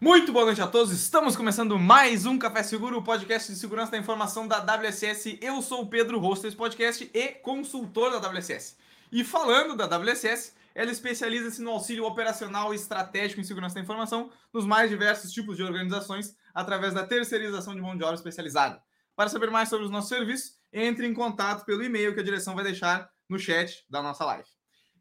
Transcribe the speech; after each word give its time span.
Muito 0.00 0.32
boa 0.32 0.44
noite 0.44 0.62
a 0.62 0.66
todos. 0.68 0.92
Estamos 0.92 1.34
começando 1.34 1.76
mais 1.76 2.24
um 2.24 2.38
Café 2.38 2.62
Seguro, 2.62 2.98
o 2.98 3.02
podcast 3.02 3.52
de 3.52 3.58
segurança 3.58 3.90
da 3.90 3.98
informação 3.98 4.46
da 4.46 4.58
WSS. 4.60 5.40
Eu 5.42 5.60
sou 5.60 5.82
o 5.82 5.86
Pedro, 5.88 6.20
host 6.20 6.44
desse 6.44 6.56
podcast 6.56 7.10
e 7.12 7.28
consultor 7.30 8.12
da 8.12 8.28
WSS. 8.28 8.76
E 9.10 9.24
falando 9.24 9.74
da 9.74 9.86
WSS, 9.86 10.54
ela 10.72 10.92
especializa-se 10.92 11.60
no 11.60 11.72
auxílio 11.72 12.04
operacional 12.04 12.72
e 12.72 12.76
estratégico 12.76 13.40
em 13.40 13.44
segurança 13.44 13.74
da 13.74 13.80
informação 13.80 14.30
nos 14.52 14.64
mais 14.64 14.88
diversos 14.88 15.32
tipos 15.32 15.56
de 15.56 15.64
organizações 15.64 16.36
através 16.54 16.94
da 16.94 17.04
terceirização 17.04 17.74
de 17.74 17.80
mão 17.80 17.96
de 17.96 18.04
obra 18.04 18.14
especializada. 18.14 18.80
Para 19.16 19.28
saber 19.28 19.50
mais 19.50 19.68
sobre 19.68 19.84
os 19.84 19.90
nossos 19.90 20.10
serviços, 20.10 20.52
entre 20.72 21.08
em 21.08 21.12
contato 21.12 21.64
pelo 21.64 21.82
e-mail 21.82 22.14
que 22.14 22.20
a 22.20 22.24
direção 22.24 22.54
vai 22.54 22.62
deixar 22.62 23.10
no 23.28 23.36
chat 23.36 23.84
da 23.90 24.00
nossa 24.00 24.24
live. 24.24 24.48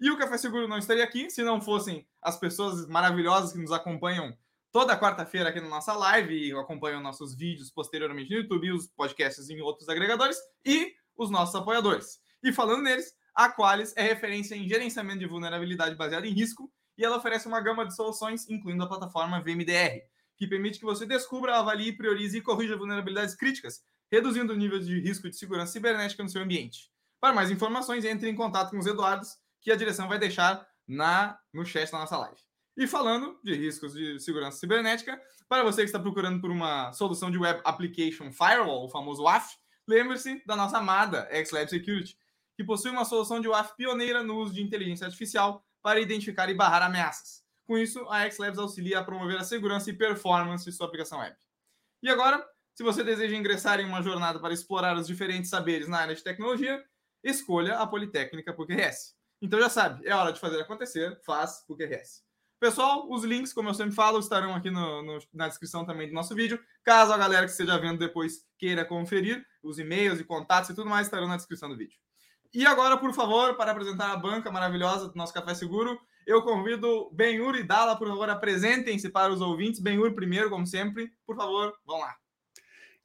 E 0.02 0.09
o 0.09 0.17
Café 0.17 0.39
Seguro 0.39 0.67
não 0.67 0.80
estaria 0.80 1.03
aqui 1.03 1.30
se 1.30 1.44
não 1.44 1.61
fossem 1.61 2.08
as 2.20 2.36
pessoas 2.36 2.88
maravilhosas 2.88 3.52
que 3.52 3.59
nos 3.59 3.72
acompanham 3.72 4.36
toda 4.77 4.95
quarta-feira 4.95 5.49
aqui 5.49 5.59
na 5.59 5.70
nossa 5.70 5.91
live 5.91 6.52
acompanham 6.52 7.02
nossos 7.02 7.36
vídeos 7.36 7.72
posteriormente 7.72 8.30
no 8.30 8.41
YouTube, 8.41 8.73
os 8.73 8.86
podcasts 8.86 9.50
em 9.50 9.59
outros 9.59 9.90
agregadores 9.90 10.38
e 10.63 10.94
os 11.17 11.31
nossos 11.31 11.55
apoiadores. 11.55 12.20
E 12.44 12.53
falando 12.53 12.84
neles, 12.84 13.12
a 13.34 13.50
Qualys 13.50 13.91
é 13.98 14.03
referência 14.03 14.53
em 14.53 14.70
gerenciamento 14.70 15.17
de 15.17 15.26
vulnerabilidade 15.26 15.95
baseada 15.95 16.27
em 16.27 16.31
risco 16.31 16.72
e 16.95 17.03
ela 17.03 17.17
oferece 17.17 17.48
uma 17.48 17.59
gama 17.59 17.88
de 17.88 17.95
soluções, 17.95 18.48
incluindo 18.48 18.84
a 18.84 18.88
plataforma 18.88 19.41
VMDR, 19.41 20.00
que 20.38 20.45
permite 20.45 20.78
que 20.78 20.86
você 20.86 21.08
descubra, 21.08 21.58
avalie, 21.58 21.98
priorize 21.98 22.38
e 22.38 22.41
corrija 22.41 22.78
vulnerabilidades 22.78 23.34
críticas, 23.34 23.81
reduzindo 24.12 24.53
o 24.53 24.55
nível 24.55 24.78
de 24.78 25.00
risco 25.00 25.28
de 25.28 25.38
segurança 25.38 25.72
cibernética 25.72 26.22
no 26.22 26.30
seu 26.30 26.44
ambiente. 26.44 26.91
Para 27.20 27.34
mais 27.34 27.50
informações, 27.50 28.05
entre 28.05 28.30
em 28.30 28.36
contato 28.36 28.70
com 28.70 28.78
os 28.78 28.86
Eduardos, 28.86 29.39
que 29.59 29.72
a 29.72 29.75
direção 29.75 30.08
vai 30.08 30.20
deixar 30.20 30.67
na, 30.88 31.36
no 31.52 31.66
chat 31.66 31.92
da 31.92 31.98
nossa 31.98 32.16
live. 32.16 32.47
E 32.78 32.86
falando 32.86 33.39
de 33.44 33.56
riscos 33.56 33.94
de 33.94 34.20
segurança 34.20 34.59
cibernética, 34.59 35.20
para 35.50 35.64
você 35.64 35.81
que 35.81 35.88
está 35.88 36.00
procurando 36.00 36.39
por 36.39 36.52
uma 36.52 36.94
solução 36.94 37.31
de 37.31 37.38
Web 37.39 37.59
Application 37.64 38.31
Firewall, 38.31 38.86
o 38.86 38.89
famoso 38.89 39.23
WAF, 39.23 39.58
lembre-se 39.88 40.44
da 40.45 40.56
nossa 40.56 40.78
amada 40.78 41.28
XLab 41.44 41.67
Security, 41.67 42.16
que 42.55 42.64
possui 42.64 42.92
uma 42.92 43.03
solução 43.03 43.42
de 43.42 43.48
WAF 43.48 43.75
pioneira 43.75 44.22
no 44.22 44.38
uso 44.38 44.53
de 44.53 44.61
inteligência 44.61 45.05
artificial 45.05 45.66
para 45.81 46.00
identificar 46.00 46.52
e 46.52 46.53
barrar 46.53 46.83
ameaças. 46.83 47.44
Com 47.66 47.80
isso, 47.80 48.08
a 48.09 48.30
XLabs 48.30 48.59
auxilia 48.59 49.00
a 49.00 49.03
promover 49.03 49.38
a 49.38 49.44
segurança 49.44 49.89
e 49.89 49.94
performance 49.94 50.64
de 50.64 50.72
sua 50.72 50.86
aplicação 50.86 51.17
web. 51.17 51.36
E 52.03 52.09
agora, 52.09 52.48
se 52.75 52.83
você 52.83 53.03
deseja 53.03 53.36
ingressar 53.36 53.80
em 53.80 53.86
uma 53.86 54.03
jornada 54.03 54.39
para 54.39 54.53
explorar 54.53 54.95
os 54.95 55.08
diferentes 55.08 55.50
saberes 55.50 55.88
na 55.88 55.98
área 55.98 56.14
de 56.14 56.23
tecnologia, 56.23 56.86
escolha 57.23 57.80
a 57.80 57.88
Politécnica 57.88 58.53
PUC-RS. 58.53 59.16
Então 59.42 59.59
já 59.59 59.67
sabe, 59.67 60.08
é 60.08 60.14
hora 60.14 60.31
de 60.31 60.39
fazer 60.39 60.61
acontecer, 60.61 61.20
faz 61.25 61.66
PUC-RS. 61.66 62.27
Pessoal, 62.59 63.08
os 63.11 63.23
links, 63.23 63.53
como 63.53 63.69
eu 63.69 63.73
sempre 63.73 63.94
falo, 63.94 64.17
estarão 64.17 64.55
aqui 64.55 64.72
no, 64.72 65.03
no, 65.03 65.19
na 65.31 65.47
descrição 65.47 65.86
também 65.86 66.08
do 66.08 66.13
nosso 66.13 66.33
vídeo. 66.33 66.59
Caso 66.83 67.14
a 67.14 67.17
galera 67.17 67.45
que 67.45 67.52
esteja 67.52 67.77
vendo 67.77 67.99
depois 67.99 68.44
queira 68.58 68.83
conferir, 68.83 69.45
os 69.61 69.77
e-mails 69.77 70.19
e 70.19 70.23
contatos 70.23 70.72
e 70.72 70.75
tudo 70.75 70.89
mais 70.89 71.05
estarão 71.05 71.27
na 71.27 71.38
descrição 71.38 71.69
do 71.69 71.77
vídeo. 71.77 71.97
E 72.52 72.66
agora, 72.66 72.97
por 72.97 73.14
favor, 73.14 73.55
para 73.55 73.72
apresentar 73.72 74.11
a 74.11 74.17
banca 74.17 74.49
maravilhosa 74.49 75.08
do 75.08 75.16
nosso 75.16 75.33
Café 75.33 75.53
Seguro, 75.53 75.99
eu 76.25 76.41
convido 76.41 77.11
Benhur 77.14 77.55
e 77.55 77.64
Dala, 77.64 77.95
por 77.95 78.08
favor, 78.08 78.30
apresentem-se 78.30 79.09
para 79.09 79.31
os 79.31 79.39
ouvintes. 79.39 79.80
Benhur 79.80 80.14
primeiro, 80.14 80.49
como 80.49 80.66
sempre. 80.66 81.11
Por 81.25 81.36
favor, 81.36 81.73
vão 81.86 81.99
lá. 81.99 82.16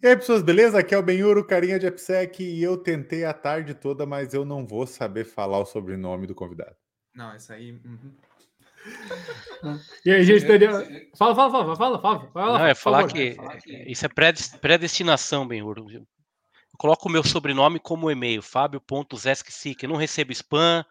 E 0.03 0.07
aí, 0.09 0.17
pessoas, 0.17 0.43
beleza? 0.43 0.79
Aqui 0.79 0.95
é 0.95 0.99
o 0.99 1.03
Benhur, 1.03 1.37
o 1.39 1.47
carinha 1.47 1.79
de 1.79 1.87
AppSec, 1.87 2.43
e 2.43 2.63
eu 2.63 2.77
tentei 2.77 3.25
a 3.25 3.33
tarde 3.33 3.75
toda, 3.75 4.05
mas 4.05 4.35
eu 4.35 4.45
não 4.45 4.67
vou 4.67 4.87
saber 4.87 5.25
falar 5.25 5.59
o 5.59 5.67
sobrenome 5.67 6.27
do 6.27 6.35
convidado. 6.35 6.75
Não, 7.15 7.37
isso 7.37 7.53
aí... 7.53 7.73
Uhum. 7.85 8.13
E 10.05 10.11
aí, 10.11 10.25
gente, 10.25 10.45
entendeu? 10.45 10.73
Fala, 11.17 11.35
fala, 11.35 11.51
fala, 11.51 11.77
fala, 11.77 12.01
fala. 12.01 12.31
fala 12.33 12.59
Não, 12.59 12.67
é 12.67 12.75
falar 12.75 13.07
que, 13.07 13.37
isso 13.87 14.05
é 14.05 14.09
predestinação, 14.61 15.47
bem, 15.47 15.61
Eu 15.61 16.79
coloco 16.79 17.09
o 17.09 17.13
meu 17.13 17.23
sobrenome 17.23 17.79
como 17.79 18.11
e-mail, 18.11 18.43
fábio.zesksic. 18.43 19.87
Não 19.87 19.95
recebo 19.95 20.33
spam, 20.33 20.85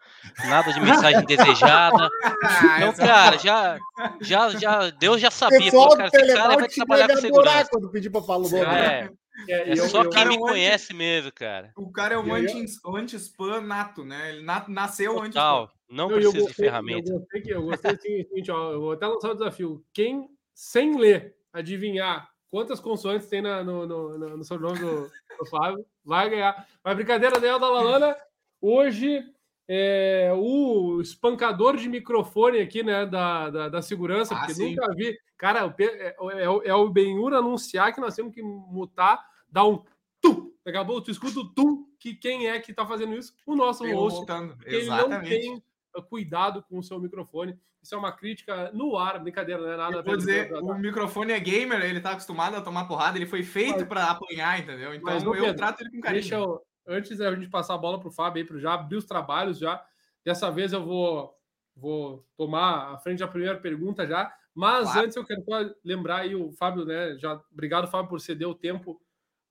nada 0.46 0.72
de 0.72 0.80
mensagem 0.80 1.24
desejada. 1.26 2.08
Ah, 2.42 2.78
então, 2.78 3.06
cara, 3.06 3.38
já, 3.38 3.78
já, 4.20 4.48
já, 4.50 4.90
Deus 4.90 5.20
já 5.20 5.30
sabia. 5.30 5.70
que 5.70 5.70
cara, 5.70 6.10
esse 6.12 6.34
cara 6.34 6.56
vai 6.56 6.68
trabalhar 6.68 7.08
com 7.08 7.16
segurança. 7.16 7.68
Quando 7.70 7.90
pedir 7.90 8.10
pra 8.10 8.22
falar 8.22 8.46
o 8.46 8.50
nome. 8.50 9.16
É. 9.48 9.52
É, 9.52 9.70
é 9.70 9.76
só 9.76 10.02
eu, 10.02 10.10
quem 10.10 10.26
me 10.26 10.34
é 10.34 10.38
um 10.38 10.40
conhece 10.40 10.92
anti... 10.92 10.96
mesmo, 10.96 11.32
cara. 11.32 11.72
O 11.76 11.90
cara 11.90 12.14
é 12.14 12.18
um 12.18 12.34
anti-spam 12.34 12.96
anti 12.96 13.66
nato, 13.66 14.04
né? 14.04 14.30
Ele 14.30 14.42
nasceu 14.68 15.20
anti-spam. 15.20 15.68
Não 15.88 16.10
eu, 16.10 16.16
precisa 16.16 16.38
eu 16.38 16.44
gostei, 16.44 16.46
de 16.46 16.54
ferramenta. 16.54 17.10
Eu 17.10 17.18
gostei, 17.18 17.40
que, 17.42 17.50
eu 17.50 17.62
gostei 17.62 17.90
assim, 17.90 18.24
seguinte, 18.24 18.50
ó, 18.50 18.72
eu 18.72 18.80
vou 18.80 18.92
até 18.92 19.06
lançar 19.06 19.30
o 19.30 19.34
desafio. 19.34 19.84
Quem, 19.92 20.28
sem 20.54 20.98
ler, 20.98 21.36
adivinhar 21.52 22.30
quantas 22.50 22.80
consoantes 22.80 23.28
tem 23.28 23.42
na, 23.42 23.62
no, 23.64 23.86
no, 23.86 24.18
no, 24.18 24.36
no 24.38 24.44
sobrenome 24.44 24.78
do, 24.78 25.10
do 25.38 25.46
Flávio, 25.46 25.84
vai 26.04 26.30
ganhar. 26.30 26.66
Mas 26.84 26.96
brincadeira 26.96 27.40
dela 27.40 27.58
da 27.58 27.68
Lalana, 27.68 28.16
hoje 28.60 29.24
é, 29.68 30.32
o 30.34 31.00
espancador 31.00 31.76
de 31.76 31.88
microfone 31.88 32.58
aqui, 32.58 32.82
né, 32.82 33.06
da, 33.06 33.50
da, 33.50 33.68
da 33.68 33.82
segurança, 33.82 34.34
ah, 34.34 34.38
porque 34.38 34.54
sim. 34.54 34.70
nunca 34.70 34.94
vi. 34.94 35.16
Cara, 35.36 35.74
é, 35.78 35.84
é, 35.84 36.16
é, 36.18 36.44
é 36.44 36.74
o 36.74 36.88
Benhur 36.88 37.34
anunciar 37.34 37.92
que 37.94 38.00
nós 38.00 38.14
temos 38.14 38.34
que 38.34 38.42
mutar, 38.42 39.24
dar 39.48 39.66
um 39.66 39.82
tum. 40.20 40.52
Acabou, 40.64 41.00
tu 41.00 41.10
escuta 41.10 41.40
o 41.40 41.48
tum, 41.48 41.86
que 41.98 42.14
quem 42.14 42.48
é 42.48 42.60
que 42.60 42.72
tá 42.72 42.86
fazendo 42.86 43.14
isso? 43.14 43.34
O 43.46 43.56
nosso 43.56 43.84
host. 43.92 44.24
Ele 44.64 44.86
não 44.86 45.20
tem 45.20 45.62
cuidado 46.08 46.62
com 46.68 46.78
o 46.78 46.82
seu 46.82 46.98
microfone. 47.00 47.58
Isso 47.82 47.96
é 47.96 47.98
uma 47.98 48.12
crítica 48.12 48.70
no 48.72 48.96
ar, 48.96 49.18
brincadeira, 49.18 49.60
não 49.60 49.72
é 49.72 49.76
nada. 49.76 49.96
Eu 49.96 50.04
vou 50.04 50.16
dizer, 50.16 50.52
o 50.54 50.74
microfone 50.74 51.32
é 51.32 51.40
gamer, 51.40 51.82
ele 51.84 52.00
tá 52.00 52.12
acostumado 52.12 52.54
a 52.54 52.60
tomar 52.60 52.86
porrada, 52.86 53.18
ele 53.18 53.26
foi 53.26 53.42
feito 53.42 53.84
para 53.86 54.08
apanhar, 54.08 54.60
entendeu? 54.60 54.94
Então 54.94 55.12
Mas, 55.12 55.24
eu 55.24 55.32
Pedro, 55.32 55.56
trato 55.56 55.80
ele 55.80 55.90
com 55.90 56.00
carinho. 56.00 56.22
Deixa 56.22 56.36
eu, 56.36 56.62
antes 56.92 57.18
da 57.18 57.34
gente 57.34 57.48
passar 57.48 57.74
a 57.74 57.78
bola 57.78 57.98
para 57.98 58.08
o 58.08 58.12
Fábio 58.12 58.42
aí, 58.42 58.48
para 58.48 58.58
já 58.58 58.74
abrir 58.74 58.96
os 58.96 59.04
trabalhos 59.04 59.58
já. 59.58 59.84
Dessa 60.24 60.50
vez 60.50 60.72
eu 60.72 60.84
vou, 60.84 61.34
vou 61.74 62.26
tomar 62.36 62.94
a 62.94 62.98
frente 62.98 63.20
da 63.20 63.28
primeira 63.28 63.58
pergunta 63.58 64.06
já. 64.06 64.32
Mas 64.54 64.84
claro. 64.84 65.06
antes 65.06 65.16
eu 65.16 65.24
quero 65.24 65.44
lembrar 65.84 66.18
aí 66.18 66.34
o 66.34 66.52
Fábio, 66.52 66.84
né? 66.84 67.16
Já, 67.18 67.40
obrigado, 67.50 67.90
Fábio, 67.90 68.10
por 68.10 68.20
ceder 68.20 68.46
o 68.46 68.54
tempo. 68.54 69.00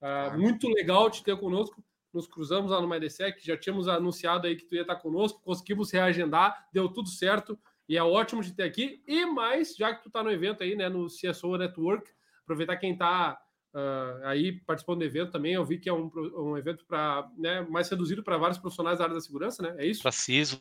Uh, 0.00 0.38
muito 0.38 0.68
legal 0.68 1.10
te 1.10 1.22
ter 1.22 1.36
conosco 1.36 1.82
nos 2.12 2.26
cruzamos 2.26 2.70
lá 2.70 2.80
no 2.80 2.88
MyDSEC, 2.88 3.44
já 3.44 3.56
tínhamos 3.56 3.88
anunciado 3.88 4.46
aí 4.46 4.54
que 4.54 4.66
tu 4.66 4.74
ia 4.74 4.82
estar 4.82 4.96
conosco, 4.96 5.40
conseguimos 5.40 5.90
reagendar, 5.90 6.68
deu 6.72 6.88
tudo 6.88 7.08
certo 7.08 7.58
e 7.88 7.96
é 7.96 8.02
ótimo 8.02 8.42
de 8.42 8.52
ter 8.52 8.64
aqui. 8.64 9.02
E 9.06 9.24
mais, 9.24 9.74
já 9.74 9.94
que 9.94 10.02
tu 10.02 10.08
está 10.08 10.22
no 10.22 10.30
evento 10.30 10.62
aí, 10.62 10.76
né, 10.76 10.88
no 10.88 11.06
CSO 11.06 11.56
Network, 11.56 12.10
aproveitar 12.42 12.76
quem 12.76 12.92
está 12.92 13.40
uh, 13.74 14.24
aí 14.24 14.52
participando 14.52 14.98
do 14.98 15.04
evento 15.04 15.32
também, 15.32 15.54
eu 15.54 15.64
vi 15.64 15.78
que 15.78 15.88
é 15.88 15.92
um, 15.92 16.10
um 16.36 16.56
evento 16.56 16.84
para 16.86 17.28
né, 17.36 17.62
mais 17.62 17.88
reduzido 17.88 18.22
para 18.22 18.38
vários 18.38 18.58
profissionais 18.58 18.98
da 18.98 19.04
área 19.04 19.14
da 19.14 19.20
segurança, 19.20 19.62
né? 19.62 19.74
É 19.78 19.86
isso? 19.86 20.02
Para 20.02 20.12
CISO. 20.12 20.60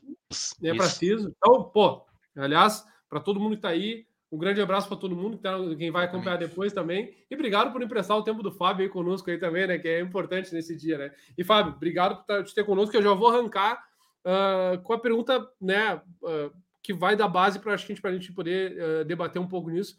É 0.64 0.74
para 0.74 0.88
CISO. 0.88 1.34
Então, 1.38 1.64
pô, 1.64 2.06
aliás, 2.36 2.86
para 3.10 3.20
todo 3.20 3.40
mundo 3.40 3.52
que 3.52 3.58
está 3.58 3.70
aí, 3.70 4.06
um 4.32 4.38
grande 4.38 4.62
abraço 4.62 4.88
para 4.88 4.96
todo 4.96 5.16
mundo, 5.16 5.38
tá, 5.38 5.58
quem 5.78 5.92
vai 5.92 6.06
acompanhar 6.06 6.38
depois 6.38 6.72
também. 6.72 7.14
E 7.30 7.36
obrigado 7.36 7.72
por 7.72 7.82
emprestar 7.82 8.18
o 8.18 8.24
tempo 8.24 8.42
do 8.42 8.52
Fábio 8.52 8.84
aí 8.84 8.90
conosco 8.90 9.30
aí 9.30 9.38
também, 9.38 9.68
né? 9.68 9.78
Que 9.78 9.90
é 9.90 10.00
importante 10.00 10.54
nesse 10.54 10.76
dia, 10.76 10.98
né? 10.98 11.12
E 11.38 11.44
Fábio, 11.44 11.74
obrigado 11.74 12.16
por 12.16 12.26
tá, 12.26 12.42
te 12.42 12.56
ter 12.56 12.64
conosco, 12.64 12.92
que 12.92 12.98
eu 12.98 13.04
já 13.04 13.14
vou 13.14 13.28
arrancar 13.28 13.84
uh, 14.26 14.82
com 14.84 14.94
a 14.94 15.00
pergunta, 15.00 15.46
né? 15.60 16.02
Uh, 16.22 16.50
que 16.82 16.94
vai 16.94 17.16
dar 17.16 17.28
base 17.28 17.60
para 17.60 17.74
a 17.74 17.78
gente, 17.78 18.02
gente 18.02 18.34
poder 18.34 19.06
debater 19.06 19.40
um 19.40 19.48
pouco 19.48 19.70
nisso. 19.70 19.98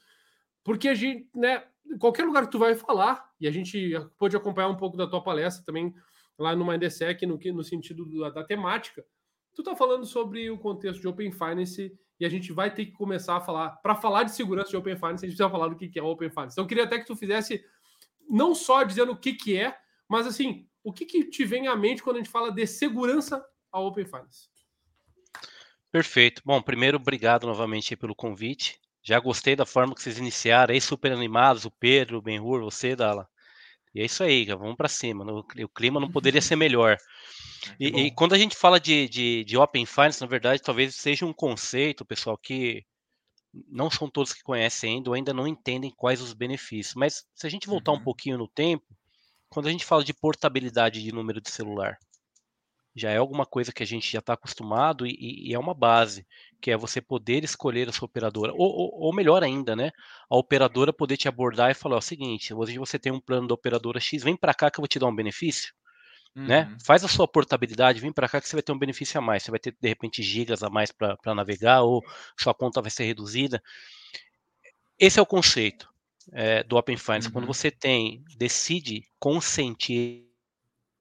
Porque 0.65 0.89
a 0.89 0.95
gente, 0.95 1.29
né? 1.33 1.63
Qualquer 1.99 2.25
lugar 2.25 2.47
que 2.47 2.53
tu 2.53 2.59
vai 2.59 2.75
falar, 2.75 3.31
e 3.41 3.47
a 3.47 3.51
gente 3.51 3.93
pode 4.19 4.37
acompanhar 4.37 4.69
um 4.69 4.77
pouco 4.77 4.97
da 4.97 5.07
tua 5.07 5.23
palestra 5.23 5.65
também 5.65 5.95
lá 6.39 6.57
no 6.57 6.65
Mindsec, 6.65 7.25
no, 7.27 7.39
no 7.39 7.65
sentido 7.65 8.05
da, 8.21 8.31
da 8.31 8.45
temática, 8.45 9.05
tu 9.55 9.63
tá 9.63 9.77
falando 9.77 10.07
sobre 10.07 10.51
o 10.51 10.59
contexto 10.59 11.01
de 11.01 11.09
Open 11.09 11.31
Finance 11.31 11.93
e 12.19 12.25
a 12.25 12.29
gente 12.29 12.53
vai 12.53 12.73
ter 12.73 12.87
que 12.87 12.93
começar 12.93 13.37
a 13.37 13.41
falar. 13.41 13.71
Para 13.83 13.95
falar 13.95 14.23
de 14.25 14.33
segurança 14.33 14.71
de 14.71 14.77
Open 14.77 14.97
Finance, 14.97 15.25
a 15.25 15.29
gente 15.29 15.37
precisa 15.37 15.51
falar 15.51 15.69
do 15.69 15.77
que 15.77 15.99
é 15.99 16.03
Open 16.03 16.31
Finance. 16.31 16.55
Então, 16.55 16.65
eu 16.65 16.69
queria 16.69 16.85
até 16.85 16.99
que 16.99 17.07
tu 17.07 17.17
fizesse, 17.17 17.65
não 18.29 18.55
só 18.55 18.83
dizendo 18.83 19.13
o 19.13 19.17
que, 19.17 19.35
que 19.35 19.59
é, 19.59 19.77
mas 20.09 20.27
assim, 20.27 20.67
o 20.83 20.93
que, 20.93 21.05
que 21.05 21.25
te 21.25 21.45
vem 21.45 21.69
à 21.69 21.77
mente 21.77 22.03
quando 22.03 22.17
a 22.17 22.19
gente 22.21 22.31
fala 22.31 22.51
de 22.51 22.67
segurança 22.67 23.45
a 23.71 23.81
Open 23.81 24.05
Finance? 24.05 24.49
Perfeito. 25.91 26.43
Bom, 26.45 26.63
primeiro, 26.63 26.97
obrigado 26.97 27.47
novamente 27.47 27.97
pelo 27.97 28.15
convite. 28.15 28.81
Já 29.03 29.19
gostei 29.19 29.57
da 29.57 29.67
forma 29.67 29.95
que 29.95 30.03
vocês 30.03 30.19
iniciaram, 30.19 30.73
aí 30.73 30.81
super 30.81 31.13
animados, 31.13 31.65
o 31.65 31.71
Pedro, 31.71 32.19
o 32.19 32.23
Benhur, 32.23 32.61
você, 32.63 32.95
Dala. 32.95 33.29
E 33.95 34.01
é 34.01 34.05
isso 34.05 34.23
aí, 34.23 34.47
vamos 34.47 34.77
para 34.77 34.89
cima. 34.89 35.25
O 35.25 35.69
clima 35.69 36.01
não 36.01 36.11
poderia 36.11 36.41
ser 36.41 36.57
melhor. 36.57 36.97
E, 37.79 37.87
e, 37.87 38.11
quando 38.11 38.35
a 38.35 38.39
gente 38.39 38.57
fala 38.57 38.81
de, 38.81 39.09
de, 39.09 39.45
de, 39.45 39.57
Open 39.57 39.87
Finance, 39.87 40.21
na 40.21 40.27
verdade, 40.27 40.61
talvez 40.61 40.97
seja 40.97 41.25
um 41.25 41.33
conceito, 41.33 42.05
pessoal, 42.05 42.37
que 42.37 42.85
não 43.69 43.89
são 43.89 44.11
todos 44.11 44.33
que 44.33 44.43
conhecem 44.43 44.97
ainda 44.97 45.11
ou 45.11 45.15
ainda 45.15 45.33
não 45.33 45.47
entendem 45.47 45.95
quais 45.97 46.21
os 46.21 46.33
benefícios. 46.33 46.97
Mas 46.97 47.25
se 47.37 47.47
a 47.47 47.51
gente 47.51 47.69
voltar 47.69 47.93
uhum. 47.93 47.99
um 47.99 48.03
pouquinho 48.03 48.37
no 48.37 48.49
tempo, 48.49 48.85
quando 49.49 49.69
a 49.69 49.71
gente 49.71 49.85
fala 49.85 50.03
de 50.03 50.13
portabilidade 50.13 51.01
de 51.01 51.13
número 51.13 51.41
de 51.41 51.53
celular, 51.53 51.97
já 52.95 53.11
é 53.11 53.17
alguma 53.17 53.47
coisa 53.47 53.73
que 53.73 53.83
a 53.83 53.87
gente 53.87 54.11
já 54.11 54.19
está 54.19 54.35
acostumado 54.35 55.07
e, 55.07 55.49
e, 55.49 55.55
é 55.55 55.59
uma 55.59 55.75
base, 55.75 56.27
que 56.61 56.71
é 56.71 56.77
você 56.77 57.01
poder 57.01 57.43
escolher 57.43 57.89
a 57.89 57.93
sua 57.93 58.07
operadora, 58.07 58.53
ou, 58.53 58.71
ou, 58.71 59.01
ou, 59.07 59.15
melhor 59.15 59.43
ainda, 59.43 59.75
né? 59.75 59.91
A 60.29 60.37
operadora 60.37 60.93
poder 60.93 61.17
te 61.17 61.27
abordar 61.27 61.71
e 61.71 61.75
falar: 61.75 61.97
o 61.97 62.03
seguinte, 62.03 62.53
hoje 62.53 62.79
você 62.79 62.99
tem 62.99 63.11
um 63.11 63.21
plano 63.21 63.49
da 63.49 63.55
operadora 63.55 63.99
X, 63.99 64.23
vem 64.23 64.37
para 64.37 64.55
cá 64.55 64.71
que 64.71 64.79
eu 64.79 64.83
vou 64.83 64.89
te 64.89 64.99
dar 64.99 65.07
um 65.07 65.15
benefício. 65.15 65.73
Né? 66.35 66.63
Uhum. 66.63 66.71
Né? 66.71 66.77
Faz 66.85 67.05
a 67.05 67.09
sua 67.09 67.29
portabilidade, 67.29 68.01
vem 68.01 68.13
para 68.13 68.29
cá 68.29 68.41
que 68.41 68.49
você 68.49 68.57
vai 68.57 68.63
ter 68.63 68.73
um 68.73 68.79
benefício 68.79 69.19
a 69.19 69.23
mais. 69.23 69.43
Você 69.43 69.51
vai 69.51 69.61
ter, 69.61 69.77
de 69.79 69.89
repente, 69.89 70.23
gigas 70.23 70.63
a 70.63 70.71
mais 70.71 70.91
para 70.91 71.35
navegar, 71.35 71.83
ou 71.83 72.03
sua 72.39 72.55
conta 72.55 72.81
vai 72.81 72.91
ser 72.91 73.05
reduzida. 73.05 73.63
Esse 74.99 75.19
é 75.19 75.23
o 75.23 75.27
conceito 75.27 75.93
é, 76.33 76.63
do 76.63 76.77
Open 76.77 76.97
Finance. 76.97 77.27
Uhum. 77.27 77.33
Quando 77.33 77.47
você 77.47 77.71
tem, 77.71 78.25
decide 78.37 79.03
consentir 79.19 80.32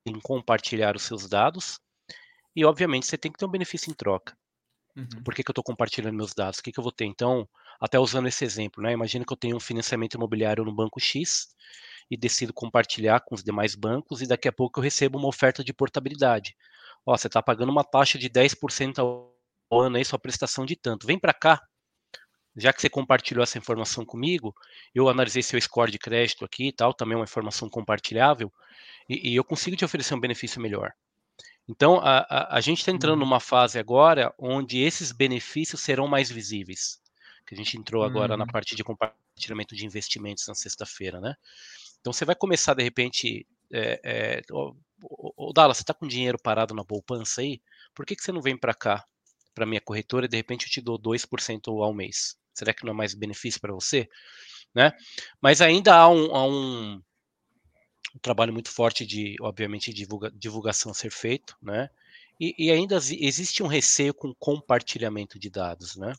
em 0.06 0.20
compartilhar 0.20 0.96
os 0.96 1.04
seus 1.04 1.28
dados, 1.28 1.80
e 2.56 2.66
obviamente 2.66 3.06
você 3.06 3.18
tem 3.18 3.32
que 3.32 3.38
ter 3.38 3.46
um 3.46 3.52
benefício 3.52 3.90
em 3.92 3.94
troca. 3.94 4.38
Uhum. 4.96 5.24
Por 5.24 5.34
que, 5.34 5.44
que 5.44 5.50
eu 5.50 5.54
estou 5.54 5.64
compartilhando 5.64 6.16
meus 6.16 6.34
dados? 6.34 6.60
O 6.60 6.64
que, 6.64 6.72
que 6.72 6.80
eu 6.80 6.84
vou 6.84 6.92
ter? 6.92 7.06
Então, 7.06 7.48
até 7.80 7.98
usando 7.98 8.28
esse 8.28 8.44
exemplo, 8.44 8.84
né? 8.84 8.92
Imagina 8.92 9.26
que 9.26 9.32
eu 9.32 9.38
tenho 9.38 9.56
um 9.56 9.60
financiamento 9.60 10.16
imobiliário 10.16 10.66
no 10.66 10.74
banco 10.74 11.00
X 11.00 11.48
e 12.10 12.18
decido 12.18 12.54
compartilhar 12.54 13.22
com 13.22 13.34
os 13.34 13.44
demais 13.44 13.74
bancos 13.74 14.22
e 14.22 14.28
daqui 14.28 14.48
a 14.48 14.52
pouco 14.52 14.80
eu 14.80 14.84
recebo 14.84 15.18
uma 15.18 15.30
oferta 15.30 15.64
de 15.64 15.74
portabilidade. 15.74 16.56
Ó, 17.06 17.16
você 17.16 17.28
está 17.28 17.42
pagando 17.42 17.72
uma 17.72 17.84
taxa 17.84 18.20
de 18.20 18.30
10% 18.30 19.00
ao 19.00 19.34
ano 19.72 19.96
aí, 19.96 20.04
sua 20.04 20.20
prestação 20.20 20.66
de 20.66 20.76
tanto. 20.76 21.08
Vem 21.08 21.18
para 21.18 21.34
cá. 21.34 21.62
Já 22.56 22.74
que 22.74 22.82
você 22.82 22.90
compartilhou 22.90 23.42
essa 23.42 23.58
informação 23.58 24.06
comigo, 24.06 24.54
eu 24.94 25.08
analisei 25.08 25.42
seu 25.42 25.60
score 25.62 25.90
de 25.90 25.98
crédito 25.98 26.44
aqui 26.44 26.68
e 26.68 26.74
tal, 26.74 26.94
também 26.94 27.14
é 27.14 27.18
uma 27.18 27.24
informação 27.24 27.70
compartilhável, 27.70 28.52
e, 29.08 29.32
e 29.32 29.36
eu 29.36 29.44
consigo 29.44 29.76
te 29.76 29.86
oferecer 29.86 30.14
um 30.14 30.20
benefício 30.20 30.62
melhor. 30.62 30.94
Então, 31.68 32.00
a, 32.00 32.20
a, 32.20 32.58
a 32.58 32.62
gente 32.62 32.80
está 32.80 32.92
entrando 32.92 33.20
uhum. 33.20 33.26
numa 33.26 33.40
fase 33.40 33.80
agora 33.80 34.34
onde 34.38 34.80
esses 34.80 35.12
benefícios 35.12 35.82
serão 35.82 36.08
mais 36.08 36.30
visíveis. 36.30 37.00
Que 37.46 37.54
a 37.54 37.58
gente 37.58 37.78
entrou 37.78 38.04
agora 38.04 38.34
uhum. 38.34 38.40
na 38.40 38.48
parte 38.48 38.76
de 38.76 38.84
compartilhamento 38.84 39.76
de 39.76 39.86
investimentos 39.86 40.48
na 40.48 40.56
sexta-feira, 40.56 41.20
né? 41.20 41.36
Então 42.00 42.12
você 42.12 42.26
vai 42.26 42.36
começar 42.36 42.74
de 42.74 42.84
repente, 42.84 43.48
é, 43.72 44.02
é, 44.04 44.42
Dallas, 45.54 45.78
você 45.78 45.84
está 45.84 45.94
com 45.94 46.08
dinheiro 46.08 46.38
parado 46.42 46.74
na 46.74 46.84
poupança 46.84 47.42
aí? 47.42 47.62
Por 47.94 48.06
que, 48.06 48.16
que 48.16 48.24
você 48.24 48.32
não 48.32 48.42
vem 48.42 48.58
para 48.58 48.74
cá, 48.74 49.06
para 49.54 49.66
minha 49.66 49.82
corretora, 49.82 50.26
e 50.26 50.30
de 50.30 50.38
repente 50.38 50.66
eu 50.66 50.72
te 50.72 50.82
dou 50.82 51.00
2% 51.00 51.68
ao 51.82 51.94
mês? 51.94 52.36
Será 52.54 52.74
que 52.74 52.84
não 52.84 52.92
é 52.92 52.96
mais 52.96 53.14
benefício 53.14 53.62
para 53.62 53.74
você? 53.74 54.10
Né? 54.74 54.92
Mas 55.40 55.62
ainda 55.62 55.96
há 55.96 56.10
um, 56.10 56.36
há 56.36 56.46
um, 56.46 57.02
um 58.16 58.20
trabalho 58.20 58.54
muito 58.54 58.70
forte 58.70 59.06
de, 59.06 59.36
obviamente, 59.42 59.94
divulga, 59.94 60.32
divulgação 60.32 60.92
a 60.92 60.96
ser 60.96 61.12
feito, 61.12 61.56
né? 61.62 61.90
E, 62.40 62.56
e, 62.58 62.72
ainda 62.72 62.96
existe 62.96 63.62
um 63.62 63.68
receio 63.68 64.14
com 64.14 64.34
compartilhamento 64.34 65.38
de 65.38 65.50
dados, 65.50 65.96
né? 65.96 66.14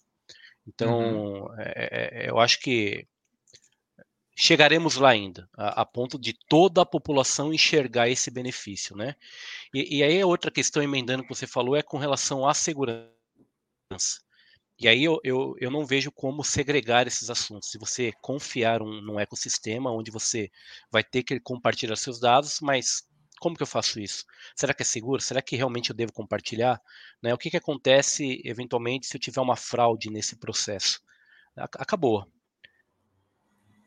Então, 0.66 1.46
uhum. 1.46 1.60
é, 1.60 2.26
é, 2.26 2.30
eu 2.30 2.38
acho 2.38 2.60
que 2.60 3.06
chegaremos 4.34 4.96
lá 4.96 5.10
ainda, 5.10 5.48
a, 5.56 5.82
a, 5.82 5.84
ponto 5.84 6.18
de 6.18 6.32
toda 6.32 6.82
a 6.82 6.86
população 6.86 7.52
enxergar 7.52 8.08
esse 8.08 8.30
benefício, 8.30 8.96
né? 8.96 9.16
E, 9.74 9.98
e 9.98 10.02
aí 10.02 10.20
a 10.20 10.26
outra 10.26 10.50
questão, 10.50 10.82
emendando 10.82 11.22
que 11.24 11.28
você 11.28 11.46
falou, 11.46 11.76
é 11.76 11.82
com 11.82 11.98
relação 11.98 12.46
à 12.46 12.54
segurança. 12.54 13.10
E 14.78 14.88
aí 14.88 15.04
eu, 15.04 15.20
eu, 15.22 15.54
eu 15.60 15.70
não 15.70 15.86
vejo 15.86 16.10
como 16.10 16.42
segregar 16.42 17.06
esses 17.06 17.30
assuntos. 17.30 17.70
Se 17.70 17.78
você 17.78 18.12
confiar 18.20 18.82
um, 18.82 19.00
num 19.00 19.20
ecossistema 19.20 19.92
onde 19.92 20.10
você 20.10 20.50
vai 20.90 21.04
ter 21.04 21.22
que 21.22 21.38
compartilhar 21.38 21.96
seus 21.96 22.18
dados, 22.18 22.60
mas 22.60 23.06
como 23.40 23.56
que 23.56 23.62
eu 23.62 23.66
faço 23.66 24.00
isso? 24.00 24.24
Será 24.54 24.72
que 24.72 24.82
é 24.82 24.84
seguro? 24.84 25.20
Será 25.20 25.42
que 25.42 25.56
realmente 25.56 25.90
eu 25.90 25.96
devo 25.96 26.12
compartilhar? 26.12 26.80
Né? 27.20 27.34
O 27.34 27.38
que, 27.38 27.50
que 27.50 27.56
acontece 27.56 28.40
eventualmente 28.44 29.06
se 29.06 29.16
eu 29.16 29.20
tiver 29.20 29.40
uma 29.40 29.56
fraude 29.56 30.10
nesse 30.10 30.36
processo? 30.36 31.00
Acabou. 31.56 32.24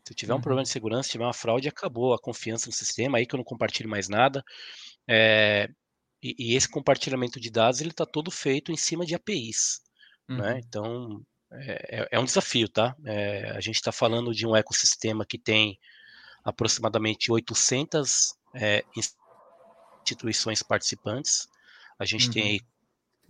Se 0.05 0.13
eu 0.13 0.15
tiver 0.15 0.33
um 0.33 0.41
problema 0.41 0.59
uhum. 0.59 0.63
de 0.63 0.69
segurança, 0.69 1.03
se 1.03 1.11
tiver 1.13 1.23
uma 1.23 1.33
fraude, 1.33 1.67
acabou 1.67 2.13
a 2.13 2.19
confiança 2.19 2.67
no 2.67 2.73
sistema, 2.73 3.17
aí 3.17 3.25
que 3.25 3.33
eu 3.33 3.37
não 3.37 3.43
compartilho 3.43 3.89
mais 3.89 4.07
nada. 4.07 4.43
É, 5.07 5.69
e, 6.21 6.35
e, 6.37 6.55
esse 6.55 6.69
compartilhamento 6.69 7.39
de 7.39 7.49
dados 7.49 7.81
ele 7.81 7.91
está 7.91 8.05
todo 8.05 8.29
feito 8.29 8.71
em 8.71 8.77
cima 8.77 9.05
de 9.05 9.15
APIs. 9.15 9.81
Né? 10.27 10.35
Uhum. 10.35 10.41
Né? 10.41 10.61
Então 10.67 11.25
é, 11.51 11.99
é, 12.01 12.07
é, 12.11 12.19
um 12.19 12.25
desafio, 12.25 12.67
tá? 12.67 12.95
É, 13.05 13.51
a 13.51 13.61
gente 13.61 13.75
está 13.75 13.91
falando 13.91 14.33
de 14.33 14.45
um 14.45 14.55
ecossistema 14.55 15.25
que 15.25 15.37
tem 15.37 15.79
aproximadamente 16.43 17.31
800 17.31 18.35
é, 18.53 18.83
instituições 20.05 20.61
participantes. 20.61 21.47
A 21.97 22.05
gente 22.05 22.27
uhum. 22.27 22.33
tem 22.33 22.43
aí 22.43 22.61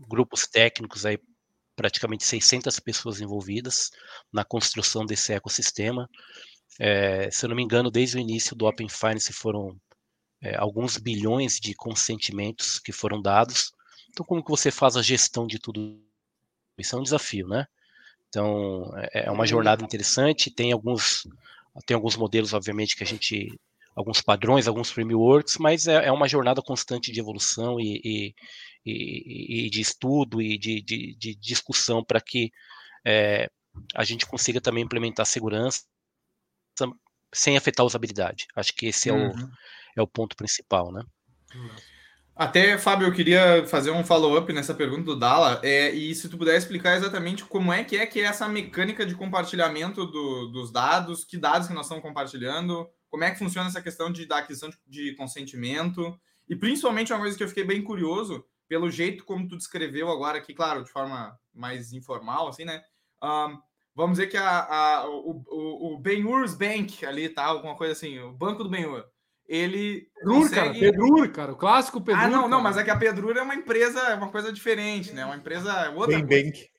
grupos 0.07 0.47
técnicos 0.47 1.05
aí 1.05 1.19
praticamente 1.75 2.23
600 2.23 2.79
pessoas 2.79 3.19
envolvidas 3.21 3.91
na 4.31 4.43
construção 4.43 5.05
desse 5.05 5.33
ecossistema. 5.33 6.09
É, 6.79 7.29
se 7.31 7.45
eu 7.45 7.49
não 7.49 7.55
me 7.55 7.63
engano, 7.63 7.91
desde 7.91 8.17
o 8.17 8.19
início 8.19 8.55
do 8.55 8.65
Open 8.65 8.89
Finance 8.89 9.31
foram 9.31 9.77
é, 10.41 10.55
alguns 10.55 10.97
bilhões 10.97 11.59
de 11.59 11.73
consentimentos 11.73 12.79
que 12.79 12.91
foram 12.91 13.21
dados. 13.21 13.71
Então, 14.09 14.25
como 14.25 14.43
que 14.43 14.49
você 14.49 14.71
faz 14.71 14.95
a 14.95 15.01
gestão 15.01 15.45
de 15.47 15.59
tudo? 15.59 16.04
Isso 16.77 16.95
é 16.95 16.99
um 16.99 17.03
desafio, 17.03 17.47
né? 17.47 17.65
Então, 18.29 18.91
é, 19.13 19.25
é 19.25 19.31
uma 19.31 19.45
jornada 19.45 19.83
interessante. 19.83 20.51
Tem 20.51 20.71
alguns, 20.71 21.27
tem 21.85 21.95
alguns 21.95 22.15
modelos, 22.15 22.53
obviamente, 22.53 22.95
que 22.95 23.03
a 23.03 23.07
gente, 23.07 23.47
alguns 23.95 24.21
padrões, 24.21 24.67
alguns 24.67 24.91
frameworks, 24.91 25.57
mas 25.57 25.87
é, 25.87 26.07
é 26.07 26.11
uma 26.11 26.27
jornada 26.27 26.61
constante 26.61 27.11
de 27.11 27.19
evolução 27.19 27.79
e, 27.79 28.01
e, 28.03 28.35
e, 28.85 29.65
e 29.67 29.69
de 29.69 29.81
estudo 29.81 30.41
e 30.41 30.57
de, 30.57 30.81
de, 30.81 31.15
de 31.15 31.35
discussão 31.35 32.03
para 32.03 32.19
que 32.19 32.51
é, 33.05 33.49
a 33.93 34.03
gente 34.03 34.25
consiga 34.25 34.59
também 34.59 34.83
implementar 34.83 35.25
segurança 35.25 35.83
sem 37.33 37.57
afetar 37.57 37.83
a 37.83 37.87
usabilidade. 37.87 38.47
Acho 38.55 38.73
que 38.73 38.87
esse 38.87 39.09
é, 39.09 39.13
o, 39.13 39.17
uhum. 39.17 39.51
é 39.97 40.01
o 40.01 40.07
ponto 40.07 40.35
principal, 40.35 40.91
né? 40.91 41.03
Até, 42.37 42.77
Fábio, 42.77 43.07
eu 43.07 43.13
queria 43.13 43.65
fazer 43.65 43.91
um 43.91 44.03
follow-up 44.03 44.51
nessa 44.51 44.73
pergunta 44.73 45.03
do 45.03 45.15
Dala, 45.15 45.61
é, 45.63 45.91
e 45.91 46.13
se 46.13 46.27
tu 46.27 46.37
puder 46.37 46.57
explicar 46.57 46.97
exatamente 46.97 47.45
como 47.45 47.71
é 47.71 47.81
que 47.81 47.95
é 47.95 48.05
que 48.05 48.19
é 48.19 48.23
essa 48.23 48.45
mecânica 48.49 49.05
de 49.05 49.15
compartilhamento 49.15 50.05
do, 50.05 50.47
dos 50.47 50.69
dados, 50.69 51.23
que 51.23 51.37
dados 51.37 51.69
que 51.69 51.73
nós 51.73 51.85
estamos 51.85 52.03
compartilhando, 52.03 52.89
como 53.09 53.23
é 53.23 53.31
que 53.31 53.39
funciona 53.39 53.69
essa 53.69 53.81
questão 53.81 54.11
de, 54.11 54.25
da 54.25 54.39
aquisição 54.39 54.69
de, 54.69 54.77
de 54.85 55.15
consentimento, 55.15 56.19
e 56.49 56.57
principalmente 56.57 57.13
uma 57.13 57.21
coisa 57.21 57.37
que 57.37 57.43
eu 57.43 57.47
fiquei 57.47 57.63
bem 57.63 57.81
curioso, 57.81 58.43
pelo 58.67 58.91
jeito 58.91 59.23
como 59.23 59.47
tu 59.47 59.55
descreveu 59.55 60.11
agora 60.11 60.37
aqui, 60.37 60.53
claro, 60.53 60.83
de 60.83 60.91
forma 60.91 61.39
mais 61.53 61.93
informal, 61.93 62.49
assim, 62.49 62.65
né? 62.65 62.83
Um, 63.23 63.57
vamos 63.95 64.17
dizer 64.17 64.27
que 64.27 64.35
a, 64.35 64.65
a, 64.65 65.09
o, 65.09 65.41
o, 65.47 65.93
o 65.93 65.99
Ben-Hur's 65.99 66.53
Bank 66.53 67.05
ali, 67.05 67.29
tá? 67.29 67.45
Alguma 67.45 67.75
coisa 67.75 67.93
assim, 67.93 68.19
o 68.19 68.33
banco 68.33 68.61
do 68.61 68.69
Ben-Hur. 68.69 69.05
Ele. 69.47 70.07
Pedrur, 70.15 70.41
consegue... 70.41 70.55
cara, 70.55 70.73
Pedrur, 70.73 71.31
cara, 71.31 71.51
o 71.51 71.55
clássico 71.55 72.01
Pedrur. 72.01 72.23
Ah, 72.23 72.27
não, 72.27 72.37
cara. 72.39 72.47
não, 72.49 72.61
mas 72.61 72.77
é 72.77 72.83
que 72.83 72.89
a 72.89 72.97
Pedrur 72.97 73.37
é 73.37 73.41
uma 73.41 73.55
empresa, 73.55 73.99
é 73.99 74.15
uma 74.15 74.29
coisa 74.29 74.51
diferente, 74.51 75.13
né? 75.13 75.25
Uma 75.25 75.35
empresa. 75.35 75.91
Outra 75.91 76.21
ben 76.21 76.43
Bank. 76.43 76.69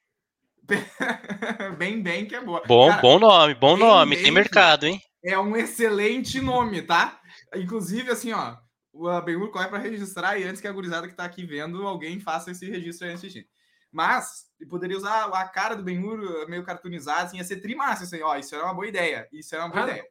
Ben 1.78 2.02
Bank 2.02 2.34
é 2.34 2.40
boa. 2.40 2.62
Bom, 2.66 2.88
cara, 2.88 3.00
bom 3.00 3.18
nome, 3.20 3.54
bom 3.54 3.76
nome, 3.76 4.16
tem 4.16 4.32
mercado, 4.32 4.84
hein? 4.84 5.00
É 5.24 5.38
um 5.38 5.56
excelente 5.56 6.40
nome, 6.40 6.82
tá? 6.82 7.20
Inclusive, 7.54 8.10
assim, 8.10 8.32
ó, 8.32 8.56
o 8.92 9.20
Ben-Hur 9.20 9.50
corre 9.50 9.68
para 9.68 9.78
registrar 9.78 10.38
e 10.38 10.44
antes 10.44 10.60
que 10.60 10.66
a 10.66 10.72
gurizada 10.72 11.06
que 11.06 11.14
tá 11.14 11.24
aqui 11.24 11.46
vendo, 11.46 11.86
alguém 11.86 12.18
faça 12.18 12.50
esse 12.50 12.68
registro 12.68 13.06
aí 13.06 13.12
antes 13.12 13.32
de 13.32 13.46
mas 13.92 14.44
poderia 14.68 14.96
usar 14.96 15.24
a 15.24 15.48
cara 15.48 15.74
do 15.74 15.82
Ben-Hur 15.82 16.46
meio 16.48 16.64
cartoonizada, 16.64 17.22
assim, 17.22 17.38
ia 17.38 17.44
ser 17.44 17.62
trimassa, 17.62 18.04
assim, 18.04 18.20
ó, 18.20 18.36
isso 18.36 18.54
era 18.54 18.64
uma 18.64 18.74
boa 18.74 18.86
ideia, 18.86 19.26
isso 19.32 19.54
era 19.54 19.64
uma 19.64 19.72
boa 19.72 19.84
ideia. 19.84 20.04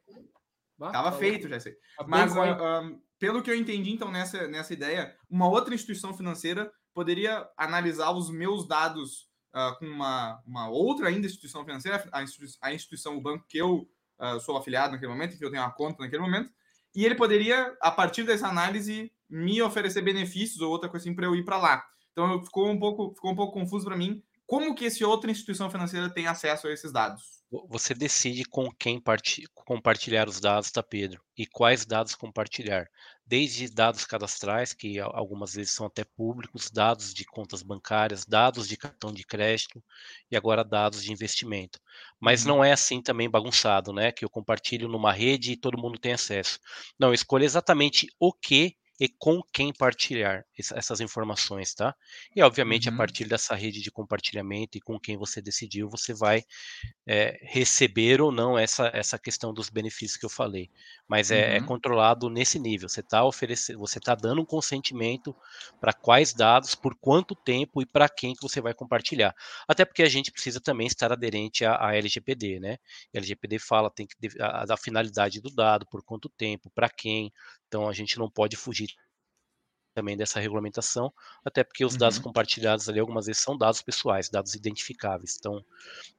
Bah, 0.78 0.90
Tava 0.90 1.12
tá 1.12 1.18
feito 1.18 1.48
já 1.48 1.58
sei. 1.58 1.74
Mas 2.06 2.34
uh, 2.34 2.40
um, 2.40 3.00
pelo 3.18 3.42
que 3.42 3.50
eu 3.50 3.56
entendi, 3.56 3.90
então, 3.90 4.10
nessa, 4.10 4.46
nessa 4.46 4.72
ideia, 4.72 5.16
uma 5.28 5.48
outra 5.48 5.74
instituição 5.74 6.14
financeira 6.14 6.70
poderia 6.92 7.48
analisar 7.56 8.10
os 8.10 8.30
meus 8.30 8.66
dados 8.66 9.28
uh, 9.54 9.78
com 9.78 9.86
uma, 9.86 10.42
uma 10.46 10.68
outra 10.68 11.08
ainda 11.08 11.26
instituição 11.26 11.64
financeira, 11.64 12.06
a, 12.12 12.22
instituição, 12.22 12.58
a 12.62 12.72
instituição, 12.72 13.16
o 13.16 13.20
banco 13.20 13.46
que 13.48 13.58
eu 13.58 13.88
uh, 14.18 14.40
sou 14.40 14.56
afiliado 14.56 14.92
naquele 14.92 15.12
momento, 15.12 15.36
que 15.36 15.44
eu 15.44 15.50
tenho 15.50 15.62
uma 15.62 15.72
conta 15.72 16.02
naquele 16.02 16.22
momento, 16.22 16.50
e 16.94 17.04
ele 17.04 17.14
poderia, 17.14 17.76
a 17.80 17.90
partir 17.90 18.24
dessa 18.24 18.48
análise, 18.48 19.12
me 19.28 19.60
oferecer 19.60 20.02
benefícios 20.02 20.60
ou 20.60 20.70
outra 20.70 20.88
coisa 20.88 21.04
assim 21.04 21.14
para 21.14 21.26
eu 21.26 21.34
ir 21.34 21.44
para 21.44 21.58
lá. 21.58 21.84
Então 22.12 22.42
ficou 22.42 22.70
um 22.70 22.78
pouco, 22.78 23.14
ficou 23.14 23.32
um 23.32 23.36
pouco 23.36 23.52
confuso 23.52 23.84
para 23.84 23.96
mim 23.96 24.22
como 24.46 24.74
que 24.74 24.84
esse 24.84 25.04
outra 25.04 25.30
instituição 25.30 25.68
financeira 25.68 26.08
tem 26.08 26.26
acesso 26.26 26.68
a 26.68 26.72
esses 26.72 26.92
dados. 26.92 27.35
Você 27.68 27.94
decide 27.94 28.44
com 28.44 28.72
quem 28.72 29.00
compartilhar 29.54 30.28
os 30.28 30.40
dados, 30.40 30.70
tá, 30.70 30.82
Pedro? 30.82 31.22
E 31.36 31.46
quais 31.46 31.86
dados 31.86 32.16
compartilhar. 32.16 32.88
Desde 33.24 33.72
dados 33.72 34.04
cadastrais, 34.04 34.72
que 34.72 34.98
algumas 34.98 35.54
vezes 35.54 35.72
são 35.72 35.86
até 35.86 36.04
públicos, 36.04 36.70
dados 36.70 37.14
de 37.14 37.24
contas 37.24 37.62
bancárias, 37.62 38.24
dados 38.24 38.66
de 38.66 38.76
cartão 38.76 39.12
de 39.12 39.24
crédito 39.24 39.82
e 40.28 40.36
agora 40.36 40.64
dados 40.64 41.04
de 41.04 41.12
investimento. 41.12 41.80
Mas 42.18 42.42
uhum. 42.42 42.48
não 42.48 42.64
é 42.64 42.72
assim 42.72 43.00
também 43.00 43.30
bagunçado, 43.30 43.92
né? 43.92 44.10
Que 44.10 44.24
eu 44.24 44.30
compartilho 44.30 44.88
numa 44.88 45.12
rede 45.12 45.52
e 45.52 45.56
todo 45.56 45.80
mundo 45.80 45.98
tem 45.98 46.14
acesso. 46.14 46.58
Não, 46.98 47.08
eu 47.08 47.14
escolho 47.14 47.44
exatamente 47.44 48.08
o 48.18 48.32
que 48.32 48.76
e 48.98 49.08
com 49.08 49.42
quem 49.52 49.72
partilhar 49.72 50.44
essas 50.74 51.00
informações, 51.00 51.74
tá? 51.74 51.94
E 52.34 52.42
obviamente 52.42 52.88
uhum. 52.88 52.94
a 52.94 52.98
partir 52.98 53.26
dessa 53.26 53.54
rede 53.54 53.82
de 53.82 53.90
compartilhamento 53.90 54.78
e 54.78 54.80
com 54.80 54.98
quem 54.98 55.16
você 55.16 55.40
decidiu, 55.42 55.88
você 55.88 56.14
vai 56.14 56.42
é, 57.06 57.38
receber 57.42 58.20
ou 58.22 58.32
não 58.32 58.58
essa, 58.58 58.90
essa 58.94 59.18
questão 59.18 59.52
dos 59.52 59.68
benefícios 59.68 60.18
que 60.18 60.24
eu 60.24 60.30
falei. 60.30 60.70
Mas 61.06 61.30
é, 61.30 61.56
é 61.56 61.58
uhum. 61.58 61.64
é 61.64 61.66
controlado 61.66 62.30
nesse 62.30 62.58
nível. 62.58 62.88
Você 62.88 63.00
está 63.00 63.24
oferecendo, 63.24 63.78
você 63.78 63.98
está 63.98 64.14
dando 64.14 64.40
um 64.40 64.46
consentimento 64.46 65.36
para 65.78 65.92
quais 65.92 66.32
dados, 66.32 66.74
por 66.74 66.94
quanto 66.98 67.34
tempo 67.34 67.82
e 67.82 67.86
para 67.86 68.08
quem 68.08 68.34
que 68.34 68.42
você 68.42 68.60
vai 68.60 68.72
compartilhar. 68.72 69.34
Até 69.68 69.84
porque 69.84 70.02
a 70.02 70.08
gente 70.08 70.32
precisa 70.32 70.60
também 70.60 70.86
estar 70.86 71.12
aderente 71.12 71.64
à, 71.64 71.76
à 71.76 71.94
LGPD, 71.94 72.60
né? 72.60 72.78
A 73.14 73.18
LGPD 73.18 73.58
fala 73.58 73.90
tem 73.90 74.06
que 74.06 74.16
a, 74.40 74.72
a 74.72 74.76
finalidade 74.76 75.40
do 75.40 75.50
dado, 75.50 75.86
por 75.86 76.02
quanto 76.02 76.28
tempo, 76.28 76.70
para 76.74 76.88
quem. 76.88 77.32
Então 77.66 77.88
a 77.88 77.92
gente 77.92 78.18
não 78.18 78.30
pode 78.30 78.56
fugir 78.56 78.88
também 79.96 80.14
dessa 80.14 80.38
regulamentação, 80.38 81.10
até 81.42 81.64
porque 81.64 81.82
os 81.82 81.96
dados 81.96 82.18
uhum. 82.18 82.24
compartilhados 82.24 82.86
ali 82.86 83.00
algumas 83.00 83.24
vezes 83.24 83.40
são 83.40 83.56
dados 83.56 83.80
pessoais, 83.80 84.28
dados 84.28 84.54
identificáveis. 84.54 85.36
Então, 85.38 85.64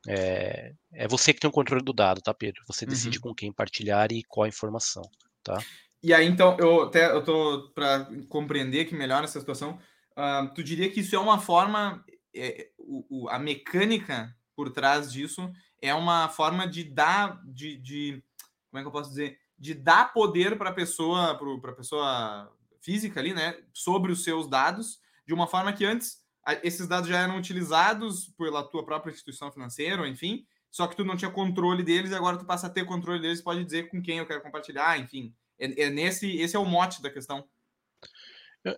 é, 0.07 0.73
é 0.93 1.07
você 1.07 1.31
que 1.31 1.39
tem 1.39 1.47
o 1.47 1.53
controle 1.53 1.83
do 1.83 1.93
dado, 1.93 2.19
tá, 2.19 2.33
Pedro? 2.33 2.63
Você 2.67 2.85
uhum. 2.85 2.89
decide 2.89 3.19
com 3.19 3.35
quem 3.35 3.53
partilhar 3.53 4.11
e 4.11 4.23
qual 4.23 4.45
a 4.45 4.49
informação, 4.49 5.03
tá? 5.43 5.63
E 6.01 6.11
aí, 6.11 6.25
então, 6.25 6.57
eu 6.59 6.83
até 6.83 7.11
eu 7.11 7.23
tô 7.23 7.69
para 7.75 8.07
compreender 8.27 8.85
que 8.85 8.95
melhor 8.95 9.23
essa 9.23 9.39
situação. 9.39 9.79
Uh, 10.17 10.51
tu 10.55 10.63
diria 10.63 10.89
que 10.89 11.01
isso 11.01 11.15
é 11.15 11.19
uma 11.19 11.37
forma, 11.37 12.03
é, 12.35 12.71
o, 12.79 13.25
o, 13.25 13.29
a 13.29 13.37
mecânica 13.37 14.35
por 14.55 14.71
trás 14.71 15.11
disso 15.11 15.51
é 15.79 15.93
uma 15.93 16.27
forma 16.29 16.67
de 16.67 16.83
dar, 16.83 17.39
de, 17.45 17.77
de 17.77 18.23
como 18.71 18.79
é 18.79 18.81
que 18.81 18.87
eu 18.87 18.91
posso 18.91 19.09
dizer, 19.09 19.37
de 19.57 19.73
dar 19.73 20.13
poder 20.13 20.57
para 20.57 20.69
a 20.69 20.73
pessoa, 20.73 21.37
para 21.61 21.71
a 21.71 21.75
pessoa 21.75 22.53
física 22.81 23.19
ali, 23.19 23.33
né, 23.33 23.57
sobre 23.73 24.11
os 24.11 24.23
seus 24.23 24.47
dados, 24.47 25.01
de 25.25 25.33
uma 25.33 25.47
forma 25.47 25.73
que 25.73 25.85
antes 25.85 26.25
esses 26.63 26.87
dados 26.87 27.09
já 27.09 27.19
eram 27.19 27.37
utilizados 27.37 28.29
pela 28.37 28.63
tua 28.63 28.85
própria 28.85 29.11
instituição 29.11 29.51
financeira, 29.51 30.07
enfim, 30.07 30.45
só 30.71 30.87
que 30.87 30.95
tu 30.95 31.03
não 31.03 31.17
tinha 31.17 31.31
controle 31.31 31.83
deles 31.83 32.11
e 32.11 32.15
agora 32.15 32.37
tu 32.37 32.45
passa 32.45 32.67
a 32.67 32.69
ter 32.69 32.85
controle 32.85 33.19
deles, 33.19 33.41
pode 33.41 33.63
dizer 33.63 33.89
com 33.89 34.01
quem 34.01 34.19
eu 34.19 34.25
quero 34.25 34.41
compartilhar, 34.41 34.97
enfim. 34.99 35.33
É, 35.59 35.83
é 35.83 35.89
nesse, 35.89 36.37
esse 36.37 36.55
é 36.55 36.59
o 36.59 36.65
mote 36.65 37.01
da 37.01 37.09
questão. 37.09 37.47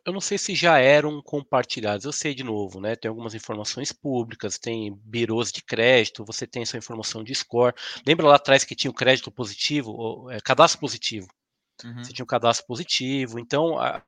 Eu 0.05 0.13
não 0.13 0.21
sei 0.21 0.37
se 0.37 0.53
já 0.53 0.77
eram 0.77 1.21
compartilhados, 1.21 2.05
eu 2.05 2.11
sei 2.11 2.35
de 2.35 2.43
novo, 2.43 2.79
né? 2.79 2.95
Tem 2.95 3.09
algumas 3.09 3.33
informações 3.33 3.91
públicas, 3.91 4.59
tem 4.59 4.93
birôs 5.03 5.51
de 5.51 5.63
crédito, 5.63 6.25
você 6.25 6.45
tem 6.45 6.61
essa 6.61 6.77
informação 6.77 7.23
de 7.23 7.33
score. 7.33 7.73
Lembra 8.05 8.27
lá 8.27 8.35
atrás 8.35 8.63
que 8.63 8.75
tinha 8.75 8.91
o 8.91 8.93
crédito 8.93 9.31
positivo, 9.31 9.91
ou, 9.91 10.31
é, 10.31 10.39
cadastro 10.41 10.79
positivo? 10.79 11.27
Uhum. 11.83 12.03
Você 12.03 12.13
tinha 12.13 12.23
um 12.23 12.27
cadastro 12.27 12.67
positivo, 12.67 13.39
então 13.39 13.79
a, 13.79 14.03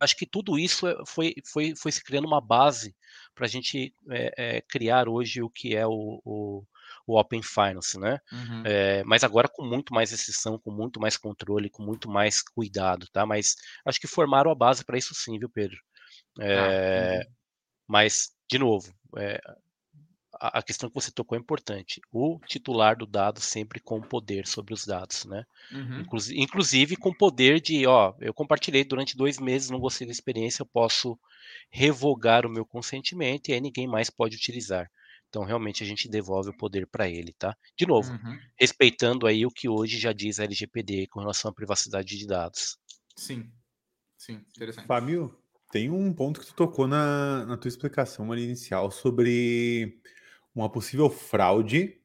acho 0.00 0.16
que 0.16 0.26
tudo 0.26 0.58
isso 0.58 0.86
é, 0.86 0.94
foi, 1.06 1.34
foi, 1.44 1.74
foi 1.74 1.92
se 1.92 2.02
criando 2.02 2.26
uma 2.26 2.40
base 2.40 2.94
para 3.34 3.46
a 3.46 3.48
gente 3.48 3.94
é, 4.10 4.56
é, 4.58 4.60
criar 4.62 5.08
hoje 5.08 5.42
o 5.42 5.50
que 5.50 5.74
é 5.74 5.86
o, 5.86 6.20
o, 6.24 6.64
o 7.06 7.18
Open 7.18 7.42
Finance, 7.42 7.98
né? 7.98 8.18
Uhum. 8.32 8.62
É, 8.64 9.04
mas 9.04 9.22
agora 9.22 9.48
com 9.48 9.64
muito 9.64 9.94
mais 9.94 10.12
exceção, 10.12 10.58
com 10.58 10.70
muito 10.70 11.00
mais 11.00 11.16
controle, 11.16 11.70
com 11.70 11.82
muito 11.82 12.10
mais 12.10 12.42
cuidado, 12.42 13.06
tá? 13.12 13.24
Mas 13.24 13.54
acho 13.84 14.00
que 14.00 14.06
formaram 14.06 14.50
a 14.50 14.54
base 14.54 14.84
para 14.84 14.98
isso 14.98 15.14
sim, 15.14 15.38
viu, 15.38 15.48
Pedro? 15.48 15.78
É, 16.40 17.20
ah, 17.20 17.26
mas, 17.86 18.30
de 18.50 18.58
novo, 18.58 18.92
é, 19.16 19.40
a, 20.40 20.62
questão 20.62 20.88
que 20.88 20.94
você 20.94 21.10
tocou 21.10 21.36
é 21.36 21.40
importante. 21.40 22.00
O 22.12 22.38
titular 22.46 22.96
do 22.96 23.06
dado 23.06 23.40
sempre 23.40 23.80
com 23.80 24.00
poder 24.00 24.46
sobre 24.46 24.74
os 24.74 24.84
dados, 24.84 25.24
né? 25.24 25.44
Uhum. 25.72 26.00
Inclusive, 26.00 26.40
inclusive 26.40 26.96
com 26.96 27.12
poder 27.12 27.60
de, 27.60 27.86
ó, 27.86 28.14
eu 28.20 28.34
compartilhei 28.34 28.84
durante 28.84 29.16
dois 29.16 29.38
meses, 29.38 29.70
não 29.70 29.80
gostei 29.80 30.06
da 30.06 30.12
experiência, 30.12 30.62
eu 30.62 30.66
posso 30.66 31.18
revogar 31.70 32.44
o 32.44 32.50
meu 32.50 32.64
consentimento 32.64 33.48
e 33.48 33.52
aí 33.52 33.60
ninguém 33.60 33.86
mais 33.86 34.10
pode 34.10 34.36
utilizar. 34.36 34.90
Então, 35.28 35.44
realmente, 35.44 35.82
a 35.82 35.86
gente 35.86 36.08
devolve 36.08 36.50
o 36.50 36.56
poder 36.56 36.86
para 36.86 37.08
ele, 37.08 37.34
tá? 37.38 37.56
De 37.76 37.86
novo, 37.86 38.10
uhum. 38.10 38.38
respeitando 38.58 39.26
aí 39.26 39.44
o 39.44 39.50
que 39.50 39.68
hoje 39.68 39.98
já 39.98 40.12
diz 40.12 40.38
a 40.38 40.44
LGPD 40.44 41.08
com 41.08 41.20
relação 41.20 41.50
à 41.50 41.54
privacidade 41.54 42.16
de 42.16 42.26
dados. 42.26 42.78
Sim, 43.16 43.50
sim, 44.16 44.44
interessante. 44.56 44.86
Fábio, 44.86 45.36
tem 45.70 45.90
um 45.90 46.12
ponto 46.12 46.40
que 46.40 46.46
tu 46.46 46.54
tocou 46.54 46.86
na, 46.86 47.44
na 47.46 47.56
tua 47.56 47.68
explicação 47.68 48.30
ali 48.32 48.44
inicial 48.44 48.90
sobre 48.90 50.00
uma 50.54 50.70
possível 50.70 51.10
fraude 51.10 52.00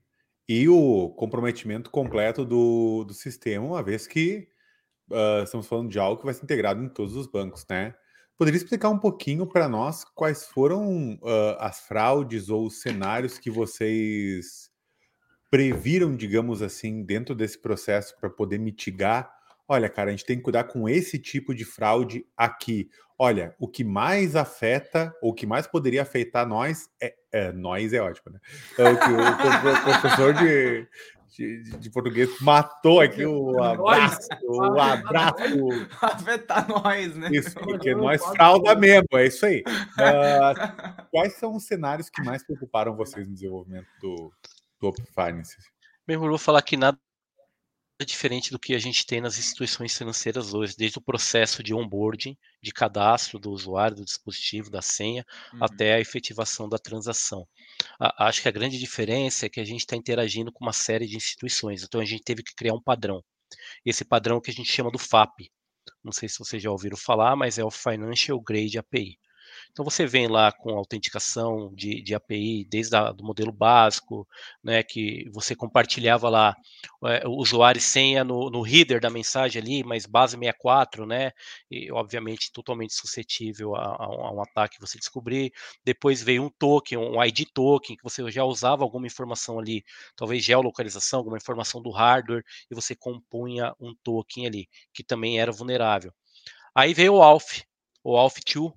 e 0.47 0.67
o 0.67 1.09
comprometimento 1.11 1.89
completo 1.89 2.43
do, 2.43 3.05
do 3.05 3.13
sistema, 3.13 3.65
uma 3.65 3.81
vez 3.81 4.07
que 4.07 4.49
uh, 5.09 5.43
estamos 5.43 5.67
falando 5.67 5.89
de 5.89 5.99
algo 5.99 6.19
que 6.19 6.25
vai 6.25 6.33
ser 6.33 6.43
integrado 6.43 6.83
em 6.83 6.89
todos 6.89 7.15
os 7.15 7.27
bancos, 7.27 7.65
né? 7.69 7.95
Poderia 8.41 8.57
explicar 8.57 8.89
um 8.89 8.98
pouquinho 8.98 9.45
para 9.45 9.69
nós 9.69 10.03
quais 10.15 10.48
foram 10.48 11.13
uh, 11.21 11.57
as 11.60 11.81
fraudes 11.81 12.50
ou 12.50 12.65
os 12.65 12.81
cenários 12.81 13.38
que 13.38 13.51
vocês 13.51 14.71
previram, 15.48 16.15
digamos 16.15 16.63
assim, 16.63 17.03
dentro 17.03 17.36
desse 17.36 17.62
processo 17.62 18.17
para 18.19 18.31
poder 18.31 18.57
mitigar? 18.57 19.31
Olha, 19.67 19.88
cara, 19.88 20.10
a 20.10 20.12
gente 20.12 20.25
tem 20.25 20.38
que 20.38 20.41
cuidar 20.41 20.63
com 20.63 20.89
esse 20.89 21.19
tipo 21.19 21.53
de 21.53 21.63
fraude 21.63 22.25
aqui. 22.36 22.89
Olha, 23.15 23.55
o 23.60 23.67
que 23.67 23.83
mais 23.83 24.36
afeta, 24.36 25.15
ou 25.21 25.33
o 25.33 25.36
que 25.36 25.45
mais 25.45 25.67
poderia 25.67 26.01
afetar 26.01 26.48
nós, 26.48 26.89
é, 27.00 27.13
é 27.31 27.51
nós 27.51 27.93
é 27.93 28.01
ótimo, 28.01 28.33
né? 28.33 28.39
É 28.75 28.89
o 28.89 28.98
que 28.98 29.12
o, 29.12 29.19
o, 29.19 29.83
professor 29.83 30.33
de, 30.33 30.88
de, 31.31 31.63
de, 31.63 31.89
português 31.89 32.29
matou 32.41 33.00
aqui 33.00 33.25
o 33.25 33.63
abraço, 33.63 34.27
o 34.43 34.79
abraço. 34.79 35.88
Afetar 36.01 36.67
nós, 36.67 37.15
né? 37.15 37.29
Isso, 37.31 37.55
porque 37.55 37.95
nós 37.95 38.21
frauda 38.25 38.75
mesmo, 38.75 39.07
é 39.13 39.27
isso 39.27 39.45
aí. 39.45 39.63
Uh, 39.67 41.07
quais 41.09 41.33
são 41.33 41.55
os 41.55 41.63
cenários 41.63 42.09
que 42.09 42.21
mais 42.21 42.43
preocuparam 42.43 42.95
vocês 42.95 43.25
no 43.27 43.33
desenvolvimento 43.33 43.88
do, 44.01 44.31
do 44.79 44.88
Open 44.88 45.05
Finance? 45.05 45.55
Bem, 46.05 46.15
eu 46.15 46.19
vou 46.19 46.38
falar 46.38 46.61
que 46.61 46.75
nada 46.75 46.97
diferente 48.05 48.51
do 48.51 48.60
que 48.60 48.74
a 48.74 48.79
gente 48.79 49.05
tem 49.05 49.22
nas 49.22 49.38
instituições 49.38 49.98
financeiras 49.98 50.53
hoje, 50.53 50.75
desde 50.77 50.98
o 50.98 51.01
processo 51.01 51.63
de 51.63 51.74
onboarding, 51.74 52.38
de 52.62 52.72
cadastro 52.72 53.39
do 53.39 53.51
usuário, 53.51 53.98
do 53.98 54.05
dispositivo, 54.05 54.70
da 54.70 54.81
senha, 54.81 55.25
uhum. 55.53 55.63
até 55.63 55.93
a 55.93 56.00
efetivação 56.00 56.67
da 56.67 56.77
transação. 56.77 57.48
A, 58.00 58.27
acho 58.27 58.41
que 58.41 58.48
a 58.48 58.51
grande 58.51 58.77
diferença 58.77 59.46
é 59.46 59.50
que 59.50 59.60
a 59.60 59.65
gente 59.65 59.81
está 59.81 59.96
interagindo 59.96 60.51
com 60.51 60.63
uma 60.63 60.74
série 60.74 61.08
de 61.08 61.15
instituições, 61.15 61.84
então 61.84 62.01
a 62.01 62.05
gente 62.05 62.24
teve 62.24 62.43
que 62.43 62.55
criar 62.55 62.74
um 62.74 62.81
padrão. 62.81 63.24
Esse 63.86 64.05
padrão 64.05 64.41
que 64.41 64.51
a 64.51 64.53
gente 64.53 64.72
chama 64.72 64.91
do 64.91 65.00
FAP. 65.00 65.51
Não 66.03 66.12
sei 66.12 66.29
se 66.29 66.39
vocês 66.39 66.62
já 66.62 66.72
ouviram 66.72 66.98
falar, 66.98 67.36
mas 67.36 67.58
é 67.58 67.63
o 67.63 67.72
Financial 67.72 68.39
Grade 68.39 68.77
API. 68.77 69.17
Então 69.71 69.85
você 69.85 70.05
vem 70.05 70.27
lá 70.27 70.51
com 70.51 70.71
autenticação 70.71 71.73
de, 71.73 72.01
de 72.01 72.13
API 72.13 72.65
desde 72.65 72.95
o 72.95 73.13
do 73.13 73.23
modelo 73.23 73.51
básico, 73.51 74.27
né, 74.63 74.83
que 74.83 75.29
você 75.31 75.55
compartilhava 75.55 76.29
lá 76.29 76.55
é, 77.05 77.27
usuário 77.27 77.79
e 77.79 77.81
senha 77.81 78.23
no, 78.23 78.49
no 78.49 78.67
header 78.67 78.99
da 78.99 79.09
mensagem 79.09 79.61
ali, 79.61 79.83
mas 79.83 80.05
base 80.05 80.37
64, 80.37 81.05
né, 81.05 81.31
e 81.69 81.91
obviamente 81.91 82.51
totalmente 82.51 82.93
suscetível 82.93 83.75
a, 83.75 83.95
a, 83.97 84.09
um, 84.09 84.25
a 84.25 84.31
um 84.33 84.41
ataque 84.41 84.79
você 84.79 84.97
descobrir. 84.97 85.53
Depois 85.85 86.21
veio 86.21 86.43
um 86.43 86.49
token, 86.49 86.97
um 86.97 87.23
ID 87.23 87.45
token, 87.53 87.95
que 87.95 88.03
você 88.03 88.29
já 88.29 88.43
usava 88.43 88.83
alguma 88.83 89.07
informação 89.07 89.57
ali, 89.57 89.83
talvez 90.15 90.43
geolocalização, 90.43 91.19
alguma 91.19 91.37
informação 91.37 91.81
do 91.81 91.91
hardware, 91.91 92.43
e 92.69 92.75
você 92.75 92.95
compunha 92.95 93.73
um 93.79 93.95
token 94.03 94.47
ali, 94.47 94.67
que 94.93 95.03
também 95.03 95.39
era 95.39 95.51
vulnerável. 95.51 96.11
Aí 96.75 96.93
veio 96.93 97.15
o 97.15 97.21
ALF, 97.23 97.63
o 98.03 98.15
ALF2, 98.15 98.73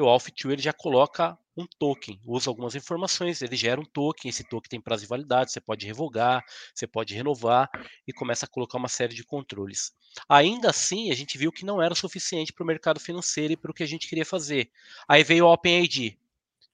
o 0.00 0.06
Alpha2 0.06 0.52
ele 0.52 0.62
já 0.62 0.72
coloca 0.72 1.38
um 1.56 1.66
token, 1.78 2.20
usa 2.24 2.48
algumas 2.48 2.74
informações, 2.74 3.42
ele 3.42 3.56
gera 3.56 3.80
um 3.80 3.84
token, 3.84 4.28
esse 4.28 4.44
token 4.44 4.68
tem 4.68 4.80
prazo 4.80 5.02
de 5.02 5.08
validade, 5.08 5.50
você 5.50 5.60
pode 5.60 5.84
revogar, 5.84 6.44
você 6.72 6.86
pode 6.86 7.14
renovar 7.14 7.68
e 8.06 8.12
começa 8.12 8.46
a 8.46 8.48
colocar 8.48 8.78
uma 8.78 8.88
série 8.88 9.14
de 9.14 9.24
controles. 9.24 9.92
Ainda 10.28 10.70
assim, 10.70 11.10
a 11.10 11.14
gente 11.14 11.36
viu 11.36 11.50
que 11.50 11.64
não 11.64 11.82
era 11.82 11.94
suficiente 11.94 12.52
para 12.52 12.62
o 12.62 12.66
mercado 12.66 13.00
financeiro 13.00 13.52
e 13.52 13.56
para 13.56 13.70
o 13.70 13.74
que 13.74 13.82
a 13.82 13.86
gente 13.86 14.08
queria 14.08 14.24
fazer. 14.24 14.70
Aí 15.08 15.24
veio 15.24 15.46
o 15.46 15.52
OpenID, 15.52 16.16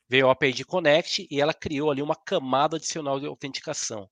veio 0.09 0.27
o 0.27 0.31
OpenID 0.31 0.65
Connect 0.65 1.27
e 1.31 1.41
ela 1.41 1.55
criou 1.55 1.91
ali 1.91 2.03
uma 2.03 2.17
camada 2.17 2.77
adicional 2.77 3.19
de 3.19 3.27
autenticação. 3.27 4.09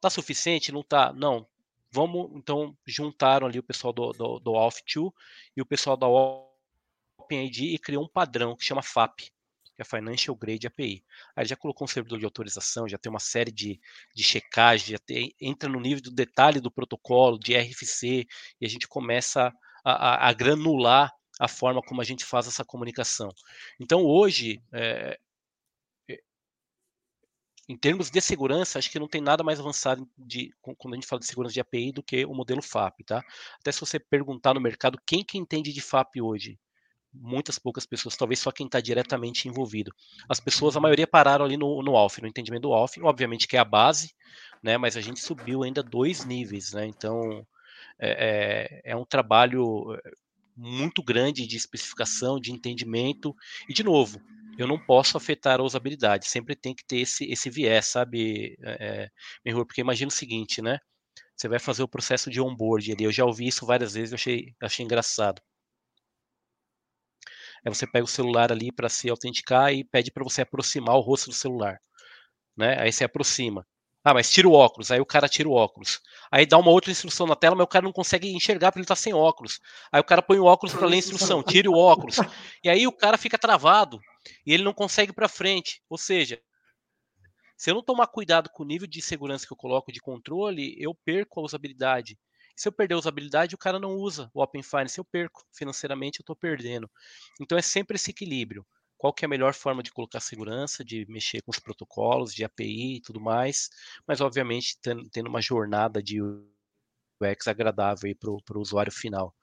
Tá 0.00 0.08
suficiente? 0.08 0.72
Não 0.72 0.82
tá? 0.82 1.12
Não. 1.12 1.46
Vamos, 1.90 2.30
então, 2.34 2.76
juntaram 2.86 3.46
ali 3.46 3.58
o 3.58 3.62
pessoal 3.62 3.92
do, 3.92 4.12
do, 4.12 4.38
do 4.38 4.52
Alpha2 4.52 5.12
e 5.56 5.62
o 5.62 5.66
pessoal 5.66 5.96
da 5.96 6.06
E 7.34 7.78
criou 7.78 8.04
um 8.04 8.08
padrão 8.08 8.56
que 8.56 8.64
chama 8.64 8.82
FAP, 8.82 9.30
que 9.74 9.82
é 9.82 9.84
Financial 9.84 10.34
Grade 10.34 10.66
API. 10.66 11.04
Aí 11.34 11.46
já 11.46 11.56
colocou 11.56 11.84
um 11.84 11.88
servidor 11.88 12.18
de 12.18 12.24
autorização, 12.24 12.88
já 12.88 12.98
tem 12.98 13.10
uma 13.10 13.20
série 13.20 13.52
de, 13.52 13.80
de 14.14 14.22
checagem, 14.22 14.92
já 14.92 14.98
tem, 14.98 15.34
entra 15.40 15.68
no 15.68 15.80
nível 15.80 16.02
do 16.02 16.10
detalhe 16.10 16.60
do 16.60 16.70
protocolo, 16.70 17.38
de 17.38 17.54
RFC, 17.56 18.26
e 18.60 18.66
a 18.66 18.68
gente 18.68 18.88
começa 18.88 19.52
a, 19.84 19.92
a, 19.92 20.28
a 20.28 20.32
granular 20.32 21.12
a 21.38 21.48
forma 21.48 21.82
como 21.82 22.00
a 22.00 22.04
gente 22.04 22.24
faz 22.24 22.46
essa 22.46 22.64
comunicação. 22.64 23.28
Então, 23.78 24.02
hoje, 24.04 24.62
é, 24.72 25.18
em 27.68 27.76
termos 27.76 28.10
de 28.10 28.20
segurança, 28.20 28.78
acho 28.78 28.90
que 28.90 28.98
não 28.98 29.08
tem 29.08 29.20
nada 29.20 29.42
mais 29.42 29.58
avançado 29.58 30.08
de, 30.16 30.50
quando 30.78 30.94
a 30.94 30.96
gente 30.96 31.06
fala 31.06 31.20
de 31.20 31.26
segurança 31.26 31.54
de 31.54 31.60
API 31.60 31.92
do 31.92 32.02
que 32.02 32.24
o 32.24 32.32
modelo 32.32 32.62
FAP, 32.62 33.02
tá? 33.04 33.22
Até 33.60 33.72
se 33.72 33.80
você 33.80 33.98
perguntar 33.98 34.54
no 34.54 34.60
mercado 34.60 34.98
quem 35.04 35.24
que 35.24 35.36
entende 35.36 35.72
de 35.72 35.80
FAP 35.80 36.20
hoje, 36.20 36.58
muitas 37.20 37.58
poucas 37.58 37.86
pessoas, 37.86 38.16
talvez 38.16 38.40
só 38.40 38.50
quem 38.50 38.66
está 38.66 38.80
diretamente 38.80 39.48
envolvido. 39.48 39.92
As 40.28 40.40
pessoas, 40.40 40.76
a 40.76 40.80
maioria 40.80 41.06
pararam 41.06 41.44
ali 41.44 41.56
no, 41.56 41.82
no 41.82 41.96
ALF, 41.96 42.20
no 42.20 42.28
entendimento 42.28 42.62
do 42.62 42.74
ALF, 42.74 43.00
obviamente 43.02 43.46
que 43.48 43.56
é 43.56 43.60
a 43.60 43.64
base, 43.64 44.14
né? 44.62 44.76
Mas 44.76 44.96
a 44.96 45.00
gente 45.00 45.20
subiu 45.20 45.62
ainda 45.62 45.82
dois 45.82 46.24
níveis, 46.24 46.72
né? 46.72 46.86
Então 46.86 47.46
é, 47.98 48.80
é, 48.84 48.92
é 48.92 48.96
um 48.96 49.04
trabalho 49.04 49.94
eh, 49.94 50.10
muito 50.56 51.02
grande 51.02 51.46
de 51.46 51.56
especificação, 51.56 52.40
de 52.40 52.52
entendimento, 52.52 53.34
e 53.68 53.74
de 53.74 53.82
novo, 53.82 54.20
eu 54.58 54.66
não 54.66 54.78
posso 54.78 55.16
afetar 55.16 55.60
a 55.60 55.62
usabilidade, 55.62 56.26
sempre 56.26 56.56
tem 56.56 56.74
que 56.74 56.84
ter 56.84 56.98
esse, 56.98 57.30
esse 57.30 57.50
viés, 57.50 57.86
sabe, 57.86 58.56
é, 58.62 59.10
porque 59.44 59.80
imagina 59.82 60.08
o 60.08 60.12
seguinte, 60.12 60.62
né? 60.62 60.78
Você 61.36 61.48
vai 61.48 61.58
fazer 61.58 61.82
o 61.82 61.88
processo 61.88 62.30
de 62.30 62.40
onboard 62.40 62.92
ali, 62.92 63.04
eu 63.04 63.12
já 63.12 63.24
ouvi 63.24 63.46
isso 63.46 63.66
várias 63.66 63.94
vezes, 63.94 64.12
eu 64.12 64.16
achei, 64.16 64.54
achei 64.62 64.84
engraçado. 64.84 65.42
Aí 67.66 67.74
você 67.74 67.84
pega 67.84 68.04
o 68.04 68.08
celular 68.08 68.52
ali 68.52 68.70
para 68.70 68.88
se 68.88 69.10
autenticar 69.10 69.72
e 69.72 69.82
pede 69.82 70.12
para 70.12 70.22
você 70.22 70.42
aproximar 70.42 70.94
o 70.94 71.00
rosto 71.00 71.30
do 71.30 71.34
celular, 71.34 71.80
né? 72.56 72.80
Aí 72.80 72.92
você 72.92 73.02
aproxima. 73.02 73.66
Ah, 74.04 74.14
mas 74.14 74.30
tira 74.30 74.48
o 74.48 74.52
óculos. 74.52 74.92
Aí 74.92 75.00
o 75.00 75.04
cara 75.04 75.28
tira 75.28 75.48
o 75.48 75.52
óculos. 75.52 76.00
Aí 76.30 76.46
dá 76.46 76.56
uma 76.58 76.70
outra 76.70 76.92
instrução 76.92 77.26
na 77.26 77.34
tela, 77.34 77.56
mas 77.56 77.64
o 77.64 77.68
cara 77.68 77.84
não 77.84 77.92
consegue 77.92 78.32
enxergar 78.32 78.70
porque 78.70 78.78
ele 78.78 78.84
está 78.84 78.94
sem 78.94 79.12
óculos. 79.12 79.58
Aí 79.90 80.00
o 80.00 80.04
cara 80.04 80.22
põe 80.22 80.38
o 80.38 80.44
óculos 80.44 80.72
para 80.72 80.86
ler 80.86 80.94
a 80.94 80.98
instrução, 81.00 81.42
tire 81.44 81.68
o 81.68 81.74
óculos. 81.74 82.18
E 82.62 82.70
aí 82.70 82.86
o 82.86 82.92
cara 82.92 83.18
fica 83.18 83.36
travado 83.36 83.98
e 84.46 84.54
ele 84.54 84.62
não 84.62 84.72
consegue 84.72 85.12
para 85.12 85.28
frente. 85.28 85.82
Ou 85.90 85.98
seja, 85.98 86.40
se 87.56 87.68
eu 87.68 87.74
não 87.74 87.82
tomar 87.82 88.06
cuidado 88.06 88.48
com 88.50 88.62
o 88.62 88.66
nível 88.66 88.86
de 88.86 89.02
segurança 89.02 89.44
que 89.44 89.52
eu 89.52 89.56
coloco 89.56 89.90
de 89.90 90.00
controle, 90.00 90.76
eu 90.78 90.94
perco 90.94 91.40
a 91.40 91.42
usabilidade. 91.42 92.16
Se 92.56 92.68
eu 92.68 92.72
perder 92.72 92.94
a 92.94 92.98
usabilidade, 92.98 93.54
o 93.54 93.58
cara 93.58 93.78
não 93.78 93.96
usa 93.96 94.30
o 94.32 94.42
Open 94.42 94.62
Finance, 94.62 94.98
eu 94.98 95.04
perco. 95.04 95.44
Financeiramente, 95.52 96.20
eu 96.20 96.22
estou 96.22 96.34
perdendo. 96.34 96.90
Então 97.40 97.56
é 97.56 97.62
sempre 97.62 97.96
esse 97.96 98.10
equilíbrio 98.10 98.66
qual 98.96 99.12
que 99.12 99.24
é 99.24 99.26
a 99.26 99.28
melhor 99.28 99.54
forma 99.54 99.82
de 99.82 99.92
colocar 99.92 100.20
segurança, 100.20 100.84
de 100.84 101.06
mexer 101.08 101.42
com 101.42 101.50
os 101.50 101.58
protocolos 101.58 102.34
de 102.34 102.44
API 102.44 102.96
e 102.96 103.00
tudo 103.00 103.20
mais, 103.20 103.68
mas 104.06 104.20
obviamente 104.20 104.78
tendo, 104.80 105.28
uma 105.28 105.42
jornada 105.42 106.02
de 106.02 106.20
UX 106.22 107.46
agradável 107.46 108.14
para 108.16 108.58
o 108.58 108.60
usuário 108.60 108.92
final. 108.92 109.34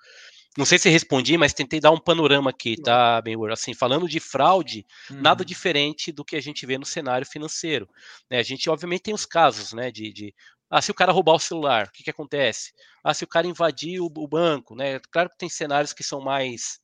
Não 0.55 0.65
sei 0.65 0.77
se 0.77 0.87
respondi, 0.87 1.35
mas 1.35 1.51
tentei 1.51 1.79
dar 1.79 1.89
um 1.89 1.99
panorama 1.99 2.51
aqui, 2.51 2.79
tá, 2.79 3.19
Benhur? 3.21 3.51
Assim, 3.51 3.73
falando 3.73 4.07
de 4.07 4.19
fraude, 4.19 4.85
uhum. 5.09 5.19
nada 5.19 5.43
diferente 5.43 6.11
do 6.11 6.23
que 6.23 6.35
a 6.35 6.41
gente 6.41 6.63
vê 6.63 6.77
no 6.77 6.85
cenário 6.85 7.25
financeiro. 7.25 7.89
Né? 8.29 8.37
A 8.37 8.43
gente, 8.43 8.69
obviamente, 8.69 9.01
tem 9.01 9.15
os 9.15 9.25
casos, 9.25 9.73
né, 9.73 9.89
de, 9.89 10.13
de 10.13 10.35
ah, 10.73 10.81
se 10.81 10.89
o 10.89 10.95
cara 10.95 11.11
roubar 11.11 11.35
o 11.35 11.39
celular, 11.39 11.85
o 11.85 11.91
que, 11.91 12.03
que 12.03 12.09
acontece? 12.09 12.73
Ah, 13.03 13.13
se 13.13 13.23
o 13.23 13.27
cara 13.27 13.45
invadir 13.45 14.01
o, 14.01 14.05
o 14.05 14.27
banco, 14.27 14.75
né? 14.75 14.99
Claro 15.11 15.29
que 15.29 15.37
tem 15.37 15.47
cenários 15.47 15.93
que 15.93 16.03
são 16.03 16.19
mais 16.19 16.81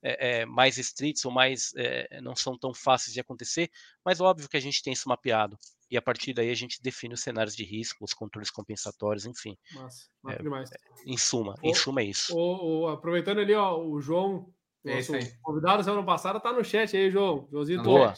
é, 0.00 0.42
é, 0.42 0.46
mais 0.46 0.78
estritos 0.78 1.24
ou 1.24 1.32
mais 1.32 1.72
é, 1.76 2.20
não 2.20 2.36
são 2.36 2.56
tão 2.56 2.72
fáceis 2.72 3.12
de 3.12 3.18
acontecer, 3.18 3.68
mas 4.04 4.20
óbvio 4.20 4.48
que 4.48 4.56
a 4.56 4.60
gente 4.60 4.80
tem 4.80 4.92
isso 4.92 5.08
mapeado. 5.08 5.58
E 5.90 5.96
a 5.96 6.02
partir 6.02 6.32
daí 6.32 6.50
a 6.50 6.54
gente 6.54 6.80
define 6.80 7.14
os 7.14 7.20
cenários 7.20 7.56
de 7.56 7.64
risco, 7.64 8.04
os 8.04 8.14
controles 8.14 8.50
compensatórios, 8.50 9.26
enfim. 9.26 9.58
Massa, 9.74 10.06
massa 10.22 10.38
é, 10.38 10.42
demais. 10.42 10.70
Em 11.04 11.18
suma, 11.18 11.56
o, 11.60 11.66
em 11.68 11.74
suma 11.74 12.00
é 12.00 12.04
isso. 12.04 12.32
O, 12.32 12.82
o, 12.82 12.88
aproveitando 12.88 13.40
ali, 13.40 13.54
ó, 13.54 13.76
o 13.76 14.00
João, 14.00 14.48
é 14.84 14.94
nosso 14.94 15.12
convidado 15.42 15.82
semana 15.82 16.06
passada, 16.06 16.38
tá 16.38 16.52
no 16.52 16.62
chat 16.62 16.96
aí, 16.96 17.10
João. 17.10 17.48
Joãozinho 17.50 17.82
Boa. 17.82 18.14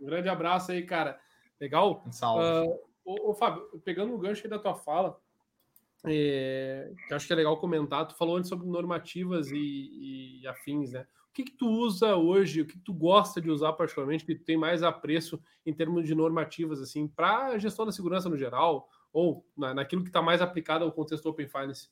Um 0.00 0.06
grande 0.06 0.28
abraço 0.28 0.70
aí, 0.70 0.86
cara. 0.86 1.20
Legal? 1.60 2.04
Um 2.06 2.12
salve. 2.12 2.68
Uh, 2.68 2.87
ô, 3.30 3.34
Fábio, 3.34 3.66
pegando 3.84 4.14
o 4.14 4.18
gancho 4.18 4.42
aí 4.44 4.50
da 4.50 4.58
tua 4.58 4.74
fala, 4.74 5.20
é, 6.04 6.92
que 7.06 7.14
acho 7.14 7.26
que 7.26 7.32
é 7.32 7.36
legal 7.36 7.58
comentar, 7.58 8.06
tu 8.06 8.14
falou 8.14 8.36
antes 8.36 8.48
sobre 8.48 8.66
normativas 8.66 9.50
e, 9.50 10.40
e 10.40 10.46
afins, 10.46 10.92
né? 10.92 11.06
que, 11.38 11.44
que 11.44 11.52
tu 11.52 11.68
usa 11.68 12.16
hoje, 12.16 12.62
o 12.62 12.66
que, 12.66 12.72
que 12.72 12.84
tu 12.84 12.92
gosta 12.92 13.40
de 13.40 13.48
usar 13.48 13.72
particularmente, 13.74 14.24
que 14.24 14.34
tu 14.34 14.44
tem 14.44 14.56
mais 14.56 14.82
apreço 14.82 15.40
em 15.64 15.72
termos 15.72 16.04
de 16.04 16.14
normativas, 16.14 16.80
assim, 16.80 17.06
para 17.06 17.46
a 17.46 17.58
gestão 17.58 17.86
da 17.86 17.92
segurança 17.92 18.28
no 18.28 18.36
geral, 18.36 18.88
ou 19.12 19.46
na, 19.56 19.72
naquilo 19.72 20.02
que 20.02 20.08
está 20.08 20.20
mais 20.20 20.42
aplicado 20.42 20.84
ao 20.84 20.90
contexto 20.90 21.26
Open 21.26 21.48
Finance? 21.48 21.88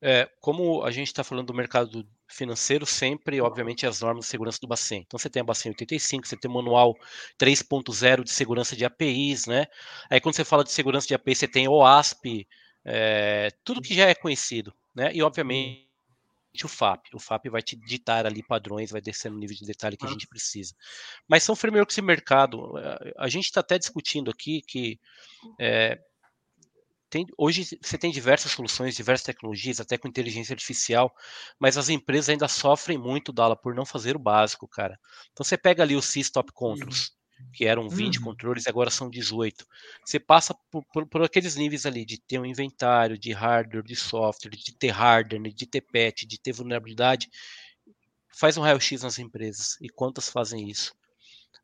É, 0.00 0.28
como 0.40 0.82
a 0.82 0.90
gente 0.90 1.06
está 1.06 1.22
falando 1.22 1.46
do 1.46 1.54
mercado 1.54 2.04
financeiro, 2.32 2.86
sempre, 2.86 3.40
obviamente, 3.40 3.86
as 3.86 4.00
normas 4.00 4.24
de 4.24 4.30
segurança 4.30 4.58
do 4.60 4.66
Bacen. 4.66 5.04
Então, 5.06 5.18
você 5.18 5.30
tem 5.30 5.40
a 5.40 5.44
Bacen 5.44 5.70
85, 5.70 6.26
você 6.26 6.36
tem 6.36 6.50
o 6.50 6.54
manual 6.54 6.96
3.0 7.38 8.24
de 8.24 8.30
segurança 8.30 8.76
de 8.76 8.84
APIs, 8.84 9.46
né? 9.46 9.66
Aí, 10.10 10.20
quando 10.20 10.34
você 10.34 10.44
fala 10.44 10.64
de 10.64 10.72
segurança 10.72 11.06
de 11.06 11.14
API, 11.14 11.34
você 11.34 11.48
tem 11.48 11.68
o 11.68 11.72
OASP, 11.72 12.46
é, 12.84 13.50
tudo 13.64 13.82
que 13.82 13.94
já 13.94 14.08
é 14.08 14.14
conhecido, 14.14 14.72
né? 14.94 15.10
E, 15.14 15.22
obviamente, 15.22 15.92
o 16.64 16.68
FAP. 16.68 17.14
O 17.14 17.18
FAP 17.18 17.48
vai 17.48 17.62
te 17.62 17.76
ditar 17.76 18.26
ali 18.26 18.42
padrões, 18.42 18.90
vai 18.90 19.00
descendo 19.00 19.36
o 19.36 19.38
nível 19.38 19.56
de 19.56 19.64
detalhe 19.64 19.96
que 19.96 20.04
a 20.04 20.10
gente 20.10 20.26
precisa. 20.26 20.74
Mas 21.26 21.42
são 21.42 21.56
frameworks 21.56 21.96
de 21.96 22.02
mercado. 22.02 22.78
Eh, 22.78 23.14
a 23.16 23.28
gente 23.28 23.46
está 23.46 23.60
até 23.60 23.78
discutindo 23.78 24.30
aqui 24.30 24.60
que 24.60 25.00
é, 25.58 25.98
tem, 27.12 27.26
hoje 27.36 27.78
você 27.82 27.98
tem 27.98 28.10
diversas 28.10 28.52
soluções, 28.52 28.96
diversas 28.96 29.26
tecnologias, 29.26 29.78
até 29.78 29.98
com 29.98 30.08
inteligência 30.08 30.54
artificial, 30.54 31.14
mas 31.60 31.76
as 31.76 31.90
empresas 31.90 32.30
ainda 32.30 32.48
sofrem 32.48 32.96
muito 32.96 33.34
dela 33.34 33.54
por 33.54 33.74
não 33.74 33.84
fazer 33.84 34.16
o 34.16 34.18
básico, 34.18 34.66
cara. 34.66 34.98
Então 35.30 35.44
você 35.44 35.58
pega 35.58 35.82
ali 35.82 35.94
o 35.94 36.00
Sys-Top 36.00 36.50
Controls. 36.54 37.08
Uhum 37.08 37.22
que 37.52 37.64
eram 37.64 37.88
20 37.88 38.18
uhum. 38.18 38.24
controles, 38.26 38.68
agora 38.68 38.88
são 38.88 39.10
18. 39.10 39.66
Você 40.04 40.20
passa 40.20 40.54
por, 40.70 40.84
por, 40.92 41.08
por, 41.08 41.24
aqueles 41.24 41.56
níveis 41.56 41.84
ali 41.84 42.04
de 42.04 42.16
ter 42.16 42.38
um 42.38 42.46
inventário, 42.46 43.18
de 43.18 43.32
hardware, 43.32 43.82
de 43.82 43.96
software, 43.96 44.52
de 44.52 44.72
ter 44.72 44.90
hardware, 44.90 45.52
de 45.52 45.66
ter 45.66 45.80
patch, 45.80 46.22
de 46.24 46.38
ter 46.38 46.52
vulnerabilidade. 46.52 47.28
Faz 48.38 48.56
um 48.56 48.62
raio-x 48.62 49.02
nas 49.02 49.18
empresas. 49.18 49.76
E 49.80 49.88
quantas 49.88 50.28
fazem 50.28 50.70
isso? 50.70 50.94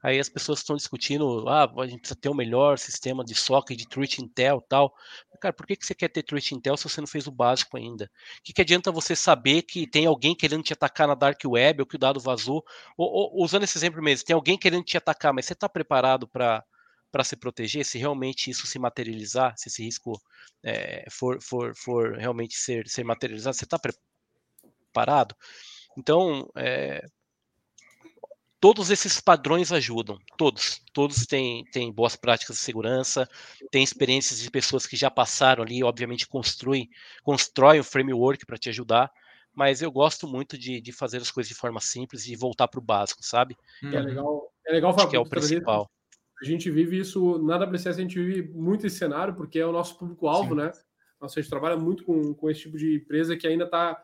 Aí 0.03 0.21
as 0.21 0.29
pessoas 0.29 0.61
estão 0.61 0.77
discutindo, 0.77 1.49
ah, 1.49 1.65
a 1.77 1.87
gente 1.87 2.01
precisa 2.01 2.21
ter 2.21 2.29
o 2.29 2.33
um 2.33 2.37
melhor 2.37 2.79
sistema 2.79 3.25
de 3.25 3.35
SOC, 3.35 3.75
de 3.75 3.89
Truth 3.89 4.19
Intel 4.19 4.61
tal. 4.61 4.95
Cara, 5.39 5.53
por 5.53 5.67
que, 5.67 5.77
que 5.77 5.87
você 5.87 5.95
quer 5.95 6.09
ter 6.09 6.23
Truth 6.23 6.53
Intel 6.53 6.77
se 6.77 6.85
você 6.85 7.01
não 7.01 7.07
fez 7.07 7.27
o 7.27 7.33
básico 7.33 7.77
ainda? 7.77 8.11
O 8.39 8.43
que, 8.43 8.53
que 8.53 8.63
adianta 8.63 8.93
você 8.93 9.15
saber 9.17 9.63
que 9.63 9.87
tem 9.87 10.07
alguém 10.07 10.35
querendo 10.35 10.63
te 10.63 10.73
atacar 10.73 11.09
na 11.09 11.15
Dark 11.15 11.41
Web 11.45 11.83
ou 11.83 11.87
que 11.87 11.97
o 11.97 11.99
dado 11.99 12.21
vazou? 12.21 12.65
Ou, 12.97 13.35
ou 13.37 13.45
usando 13.45 13.65
esse 13.65 13.79
exemplo 13.79 14.03
mesmo, 14.03 14.27
tem 14.27 14.35
alguém 14.35 14.59
querendo 14.59 14.85
te 14.85 14.97
atacar, 14.97 15.33
mas 15.33 15.47
você 15.47 15.53
está 15.53 15.69
preparado 15.69 16.27
para 16.29 16.65
para 17.11 17.25
se 17.25 17.37
proteger, 17.37 17.85
se 17.85 17.99
realmente 17.99 18.51
isso 18.51 18.67
se 18.67 18.79
materializar, 18.79 19.55
se 19.57 19.69
esse 19.69 19.83
risco 19.83 20.21
é, 20.63 21.07
for, 21.11 21.41
for, 21.41 21.75
for 21.75 22.19
realmente 22.19 22.55
ser, 22.55 22.87
ser 22.87 23.05
materializado, 23.05 23.57
você 23.57 23.65
está 23.65 23.79
preparado? 23.79 25.35
Então, 25.97 26.51
é, 26.57 27.05
todos 28.61 28.91
esses 28.91 29.21
padrões 29.21 29.73
ajudam, 29.73 30.19
todos, 30.37 30.83
todos 30.93 31.27
têm, 31.27 31.65
têm 31.73 31.93
boas 31.93 32.17
práticas 32.17 32.57
de 32.57 32.63
segurança, 32.63 33.29
têm 33.71 33.83
experiências 33.83 34.41
de 34.41 34.51
pessoas 34.51 34.87
que 34.87 34.97
já 34.97 35.11
passaram 35.11 35.63
ali, 35.63 35.83
obviamente 35.83 36.27
construem, 36.27 36.89
constroem 37.23 37.81
um 37.81 37.85
framework 37.85 38.45
para 38.45 38.59
te 38.59 38.69
ajudar, 38.69 39.11
mas 39.55 39.83
eu 39.83 39.91
gosto 39.91 40.27
muito 40.27 40.57
de, 40.59 40.81
de 40.81 40.93
fazer 40.93 41.19
as 41.19 41.31
coisas 41.31 41.49
de 41.49 41.55
forma 41.55 41.81
simples 41.81 42.27
e 42.27 42.37
voltar 42.37 42.69
para 42.69 42.81
o 42.81 42.83
básico, 42.83 43.25
sabe? 43.25 43.57
Hum. 43.83 43.93
É 43.93 44.01
legal, 44.01 44.53
é 44.67 44.73
legal 44.73 44.95
falar 44.95 45.09
que 45.09 45.17
é 45.17 45.21
o 45.21 45.29
principal. 45.29 45.91
A 46.41 46.45
gente 46.45 46.71
vive 46.71 46.99
isso, 46.99 47.39
na 47.39 47.57
WCS 47.57 47.99
a 47.99 48.01
gente 48.01 48.23
vive 48.23 48.49
muito 48.53 48.87
esse 48.87 48.97
cenário, 48.97 49.35
porque 49.35 49.59
é 49.59 49.67
o 49.67 49.73
nosso 49.73 49.99
público-alvo, 49.99 50.55
né? 50.55 50.71
Nossa, 51.21 51.39
a 51.39 51.43
gente 51.43 51.51
trabalha 51.51 51.77
muito 51.77 52.05
com, 52.05 52.33
com 52.33 52.49
esse 52.49 52.61
tipo 52.61 52.79
de 52.79 52.97
empresa 52.97 53.37
que 53.37 53.47
ainda 53.47 53.65
está 53.65 54.01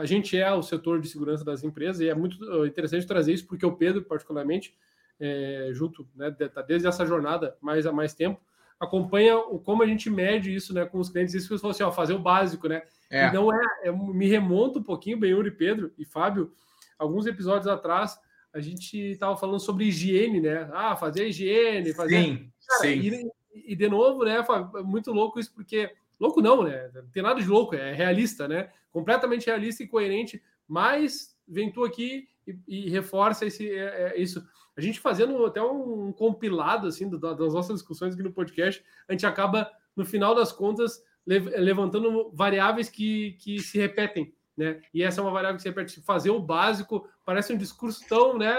a 0.00 0.04
gente 0.04 0.36
é 0.36 0.52
o 0.52 0.62
setor 0.62 1.00
de 1.00 1.08
segurança 1.08 1.44
das 1.44 1.62
empresas 1.62 2.00
e 2.00 2.08
é 2.08 2.14
muito 2.14 2.36
ah, 2.62 2.66
interessante 2.66 3.06
trazer 3.06 3.32
isso 3.32 3.46
porque 3.46 3.64
o 3.64 3.76
Pedro, 3.76 4.02
particularmente, 4.02 4.74
é, 5.20 5.68
junto, 5.72 6.06
né, 6.16 6.30
tá 6.30 6.62
desde 6.62 6.88
essa 6.88 7.06
jornada 7.06 7.56
mais 7.60 7.86
há 7.86 7.92
mais 7.92 8.12
tempo, 8.12 8.40
acompanha 8.80 9.38
o, 9.38 9.60
como 9.60 9.82
a 9.82 9.86
gente 9.86 10.10
mede 10.10 10.52
isso 10.52 10.74
né, 10.74 10.84
com 10.84 10.98
os 10.98 11.08
clientes. 11.08 11.34
Isso 11.34 11.46
que 11.46 11.54
você 11.54 11.60
falou 11.60 11.70
assim, 11.70 11.84
ó, 11.84 11.92
fazer 11.92 12.14
o 12.14 12.18
básico, 12.18 12.68
né? 12.68 12.82
É. 13.08 13.28
E 13.28 13.32
não 13.32 13.52
é, 13.54 13.64
é, 13.84 13.92
me 13.92 14.26
remonta 14.26 14.80
um 14.80 14.82
pouquinho, 14.82 15.20
Benhur 15.20 15.46
e 15.46 15.50
Pedro 15.52 15.92
e 15.96 16.04
Fábio, 16.04 16.52
alguns 16.98 17.26
episódios 17.26 17.68
atrás, 17.68 18.18
a 18.52 18.60
gente 18.60 18.98
estava 18.98 19.36
falando 19.36 19.60
sobre 19.60 19.84
higiene, 19.84 20.40
né? 20.40 20.68
Ah, 20.72 20.96
fazer 20.96 21.28
higiene, 21.28 21.94
fazer. 21.94 22.22
Sim, 22.22 22.52
Cara, 22.66 22.80
sim. 22.80 23.30
E, 23.54 23.72
e, 23.72 23.76
de 23.76 23.88
novo, 23.88 24.24
né, 24.24 24.42
Fábio, 24.42 24.78
é 24.78 24.82
muito 24.82 25.12
louco 25.12 25.38
isso, 25.38 25.52
porque 25.54 25.92
Louco 26.22 26.40
não, 26.40 26.62
né? 26.62 26.88
Não 26.94 27.08
tem 27.08 27.20
nada 27.20 27.40
de 27.40 27.48
louco, 27.48 27.74
é 27.74 27.92
realista, 27.92 28.46
né? 28.46 28.70
Completamente 28.92 29.46
realista 29.46 29.82
e 29.82 29.88
coerente, 29.88 30.40
mas 30.68 31.36
vem 31.48 31.72
tu 31.72 31.82
aqui 31.82 32.28
e, 32.46 32.86
e 32.86 32.90
reforça 32.90 33.44
esse, 33.44 33.68
é, 33.68 34.12
é, 34.14 34.20
isso. 34.20 34.46
A 34.76 34.80
gente 34.80 35.00
fazendo 35.00 35.44
até 35.44 35.60
um 35.60 36.12
compilado 36.12 36.86
assim 36.86 37.10
das 37.10 37.52
nossas 37.52 37.74
discussões 37.74 38.14
aqui 38.14 38.22
no 38.22 38.32
podcast, 38.32 38.84
a 39.08 39.12
gente 39.12 39.26
acaba, 39.26 39.68
no 39.96 40.04
final 40.04 40.32
das 40.32 40.52
contas, 40.52 41.02
levantando 41.26 42.30
variáveis 42.32 42.88
que, 42.88 43.32
que 43.40 43.58
se 43.58 43.76
repetem 43.76 44.32
né? 44.56 44.80
E 44.92 45.02
essa 45.02 45.20
é 45.20 45.24
uma 45.24 45.32
variável 45.32 45.56
que 45.56 45.62
você 45.62 45.72
perde. 45.72 46.00
Fazer 46.02 46.30
o 46.30 46.40
básico 46.40 47.08
parece 47.24 47.52
um 47.52 47.56
discurso 47.56 48.06
tão, 48.08 48.36
né, 48.36 48.54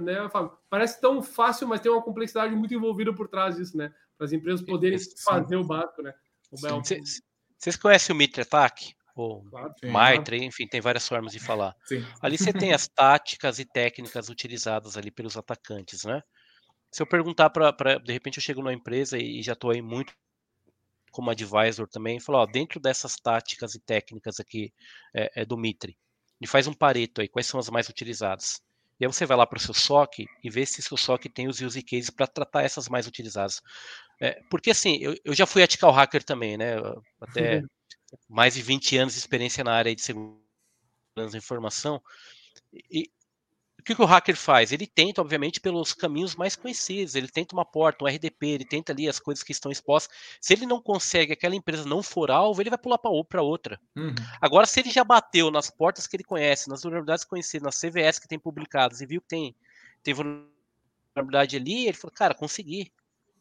né, 0.00 0.30
parece 0.68 1.00
tão 1.00 1.22
fácil, 1.22 1.66
mas 1.66 1.80
tem 1.80 1.90
uma 1.90 2.02
complexidade 2.02 2.54
muito 2.54 2.74
envolvida 2.74 3.14
por 3.14 3.28
trás 3.28 3.56
disso, 3.56 3.76
né? 3.76 3.92
Para 4.16 4.26
as 4.26 4.32
empresas 4.32 4.64
poderem 4.64 4.98
fazer 5.24 5.56
o 5.56 5.64
básico, 5.64 6.02
né? 6.02 6.12
Vocês 7.58 7.76
conhecem 7.76 8.14
o 8.14 8.16
Mitre 8.16 8.42
Attack? 8.42 8.94
Ou 9.14 9.44
claro, 9.44 9.74
Mitre, 9.82 10.44
enfim, 10.44 10.66
tem 10.66 10.80
várias 10.80 11.06
formas 11.06 11.32
de 11.32 11.38
falar. 11.38 11.76
Sim. 11.84 12.04
Ali 12.20 12.38
você 12.38 12.52
tem 12.52 12.72
as 12.74 12.88
táticas 12.88 13.58
e 13.58 13.64
técnicas 13.64 14.28
utilizadas 14.28 14.96
ali 14.96 15.10
pelos 15.10 15.36
atacantes, 15.36 16.04
né? 16.04 16.22
Se 16.90 17.02
eu 17.02 17.06
perguntar 17.06 17.50
para, 17.50 17.98
de 17.98 18.12
repente 18.12 18.38
eu 18.38 18.42
chego 18.42 18.60
numa 18.60 18.72
empresa 18.72 19.18
e 19.18 19.42
já 19.42 19.52
estou 19.52 19.70
aí 19.70 19.80
muito 19.80 20.14
como 21.10 21.30
advisor 21.30 21.86
também, 21.86 22.18
falou, 22.18 22.40
ó, 22.40 22.46
dentro 22.46 22.80
dessas 22.80 23.16
táticas 23.16 23.74
e 23.74 23.80
técnicas 23.80 24.40
aqui 24.40 24.72
é, 25.14 25.42
é 25.42 25.44
do 25.44 25.58
Mitre, 25.58 25.96
e 26.40 26.46
faz 26.46 26.66
um 26.66 26.72
pareto 26.72 27.20
aí, 27.20 27.28
quais 27.28 27.46
são 27.46 27.60
as 27.60 27.68
mais 27.68 27.88
utilizadas. 27.88 28.60
E 28.98 29.04
aí 29.04 29.12
você 29.12 29.26
vai 29.26 29.36
lá 29.36 29.46
para 29.46 29.58
o 29.58 29.60
seu 29.60 29.74
SOC 29.74 30.26
e 30.42 30.50
vê 30.50 30.64
se 30.64 30.80
seu 30.82 30.96
SOC 30.96 31.28
tem 31.28 31.48
os 31.48 31.60
use 31.60 31.82
cases 31.82 32.10
para 32.10 32.26
tratar 32.26 32.62
essas 32.62 32.88
mais 32.88 33.06
utilizadas. 33.06 33.60
É, 34.22 34.40
porque 34.48 34.70
assim, 34.70 34.98
eu, 35.00 35.16
eu, 35.24 35.34
já 35.34 35.44
fui 35.46 35.62
ethical 35.62 35.90
hacker 35.90 36.22
também, 36.22 36.56
né? 36.56 36.76
Até 37.20 37.56
uhum. 37.56 37.66
mais 38.28 38.54
de 38.54 38.62
20 38.62 38.96
anos 38.96 39.14
de 39.14 39.18
experiência 39.18 39.64
na 39.64 39.72
área 39.72 39.92
de 39.92 40.00
segurança 40.00 40.38
da 41.16 41.36
informação. 41.36 42.00
E, 42.72 43.10
o 43.80 43.82
que, 43.82 43.96
que, 43.96 44.02
o 44.02 44.04
hacker 44.04 44.36
faz? 44.36 44.70
Ele 44.70 44.86
tenta, 44.86 45.20
obviamente, 45.20 45.60
pelos 45.60 45.92
caminhos 45.92 46.36
mais 46.36 46.54
conhecidos. 46.54 47.16
Ele 47.16 47.26
tenta 47.26 47.52
uma 47.52 47.64
porta, 47.64 48.04
um 48.04 48.06
RDP, 48.06 48.46
ele 48.46 48.64
tenta 48.64 48.92
ali 48.92 49.08
as 49.08 49.18
coisas 49.18 49.42
que 49.42 49.50
estão 49.50 49.72
expostas. 49.72 50.16
Se 50.40 50.52
ele 50.52 50.66
não 50.66 50.80
consegue, 50.80 51.32
aquela 51.32 51.56
empresa 51.56 51.84
não 51.84 52.00
for 52.00 52.30
alvo, 52.30 52.62
ele 52.62 52.70
vai 52.70 52.78
pular 52.78 52.98
para 52.98 53.42
outra. 53.42 53.80
Uhum. 53.96 54.14
Agora, 54.40 54.66
se 54.66 54.78
ele 54.78 54.90
já 54.92 55.02
bateu 55.02 55.50
nas 55.50 55.68
portas 55.68 56.06
que 56.06 56.14
ele 56.14 56.22
conhece, 56.22 56.68
nas 56.68 56.82
vulnerabilidades 56.82 57.24
conhecidas, 57.24 57.64
nas 57.64 57.80
CVS 57.80 58.20
que 58.20 58.28
tem 58.28 58.38
publicadas 58.38 59.00
e 59.00 59.06
viu 59.06 59.20
que 59.20 59.26
tem, 59.26 59.56
tem 60.00 60.14
vulnerabilidade 60.14 61.56
ali, 61.56 61.88
ele 61.88 61.96
falou, 61.96 62.14
cara, 62.14 62.34
consegui. 62.34 62.92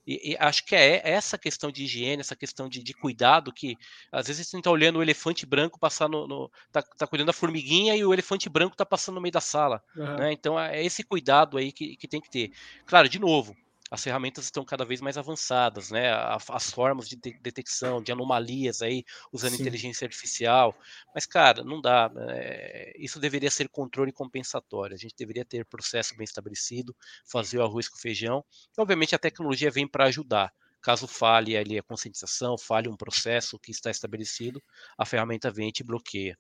E, 0.06 0.32
e, 0.32 0.38
acho 0.40 0.66
que 0.66 0.76
é 0.76 1.02
essa 1.04 1.38
questão 1.38 1.72
de 1.72 1.84
higiene, 1.84 2.22
essa 2.22 2.36
questão 2.36 2.68
de, 2.68 2.82
de 2.82 2.94
cuidado 2.94 3.54
que 3.54 3.78
às 4.12 4.28
vezes 4.28 4.48
você 4.48 4.58
está 4.58 4.72
olhando 4.72 5.00
o 5.00 5.04
elefante 5.04 5.46
branco 5.46 5.80
passar 5.80 6.10
no, 6.10 6.28
no 6.28 6.52
tá, 6.72 6.82
tá, 6.82 7.06
cuidando 7.06 7.28
da 7.28 7.34
formiguinha 7.34 7.96
e 7.96 8.04
o 8.04 8.14
elefante 8.14 8.50
branco 8.50 8.74
está 8.74 8.86
passando 8.86 9.16
no 9.16 9.22
meio 9.22 9.32
da 9.32 9.42
sala, 9.42 9.84
uhum. 9.96 10.18
né? 10.18 10.32
Então 10.32 10.60
é 10.60 10.84
esse 10.84 11.04
cuidado 11.04 11.58
aí 11.58 11.72
que, 11.72 11.96
que 11.96 12.08
tem 12.08 12.20
que 12.20 12.30
ter. 12.30 12.52
Claro, 12.86 13.08
de 13.08 13.20
novo, 13.20 13.56
as 13.92 14.02
ferramentas 14.02 14.46
estão 14.46 14.64
cada 14.64 14.86
vez 14.86 15.02
mais 15.02 15.18
avançadas, 15.18 15.92
né? 15.92 16.14
As 16.50 16.72
formas 16.72 17.10
de 17.10 17.18
detecção 17.18 18.02
de 18.02 18.10
anomalias 18.10 18.82
aí, 18.82 19.04
usando 19.34 19.56
Sim. 19.56 19.64
inteligência 19.64 20.06
artificial. 20.06 20.74
Mas, 21.14 21.26
cara, 21.26 21.62
não 21.62 21.82
dá. 21.82 22.08
Né? 22.08 22.94
Isso 22.96 23.20
deveria 23.20 23.52
ser 23.52 23.68
controle 23.68 24.14
compensatório. 24.14 24.96
A 24.96 24.98
gente 24.98 25.14
deveria 25.18 25.44
ter 25.44 25.66
processo 25.66 26.16
bem 26.16 26.24
estabelecido, 26.24 26.96
fazer 27.26 27.58
o 27.58 27.64
arroz 27.64 27.90
com 27.90 27.98
feijão. 27.98 28.46
E, 28.78 28.82
obviamente, 28.82 29.14
a 29.14 29.20
tecnologia 29.20 29.70
vem 29.70 29.86
para 29.86 30.06
ajudar. 30.06 30.54
Caso 30.82 31.06
falhe 31.06 31.58
ali 31.58 31.78
a 31.78 31.84
conscientização, 31.84 32.58
falhe 32.58 32.88
um 32.88 32.96
processo 32.96 33.60
que 33.60 33.72
está 33.72 33.92
estabelecido, 33.92 34.64
a 34.98 35.06
ferramenta 35.06 35.52
vem 35.52 35.68
e 35.68 35.72
te 35.72 35.84
bloqueia. 35.84 36.38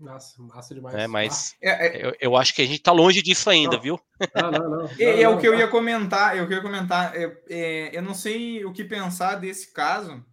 Nossa, 0.00 0.42
massa 0.42 0.74
demais. 0.74 0.94
É, 0.94 1.06
mas 1.06 1.54
é, 1.60 1.86
é... 1.86 2.06
Eu, 2.06 2.16
eu, 2.18 2.36
acho 2.36 2.54
que 2.54 2.62
a 2.62 2.66
gente 2.66 2.80
tá 2.80 2.90
longe 2.90 3.22
disso 3.22 3.50
ainda, 3.50 3.76
não. 3.76 3.82
viu? 3.82 4.00
Não, 4.34 4.50
não, 4.50 4.70
não. 4.70 4.90
É, 4.98 5.22
é 5.22 5.28
o 5.28 5.38
que 5.38 5.46
eu 5.46 5.54
ia 5.54 5.68
comentar, 5.68 6.36
é 6.36 6.42
o 6.42 6.46
que 6.46 6.54
eu 6.54 6.56
ia 6.56 6.62
comentar. 6.62 7.14
É, 7.14 7.38
é, 7.50 7.96
eu 7.96 8.02
não 8.02 8.14
sei 8.14 8.64
o 8.64 8.72
que 8.72 8.82
pensar 8.82 9.34
desse 9.34 9.72
caso, 9.72 10.24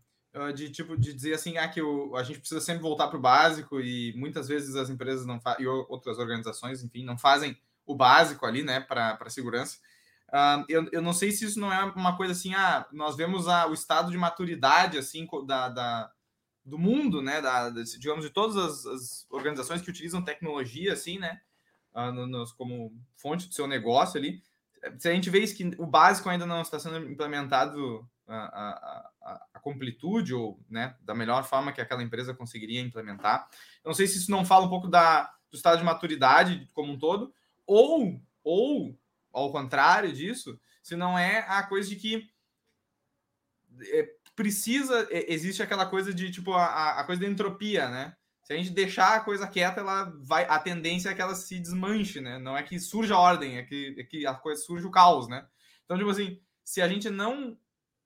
de 0.55 0.69
tipo, 0.69 0.95
de 0.97 1.13
dizer 1.13 1.33
assim, 1.33 1.57
ah, 1.57 1.67
que 1.67 1.81
eu, 1.81 2.15
a 2.15 2.23
gente 2.23 2.39
precisa 2.39 2.61
sempre 2.61 2.81
voltar 2.81 3.07
para 3.07 3.17
o 3.17 3.21
básico 3.21 3.81
e 3.81 4.13
muitas 4.15 4.47
vezes 4.47 4.75
as 4.75 4.89
empresas 4.89 5.25
não 5.25 5.39
e 5.59 5.67
outras 5.67 6.19
organizações, 6.19 6.83
enfim, 6.83 7.03
não 7.03 7.17
fazem 7.17 7.57
o 7.85 7.95
básico 7.95 8.45
ali, 8.45 8.63
né, 8.63 8.79
para 8.79 9.17
segurança. 9.29 9.77
Uh, 10.29 10.63
eu, 10.67 10.87
eu 10.91 11.01
não 11.01 11.13
sei 11.13 11.31
se 11.31 11.45
isso 11.45 11.59
não 11.59 11.71
é 11.71 11.85
uma 11.95 12.17
coisa 12.17 12.33
assim, 12.33 12.53
ah, 12.53 12.85
nós 12.91 13.15
vemos 13.15 13.47
a, 13.47 13.65
o 13.67 13.73
estado 13.73 14.11
de 14.11 14.17
maturidade, 14.17 14.97
assim, 14.97 15.27
da, 15.45 15.69
da 15.69 16.11
do 16.67 16.77
mundo, 16.77 17.21
né, 17.21 17.41
da, 17.41 17.69
digamos, 17.69 18.25
de 18.25 18.29
todas 18.29 18.57
as, 18.57 18.85
as, 18.85 19.27
organizações 19.29 19.81
que 19.81 19.89
utilizam 19.89 20.21
tecnologia, 20.21 20.91
assim, 20.91 21.17
né, 21.17 21.39
nos, 22.27 22.51
como 22.51 22.93
fonte 23.15 23.47
do 23.47 23.53
seu 23.53 23.65
negócio 23.65 24.19
ali, 24.19 24.43
se 24.99 25.07
a 25.07 25.13
gente 25.13 25.29
vê 25.29 25.39
isso 25.39 25.55
que 25.55 25.63
o 25.77 25.85
básico 25.85 26.29
ainda 26.29 26.45
não 26.45 26.61
está 26.61 26.77
sendo 26.77 27.09
implementado 27.09 28.07
a, 28.27 28.35
a, 28.35 29.11
a, 29.21 29.45
a, 29.53 29.59
completude 29.61 30.33
ou, 30.33 30.59
né, 30.69 30.95
da 31.01 31.15
melhor 31.15 31.45
forma 31.45 31.71
que 31.71 31.79
aquela 31.79 32.03
empresa 32.03 32.33
conseguiria 32.33 32.81
implementar. 32.81 33.47
Eu 33.81 33.89
não 33.89 33.95
sei 33.95 34.05
se 34.05 34.17
isso 34.17 34.29
não 34.29 34.45
fala 34.45 34.65
um 34.65 34.69
pouco 34.69 34.89
da, 34.89 35.33
do 35.49 35.55
estado 35.55 35.79
de 35.79 35.85
maturidade 35.85 36.69
como 36.73 36.91
um 36.91 36.99
todo, 36.99 37.33
ou, 37.65 38.21
ou, 38.43 38.99
ao 39.31 39.53
contrário 39.53 40.11
disso, 40.11 40.59
se 40.83 40.97
não 40.97 41.17
é 41.17 41.45
a 41.47 41.63
coisa 41.63 41.89
de 41.89 41.95
que 41.95 42.29
é, 43.81 44.16
precisa. 44.37 45.07
Existe 45.11 45.61
aquela 45.61 45.85
coisa 45.87 46.13
de 46.13 46.31
tipo 46.31 46.53
a, 46.53 46.99
a 46.99 47.03
coisa 47.03 47.21
da 47.21 47.27
entropia, 47.27 47.89
né? 47.89 48.15
Se 48.43 48.53
a 48.53 48.55
gente 48.55 48.69
deixar 48.69 49.15
a 49.15 49.19
coisa 49.19 49.45
quieta, 49.47 49.81
ela 49.81 50.13
vai. 50.21 50.45
A 50.45 50.57
tendência 50.59 51.09
é 51.09 51.13
que 51.13 51.21
ela 51.21 51.35
se 51.35 51.59
desmanche, 51.59 52.21
né? 52.21 52.39
Não 52.39 52.55
é 52.55 52.63
que 52.63 52.79
surja 52.79 53.15
a 53.15 53.19
ordem, 53.19 53.57
é 53.57 53.63
que, 53.63 53.95
é 53.97 54.03
que 54.03 54.25
a 54.25 54.35
coisa 54.35 54.61
surge 54.61 54.85
o 54.85 54.91
caos, 54.91 55.27
né? 55.27 55.45
Então, 55.83 55.97
tipo 55.97 56.09
assim, 56.09 56.39
se 56.63 56.81
a 56.81 56.87
gente 56.87 57.09
não 57.09 57.57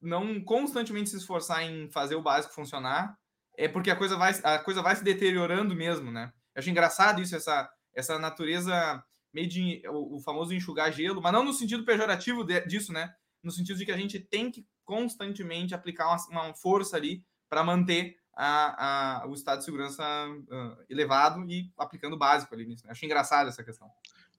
não 0.02 0.44
constantemente 0.44 1.12
se 1.12 1.17
esforçar 1.17 1.62
em 1.63 1.88
fazer 1.91 2.15
o 2.15 2.24
básico 2.24 2.56
funcionar, 2.56 3.15
é 3.56 3.67
porque 3.67 3.91
a 3.91 3.96
coisa 3.96 4.17
vai, 4.17 4.34
a 4.44 4.58
coisa 4.58 4.82
vai 4.82 4.96
se 4.96 5.04
deteriorando 5.04 5.76
mesmo, 5.76 6.12
né? 6.12 6.34
Eu 6.56 6.60
acho 6.60 6.70
engraçado 6.72 7.22
isso, 7.22 7.36
essa, 7.36 7.70
essa 7.94 8.17
natureza 8.17 9.04
meio 9.32 9.48
de 9.48 9.84
o, 9.88 10.15
o 10.15 10.22
famoso 10.22 10.56
enxugar 10.56 10.91
gelo, 10.91 11.22
mas 11.22 11.32
não 11.32 11.44
no 11.44 11.54
sentido 11.54 11.86
pejorativo 11.86 12.44
de, 12.44 12.65
disso, 12.65 12.91
né? 12.91 13.13
No 13.44 13.52
sentido 13.52 13.78
de 13.78 13.86
que 13.86 13.91
a 13.91 13.98
gente 13.98 14.20
tem 14.20 14.50
que 14.50 14.65
constantemente 14.91 15.73
aplicar 15.73 16.06
uma, 16.10 16.41
uma 16.41 16.54
força 16.54 16.97
ali 16.97 17.23
para 17.49 17.63
manter 17.63 18.17
a, 18.36 19.21
a, 19.21 19.25
o 19.25 19.34
estado 19.34 19.60
de 19.60 19.63
segurança 19.63 20.04
uh, 20.04 20.84
elevado 20.89 21.49
e 21.49 21.71
aplicando 21.77 22.13
o 22.15 22.17
básico 22.17 22.54
ali 22.54 22.65
nisso. 22.65 22.86
Né? 22.86 22.91
Acho 22.91 23.06
engraçado 23.06 23.47
essa 23.47 23.63
questão. 23.63 23.89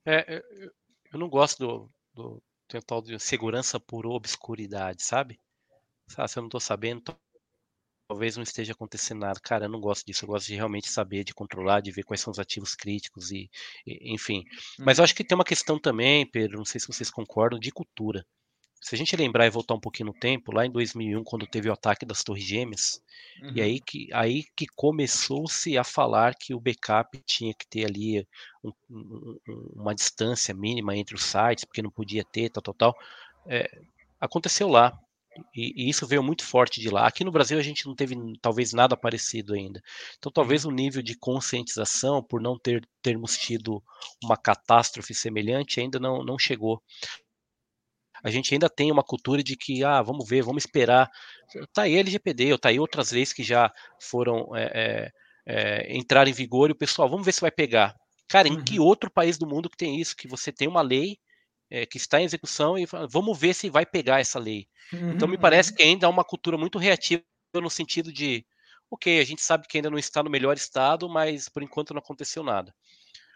É, 0.05 0.45
eu 1.11 1.19
não 1.19 1.27
gosto 1.27 1.91
do, 2.15 2.43
do 2.69 2.83
tal 2.87 3.01
de 3.01 3.19
segurança 3.19 3.81
por 3.81 4.07
obscuridade, 4.07 5.03
sabe? 5.03 5.41
Se 6.07 6.21
eu 6.21 6.43
não 6.43 6.49
estou 6.49 6.61
sabendo, 6.61 7.03
talvez 8.07 8.37
não 8.37 8.43
esteja 8.43 8.73
acontecendo 8.73 9.21
nada. 9.21 9.41
Cara, 9.41 9.65
eu 9.65 9.71
não 9.71 9.81
gosto 9.81 10.05
disso. 10.05 10.27
Eu 10.27 10.29
gosto 10.29 10.49
de 10.49 10.55
realmente 10.55 10.91
saber, 10.91 11.25
de 11.25 11.33
controlar, 11.33 11.81
de 11.81 11.91
ver 11.91 12.03
quais 12.03 12.21
são 12.21 12.31
os 12.31 12.39
ativos 12.39 12.75
críticos 12.75 13.31
e, 13.31 13.51
e 13.87 14.13
enfim. 14.13 14.45
Mas 14.79 14.99
eu 14.99 15.03
uhum. 15.03 15.05
acho 15.05 15.15
que 15.15 15.25
tem 15.25 15.35
uma 15.35 15.45
questão 15.45 15.79
também, 15.79 16.31
Pedro, 16.31 16.59
não 16.59 16.65
sei 16.67 16.79
se 16.79 16.89
vocês 16.89 17.11
concordam, 17.11 17.59
de 17.59 17.73
cultura 17.73 18.27
se 18.83 18.97
a 18.97 18.99
gente 18.99 19.15
lembrar 19.15 19.47
e 19.47 19.51
voltar 19.51 19.75
um 19.75 19.81
pouquinho 19.81 20.09
no 20.09 20.13
tempo, 20.13 20.53
lá 20.53 20.67
em 20.67 20.71
2001, 20.71 21.23
quando 21.23 21.47
teve 21.47 21.69
o 21.69 21.73
ataque 21.73 22.05
das 22.05 22.25
Torres 22.25 22.43
Gêmeas, 22.43 23.01
uhum. 23.41 23.53
e 23.55 23.63
aí 23.63 23.81
que, 23.81 24.09
aí 24.13 24.43
que 24.57 24.67
começou-se 24.75 25.79
a 25.79 25.85
falar 25.85 26.35
que 26.35 26.53
o 26.53 26.59
backup 26.59 27.17
tinha 27.25 27.55
que 27.55 27.65
ter 27.65 27.85
ali 27.85 28.27
um, 28.63 28.73
um, 28.91 29.39
uma 29.77 29.95
distância 29.95 30.53
mínima 30.53 30.97
entre 30.97 31.15
os 31.15 31.23
sites, 31.23 31.65
porque 31.65 31.81
não 31.81 31.93
podia 31.93 32.25
ter, 32.25 32.51
tal, 32.51 32.61
tal, 32.61 32.75
tal. 32.75 32.99
É, 33.47 33.71
aconteceu 34.21 34.69
lá. 34.69 34.99
E, 35.55 35.87
e, 35.87 35.89
isso 35.89 36.07
veio 36.07 36.23
muito 36.23 36.45
forte 36.45 36.81
de 36.81 36.91
lá. 36.91 37.07
Aqui 37.07 37.25
no 37.25 37.33
Brasil 37.33 37.59
a 37.59 37.63
gente 37.63 37.87
não 37.87 37.95
teve 37.95 38.17
talvez 38.43 38.73
nada 38.73 38.97
parecido 38.97 39.55
ainda. 39.55 39.81
Então 40.19 40.31
talvez 40.31 40.65
uhum. 40.65 40.73
o 40.73 40.75
nível 40.75 41.03
de 41.03 41.17
conscientização, 41.17 42.21
por 42.21 42.41
não 42.41 42.59
ter 42.59 42.87
termos 43.01 43.39
tido 43.39 43.83
uma 44.23 44.37
catástrofe 44.37 45.15
semelhante, 45.15 45.81
ainda 45.81 46.01
não, 46.01 46.25
não 46.25 46.39
chegou 46.39 46.83
a 48.23 48.31
gente 48.31 48.55
ainda 48.55 48.69
tem 48.69 48.91
uma 48.91 49.03
cultura 49.03 49.43
de 49.43 49.57
que, 49.57 49.83
ah, 49.85 50.01
vamos 50.01 50.29
ver, 50.29 50.43
vamos 50.43 50.65
esperar. 50.65 51.11
Tá 51.73 51.83
aí 51.83 51.97
a 51.97 52.01
LGPD, 52.01 52.53
ou 52.53 52.59
tá 52.59 52.69
aí 52.69 52.79
outras 52.79 53.11
leis 53.11 53.33
que 53.33 53.43
já 53.43 53.73
foram 54.01 54.55
é, 54.55 55.11
é, 55.47 55.97
entrar 55.97 56.29
em 56.29 56.33
vigor 56.33 56.71
e 56.71 56.73
o 56.73 56.77
pessoal, 56.77 57.09
vamos 57.09 57.27
ver 57.27 57.33
se 57.33 57.41
vai 57.41 57.51
pegar. 57.51 57.95
Cara, 58.29 58.49
em 58.49 58.57
uhum. 58.57 58.65
que 58.65 58.81
outro 58.81 59.11
país 59.11 59.37
do 59.37 59.47
mundo 59.47 59.69
que 59.69 59.77
tem 59.77 60.01
isso? 60.01 60.17
Que 60.17 60.29
você 60.29 60.53
tem 60.53 60.69
uma 60.69 60.83
lei 60.83 61.19
é, 61.71 61.85
que 61.85 61.97
está 61.97 62.21
em 62.21 62.25
execução 62.25 62.79
e 62.79 62.87
vamos 63.11 63.39
ver 63.39 63.55
se 63.55 63.69
vai 63.69 63.85
pegar 63.85 64.21
essa 64.21 64.39
lei. 64.39 64.67
Uhum. 64.93 65.13
Então 65.13 65.29
me 65.29 65.39
parece 65.39 65.71
uhum. 65.71 65.77
que 65.77 65.83
ainda 65.83 66.07
há 66.07 66.11
uma 66.11 66.25
cultura 66.25 66.57
muito 66.57 66.79
reativa 66.79 67.23
no 67.55 67.71
sentido 67.71 68.13
de, 68.13 68.45
ok, 68.91 69.21
a 69.21 69.25
gente 69.25 69.43
sabe 69.43 69.67
que 69.67 69.79
ainda 69.79 69.91
não 69.91 69.99
está 69.99 70.23
no 70.23 70.31
melhor 70.31 70.57
estado, 70.57 71.09
mas 71.09 71.49
por 71.49 71.63
enquanto 71.63 71.93
não 71.93 71.99
aconteceu 71.99 72.43
nada. 72.43 72.75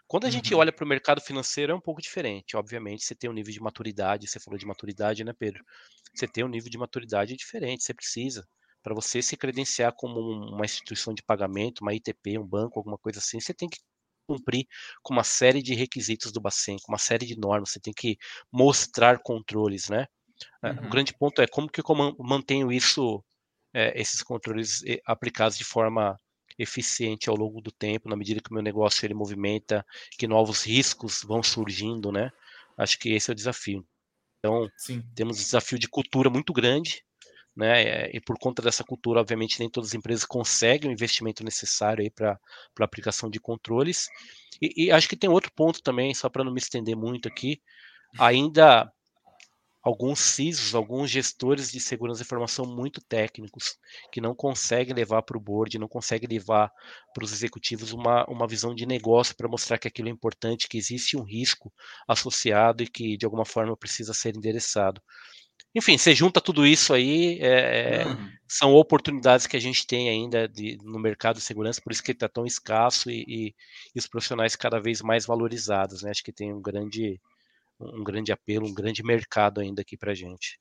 Quando 0.07 0.23
a 0.23 0.27
uhum. 0.27 0.31
gente 0.31 0.55
olha 0.55 0.71
para 0.71 0.85
o 0.85 0.87
mercado 0.87 1.21
financeiro 1.21 1.73
é 1.73 1.75
um 1.75 1.81
pouco 1.81 2.01
diferente. 2.01 2.55
Obviamente, 2.55 3.03
você 3.03 3.13
tem 3.13 3.29
um 3.29 3.33
nível 3.33 3.51
de 3.51 3.59
maturidade, 3.59 4.27
você 4.27 4.39
falou 4.39 4.57
de 4.57 4.65
maturidade, 4.65 5.23
né, 5.23 5.33
Pedro? 5.37 5.63
Você 6.15 6.27
tem 6.27 6.43
um 6.43 6.47
nível 6.47 6.69
de 6.69 6.77
maturidade 6.77 7.35
diferente, 7.35 7.83
você 7.83 7.93
precisa. 7.93 8.47
Para 8.81 8.95
você 8.95 9.21
se 9.21 9.35
credenciar 9.35 9.93
como 9.93 10.19
uma 10.19 10.63
instituição 10.63 11.13
de 11.13 11.21
pagamento, 11.21 11.81
uma 11.81 11.93
ITP, 11.93 12.37
um 12.37 12.47
banco, 12.47 12.79
alguma 12.79 12.97
coisa 12.97 13.19
assim, 13.19 13.39
você 13.39 13.53
tem 13.53 13.67
que 13.67 13.79
cumprir 14.27 14.65
com 15.01 15.13
uma 15.13 15.23
série 15.23 15.61
de 15.61 15.73
requisitos 15.73 16.31
do 16.31 16.41
Bacen, 16.41 16.77
com 16.81 16.91
uma 16.91 16.97
série 16.97 17.25
de 17.25 17.37
normas, 17.37 17.71
você 17.71 17.79
tem 17.79 17.93
que 17.93 18.17
mostrar 18.51 19.19
controles, 19.19 19.89
né? 19.89 20.05
Eh, 20.63 20.71
uhum. 20.71 20.85
O 20.85 20.89
grande 20.89 21.13
ponto 21.13 21.41
é 21.41 21.47
como 21.47 21.69
que 21.69 21.81
eu 21.81 22.15
mantenho 22.19 22.71
isso, 22.71 23.23
é, 23.73 23.99
esses 23.99 24.21
controles 24.21 24.83
eh, 24.85 25.01
aplicados 25.05 25.57
de 25.57 25.63
forma 25.63 26.17
eficiente 26.57 27.29
ao 27.29 27.35
longo 27.35 27.61
do 27.61 27.71
tempo, 27.71 28.09
na 28.09 28.15
medida 28.15 28.41
que 28.41 28.49
o 28.49 28.53
meu 28.53 28.63
negócio 28.63 29.05
ele 29.05 29.13
movimenta, 29.13 29.85
que 30.17 30.27
novos 30.27 30.63
riscos 30.63 31.23
vão 31.23 31.43
surgindo, 31.43 32.11
né? 32.11 32.31
Acho 32.77 32.97
que 32.99 33.09
esse 33.09 33.29
é 33.29 33.33
o 33.33 33.35
desafio. 33.35 33.85
Então, 34.39 34.69
Sim. 34.77 35.03
temos 35.15 35.39
um 35.39 35.43
desafio 35.43 35.79
de 35.79 35.87
cultura 35.87 36.29
muito 36.29 36.53
grande, 36.53 37.03
né? 37.55 38.09
E 38.11 38.21
por 38.21 38.37
conta 38.37 38.61
dessa 38.61 38.83
cultura, 38.83 39.19
obviamente, 39.19 39.59
nem 39.59 39.69
todas 39.69 39.89
as 39.89 39.95
empresas 39.95 40.25
conseguem 40.25 40.89
o 40.89 40.93
investimento 40.93 41.43
necessário 41.43 42.03
aí 42.03 42.09
para 42.09 42.39
a 42.79 42.83
aplicação 42.83 43.29
de 43.29 43.39
controles. 43.39 44.07
E, 44.61 44.85
e, 44.85 44.91
acho 44.91 45.09
que 45.09 45.17
tem 45.17 45.29
outro 45.29 45.51
ponto 45.53 45.81
também, 45.81 46.13
só 46.13 46.29
para 46.29 46.43
não 46.43 46.51
me 46.51 46.59
estender 46.59 46.95
muito 46.95 47.27
aqui, 47.27 47.61
ainda 48.19 48.91
alguns 49.87 50.19
CISOs, 50.19 50.75
alguns 50.75 51.09
gestores 51.09 51.71
de 51.71 51.79
segurança 51.79 52.19
da 52.19 52.25
informação 52.25 52.65
muito 52.65 53.01
técnicos, 53.01 53.77
que 54.11 54.19
não 54.19 54.35
conseguem 54.35 54.93
levar 54.93 55.21
para 55.21 55.37
o 55.37 55.41
board, 55.41 55.79
não 55.79 55.87
conseguem 55.87 56.27
levar 56.29 56.69
para 57.13 57.23
os 57.23 57.31
executivos 57.31 57.93
uma, 57.93 58.25
uma 58.25 58.45
visão 58.45 58.75
de 58.75 58.85
negócio 58.85 59.35
para 59.35 59.47
mostrar 59.47 59.77
que 59.77 59.87
aquilo 59.87 60.09
é 60.09 60.11
importante, 60.11 60.67
que 60.67 60.77
existe 60.77 61.15
um 61.15 61.23
risco 61.23 61.71
associado 62.07 62.83
e 62.83 62.87
que 62.87 63.15
de 63.15 63.25
alguma 63.25 63.45
forma 63.45 63.77
precisa 63.77 64.13
ser 64.13 64.35
endereçado. 64.35 65.01
Enfim, 65.73 65.97
você 65.97 66.13
junta 66.13 66.41
tudo 66.41 66.65
isso 66.65 66.93
aí, 66.93 67.39
é, 67.39 68.05
uhum. 68.05 68.29
são 68.47 68.73
oportunidades 68.73 69.45
que 69.47 69.55
a 69.55 69.59
gente 69.59 69.85
tem 69.85 70.09
ainda 70.09 70.47
de, 70.47 70.77
no 70.83 70.99
mercado 70.99 71.37
de 71.37 71.43
segurança, 71.43 71.81
por 71.81 71.91
isso 71.91 72.03
que 72.03 72.11
está 72.11 72.27
tão 72.27 72.45
escasso 72.45 73.11
e, 73.11 73.23
e, 73.27 73.55
e, 73.95 73.99
os 73.99 74.07
profissionais 74.07 74.55
cada 74.55 74.81
vez 74.81 75.01
mais 75.01 75.25
valorizados, 75.25 76.01
né? 76.01 76.09
Acho 76.09 76.23
que 76.23 76.31
tem 76.31 76.51
um 76.53 76.61
grande, 76.61 77.21
um 77.79 78.03
grande 78.03 78.31
apelo, 78.31 78.67
um 78.67 78.73
grande 78.73 79.03
mercado 79.03 79.59
ainda 79.59 79.81
aqui 79.81 79.97
para 79.97 80.13
gente. 80.13 80.59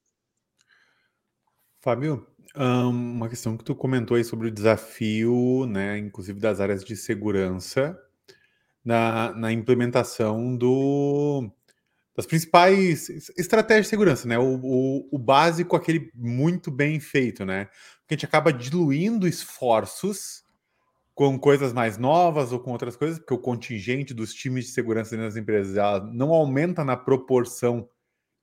Fábio, 1.80 2.26
uma 2.54 3.28
questão 3.28 3.56
que 3.56 3.64
tu 3.64 3.74
comentou 3.74 4.16
aí 4.16 4.24
sobre 4.24 4.48
o 4.48 4.50
desafio, 4.50 5.66
né, 5.66 5.98
inclusive 5.98 6.40
das 6.40 6.60
áreas 6.60 6.84
de 6.84 6.96
segurança, 6.96 7.96
na, 8.84 9.32
na 9.34 9.52
implementação 9.52 10.56
do, 10.56 11.50
das 12.16 12.26
principais 12.26 13.08
estratégias 13.36 13.86
de 13.86 13.90
segurança, 13.90 14.26
né? 14.26 14.38
O, 14.38 14.60
o, 14.62 15.08
o, 15.12 15.18
básico, 15.18 15.76
aquele 15.76 16.10
muito 16.14 16.70
bem 16.70 16.98
feito, 16.98 17.44
né? 17.44 17.66
Porque 18.00 18.14
a 18.14 18.16
gente 18.16 18.26
acaba 18.26 18.52
diluindo 18.52 19.28
esforços 19.28 20.45
com 21.16 21.38
coisas 21.38 21.72
mais 21.72 21.96
novas 21.96 22.52
ou 22.52 22.60
com 22.60 22.72
outras 22.72 22.94
coisas, 22.94 23.18
porque 23.18 23.32
o 23.32 23.38
contingente 23.38 24.12
dos 24.12 24.34
times 24.34 24.66
de 24.66 24.72
segurança 24.72 25.16
das 25.16 25.34
empresas 25.34 25.74
não 26.12 26.30
aumenta 26.30 26.84
na 26.84 26.94
proporção 26.94 27.88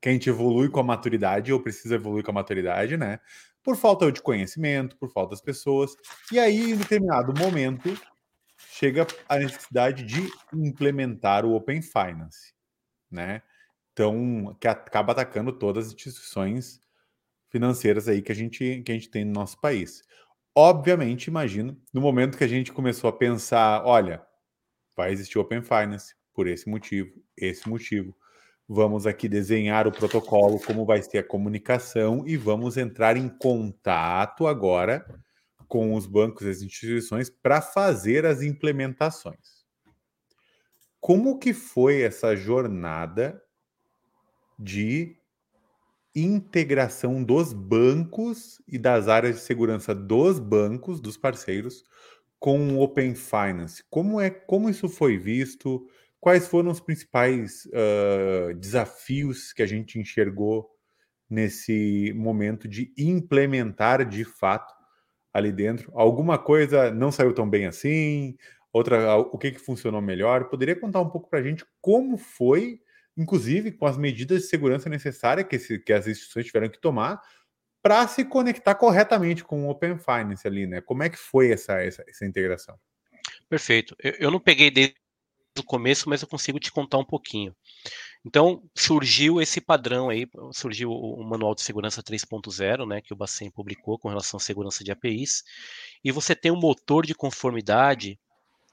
que 0.02 0.10
a 0.10 0.12
gente 0.12 0.28
evolui 0.28 0.68
com 0.70 0.80
a 0.80 0.84
maturidade 0.84 1.54
ou 1.54 1.62
precisa 1.62 1.94
evoluir 1.94 2.26
com 2.26 2.32
a 2.32 2.34
maturidade, 2.34 2.98
né? 2.98 3.20
Por 3.62 3.78
falta 3.78 4.12
de 4.12 4.24
conhecimento, 4.24 4.98
por 4.98 5.12
falta 5.12 5.30
das 5.30 5.42
pessoas. 5.42 5.96
E 6.32 6.40
aí, 6.40 6.72
em 6.72 6.76
determinado 6.76 7.32
momento, 7.40 7.96
chega 8.58 9.06
a 9.30 9.38
necessidade 9.38 10.04
de 10.04 10.28
implementar 10.52 11.46
o 11.46 11.54
Open 11.54 11.80
Finance, 11.80 12.56
né? 13.10 13.44
Então, 13.92 14.58
que 14.60 14.68
acaba 14.68 15.12
atacando 15.12 15.54
todas 15.54 15.90
as 15.90 15.94
instituições 15.94 16.82
financeiras 17.52 18.08
aí 18.08 18.20
que 18.20 18.32
a 18.32 18.36
gente, 18.36 18.82
que 18.84 18.92
a 18.92 18.96
gente 18.96 19.12
tem 19.12 19.24
no 19.24 19.32
nosso 19.32 19.62
país. 19.62 20.02
Obviamente, 20.56 21.28
imagino, 21.28 21.76
no 21.92 22.00
momento 22.00 22.38
que 22.38 22.44
a 22.44 22.48
gente 22.48 22.72
começou 22.72 23.10
a 23.10 23.14
pensar, 23.14 23.84
olha, 23.86 24.24
vai 24.96 25.12
existir 25.12 25.40
Open 25.40 25.64
Finance 25.64 26.14
por 26.32 26.48
esse 26.48 26.70
motivo, 26.70 27.12
esse 27.36 27.68
motivo. 27.68 28.16
Vamos 28.68 29.08
aqui 29.08 29.28
desenhar 29.28 29.88
o 29.88 29.92
protocolo, 29.92 30.60
como 30.60 30.86
vai 30.86 31.02
ser 31.02 31.18
a 31.18 31.24
comunicação 31.24 32.24
e 32.26 32.38
vamos 32.38 32.78
entrar 32.78 33.18
em 33.18 33.28
contato 33.28 34.48
agora 34.48 35.06
com 35.68 35.96
os 35.96 36.06
bancos 36.06 36.46
e 36.46 36.50
as 36.50 36.62
instituições 36.62 37.32
para 37.32 37.60
fazer 37.60 38.26
as 38.26 38.44
implementações. 38.44 39.64
Como 41.00 41.40
que 41.40 41.52
foi 41.52 42.04
essa 42.04 42.36
jornada 42.36 43.42
de 44.58 45.18
integração 46.16 47.24
dos 47.24 47.54
bancos 47.54 48.62
e 48.68 48.78
das 48.78 49.08
áreas 49.08 49.36
de 49.36 49.42
segurança 49.42 49.96
dos 49.96 50.40
bancos, 50.40 51.02
dos 51.02 51.18
parceiros, 51.18 51.84
com 52.40 52.76
o 52.76 52.82
Open 52.82 53.16
Finance. 53.16 53.84
Como 53.90 54.20
é, 54.20 54.30
como 54.30 54.70
isso 54.70 54.90
foi 54.90 55.18
visto? 55.18 55.88
Quais 56.20 56.48
foram 56.48 56.72
os 56.72 56.80
principais 56.80 57.66
uh, 57.68 58.54
desafios 58.56 59.54
que 59.54 59.64
a 59.64 59.66
gente 59.66 60.00
enxergou 60.00 60.70
nesse 61.30 62.14
momento 62.16 62.68
de 62.68 62.94
implementar 62.98 64.08
de 64.08 64.24
fato 64.24 64.74
ali 65.34 65.52
dentro? 65.52 65.92
Alguma 65.96 66.38
coisa 66.38 66.92
não 66.92 67.12
saiu 67.12 67.34
tão 67.34 67.50
bem 67.50 67.66
assim? 67.66 68.36
Outra, 68.72 69.16
o 69.16 69.38
que, 69.38 69.52
que 69.52 69.60
funcionou 69.60 70.02
melhor? 70.02 70.50
Poderia 70.50 70.76
contar 70.76 71.00
um 71.02 71.10
pouco 71.10 71.30
para 71.30 71.40
a 71.40 71.44
gente 71.44 71.66
como 71.80 72.18
foi 72.18 72.80
inclusive 73.18 73.72
com 73.72 73.86
as 73.86 73.98
medidas 73.98 74.44
de 74.44 74.48
segurança 74.48 74.90
necessárias 74.90 75.48
que, 75.48 75.80
que 75.80 75.94
as 75.94 76.08
instituições 76.08 76.46
tiveram 76.46 76.70
que 76.70 76.80
tomar 76.80 77.22
para 77.82 78.08
se 78.08 78.24
conectar 78.24 78.76
corretamente 78.76 79.44
com 79.44 79.66
o 79.66 79.70
Open 79.70 79.98
Finance 79.98 80.48
ali, 80.48 80.66
né? 80.66 80.80
Como 80.80 81.04
é 81.04 81.10
que 81.10 81.18
foi 81.18 81.52
essa, 81.52 81.82
essa, 81.82 82.04
essa 82.08 82.26
integração? 82.26 82.80
Perfeito. 83.50 83.94
Eu, 84.02 84.14
eu, 84.20 84.32
não 84.32 84.40
peguei 84.40 84.72
desde 84.72 84.96
o 85.60 85.64
começo, 85.64 86.10
mas 86.10 86.22
eu 86.22 86.28
consigo 86.28 86.60
te 86.60 86.72
contar 86.72 86.98
um 86.98 87.06
pouquinho. 87.06 87.54
Então, 88.26 88.64
surgiu 88.74 89.42
esse 89.42 89.60
padrão 89.60 90.10
aí, 90.10 90.26
surgiu 90.54 90.90
o, 90.90 91.22
o 91.22 91.24
Manual 91.24 91.54
de 91.54 91.62
Segurança 91.62 92.02
3.0, 92.02 92.88
né, 92.88 93.02
que 93.02 93.14
o 93.14 93.18
Bacen 93.18 93.52
publicou 93.52 94.00
com 94.00 94.08
relação 94.08 94.38
à 94.38 94.40
segurança 94.40 94.82
de 94.82 94.92
APIs, 94.92 95.44
e 96.02 96.10
você 96.10 96.34
tem 96.34 96.52
um 96.52 96.60
motor 96.60 97.06
de 97.06 97.14
conformidade 97.14 98.18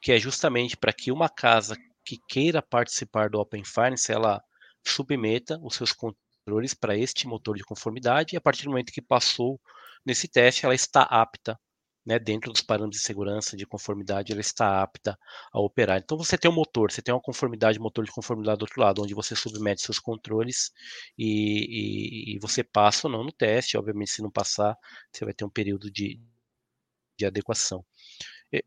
que 0.01 0.13
é 0.13 0.19
justamente 0.19 0.77
para 0.77 0.93
que 0.93 1.13
uma 1.13 1.29
casa 1.29 1.77
que 2.05 2.19
queira 2.29 2.63
participar 2.63 3.31
do 3.31 3.39
Open 3.39 3.65
Finance, 3.65 4.11
ela 4.11 4.43
submeta 4.87 5.59
os 5.63 5.75
seus 5.75 5.93
controles 5.93 6.75
para 6.75 6.97
este 6.97 7.27
motor 7.27 7.57
de 7.57 7.65
conformidade 7.65 8.35
e 8.35 8.37
a 8.37 8.41
partir 8.41 8.65
do 8.65 8.71
momento 8.71 8.93
que 8.93 9.03
passou 9.03 9.61
nesse 10.05 10.27
teste, 10.29 10.65
ela 10.65 10.75
está 10.75 11.03
apta, 11.03 11.59
né, 12.05 12.19
dentro 12.19 12.51
dos 12.51 12.63
parâmetros 12.63 13.01
de 13.01 13.07
segurança, 13.07 13.57
de 13.57 13.67
conformidade, 13.67 14.33
ela 14.33 14.41
está 14.41 14.83
apta 14.83 15.19
a 15.53 15.61
operar. 15.61 15.99
Então 15.99 16.17
você 16.17 16.39
tem 16.39 16.51
um 16.51 16.55
motor, 16.55 16.91
você 16.91 17.03
tem 17.03 17.15
uma 17.15 17.21
conformidade, 17.21 17.79
motor 17.79 18.05
de 18.05 18.11
conformidade 18.11 18.59
do 18.59 18.63
outro 18.63 18.81
lado, 18.81 19.03
onde 19.03 19.15
você 19.15 19.37
submete 19.37 19.83
seus 19.83 19.99
controles 19.99 20.73
e, 21.19 22.33
e, 22.33 22.37
e 22.37 22.39
você 22.41 22.65
passa 22.65 23.07
ou 23.07 23.13
não 23.13 23.25
no 23.25 23.33
teste. 23.33 23.77
Obviamente, 23.77 24.13
se 24.13 24.23
não 24.23 24.31
passar, 24.31 24.77
você 25.13 25.25
vai 25.25 25.35
ter 25.35 25.45
um 25.45 25.51
período 25.51 25.91
de, 25.91 26.19
de 27.19 27.27
adequação. 27.27 27.85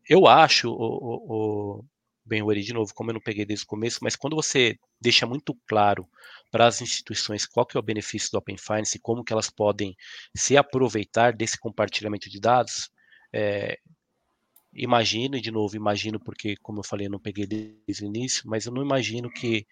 Eu 0.08 0.26
acho, 0.26 0.70
o, 0.70 1.80
o, 1.80 1.84
bem 1.84 1.93
o 2.26 2.54
de 2.54 2.72
novo, 2.72 2.94
como 2.94 3.10
eu 3.10 3.14
não 3.14 3.20
peguei 3.20 3.44
desde 3.44 3.64
o 3.64 3.68
começo, 3.68 3.98
mas 4.02 4.16
quando 4.16 4.34
você 4.34 4.78
deixa 5.00 5.26
muito 5.26 5.54
claro 5.66 6.08
para 6.50 6.66
as 6.66 6.80
instituições 6.80 7.46
qual 7.46 7.66
que 7.66 7.76
é 7.76 7.80
o 7.80 7.82
benefício 7.82 8.30
do 8.30 8.38
Open 8.38 8.56
Finance 8.56 8.96
e 8.96 9.00
como 9.00 9.24
que 9.24 9.32
elas 9.32 9.50
podem 9.50 9.96
se 10.34 10.56
aproveitar 10.56 11.32
desse 11.32 11.58
compartilhamento 11.58 12.30
de 12.30 12.40
dados, 12.40 12.90
é, 13.32 13.78
imagino, 14.74 15.36
e 15.36 15.40
de 15.40 15.50
novo, 15.50 15.76
imagino 15.76 16.18
porque, 16.18 16.56
como 16.56 16.80
eu 16.80 16.84
falei, 16.84 17.06
eu 17.06 17.10
não 17.10 17.18
peguei 17.18 17.46
desde 17.46 18.04
o 18.04 18.06
início, 18.06 18.42
mas 18.46 18.66
eu 18.66 18.72
não 18.72 18.82
imagino 18.82 19.30
que, 19.30 19.66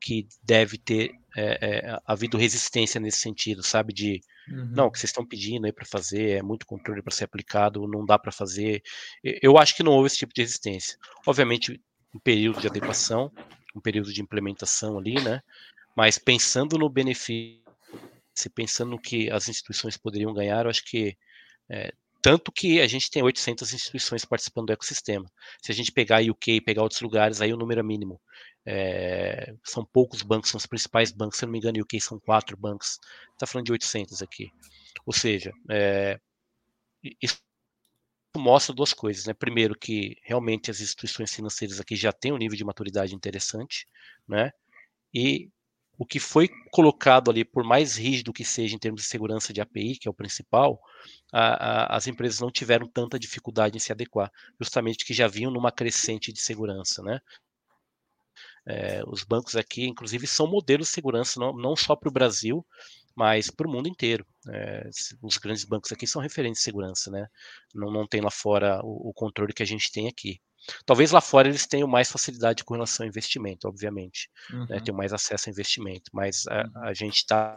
que 0.00 0.26
deve 0.42 0.78
ter 0.78 1.12
é, 1.34 1.58
é, 1.60 2.00
havido 2.04 2.36
resistência 2.36 3.00
nesse 3.00 3.18
sentido, 3.18 3.62
sabe? 3.62 3.92
De, 3.92 4.20
uhum. 4.48 4.70
não, 4.74 4.86
o 4.86 4.90
que 4.90 4.98
vocês 4.98 5.08
estão 5.10 5.26
pedindo 5.26 5.64
aí 5.64 5.72
para 5.72 5.86
fazer 5.86 6.38
é 6.38 6.42
muito 6.42 6.66
controle 6.66 7.02
para 7.02 7.14
ser 7.14 7.24
aplicado, 7.24 7.88
não 7.88 8.04
dá 8.04 8.18
para 8.18 8.30
fazer. 8.30 8.82
Eu 9.22 9.56
acho 9.56 9.74
que 9.74 9.82
não 9.82 9.92
houve 9.92 10.08
esse 10.08 10.18
tipo 10.18 10.34
de 10.34 10.42
resistência. 10.42 10.98
Obviamente, 11.26 11.80
um 12.14 12.18
período 12.18 12.60
de 12.60 12.66
adequação, 12.66 13.30
um 13.74 13.80
período 13.80 14.12
de 14.12 14.20
implementação 14.20 14.98
ali, 14.98 15.14
né? 15.22 15.42
Mas 15.96 16.18
pensando 16.18 16.78
no 16.78 16.88
benefício, 16.88 17.62
pensando 18.54 18.90
no 18.92 19.00
que 19.00 19.30
as 19.30 19.48
instituições 19.48 19.96
poderiam 19.96 20.32
ganhar, 20.32 20.64
eu 20.64 20.70
acho 20.70 20.84
que 20.84 21.16
é, 21.68 21.92
tanto 22.22 22.52
que 22.52 22.80
a 22.80 22.86
gente 22.86 23.10
tem 23.10 23.22
800 23.22 23.74
instituições 23.74 24.24
participando 24.24 24.66
do 24.66 24.72
ecossistema. 24.72 25.28
Se 25.60 25.72
a 25.72 25.74
gente 25.74 25.90
pegar 25.90 26.18
a 26.18 26.30
UK 26.30 26.52
e 26.52 26.60
pegar 26.60 26.82
outros 26.82 27.00
lugares, 27.00 27.40
aí 27.40 27.52
o 27.52 27.56
número 27.56 27.80
é 27.80 27.82
mínimo. 27.82 28.20
É, 28.64 29.52
são 29.64 29.84
poucos 29.84 30.22
bancos, 30.22 30.50
são 30.50 30.58
os 30.58 30.66
principais 30.66 31.10
bancos. 31.10 31.38
Se 31.38 31.44
eu 31.44 31.48
não 31.48 31.52
me 31.52 31.58
engano, 31.58 31.78
o 31.78 31.82
UK 31.82 32.00
são 32.00 32.20
quatro 32.20 32.56
bancos. 32.56 33.00
Está 33.32 33.44
falando 33.44 33.66
de 33.66 33.72
800 33.72 34.22
aqui. 34.22 34.52
Ou 35.04 35.12
seja, 35.12 35.52
é, 35.68 36.20
isso 37.20 37.40
mostra 38.40 38.74
duas 38.74 38.92
coisas, 38.92 39.26
né? 39.26 39.34
Primeiro 39.34 39.78
que 39.78 40.16
realmente 40.22 40.70
as 40.70 40.80
instituições 40.80 41.32
financeiras 41.34 41.80
aqui 41.80 41.96
já 41.96 42.12
têm 42.12 42.32
um 42.32 42.38
nível 42.38 42.56
de 42.56 42.64
maturidade 42.64 43.14
interessante, 43.14 43.86
né? 44.26 44.52
E 45.14 45.50
o 45.98 46.06
que 46.06 46.18
foi 46.18 46.48
colocado 46.70 47.30
ali, 47.30 47.44
por 47.44 47.62
mais 47.62 47.96
rígido 47.96 48.32
que 48.32 48.44
seja 48.44 48.74
em 48.74 48.78
termos 48.78 49.02
de 49.02 49.06
segurança 49.06 49.52
de 49.52 49.60
API, 49.60 49.96
que 49.96 50.08
é 50.08 50.10
o 50.10 50.14
principal, 50.14 50.80
a, 51.32 51.92
a, 51.92 51.96
as 51.96 52.06
empresas 52.06 52.40
não 52.40 52.50
tiveram 52.50 52.88
tanta 52.88 53.18
dificuldade 53.18 53.76
em 53.76 53.80
se 53.80 53.92
adequar, 53.92 54.32
justamente 54.60 55.04
que 55.04 55.14
já 55.14 55.28
vinham 55.28 55.52
numa 55.52 55.70
crescente 55.70 56.32
de 56.32 56.40
segurança, 56.40 57.02
né? 57.02 57.20
É, 58.64 59.02
os 59.06 59.24
bancos 59.24 59.56
aqui, 59.56 59.86
inclusive, 59.86 60.26
são 60.26 60.46
modelos 60.46 60.88
de 60.88 60.94
segurança 60.94 61.38
não, 61.38 61.52
não 61.52 61.76
só 61.76 61.96
para 61.96 62.08
o 62.08 62.12
Brasil, 62.12 62.64
mas 63.16 63.50
para 63.50 63.66
o 63.66 63.70
mundo 63.70 63.88
inteiro. 63.88 64.26
É, 64.48 64.88
os 65.22 65.38
grandes 65.38 65.64
bancos 65.64 65.92
aqui 65.92 66.06
são 66.06 66.20
referentes 66.20 66.60
de 66.60 66.64
segurança, 66.64 67.10
né? 67.10 67.26
Não, 67.74 67.90
não 67.90 68.06
tem 68.06 68.20
lá 68.20 68.30
fora 68.30 68.80
o, 68.82 69.10
o, 69.10 69.12
controle 69.12 69.52
que 69.52 69.62
a 69.62 69.66
gente 69.66 69.90
tem 69.92 70.08
aqui. 70.08 70.40
Talvez 70.86 71.10
lá 71.10 71.20
fora 71.20 71.48
eles 71.48 71.66
tenham 71.66 71.88
mais 71.88 72.10
facilidade 72.10 72.64
com 72.64 72.74
relação 72.74 73.04
ao 73.04 73.08
investimento, 73.08 73.68
obviamente, 73.68 74.28
né? 74.50 74.56
uhum. 74.58 74.66
né? 74.66 74.80
tenham 74.80 74.96
mais 74.96 75.12
acesso 75.12 75.48
ao 75.48 75.52
investimento, 75.52 76.10
mas 76.12 76.46
a, 76.48 76.62
uhum. 76.62 76.84
a 76.84 76.94
gente 76.94 77.16
está 77.16 77.56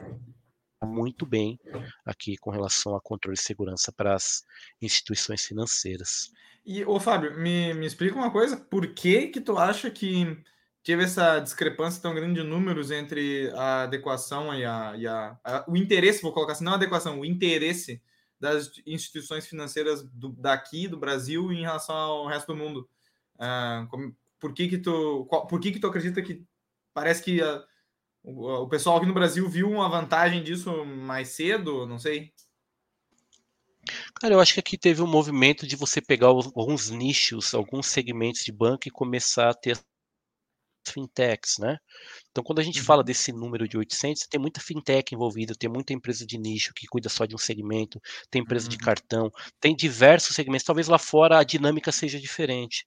muito 0.84 1.26
bem 1.26 1.60
aqui 2.06 2.38
com 2.38 2.52
relação 2.52 2.96
a 2.96 3.02
controle 3.02 3.36
de 3.36 3.44
segurança 3.44 3.91
para 3.91 4.13
as 4.13 4.44
instituições 4.82 5.44
financeiras. 5.44 6.32
E, 6.65 6.84
ô 6.84 7.00
Fábio, 7.00 7.38
me, 7.38 7.74
me 7.74 7.86
explica 7.86 8.15
uma 8.15 8.32
coisa, 8.32 8.58
por 8.58 8.88
que 8.94 9.28
que 9.28 9.39
tu 9.39 9.58
acha 9.58 9.89
que 9.89 10.38
teve 10.86 11.04
essa 11.04 11.39
discrepância 11.39 12.00
tão 12.00 12.13
grande 12.13 12.39
de 12.41 12.48
números 12.48 12.91
entre 12.91 13.52
a 13.56 13.84
adequação 13.84 14.54
e, 14.54 14.63
a, 14.63 14.93
e 14.95 15.08
a, 15.08 15.36
a, 15.43 15.65
o 15.67 15.76
interesse, 15.76 16.21
vou 16.21 16.32
colocar 16.32 16.54
assim, 16.54 16.63
não 16.63 16.74
a 16.74 16.76
adequação, 16.76 17.19
o 17.19 17.26
interesse 17.26 18.00
das 18.39 18.71
instituições 18.86 19.48
financeiras 19.48 20.04
do, 20.04 20.30
daqui, 20.34 20.88
do 20.88 20.95
Brasil, 20.95 21.52
em 21.52 21.62
relação 21.62 21.95
ao 21.95 22.28
resto 22.28 22.54
do 22.54 22.56
mundo. 22.56 22.88
Uh, 23.36 23.88
como, 23.89 24.15
por 24.39 24.54
que 24.54 24.67
que 24.67 24.78
tu, 24.78 25.26
qual, 25.28 25.48
por 25.48 25.60
que 25.60 25.71
que 25.71 25.80
tu 25.80 25.88
acredita 25.88 26.21
que 26.21 26.45
parece 26.93 27.24
que 27.24 27.41
a, 27.41 27.65
o, 28.24 28.48
o 28.48 28.69
pessoal 28.69 28.98
aqui 28.98 29.08
no 29.08 29.13
Brasil 29.13 29.50
viu 29.50 29.67
uma 29.67 29.89
vantagem 29.89 30.43
disso 30.43 30.86
mais 30.86 31.30
cedo? 31.30 31.88
Não 31.88 31.98
sei. 31.98 32.32
Cara, 34.21 34.36
eu 34.36 34.39
acho 34.39 34.54
que 34.54 34.60
aqui 34.60 34.78
teve 34.78 35.02
um 35.02 35.08
movimento 35.08 35.65
de 35.65 35.76
você 35.76 36.00
pegar 36.00 36.28
alguns 36.28 36.91
nichos, 36.91 37.56
alguns 37.56 37.88
segmentos 37.88 38.43
de 38.43 38.52
banco 38.52 38.88
e 38.88 38.91
começar 38.91 39.50
a 39.50 39.54
ter 39.54 39.80
fintechs, 40.91 41.58
né? 41.60 41.78
Então, 42.32 42.43
quando 42.43 42.60
a 42.60 42.63
gente 42.63 42.80
uhum. 42.80 42.86
fala 42.86 43.04
desse 43.04 43.32
número 43.32 43.67
de 43.67 43.78
800, 43.78 44.28
tem 44.28 44.39
muita 44.39 44.60
fintech 44.60 45.13
envolvida, 45.13 45.56
tem 45.56 45.69
muita 45.69 45.93
empresa 45.93 46.26
de 46.26 46.38
nicho 46.38 46.74
que 46.74 46.88
cuida 46.88 47.10
só 47.10 47.26
de 47.26 47.36
um 47.36 47.38
segmento, 47.38 48.02
tem 48.30 48.41
empresa 48.41 48.65
uhum. 48.65 48.71
de 48.71 48.78
cartão, 48.78 49.32
tem 49.60 49.76
diversos 49.76 50.36
segmentos. 50.36 50.65
Talvez 50.65 50.88
lá 50.88 50.98
fora 50.98 51.39
a 51.39 51.43
dinâmica 51.43 51.91
seja 51.91 52.19
diferente. 52.19 52.86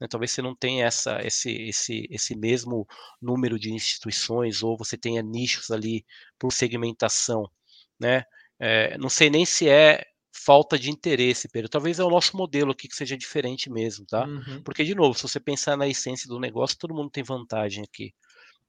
Né? 0.00 0.06
Talvez 0.08 0.30
você 0.32 0.42
não 0.42 0.54
tenha 0.54 0.86
essa, 0.86 1.20
esse, 1.22 1.50
esse, 1.50 2.06
esse 2.10 2.36
mesmo 2.36 2.86
número 3.20 3.58
de 3.58 3.72
instituições, 3.72 4.62
ou 4.62 4.76
você 4.76 4.96
tenha 4.96 5.22
nichos 5.22 5.70
ali 5.70 6.04
por 6.38 6.52
segmentação, 6.52 7.50
né? 7.98 8.24
É, 8.58 8.96
não 8.98 9.08
sei 9.10 9.28
nem 9.28 9.44
se 9.44 9.68
é 9.68 10.02
falta 10.36 10.78
de 10.78 10.90
interesse, 10.90 11.48
Pedro. 11.48 11.68
Talvez 11.68 11.98
é 11.98 12.04
o 12.04 12.10
nosso 12.10 12.36
modelo 12.36 12.72
aqui 12.72 12.88
que 12.88 12.96
seja 12.96 13.16
diferente 13.16 13.70
mesmo, 13.70 14.04
tá? 14.06 14.26
Uhum. 14.26 14.62
Porque, 14.62 14.84
de 14.84 14.94
novo, 14.94 15.14
se 15.14 15.22
você 15.22 15.40
pensar 15.40 15.76
na 15.76 15.88
essência 15.88 16.28
do 16.28 16.38
negócio, 16.38 16.78
todo 16.78 16.94
mundo 16.94 17.10
tem 17.10 17.24
vantagem 17.24 17.82
aqui. 17.82 18.12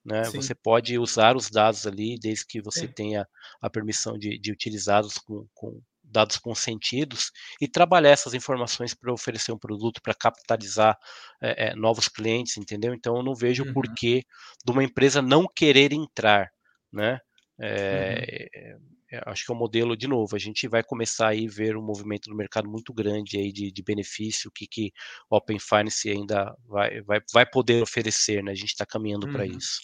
Né? 0.05 0.23
Você 0.23 0.55
pode 0.55 0.97
usar 0.97 1.35
os 1.35 1.49
dados 1.49 1.85
ali, 1.85 2.17
desde 2.17 2.45
que 2.45 2.61
você 2.61 2.87
Sim. 2.87 2.93
tenha 2.93 3.27
a 3.61 3.69
permissão 3.69 4.17
de, 4.17 4.39
de 4.39 4.51
utilizá-los 4.51 5.17
com, 5.17 5.45
com, 5.53 5.81
dados 6.01 6.37
consentidos 6.37 7.31
e 7.59 7.67
trabalhar 7.67 8.11
essas 8.11 8.33
informações 8.33 8.93
para 8.93 9.11
oferecer 9.11 9.51
um 9.51 9.57
produto, 9.57 10.01
para 10.01 10.13
capitalizar 10.13 10.97
é, 11.41 11.67
é, 11.67 11.75
novos 11.75 12.07
clientes, 12.07 12.55
entendeu? 12.55 12.93
Então, 12.93 13.17
eu 13.17 13.23
não 13.23 13.35
vejo 13.35 13.65
uhum. 13.65 13.73
porquê 13.73 14.23
de 14.65 14.71
uma 14.71 14.83
empresa 14.83 15.21
não 15.21 15.45
querer 15.45 15.91
entrar, 15.91 16.49
né? 16.91 17.19
É, 17.59 18.49
uhum 18.63 18.87
é, 18.87 18.96
acho 19.25 19.45
que 19.45 19.51
é 19.51 19.55
um 19.55 19.57
modelo, 19.57 19.95
de 19.95 20.07
novo, 20.07 20.35
a 20.35 20.39
gente 20.39 20.67
vai 20.67 20.83
começar 20.83 21.29
aí 21.29 21.47
a 21.47 21.49
ver 21.49 21.77
um 21.77 21.81
movimento 21.81 22.29
no 22.29 22.35
mercado 22.35 22.69
muito 22.69 22.93
grande 22.93 23.37
aí 23.37 23.51
de, 23.51 23.71
de 23.71 23.83
benefício, 23.83 24.51
que, 24.51 24.67
que 24.67 24.91
o 25.29 25.35
Open 25.35 25.59
Finance 25.59 26.09
ainda 26.09 26.55
vai, 26.67 27.01
vai, 27.01 27.21
vai 27.33 27.45
poder 27.45 27.81
oferecer, 27.81 28.43
né? 28.43 28.51
A 28.51 28.55
gente 28.55 28.69
está 28.69 28.85
caminhando 28.85 29.27
uhum. 29.27 29.33
para 29.33 29.45
isso. 29.45 29.81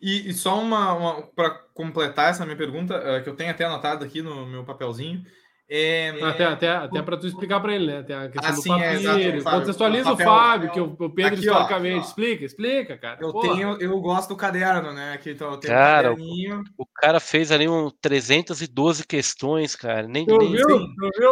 E, 0.00 0.30
e 0.30 0.32
só 0.32 0.58
uma, 0.58 0.94
uma 0.94 1.22
para 1.26 1.50
completar 1.74 2.30
essa 2.30 2.44
minha 2.44 2.56
pergunta, 2.56 2.96
uh, 2.96 3.22
que 3.22 3.28
eu 3.28 3.36
tenho 3.36 3.50
até 3.50 3.64
anotado 3.64 4.04
aqui 4.04 4.22
no 4.22 4.46
meu 4.46 4.64
papelzinho, 4.64 5.24
é, 5.72 6.10
até 6.24 6.44
até, 6.46 6.68
até 6.68 7.00
para 7.00 7.16
tu 7.16 7.28
explicar 7.28 7.60
para 7.60 7.72
ele, 7.72 7.86
né? 7.86 8.02
Tem 8.02 8.16
a 8.16 8.28
questão 8.28 8.50
assim, 8.50 8.68
do 8.70 8.76
papiro. 8.76 9.38
É, 9.38 9.42
Contextualiza 9.42 10.12
o, 10.12 10.16
papel, 10.16 10.26
o 10.26 10.36
Fábio, 10.36 10.70
que 10.72 10.80
o, 10.80 10.96
o 10.98 11.10
Pedro 11.10 11.34
aqui, 11.34 11.40
historicamente. 11.46 11.98
Ó, 11.98 12.00
explica, 12.00 12.44
explica, 12.44 12.98
cara. 12.98 13.18
Eu 13.20 13.30
Porra. 13.30 13.54
tenho, 13.54 13.80
eu 13.80 14.00
gosto 14.00 14.30
do 14.30 14.36
caderno, 14.36 14.92
né? 14.92 15.12
Aqui 15.12 15.30
então, 15.30 15.52
eu 15.52 15.60
cara, 15.60 16.12
um 16.12 16.62
o, 16.76 16.84
cara 16.84 17.20
fez 17.20 17.52
ali 17.52 17.68
um 17.68 17.88
312 18.02 19.06
questões, 19.06 19.76
cara. 19.76 20.08
Nem, 20.08 20.26
tu 20.26 20.38
nem 20.38 20.50
viu? 20.50 20.66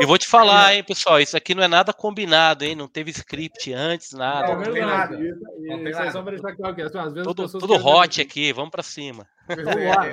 Eu 0.00 0.06
vou 0.06 0.16
te 0.16 0.28
falar, 0.28 0.72
hein, 0.72 0.84
pessoal. 0.84 1.20
Isso 1.20 1.36
aqui 1.36 1.52
não 1.52 1.64
é 1.64 1.68
nada 1.68 1.92
combinado, 1.92 2.64
hein? 2.64 2.76
Não 2.76 2.86
teve 2.86 3.10
script 3.10 3.72
antes, 3.72 4.12
nada. 4.12 4.54
Não, 4.54 4.60
não, 4.60 4.72
tem 4.72 4.86
nada. 4.86 5.18
Isso, 5.20 5.98
é 5.98 6.10
só 6.12 6.22
para 6.22 6.36
deixar 6.36 6.54
claro 6.54 6.76
que 6.76 6.82
às 6.82 7.12
vezes 7.12 7.26
tudo, 7.26 7.48
tudo 7.58 7.74
hot 7.74 8.20
aqui, 8.20 8.52
vamos 8.52 8.70
para 8.70 8.84
cima. 8.84 9.26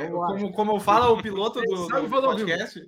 Como, 0.10 0.52
como 0.52 0.80
fala 0.80 1.12
o 1.12 1.22
piloto 1.22 1.62
do, 1.62 1.88
do 1.88 2.10
podcast. 2.10 2.82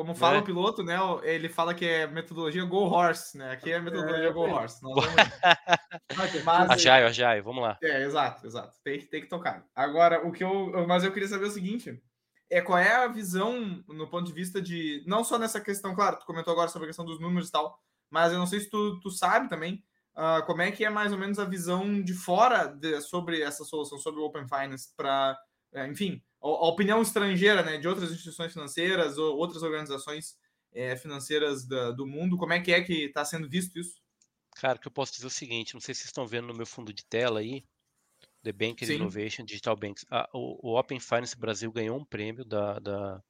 Como 0.00 0.14
fala 0.14 0.36
né? 0.36 0.40
o 0.40 0.44
piloto, 0.44 0.82
né? 0.82 0.96
Ele 1.24 1.46
fala 1.46 1.74
que 1.74 1.84
é 1.84 2.06
metodologia 2.06 2.64
Go 2.64 2.88
Horse, 2.88 3.36
né? 3.36 3.50
Aqui 3.50 3.70
é 3.70 3.78
metodologia 3.78 4.28
é, 4.28 4.32
Go 4.32 4.48
Horse. 4.48 4.80
Vamos... 4.80 5.04
mas, 6.42 6.70
Agile, 6.70 7.04
Agile, 7.04 7.42
vamos 7.42 7.62
lá. 7.62 7.76
É, 7.82 8.04
exato, 8.04 8.46
exato. 8.46 8.78
Tem 8.82 8.98
que, 8.98 9.04
tem 9.04 9.20
que 9.20 9.28
tocar. 9.28 9.62
Agora, 9.76 10.26
o 10.26 10.32
que 10.32 10.42
eu. 10.42 10.86
Mas 10.88 11.04
eu 11.04 11.12
queria 11.12 11.28
saber 11.28 11.44
o 11.44 11.50
seguinte: 11.50 12.02
é 12.48 12.62
qual 12.62 12.78
é 12.78 12.94
a 12.94 13.08
visão 13.08 13.84
no 13.88 14.08
ponto 14.08 14.24
de 14.24 14.32
vista 14.32 14.58
de. 14.58 15.04
Não 15.06 15.22
só 15.22 15.38
nessa 15.38 15.60
questão, 15.60 15.94
claro, 15.94 16.18
tu 16.18 16.24
comentou 16.24 16.50
agora 16.50 16.70
sobre 16.70 16.86
a 16.86 16.88
questão 16.88 17.04
dos 17.04 17.20
números 17.20 17.50
e 17.50 17.52
tal, 17.52 17.78
mas 18.08 18.32
eu 18.32 18.38
não 18.38 18.46
sei 18.46 18.60
se 18.60 18.70
tu, 18.70 18.98
tu 19.00 19.10
sabe 19.10 19.50
também. 19.50 19.84
Uh, 20.16 20.44
como 20.46 20.62
é 20.62 20.70
que 20.70 20.82
é 20.82 20.88
mais 20.88 21.12
ou 21.12 21.18
menos 21.18 21.38
a 21.38 21.44
visão 21.44 22.02
de 22.02 22.14
fora 22.14 22.68
de, 22.68 23.02
sobre 23.02 23.42
essa 23.42 23.64
solução, 23.64 23.98
sobre 23.98 24.18
o 24.18 24.24
Open 24.24 24.46
Finance, 24.48 24.94
para, 24.96 25.38
é, 25.74 25.86
enfim, 25.86 26.22
a 26.40 26.68
opinião 26.68 27.02
estrangeira, 27.02 27.62
né, 27.62 27.78
de 27.78 27.86
outras 27.86 28.10
instituições 28.10 28.52
financeiras 28.52 29.18
ou 29.18 29.36
outras 29.36 29.62
organizações 29.62 30.38
é, 30.72 30.96
financeiras 30.96 31.66
da, 31.66 31.90
do 31.90 32.06
mundo, 32.06 32.38
como 32.38 32.52
é 32.52 32.60
que 32.60 32.72
é 32.72 32.82
que 32.82 33.04
está 33.04 33.24
sendo 33.24 33.48
visto 33.48 33.78
isso? 33.78 34.00
Cara, 34.56 34.78
que 34.78 34.88
eu 34.88 34.92
posso 34.92 35.12
dizer 35.12 35.26
é 35.26 35.28
o 35.28 35.30
seguinte, 35.30 35.74
não 35.74 35.80
sei 35.80 35.94
se 35.94 36.00
vocês 36.00 36.08
estão 36.08 36.26
vendo 36.26 36.48
no 36.48 36.54
meu 36.54 36.66
fundo 36.66 36.92
de 36.92 37.04
tela 37.04 37.40
aí, 37.40 37.64
The 38.42 38.52
Bank 38.52 38.84
Innovation 38.84 39.44
Digital 39.44 39.76
Banks. 39.76 40.04
Ah, 40.10 40.28
o, 40.32 40.70
o, 40.70 40.78
Open 40.78 40.98
Finance 40.98 41.38
Brasil 41.38 41.70
ganhou 41.70 41.98
um 41.98 42.04
prêmio 42.04 42.44
da, 42.44 42.78
da 42.78 43.22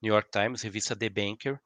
New 0.00 0.12
York 0.12 0.30
Times, 0.30 0.62
revista 0.62 0.96
The 0.96 1.08
Banker, 1.08 1.60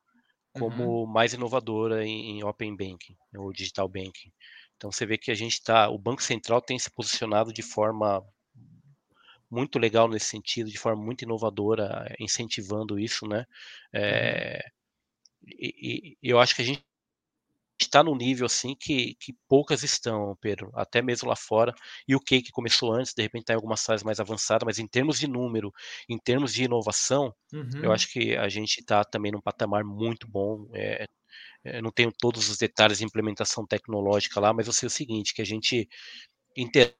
como 0.52 1.02
uhum. 1.02 1.06
mais 1.06 1.34
inovadora 1.34 2.06
em, 2.06 2.38
em, 2.38 2.44
Open 2.44 2.74
Banking, 2.74 3.16
ou 3.36 3.52
Digital 3.52 3.88
Banking. 3.88 4.32
Então 4.76 4.90
você 4.90 5.04
vê 5.04 5.18
que 5.18 5.30
a 5.30 5.34
gente 5.34 5.52
está, 5.52 5.88
o 5.90 5.98
Banco 5.98 6.22
Central 6.22 6.62
tem 6.62 6.78
se 6.78 6.90
posicionado 6.90 7.52
de 7.52 7.62
forma 7.62 8.24
muito 9.50 9.78
legal 9.78 10.08
nesse 10.08 10.26
sentido, 10.26 10.70
de 10.70 10.78
forma 10.78 11.02
muito 11.02 11.22
inovadora, 11.22 12.14
incentivando 12.18 12.98
isso, 12.98 13.26
né? 13.26 13.44
É, 13.92 14.60
e, 15.46 16.16
e, 16.22 16.30
eu 16.30 16.38
acho 16.40 16.54
que 16.54 16.62
a 16.62 16.64
gente 16.64 16.84
está 17.78 18.02
num 18.02 18.16
nível 18.16 18.46
assim 18.46 18.74
que, 18.74 19.14
que 19.20 19.34
poucas 19.48 19.82
estão, 19.82 20.36
Pedro, 20.40 20.70
até 20.74 21.02
mesmo 21.02 21.28
lá 21.28 21.36
fora. 21.36 21.74
E 22.08 22.14
o 22.16 22.20
que 22.20 22.42
que 22.42 22.50
começou 22.50 22.92
antes, 22.92 23.12
de 23.14 23.22
repente 23.22 23.42
está 23.42 23.52
em 23.52 23.56
algumas 23.56 23.84
fases 23.84 24.02
mais 24.02 24.18
avançadas, 24.18 24.64
mas 24.64 24.78
em 24.78 24.86
termos 24.86 25.18
de 25.18 25.28
número, 25.28 25.72
em 26.08 26.18
termos 26.18 26.54
de 26.54 26.64
inovação, 26.64 27.34
uhum. 27.52 27.82
eu 27.82 27.92
acho 27.92 28.10
que 28.10 28.36
a 28.36 28.48
gente 28.48 28.80
está 28.80 29.04
também 29.04 29.32
num 29.32 29.40
patamar 29.40 29.84
muito 29.84 30.26
bom. 30.28 30.68
É, 30.74 31.06
é, 31.64 31.82
não 31.82 31.90
tenho 31.90 32.12
todos 32.12 32.48
os 32.48 32.58
detalhes 32.58 32.98
de 32.98 33.04
implementação 33.04 33.66
tecnológica 33.66 34.40
lá, 34.40 34.52
mas 34.52 34.66
eu 34.66 34.72
sei 34.72 34.86
o 34.86 34.90
seguinte, 34.90 35.34
que 35.34 35.42
a 35.42 35.46
gente 35.46 35.88
interage 36.56 36.96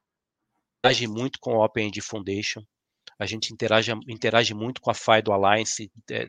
interage 0.78 1.06
muito 1.06 1.38
com 1.40 1.54
o 1.54 1.64
OpenID 1.64 2.00
Foundation, 2.00 2.62
a 3.18 3.24
gente 3.24 3.52
interage, 3.52 3.92
interage 4.08 4.52
muito 4.52 4.80
com 4.80 4.90
a 4.90 4.94
FIDO 4.94 5.32
Alliance, 5.32 5.90
é, 6.10 6.26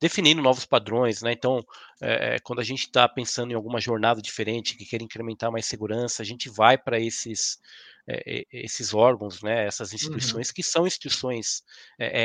definindo 0.00 0.42
novos 0.42 0.66
padrões, 0.66 1.22
né? 1.22 1.32
Então, 1.32 1.64
é, 2.00 2.38
quando 2.40 2.60
a 2.60 2.64
gente 2.64 2.80
está 2.80 3.08
pensando 3.08 3.52
em 3.52 3.54
alguma 3.54 3.80
jornada 3.80 4.20
diferente, 4.20 4.76
que 4.76 4.84
quer 4.84 5.00
incrementar 5.00 5.52
mais 5.52 5.66
segurança, 5.66 6.22
a 6.22 6.26
gente 6.26 6.48
vai 6.48 6.76
para 6.76 6.98
esses, 6.98 7.60
é, 8.08 8.44
esses 8.52 8.92
órgãos, 8.92 9.42
né? 9.42 9.64
Essas 9.66 9.90
uhum. 9.90 9.96
instituições 9.96 10.48
uhum. 10.48 10.54
que 10.54 10.62
são 10.62 10.86
instituições 10.86 11.62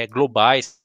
globais 0.10 0.83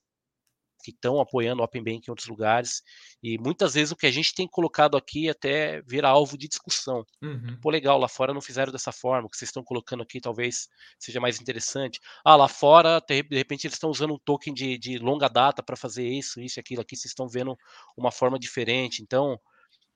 que 0.82 0.90
estão 0.90 1.20
apoiando 1.20 1.62
o 1.62 1.64
Open 1.64 1.82
Bank 1.82 2.02
em 2.06 2.10
outros 2.10 2.28
lugares. 2.28 2.82
E 3.22 3.38
muitas 3.38 3.74
vezes 3.74 3.92
o 3.92 3.96
que 3.96 4.06
a 4.06 4.10
gente 4.10 4.34
tem 4.34 4.46
colocado 4.46 4.96
aqui 4.96 5.28
até 5.28 5.82
vira 5.82 6.08
alvo 6.08 6.36
de 6.36 6.48
discussão. 6.48 7.04
Uhum. 7.22 7.58
Pô, 7.60 7.70
legal, 7.70 7.98
lá 7.98 8.08
fora 8.08 8.32
não 8.32 8.40
fizeram 8.40 8.72
dessa 8.72 8.92
forma, 8.92 9.26
o 9.26 9.30
que 9.30 9.36
vocês 9.36 9.48
estão 9.48 9.62
colocando 9.62 10.02
aqui 10.02 10.20
talvez 10.20 10.68
seja 10.98 11.20
mais 11.20 11.40
interessante. 11.40 12.00
Ah, 12.24 12.36
lá 12.36 12.48
fora, 12.48 13.00
de 13.00 13.36
repente, 13.36 13.66
eles 13.66 13.74
estão 13.74 13.90
usando 13.90 14.14
um 14.14 14.18
token 14.18 14.54
de, 14.54 14.78
de 14.78 14.98
longa 14.98 15.28
data 15.28 15.62
para 15.62 15.76
fazer 15.76 16.06
isso, 16.06 16.40
isso 16.40 16.58
e 16.58 16.60
aquilo. 16.60 16.82
Aqui 16.82 16.96
vocês 16.96 17.10
estão 17.10 17.28
vendo 17.28 17.56
uma 17.96 18.10
forma 18.10 18.38
diferente. 18.38 19.02
Então, 19.02 19.38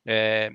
é, 0.07 0.51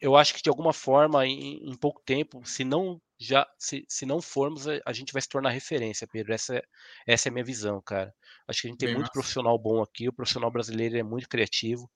eu 0.00 0.16
acho 0.16 0.34
que 0.34 0.42
de 0.42 0.48
alguma 0.48 0.72
forma, 0.72 1.26
em, 1.26 1.70
em 1.70 1.76
pouco 1.76 2.02
tempo, 2.04 2.44
se 2.44 2.64
não 2.64 3.00
já 3.18 3.46
se, 3.58 3.84
se 3.88 4.04
não 4.04 4.20
formos, 4.20 4.68
a, 4.68 4.80
a, 4.84 4.92
gente 4.92 5.12
vai 5.12 5.22
se 5.22 5.28
tornar 5.28 5.50
referência, 5.50 6.06
Pedro. 6.06 6.34
Essa, 6.34 6.62
essa 7.06 7.28
é 7.28 7.30
a 7.30 7.32
minha 7.32 7.44
visão, 7.44 7.80
cara. 7.80 8.14
Acho 8.46 8.62
que 8.62 8.68
a 8.68 8.70
gente 8.70 8.78
tem 8.78 8.88
Bem 8.88 8.96
muito 8.96 9.06
massa. 9.06 9.12
profissional 9.12 9.58
bom 9.58 9.82
aqui. 9.82 10.08
O 10.08 10.12
profissional 10.12 10.50
brasileiro 10.50 10.98
é 10.98 11.02
muito 11.02 11.28
criativo. 11.28 11.90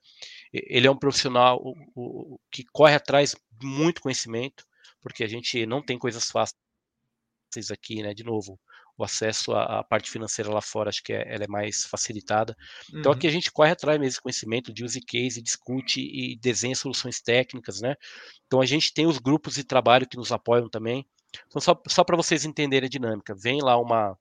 Ele 0.52 0.86
é 0.86 0.90
um 0.90 0.98
profissional 0.98 1.60
o, 1.62 1.74
o, 1.94 2.40
que 2.50 2.64
corre 2.72 2.94
atrás 2.94 3.36
muito 3.62 4.00
conhecimento, 4.00 4.64
porque 5.00 5.22
a 5.22 5.28
gente 5.28 5.66
não 5.66 5.82
tem 5.84 5.98
coisas 5.98 6.30
fáceis 6.30 7.70
aqui, 7.70 8.02
né? 8.02 8.14
De 8.14 8.24
novo, 8.24 8.58
o 9.00 9.04
acesso 9.04 9.52
à, 9.52 9.80
à 9.80 9.84
parte 9.84 10.10
financeira 10.10 10.50
lá 10.52 10.60
fora, 10.60 10.88
acho 10.90 11.02
que 11.02 11.12
é, 11.12 11.24
ela 11.34 11.44
é 11.44 11.48
mais 11.48 11.84
facilitada. 11.84 12.56
Então 12.94 13.12
aqui 13.12 13.26
Uhum. 13.26 13.30
a 13.30 13.32
gente 13.32 13.50
corre 13.52 13.70
atrás 13.72 13.98
mesmo 13.98 14.10
desse 14.10 14.20
conhecimento 14.22 14.72
de 14.72 14.84
use 14.84 15.00
case, 15.00 15.42
discute 15.42 16.00
e 16.00 16.36
desenha 16.36 16.74
soluções 16.76 17.20
técnicas, 17.20 17.80
né? 17.80 17.94
Então 18.46 18.60
a 18.60 18.66
gente 18.66 18.92
tem 18.92 19.06
os 19.06 19.18
grupos 19.18 19.54
de 19.54 19.64
trabalho 19.64 20.08
que 20.08 20.16
nos 20.16 20.32
apoiam 20.32 20.68
também. 20.68 21.06
Então 21.46 21.60
só, 21.60 21.80
só 21.88 22.04
para 22.04 22.16
vocês 22.16 22.44
entenderem 22.44 22.86
a 22.86 22.90
dinâmica, 22.90 23.34
vem 23.34 23.62
lá 23.62 23.78
uma 23.78 24.16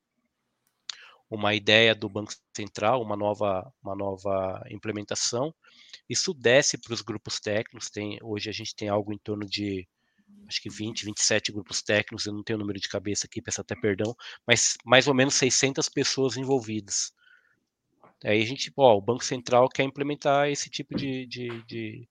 uma 1.30 1.54
ideia 1.54 1.94
do 1.94 2.10
Banco 2.10 2.34
Central, 2.56 3.02
uma 3.02 3.16
nova, 3.16 3.72
uma 3.84 3.96
nova 3.96 4.64
implementação. 4.70 5.54
Isso 6.10 6.34
desce 6.34 6.78
para 6.78 6.94
os 6.94 7.02
grupos 7.02 7.40
técnicos. 7.40 7.90
Tem, 7.90 8.18
hoje 8.24 8.50
a 8.50 8.54
gente 8.54 8.76
tem 8.76 8.90
algo 8.90 9.14
em 9.14 9.18
torno 9.20 9.46
de 9.46 9.88
acho 10.48 10.62
que 10.62 10.70
20, 10.70 11.06
27 11.06 11.52
grupos 11.52 11.82
técnicos, 11.82 12.26
eu 12.26 12.34
não 12.34 12.44
tenho 12.44 12.58
o 12.58 12.60
número 12.60 12.80
de 12.80 12.90
cabeça 12.90 13.28
aqui, 13.28 13.42
peço 13.42 13.62
até 13.62 13.76
perdão, 13.76 14.16
mas 14.46 14.78
mais 14.84 15.08
ou 15.08 15.14
menos 15.14 15.36
600 15.36 15.88
pessoas 15.90 16.38
envolvidas. 16.38 17.14
Aí 18.24 18.42
a 18.42 18.46
gente, 18.46 18.72
ó, 18.76 18.98
o 18.98 19.02
Banco 19.02 19.24
Central 19.24 19.70
quer 19.70 19.84
implementar 19.84 20.50
esse 20.50 20.70
tipo 20.70 20.96
de, 20.96 21.26
de, 21.26 21.64
de, 21.64 22.10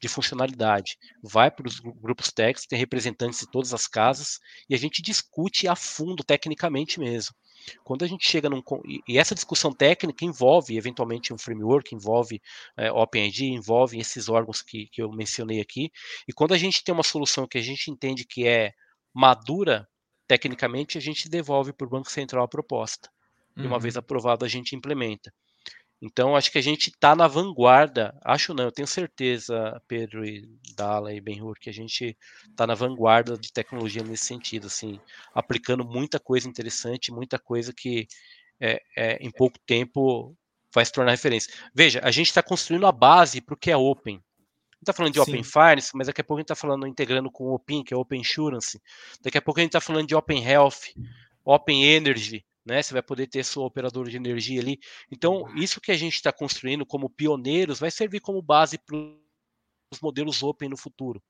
de 0.00 0.08
funcionalidade. 0.08 0.96
Vai 1.22 1.50
para 1.50 1.66
os 1.66 1.80
grupos 1.80 2.30
técnicos, 2.30 2.66
tem 2.66 2.78
representantes 2.78 3.40
de 3.40 3.50
todas 3.50 3.74
as 3.74 3.88
casas, 3.88 4.38
e 4.68 4.74
a 4.74 4.78
gente 4.78 5.02
discute 5.02 5.66
a 5.66 5.74
fundo, 5.74 6.22
tecnicamente 6.22 7.00
mesmo. 7.00 7.34
Quando 7.84 8.04
a 8.04 8.08
gente 8.08 8.28
chega 8.28 8.48
num. 8.48 8.62
E 9.06 9.18
essa 9.18 9.34
discussão 9.34 9.72
técnica 9.72 10.24
envolve, 10.24 10.76
eventualmente, 10.76 11.32
um 11.32 11.38
framework, 11.38 11.94
envolve 11.94 12.40
é, 12.76 12.90
OpenID, 12.90 13.46
envolve 13.46 13.98
esses 13.98 14.28
órgãos 14.28 14.62
que, 14.62 14.86
que 14.86 15.02
eu 15.02 15.10
mencionei 15.10 15.60
aqui. 15.60 15.90
E 16.26 16.32
quando 16.32 16.54
a 16.54 16.58
gente 16.58 16.82
tem 16.82 16.94
uma 16.94 17.02
solução 17.02 17.46
que 17.46 17.58
a 17.58 17.62
gente 17.62 17.90
entende 17.90 18.24
que 18.24 18.46
é 18.46 18.72
madura, 19.14 19.88
tecnicamente, 20.26 20.98
a 20.98 21.00
gente 21.00 21.28
devolve 21.28 21.72
para 21.72 21.86
o 21.86 21.90
Banco 21.90 22.10
Central 22.10 22.44
a 22.44 22.48
proposta. 22.48 23.10
E 23.56 23.66
uma 23.66 23.78
vez 23.80 23.96
aprovado, 23.96 24.44
a 24.44 24.48
gente 24.48 24.76
implementa. 24.76 25.32
Então, 26.00 26.36
acho 26.36 26.52
que 26.52 26.58
a 26.58 26.62
gente 26.62 26.90
está 26.90 27.16
na 27.16 27.26
vanguarda. 27.26 28.16
Acho 28.24 28.54
não, 28.54 28.64
eu 28.64 28.72
tenho 28.72 28.86
certeza, 28.86 29.82
Pedro 29.88 30.24
e 30.24 30.48
Dala 30.76 31.12
e 31.12 31.20
Benhur, 31.20 31.58
que 31.58 31.68
a 31.68 31.72
gente 31.72 32.16
está 32.48 32.66
na 32.66 32.74
vanguarda 32.74 33.36
de 33.36 33.52
tecnologia 33.52 34.02
nesse 34.04 34.24
sentido, 34.24 34.68
assim, 34.68 35.00
aplicando 35.34 35.84
muita 35.84 36.20
coisa 36.20 36.48
interessante, 36.48 37.10
muita 37.10 37.38
coisa 37.38 37.72
que 37.72 38.06
é, 38.60 38.80
é, 38.96 39.16
em 39.20 39.30
pouco 39.30 39.58
tempo 39.66 40.36
vai 40.72 40.84
se 40.84 40.92
tornar 40.92 41.10
referência. 41.10 41.52
Veja, 41.74 42.00
a 42.04 42.10
gente 42.10 42.28
está 42.28 42.42
construindo 42.42 42.86
a 42.86 42.92
base 42.92 43.40
para 43.40 43.54
o 43.54 43.58
que 43.58 43.70
é 43.70 43.76
open. 43.76 44.16
A 44.16 44.18
gente 44.18 44.82
está 44.82 44.92
falando 44.92 45.12
de 45.12 45.18
Sim. 45.24 45.30
Open 45.30 45.42
Finance, 45.42 45.90
mas 45.94 46.06
daqui 46.06 46.20
a 46.20 46.24
pouco 46.24 46.38
a 46.38 46.42
gente 46.42 46.52
está 46.52 46.54
falando 46.54 46.86
integrando 46.86 47.30
com 47.32 47.44
o 47.44 47.54
Open, 47.54 47.82
que 47.82 47.92
é 47.92 47.96
Open 47.96 48.20
Insurance. 48.20 48.80
Daqui 49.20 49.36
a 49.36 49.42
pouco 49.42 49.58
a 49.58 49.62
gente 49.62 49.70
está 49.70 49.80
falando 49.80 50.06
de 50.06 50.14
Open 50.14 50.44
Health, 50.44 50.94
Open 51.44 51.84
Energy, 51.84 52.44
né? 52.68 52.82
Você 52.82 52.92
vai 52.94 53.02
poder 53.02 53.26
ter 53.28 53.44
seu 53.44 53.62
operador 53.62 54.08
de 54.08 54.16
energia 54.16 54.60
ali. 54.60 54.78
Então, 55.10 55.46
isso 55.56 55.80
que 55.80 55.90
a 55.92 55.96
gente 55.96 56.14
está 56.14 56.32
construindo 56.32 56.86
como 56.86 57.10
pioneiros 57.10 57.80
vai 57.80 57.90
servir 57.90 58.20
como 58.20 58.42
base 58.42 58.78
para 58.78 58.96
os 59.92 60.00
modelos 60.00 60.42
open 60.42 60.68
no 60.68 60.76
futuro, 60.76 61.22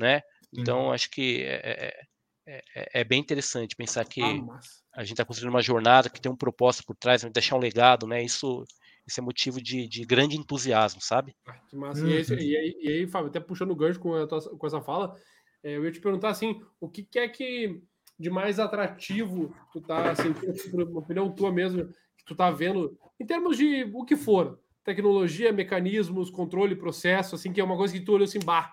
né? 0.00 0.22
Então, 0.52 0.92
acho 0.92 1.10
que 1.10 1.42
é, 1.44 2.00
é, 2.46 2.62
é, 2.74 3.00
é, 3.00 3.04
bem 3.04 3.20
interessante 3.20 3.76
pensar 3.76 4.04
que 4.06 4.22
Ah, 4.22 4.60
a 4.94 5.02
gente 5.04 5.12
está 5.12 5.24
construindo 5.24 5.50
uma 5.54 5.62
jornada 5.62 6.08
que 6.08 6.20
tem 6.20 6.32
um 6.32 6.36
propósito 6.36 6.86
por 6.86 6.96
trás, 6.96 7.22
vai 7.22 7.30
deixar 7.30 7.56
um 7.56 7.60
legado, 7.60 8.06
né? 8.06 8.22
Isso, 8.24 8.64
isso 9.06 9.20
é 9.20 9.22
motivo 9.22 9.60
de, 9.60 9.86
de 9.86 10.04
grande 10.04 10.36
entusiasmo, 10.36 11.00
sabe? 11.02 11.36
Ah, 11.46 11.58
que 11.68 11.76
massa. 11.76 12.06
E, 12.06 12.12
aí, 12.14 12.24
Uhum. 12.28 12.38
e, 12.40 12.56
aí, 12.56 12.78
e 12.80 12.88
aí, 12.88 13.06
Fábio, 13.06 13.28
até 13.28 13.40
puxando 13.40 13.70
o 13.72 13.76
gancho 13.76 14.00
com, 14.00 14.14
a 14.14 14.26
tua- 14.26 14.56
com 14.58 14.66
essa 14.66 14.80
fala, 14.80 15.16
é, 15.62 15.76
eu 15.76 15.84
ia 15.84 15.92
te 15.92 16.00
perguntar 16.00 16.30
assim, 16.30 16.60
o 16.80 16.88
que, 16.88 17.02
que 17.04 17.18
é 17.18 17.28
que 17.28 17.82
de 18.18 18.30
mais 18.30 18.58
atrativo 18.58 19.54
tu 19.72 19.80
tá, 19.80 20.10
assim, 20.10 20.32
por 20.70 20.82
uma 20.82 21.00
opinião 21.00 21.30
tua 21.30 21.52
mesmo, 21.52 21.86
que 22.16 22.24
tu 22.24 22.34
tá 22.34 22.50
vendo, 22.50 22.96
em 23.20 23.26
termos 23.26 23.56
de 23.56 23.84
o 23.94 24.04
que 24.04 24.16
for, 24.16 24.58
tecnologia, 24.84 25.52
mecanismos, 25.52 26.30
controle, 26.30 26.74
processo, 26.76 27.34
assim, 27.34 27.52
que 27.52 27.60
é 27.60 27.64
uma 27.64 27.76
coisa 27.76 27.92
que 27.92 28.00
tu 28.00 28.12
olhou 28.12 28.24
assim, 28.24 28.38
bah, 28.38 28.72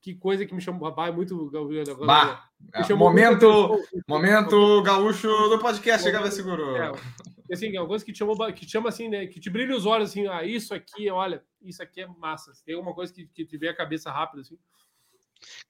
que 0.00 0.14
coisa 0.14 0.46
que 0.46 0.54
me 0.54 0.60
chamou, 0.60 0.92
bah, 0.94 1.08
é 1.08 1.10
muito... 1.10 1.50
Bah, 2.06 2.44
me 2.76 2.84
chamou 2.84 3.08
momento, 3.08 3.46
atenção. 3.48 4.00
momento 4.06 4.82
gaúcho 4.82 5.28
do 5.48 5.58
podcast, 5.58 6.04
chega 6.04 6.18
Momento- 6.18 6.32
Seguro. 6.34 6.76
É, 6.76 6.92
assim, 7.52 7.74
é 7.76 7.80
uma 7.80 7.88
coisa 7.88 8.04
que 8.04 8.12
te, 8.12 8.18
chama, 8.18 8.52
que 8.52 8.66
te 8.66 8.70
chama 8.72 8.88
assim, 8.88 9.08
né? 9.08 9.26
Que 9.26 9.40
te 9.40 9.48
brilha 9.50 9.74
os 9.76 9.84
olhos 9.86 10.10
assim, 10.10 10.26
ah, 10.28 10.44
isso 10.44 10.74
aqui, 10.74 11.10
olha, 11.10 11.42
isso 11.62 11.82
aqui 11.82 12.00
é 12.02 12.06
massa. 12.06 12.52
Tem 12.64 12.74
alguma 12.74 12.94
coisa 12.94 13.12
que, 13.12 13.26
que 13.26 13.44
te 13.44 13.56
vê 13.56 13.68
a 13.68 13.74
cabeça 13.76 14.10
rápido, 14.10 14.40
assim? 14.40 14.58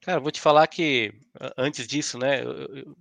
Cara, 0.01 0.19
vou 0.19 0.31
te 0.31 0.39
falar 0.41 0.65
que 0.67 1.13
antes 1.57 1.87
disso, 1.87 2.17
né? 2.17 2.43
Eu, 2.43 2.51
eu- 2.51 2.97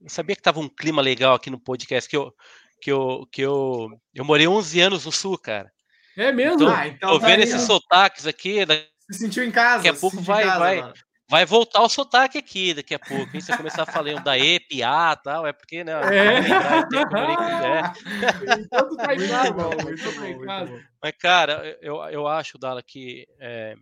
eu 0.00 0.08
sabia 0.08 0.36
que 0.36 0.42
tava 0.42 0.60
um 0.60 0.68
clima 0.68 1.02
legal 1.02 1.34
aqui 1.34 1.50
no 1.50 1.58
podcast, 1.60 2.08
que 2.08 2.16
eu, 2.16 2.32
que 2.80 2.90
eu, 2.92 3.26
que 3.32 3.42
eu, 3.42 3.88
eu 4.14 4.24
morei 4.24 4.46
11 4.46 4.80
anos 4.80 5.04
no 5.06 5.12
sul, 5.12 5.36
cara. 5.38 5.70
É 6.16 6.30
mesmo? 6.32 6.62
Então, 6.62 6.74
Ah, 6.74 6.86
então 6.88 7.10
Tô 7.10 7.20
tá 7.20 7.26
vendo 7.26 7.38
aí, 7.38 7.44
esses 7.44 7.62
ó. 7.64 7.74
sotaques 7.74 8.26
aqui, 8.26 8.64
daqui 8.66 8.86
Se 9.10 9.18
sentiu 9.18 9.44
em 9.44 9.50
casa. 9.50 9.82
Daqui 9.84 9.96
a 9.96 10.00
pouco 10.00 10.20
vai- 10.20 10.44
casa 10.44 10.58
vai. 10.58 10.92
vai 11.30 11.46
voltar 11.46 11.82
o 11.82 11.88
sotaque 11.88 12.38
aqui 12.38 12.74
daqui 12.74 12.94
a 12.94 12.98
pouco. 12.98 13.34
Hein? 13.36 13.40
Se 13.40 13.52
eu 13.52 13.56
começar 13.56 13.82
a 13.82 13.86
falar 13.86 14.20
da 14.22 14.36
E, 14.36 14.58
PA 14.60 15.16
e 15.18 15.22
tal, 15.22 15.46
é 15.46 15.52
porque, 15.52 15.84
né? 15.84 15.92
É. 15.92 16.38
é. 16.38 16.42
Então 18.60 18.88
tu 18.88 18.96
tá 18.96 19.14
em 19.14 19.18
Muito 19.18 19.30
casa, 19.30 19.52
bom, 19.52 19.70
então 19.72 19.86
muito 20.22 20.40
tu 20.40 20.46
tá. 20.46 20.66
Mas, 21.02 21.12
cara, 21.18 21.78
eu, 21.80 21.96
eu 22.04 22.26
acho, 22.26 22.58
Dala, 22.58 22.82
que 22.82 23.26
é, 23.38 23.74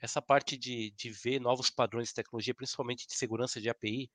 essa 0.00 0.22
parte 0.22 0.56
de, 0.56 0.90
de 0.92 1.10
ver 1.10 1.40
novos 1.40 1.70
padrões 1.70 2.08
de 2.08 2.14
tecnologia, 2.14 2.54
principalmente 2.54 3.06
de 3.06 3.14
segurança 3.14 3.60
de 3.60 3.68
API, 3.68 4.10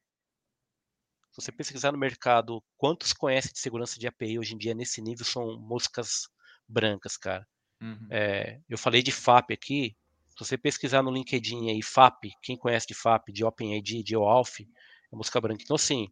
se 1.34 1.42
você 1.42 1.52
pesquisar 1.52 1.92
no 1.92 1.98
mercado, 1.98 2.64
quantos 2.78 3.12
conhecem 3.12 3.52
de 3.52 3.60
segurança 3.60 4.00
de 4.00 4.08
API 4.08 4.38
hoje 4.38 4.54
em 4.54 4.58
dia 4.58 4.76
nesse 4.76 5.02
nível 5.02 5.26
são 5.26 5.60
moscas 5.60 6.28
brancas, 6.68 7.18
cara. 7.18 7.48
Uhum. 7.82 8.08
É, 8.12 8.60
eu 8.70 8.78
falei 8.78 9.02
de 9.02 9.12
FAP 9.12 9.52
aqui. 9.52 9.98
Se 10.30 10.38
você 10.38 10.58
pesquisar 10.58 11.02
no 11.02 11.12
LinkedIn 11.12 11.72
aí, 11.72 11.82
FAP, 11.82 12.26
quem 12.42 12.56
conhece 12.56 12.86
de 12.86 12.94
FAP, 12.94 13.30
de 13.30 13.44
OpenID, 13.44 14.04
de 14.04 14.16
OAuth, 14.16 14.62
é 14.62 15.16
música 15.16 15.42
branca. 15.42 15.64
Então, 15.64 15.76
assim, 15.76 16.08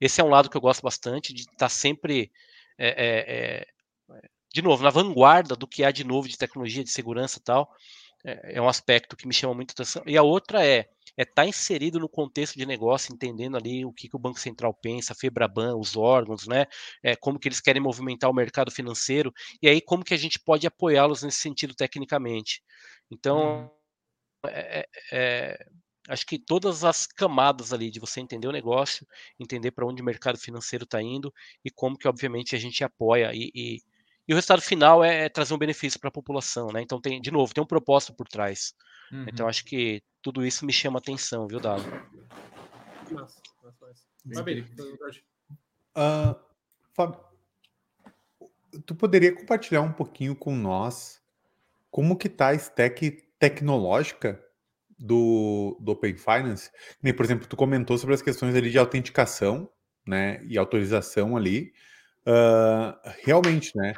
esse 0.00 0.20
é 0.20 0.24
um 0.24 0.28
lado 0.28 0.50
que 0.50 0.56
eu 0.56 0.60
gosto 0.60 0.82
bastante, 0.82 1.32
de 1.32 1.42
estar 1.42 1.68
sempre, 1.68 2.32
é, 2.76 2.88
é, 2.88 3.66
é, 4.10 4.28
de 4.52 4.60
novo, 4.60 4.82
na 4.82 4.90
vanguarda 4.90 5.54
do 5.54 5.68
que 5.68 5.84
há 5.84 5.92
de 5.92 6.02
novo 6.02 6.28
de 6.28 6.36
tecnologia, 6.36 6.82
de 6.82 6.90
segurança 6.90 7.38
e 7.38 7.42
tal. 7.42 7.72
É, 8.24 8.56
é 8.56 8.62
um 8.62 8.68
aspecto 8.68 9.16
que 9.16 9.26
me 9.26 9.34
chama 9.34 9.54
muito 9.54 9.70
atenção. 9.70 10.02
E 10.04 10.16
a 10.16 10.22
outra 10.22 10.66
é 10.66 10.88
é 11.16 11.22
estar 11.22 11.46
inserido 11.46 12.00
no 12.00 12.08
contexto 12.08 12.56
de 12.56 12.66
negócio, 12.66 13.14
entendendo 13.14 13.56
ali 13.56 13.84
o 13.84 13.92
que, 13.92 14.08
que 14.08 14.16
o 14.16 14.18
Banco 14.18 14.38
Central 14.40 14.74
pensa, 14.74 15.12
a 15.12 15.16
Febraban, 15.16 15.76
os 15.76 15.96
órgãos, 15.96 16.46
né? 16.46 16.66
É, 17.02 17.16
como 17.16 17.38
que 17.38 17.48
eles 17.48 17.60
querem 17.60 17.82
movimentar 17.82 18.30
o 18.30 18.34
mercado 18.34 18.70
financeiro 18.70 19.32
e 19.62 19.68
aí 19.68 19.80
como 19.80 20.04
que 20.04 20.14
a 20.14 20.16
gente 20.16 20.38
pode 20.40 20.66
apoiá-los 20.66 21.22
nesse 21.22 21.38
sentido 21.38 21.74
tecnicamente. 21.74 22.62
Então, 23.10 23.70
é, 24.46 24.80
é, 24.80 24.86
é, 25.12 25.66
acho 26.08 26.26
que 26.26 26.38
todas 26.38 26.84
as 26.84 27.06
camadas 27.06 27.72
ali 27.72 27.90
de 27.90 28.00
você 28.00 28.20
entender 28.20 28.48
o 28.48 28.52
negócio, 28.52 29.06
entender 29.38 29.70
para 29.70 29.86
onde 29.86 30.02
o 30.02 30.04
mercado 30.04 30.38
financeiro 30.38 30.84
está 30.84 31.00
indo 31.02 31.32
e 31.64 31.70
como 31.70 31.96
que, 31.96 32.08
obviamente, 32.08 32.54
a 32.54 32.58
gente 32.58 32.84
apoia 32.84 33.30
e, 33.34 33.50
e, 33.54 33.78
e 34.28 34.32
o 34.32 34.36
resultado 34.36 34.62
final 34.62 35.02
é, 35.04 35.24
é 35.26 35.28
trazer 35.28 35.54
um 35.54 35.58
benefício 35.58 35.98
para 36.00 36.08
a 36.08 36.12
população, 36.12 36.68
né? 36.72 36.82
Então, 36.82 37.00
tem, 37.00 37.20
de 37.20 37.30
novo, 37.30 37.54
tem 37.54 37.62
um 37.62 37.66
propósito 37.66 38.14
por 38.14 38.28
trás. 38.28 38.74
Uhum. 39.12 39.26
Então, 39.28 39.48
acho 39.48 39.64
que 39.64 40.02
tudo 40.22 40.44
isso 40.44 40.64
me 40.64 40.72
chama 40.72 40.98
atenção, 40.98 41.46
viu, 41.46 41.60
Dado? 41.60 41.84
Massa, 43.10 43.40
massa, 43.62 43.86
massa. 43.86 44.04
Fábio, 46.94 47.20
tu 48.86 48.94
poderia 48.94 49.34
compartilhar 49.34 49.82
um 49.82 49.92
pouquinho 49.92 50.34
com 50.34 50.54
nós 50.56 51.22
como 51.90 52.16
que 52.16 52.28
tá 52.28 52.48
a 52.48 52.54
stack 52.54 53.22
tecnológica 53.38 54.42
do, 54.98 55.78
do 55.80 55.92
Open 55.92 56.16
Finance? 56.16 56.70
Nem, 57.00 57.14
por 57.14 57.24
exemplo, 57.24 57.46
tu 57.46 57.56
comentou 57.56 57.96
sobre 57.96 58.16
as 58.16 58.22
questões 58.22 58.54
ali 58.56 58.68
de 58.68 58.78
autenticação, 58.78 59.70
né, 60.04 60.42
e 60.44 60.58
autorização 60.58 61.36
ali. 61.36 61.72
Ah, 62.26 63.00
realmente, 63.24 63.70
né, 63.76 63.92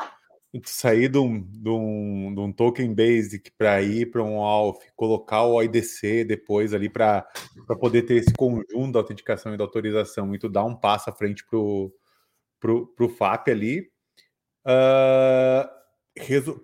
sair 0.65 1.09
de 1.09 1.19
um, 1.19 1.41
de 1.41 1.69
um, 1.69 2.35
de 2.35 2.41
um 2.41 2.53
token 2.53 2.95
basic 2.95 3.51
para 3.59 3.81
ir 3.83 4.11
para 4.11 4.23
um 4.23 4.43
ALF, 4.43 4.81
colocar 4.95 5.43
o 5.43 5.55
OIDC 5.55 6.25
depois 6.25 6.73
ali 6.73 6.89
para 6.89 7.27
poder 7.81 8.03
ter 8.03 8.17
esse 8.17 8.33
conjunto 8.33 8.93
da 8.93 9.01
autenticação 9.01 9.55
e 9.55 9.57
da 9.57 9.65
autorização 9.65 10.35
e 10.35 10.39
tu 10.39 10.49
dar 10.49 10.65
um 10.65 10.75
passo 10.75 11.11
à 11.11 11.13
frente 11.13 11.45
pro 11.47 11.93
pro, 12.59 12.87
pro 12.87 13.09
FAP 13.09 13.49
ali, 13.49 13.91
ah, 14.65 15.71
resol- 16.17 16.61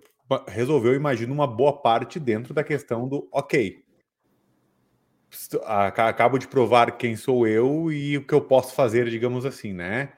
resolveu, 0.47 0.93
imagino, 0.93 1.33
uma 1.33 1.47
boa 1.47 1.81
parte 1.81 2.19
dentro 2.19 2.53
da 2.53 2.63
questão 2.63 3.07
do 3.07 3.27
ok. 3.31 3.83
Acabo 5.63 6.37
de 6.37 6.47
provar 6.47 6.97
quem 6.97 7.15
sou 7.15 7.47
eu 7.47 7.91
e 7.91 8.17
o 8.17 8.25
que 8.25 8.33
eu 8.33 8.41
posso 8.41 8.75
fazer, 8.75 9.09
digamos 9.09 9.45
assim, 9.45 9.73
né? 9.73 10.13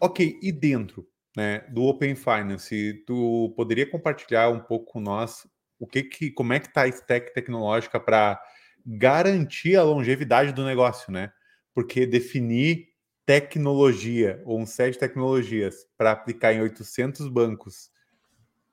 Ok, 0.00 0.38
e 0.40 0.52
dentro 0.52 1.06
né, 1.38 1.60
do 1.68 1.84
Open 1.84 2.14
Finance, 2.14 3.04
tu 3.06 3.52
poderia 3.56 3.88
compartilhar 3.88 4.50
um 4.50 4.60
pouco 4.60 4.92
com 4.92 5.00
nós 5.00 5.46
o 5.78 5.86
que 5.86 6.02
que, 6.02 6.30
como 6.30 6.52
é 6.52 6.58
que 6.58 6.66
está 6.66 6.82
a 6.82 6.88
stack 6.88 7.32
tecnológica 7.32 8.00
para 8.00 8.40
garantir 8.84 9.76
a 9.76 9.82
longevidade 9.82 10.52
do 10.52 10.64
negócio, 10.64 11.12
né? 11.12 11.32
porque 11.78 12.04
definir 12.04 12.88
tecnologia 13.24 14.42
ou 14.44 14.58
um 14.58 14.66
set 14.66 14.94
de 14.94 14.98
tecnologias 14.98 15.86
para 15.96 16.10
aplicar 16.10 16.52
em 16.52 16.60
800 16.60 17.28
bancos 17.28 17.88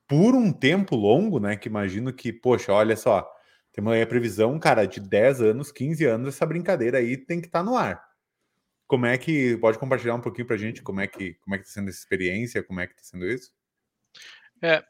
por 0.08 0.34
um 0.34 0.52
tempo 0.52 0.96
longo, 0.96 1.40
né? 1.40 1.56
Que 1.56 1.70
imagino 1.70 2.12
que, 2.12 2.34
poxa, 2.34 2.74
olha 2.74 2.96
só, 2.96 3.32
temos 3.72 3.94
aí 3.94 4.02
a 4.02 4.08
previsão, 4.08 4.58
cara, 4.58 4.88
de 4.88 5.00
10 5.00 5.40
anos, 5.40 5.72
15 5.72 6.04
anos, 6.04 6.30
essa 6.30 6.48
brincadeira 6.48 6.98
aí 6.98 7.16
tem 7.16 7.40
que 7.40 7.46
estar 7.46 7.60
tá 7.60 7.64
no 7.64 7.78
ar. 7.78 8.04
Como 8.88 9.06
é 9.06 9.18
que 9.18 9.58
pode 9.58 9.80
compartilhar 9.80 10.16
um 10.16 10.22
pouquinho 10.22 10.46
para 10.46 10.56
a 10.56 10.60
gente 10.60 10.82
como 10.82 11.02
é 11.02 11.08
que 11.08 11.34
como 11.36 11.56
é 11.56 11.58
que 11.58 11.66
está 11.66 11.80
sendo 11.80 11.90
essa 11.90 12.00
experiência, 12.00 12.64
como 12.64 12.80
é 12.80 12.88
que 12.88 12.94
está 12.94 13.04
sendo 13.04 13.28
isso? 13.28 13.52
É, 14.62 14.84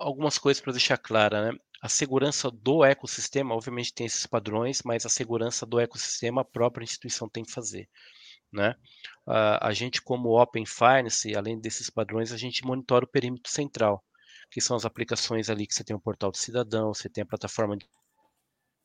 algumas 0.00 0.38
coisas 0.38 0.60
para 0.60 0.72
deixar 0.72 0.96
clara, 0.96 1.52
né? 1.52 1.58
A 1.82 1.88
segurança 1.88 2.50
do 2.50 2.84
ecossistema, 2.84 3.54
obviamente, 3.54 3.92
tem 3.92 4.06
esses 4.06 4.26
padrões, 4.26 4.82
mas 4.82 5.04
a 5.04 5.10
segurança 5.10 5.66
do 5.66 5.78
ecossistema 5.78 6.40
a 6.40 6.44
própria 6.44 6.84
instituição 6.84 7.28
tem 7.28 7.44
que 7.44 7.52
fazer. 7.52 7.88
Né? 8.50 8.74
A, 9.26 9.68
a 9.68 9.72
gente, 9.72 10.00
como 10.00 10.40
Open 10.40 10.64
Finance, 10.64 11.36
além 11.36 11.60
desses 11.60 11.90
padrões, 11.90 12.32
a 12.32 12.36
gente 12.36 12.64
monitora 12.64 13.04
o 13.04 13.08
perímetro 13.08 13.52
central, 13.52 14.02
que 14.50 14.60
são 14.60 14.74
as 14.74 14.86
aplicações 14.86 15.50
ali 15.50 15.66
que 15.66 15.74
você 15.74 15.84
tem 15.84 15.94
o 15.94 16.00
portal 16.00 16.30
do 16.30 16.36
cidadão, 16.38 16.94
você 16.94 17.08
tem 17.10 17.22
a 17.22 17.26
plataforma 17.26 17.76
de 17.76 17.86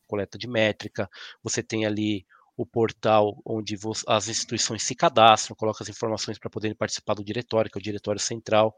coleta 0.05 0.37
de 0.37 0.47
métrica, 0.47 1.09
você 1.41 1.63
tem 1.63 1.85
ali 1.85 2.25
o 2.61 2.65
portal 2.65 3.41
onde 3.43 3.75
as 4.07 4.27
instituições 4.27 4.83
se 4.83 4.93
cadastram, 4.93 5.55
colocam 5.55 5.83
as 5.83 5.89
informações 5.89 6.37
para 6.37 6.49
poderem 6.49 6.75
participar 6.75 7.15
do 7.15 7.23
diretório, 7.23 7.71
que 7.71 7.77
é 7.77 7.81
o 7.81 7.83
diretório 7.83 8.19
central. 8.19 8.75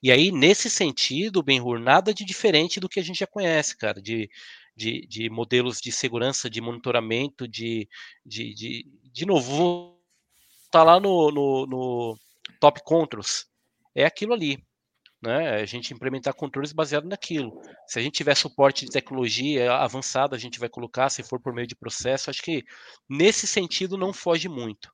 E 0.00 0.12
aí, 0.12 0.30
nesse 0.30 0.70
sentido, 0.70 1.42
Benhur, 1.42 1.80
nada 1.80 2.14
de 2.14 2.24
diferente 2.24 2.78
do 2.78 2.88
que 2.88 3.00
a 3.00 3.02
gente 3.02 3.18
já 3.18 3.26
conhece, 3.26 3.76
cara, 3.76 4.00
de, 4.00 4.30
de, 4.76 5.04
de 5.08 5.28
modelos 5.28 5.80
de 5.80 5.90
segurança, 5.90 6.48
de 6.48 6.60
monitoramento, 6.60 7.48
de, 7.48 7.88
de, 8.24 8.54
de, 8.54 8.86
de 9.12 9.26
novo, 9.26 9.98
tá 10.70 10.84
lá 10.84 11.00
no, 11.00 11.32
no, 11.32 11.66
no 11.66 12.18
Top 12.60 12.80
Controls. 12.84 13.46
É 13.92 14.04
aquilo 14.04 14.34
ali 14.34 14.64
né? 15.26 15.56
A 15.56 15.66
gente 15.66 15.92
implementar 15.92 16.34
controles 16.34 16.72
baseado 16.72 17.08
naquilo. 17.08 17.60
Se 17.86 17.98
a 17.98 18.02
gente 18.02 18.14
tiver 18.14 18.34
suporte 18.34 18.84
de 18.84 18.90
tecnologia 18.92 19.72
avançada, 19.72 20.36
a 20.36 20.38
gente 20.38 20.58
vai 20.58 20.68
colocar, 20.68 21.10
se 21.10 21.22
for 21.22 21.40
por 21.40 21.52
meio 21.52 21.66
de 21.66 21.74
processo, 21.74 22.30
acho 22.30 22.42
que 22.42 22.64
nesse 23.08 23.46
sentido 23.46 23.98
não 23.98 24.12
foge 24.12 24.48
muito. 24.48 24.90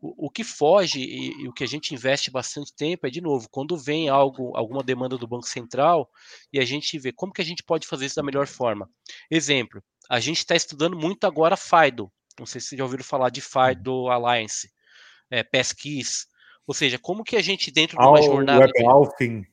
O, 0.00 0.26
o 0.26 0.30
que 0.30 0.44
foge 0.44 1.00
e, 1.00 1.42
e, 1.42 1.48
o 1.48 1.52
que 1.52 1.64
a 1.64 1.66
gente 1.66 1.94
investe 1.94 2.30
bastante 2.30 2.74
tempo 2.74 3.06
é, 3.06 3.10
de 3.10 3.20
novo, 3.20 3.48
quando 3.50 3.76
vem 3.76 4.08
algo, 4.08 4.56
alguma 4.56 4.82
demanda 4.82 5.16
do 5.16 5.26
Banco 5.26 5.46
Central 5.46 6.08
e 6.52 6.58
a 6.58 6.64
gente 6.64 6.98
vê 6.98 7.12
como 7.12 7.32
que 7.32 7.42
a 7.42 7.44
gente 7.44 7.62
pode 7.62 7.86
fazer 7.86 8.06
isso 8.06 8.16
da 8.16 8.22
melhor 8.22 8.46
forma. 8.46 8.88
Exemplo, 9.30 9.82
a 10.08 10.20
gente 10.20 10.38
está 10.38 10.54
estudando 10.54 10.96
muito 10.96 11.26
agora 11.26 11.56
FIDO. 11.56 12.10
Não 12.38 12.46
sei 12.46 12.60
se 12.60 12.68
vocês 12.68 12.78
já 12.78 12.84
ouviram 12.84 13.04
falar 13.04 13.30
de 13.30 13.40
FIDO 13.40 14.08
Alliance, 14.08 14.70
é, 15.30 15.42
PESKIS, 15.42 16.26
ou 16.66 16.74
seja, 16.74 16.98
como 16.98 17.24
que 17.24 17.36
a 17.36 17.42
gente 17.42 17.70
dentro 17.70 17.98
de 17.98 18.04
uma 18.06 18.22
jornada... 18.22 18.60
Web 18.60 18.84
Alphin. 18.86 19.44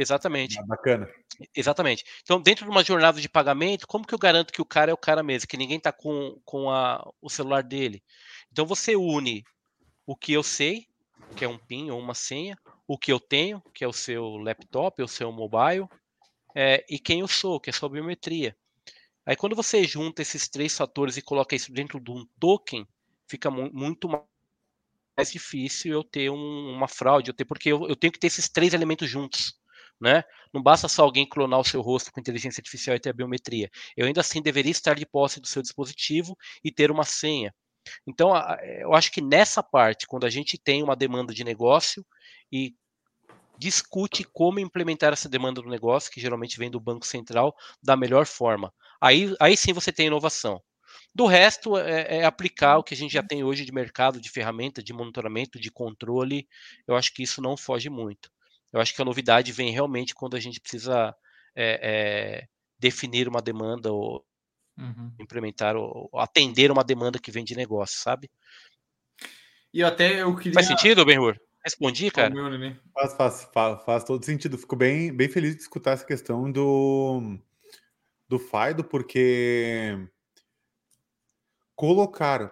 Exatamente. 0.00 0.58
Ah, 0.58 0.64
bacana. 0.64 1.06
Exatamente. 1.54 2.04
Então, 2.22 2.40
dentro 2.40 2.64
de 2.64 2.70
uma 2.70 2.82
jornada 2.82 3.20
de 3.20 3.28
pagamento, 3.28 3.86
como 3.86 4.06
que 4.06 4.14
eu 4.14 4.18
garanto 4.18 4.50
que 4.50 4.62
o 4.62 4.64
cara 4.64 4.90
é 4.90 4.94
o 4.94 4.96
cara 4.96 5.22
mesmo, 5.22 5.46
que 5.46 5.58
ninguém 5.58 5.76
está 5.76 5.92
com, 5.92 6.40
com 6.42 6.70
a, 6.70 7.06
o 7.20 7.28
celular 7.28 7.62
dele? 7.62 8.02
Então, 8.50 8.64
você 8.64 8.96
une 8.96 9.44
o 10.06 10.16
que 10.16 10.32
eu 10.32 10.42
sei, 10.42 10.86
que 11.36 11.44
é 11.44 11.48
um 11.48 11.58
PIN 11.58 11.90
ou 11.90 12.00
uma 12.00 12.14
senha, 12.14 12.56
o 12.88 12.96
que 12.96 13.12
eu 13.12 13.20
tenho, 13.20 13.62
que 13.74 13.84
é 13.84 13.88
o 13.88 13.92
seu 13.92 14.38
laptop, 14.38 15.02
o 15.02 15.08
seu 15.08 15.30
mobile, 15.30 15.86
é, 16.54 16.82
e 16.88 16.98
quem 16.98 17.20
eu 17.20 17.28
sou, 17.28 17.60
que 17.60 17.68
é 17.68 17.72
a 17.72 17.74
sua 17.74 17.90
biometria. 17.90 18.56
Aí, 19.26 19.36
quando 19.36 19.54
você 19.54 19.84
junta 19.84 20.22
esses 20.22 20.48
três 20.48 20.74
fatores 20.74 21.18
e 21.18 21.22
coloca 21.22 21.54
isso 21.54 21.70
dentro 21.70 22.00
de 22.00 22.10
um 22.10 22.26
token, 22.40 22.88
fica 23.28 23.50
mu 23.50 23.70
muito 23.70 24.08
mais 24.08 25.30
difícil 25.30 25.92
eu 25.92 26.02
ter 26.02 26.30
um, 26.30 26.72
uma 26.72 26.88
fraude, 26.88 27.28
eu 27.28 27.34
ter, 27.34 27.44
porque 27.44 27.70
eu, 27.70 27.86
eu 27.86 27.94
tenho 27.94 28.12
que 28.12 28.18
ter 28.18 28.28
esses 28.28 28.48
três 28.48 28.72
elementos 28.72 29.08
juntos 29.08 29.59
né? 30.00 30.24
Não 30.52 30.62
basta 30.62 30.88
só 30.88 31.02
alguém 31.02 31.28
clonar 31.28 31.60
o 31.60 31.64
seu 31.64 31.80
rosto 31.80 32.12
com 32.12 32.20
inteligência 32.20 32.60
artificial 32.60 32.96
e 32.96 33.00
ter 33.00 33.10
a 33.10 33.12
biometria. 33.12 33.70
Eu 33.96 34.06
ainda 34.06 34.20
assim 34.20 34.40
deveria 34.42 34.72
estar 34.72 34.94
de 34.94 35.06
posse 35.06 35.40
do 35.40 35.46
seu 35.46 35.62
dispositivo 35.62 36.36
e 36.64 36.72
ter 36.72 36.90
uma 36.90 37.04
senha. 37.04 37.54
Então, 38.06 38.32
eu 38.80 38.94
acho 38.94 39.10
que 39.10 39.20
nessa 39.20 39.62
parte, 39.62 40.06
quando 40.06 40.26
a 40.26 40.30
gente 40.30 40.58
tem 40.58 40.82
uma 40.82 40.96
demanda 40.96 41.32
de 41.32 41.44
negócio 41.44 42.04
e 42.52 42.74
discute 43.58 44.24
como 44.24 44.58
implementar 44.58 45.12
essa 45.12 45.28
demanda 45.28 45.60
do 45.60 45.68
negócio, 45.68 46.10
que 46.10 46.20
geralmente 46.20 46.58
vem 46.58 46.70
do 46.70 46.80
Banco 46.80 47.06
Central, 47.06 47.54
da 47.82 47.96
melhor 47.96 48.26
forma. 48.26 48.72
Aí, 49.00 49.34
aí 49.38 49.56
sim 49.56 49.72
você 49.72 49.92
tem 49.92 50.06
inovação. 50.06 50.62
Do 51.14 51.26
resto, 51.26 51.76
é, 51.76 52.18
é, 52.18 52.24
aplicar 52.24 52.78
o 52.78 52.84
que 52.84 52.94
a 52.94 52.96
gente 52.96 53.12
já 53.12 53.22
tem 53.22 53.44
hoje 53.44 53.64
de 53.64 53.72
mercado, 53.72 54.20
de 54.20 54.30
ferramenta, 54.30 54.82
de 54.82 54.92
monitoramento, 54.92 55.60
de 55.60 55.70
controle. 55.70 56.48
Eu 56.86 56.96
acho 56.96 57.12
que 57.12 57.22
isso 57.22 57.42
não 57.42 57.56
foge 57.56 57.90
muito. 57.90 58.30
Eu 58.72 58.80
acho 58.80 58.94
que 58.94 59.02
a 59.02 59.04
novidade 59.04 59.52
vem 59.52 59.70
realmente 59.70 60.14
quando 60.14 60.36
a 60.36 60.40
gente 60.40 60.60
precisa 60.60 61.14
é, 61.54 61.80
é, 61.82 62.48
definir 62.78 63.28
uma 63.28 63.42
demanda 63.42 63.92
ou 63.92 64.24
uhum. 64.78 65.12
implementar 65.18 65.76
ou 65.76 66.08
atender 66.14 66.70
uma 66.70 66.84
demanda 66.84 67.18
que 67.18 67.30
vem 67.30 67.44
de 67.44 67.56
negócio, 67.56 68.00
sabe? 68.00 68.30
E 69.72 69.82
até 69.82 70.22
eu 70.22 70.34
queria. 70.36 70.54
Faz 70.54 70.66
sentido, 70.66 71.04
Benhur? 71.04 71.36
Respondi, 71.62 72.10
cara? 72.10 72.32
Faz, 72.94 73.14
faz, 73.14 73.48
faz, 73.52 73.84
faz, 73.84 74.04
todo 74.04 74.24
sentido. 74.24 74.56
Fico 74.56 74.74
bem, 74.74 75.14
bem 75.14 75.28
feliz 75.28 75.54
de 75.54 75.62
escutar 75.62 75.92
essa 75.92 76.06
questão 76.06 76.50
do, 76.50 77.38
do 78.26 78.38
Fido, 78.38 78.82
porque 78.82 80.08
colocar 81.76 82.50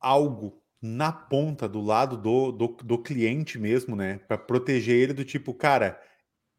algo 0.00 0.61
na 0.82 1.12
ponta, 1.12 1.68
do 1.68 1.80
lado 1.80 2.16
do, 2.16 2.50
do, 2.50 2.66
do 2.82 2.98
cliente 2.98 3.56
mesmo, 3.56 3.94
né? 3.94 4.18
Para 4.26 4.36
proteger 4.36 4.96
ele 4.96 5.12
do 5.12 5.24
tipo, 5.24 5.54
cara, 5.54 6.00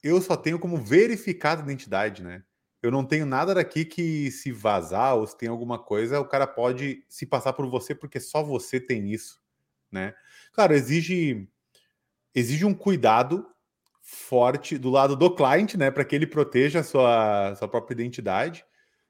eu 0.01 0.21
só 0.21 0.37
tenho 0.37 0.57
como 0.57 0.77
verificar 0.77 1.57
a 1.59 1.61
identidade, 1.61 2.23
né? 2.23 2.41
Eu 2.81 2.89
não 2.91 3.05
tenho 3.05 3.25
nada 3.25 3.53
daqui 3.53 3.83
que 3.85 4.31
se 4.31 4.51
vazar 4.51 5.15
ou 5.15 5.27
se 5.27 5.37
tem 5.37 5.49
alguma 5.49 5.77
coisa, 5.77 6.19
o 6.19 6.27
cara 6.27 6.47
pode 6.47 7.05
se 7.09 7.25
passar 7.25 7.53
por 7.53 7.69
você 7.69 7.93
porque 7.93 8.19
só 8.19 8.41
você 8.41 8.79
tem 8.79 9.11
isso, 9.11 9.41
né? 9.91 10.13
Claro, 10.53 10.73
exige 10.73 11.47
exige 12.33 12.65
um 12.65 12.73
cuidado 12.73 13.45
forte 14.01 14.77
do 14.77 14.89
lado 14.89 15.15
do 15.15 15.33
cliente, 15.33 15.77
né, 15.77 15.89
para 15.91 16.03
que 16.03 16.15
ele 16.15 16.27
proteja 16.27 16.79
a 16.79 16.83
sua, 16.83 17.55
sua 17.55 17.67
própria 17.67 17.93
identidade, 17.95 18.65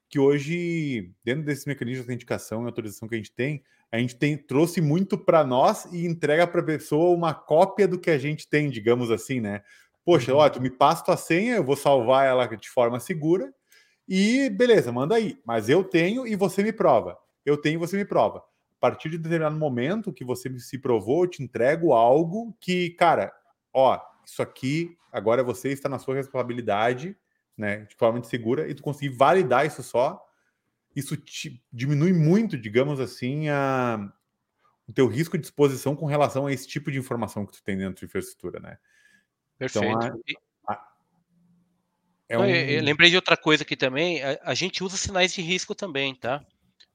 que 0.08 0.18
hoje, 0.18 1.12
dentro 1.24 1.44
desses 1.44 1.66
mecanismos 1.66 2.04
de 2.04 2.12
autenticação 2.12 2.62
e 2.62 2.66
autorização 2.66 3.08
que 3.08 3.14
a 3.14 3.18
gente 3.18 3.32
tem, 3.32 3.64
a 3.94 3.98
gente 3.98 4.16
tem, 4.16 4.36
trouxe 4.36 4.80
muito 4.80 5.16
para 5.16 5.44
nós 5.44 5.84
e 5.92 6.04
entrega 6.04 6.48
para 6.48 6.60
a 6.60 6.64
pessoa 6.64 7.14
uma 7.14 7.32
cópia 7.32 7.86
do 7.86 7.96
que 7.96 8.10
a 8.10 8.18
gente 8.18 8.48
tem, 8.48 8.68
digamos 8.68 9.08
assim, 9.08 9.40
né? 9.40 9.62
Poxa, 10.04 10.32
uhum. 10.32 10.40
ó, 10.40 10.48
tu 10.48 10.60
me 10.60 10.68
passa 10.68 11.04
tua 11.04 11.16
senha, 11.16 11.54
eu 11.54 11.62
vou 11.62 11.76
salvar 11.76 12.26
ela 12.26 12.44
de 12.44 12.68
forma 12.68 12.98
segura 12.98 13.54
e 14.08 14.50
beleza, 14.50 14.90
manda 14.90 15.14
aí. 15.14 15.38
Mas 15.46 15.68
eu 15.68 15.84
tenho 15.84 16.26
e 16.26 16.34
você 16.34 16.60
me 16.60 16.72
prova. 16.72 17.16
Eu 17.46 17.56
tenho 17.56 17.74
e 17.74 17.76
você 17.76 17.96
me 17.96 18.04
prova. 18.04 18.38
A 18.38 18.80
partir 18.80 19.10
de 19.10 19.16
determinado 19.16 19.56
momento 19.56 20.12
que 20.12 20.24
você 20.24 20.50
se 20.58 20.76
provou, 20.76 21.22
eu 21.22 21.30
te 21.30 21.40
entrego 21.40 21.92
algo 21.92 22.52
que, 22.60 22.90
cara, 22.90 23.32
ó, 23.72 24.00
isso 24.26 24.42
aqui 24.42 24.98
agora 25.12 25.44
você 25.44 25.68
está 25.68 25.88
na 25.88 26.00
sua 26.00 26.16
responsabilidade, 26.16 27.16
né, 27.56 27.86
de 27.88 27.94
forma 27.94 28.20
segura 28.24 28.68
e 28.68 28.74
tu 28.74 28.82
conseguir 28.82 29.16
validar 29.16 29.64
isso 29.64 29.84
só 29.84 30.20
isso 30.94 31.16
diminui 31.72 32.12
muito, 32.12 32.56
digamos 32.56 33.00
assim, 33.00 33.48
a, 33.48 34.12
o 34.86 34.92
teu 34.92 35.06
risco 35.08 35.36
de 35.36 35.44
exposição 35.44 35.96
com 35.96 36.06
relação 36.06 36.46
a 36.46 36.52
esse 36.52 36.68
tipo 36.68 36.90
de 36.90 36.98
informação 36.98 37.44
que 37.46 37.52
tu 37.52 37.62
tem 37.62 37.76
dentro 37.76 38.00
de 38.00 38.04
infraestrutura, 38.04 38.60
né? 38.60 38.78
Perfeito. 39.58 39.88
Então, 39.88 40.20
a, 40.68 40.72
a, 40.72 40.94
é 42.28 42.38
um... 42.38 42.44
eu, 42.44 42.54
eu 42.54 42.82
lembrei 42.82 43.10
de 43.10 43.16
outra 43.16 43.36
coisa 43.36 43.62
aqui 43.62 43.76
também. 43.76 44.22
A, 44.22 44.38
a, 44.42 44.54
gente 44.54 44.84
usa 44.84 44.96
sinais 44.96 45.32
de 45.32 45.42
risco 45.42 45.74
também, 45.74 46.14
tá? 46.14 46.44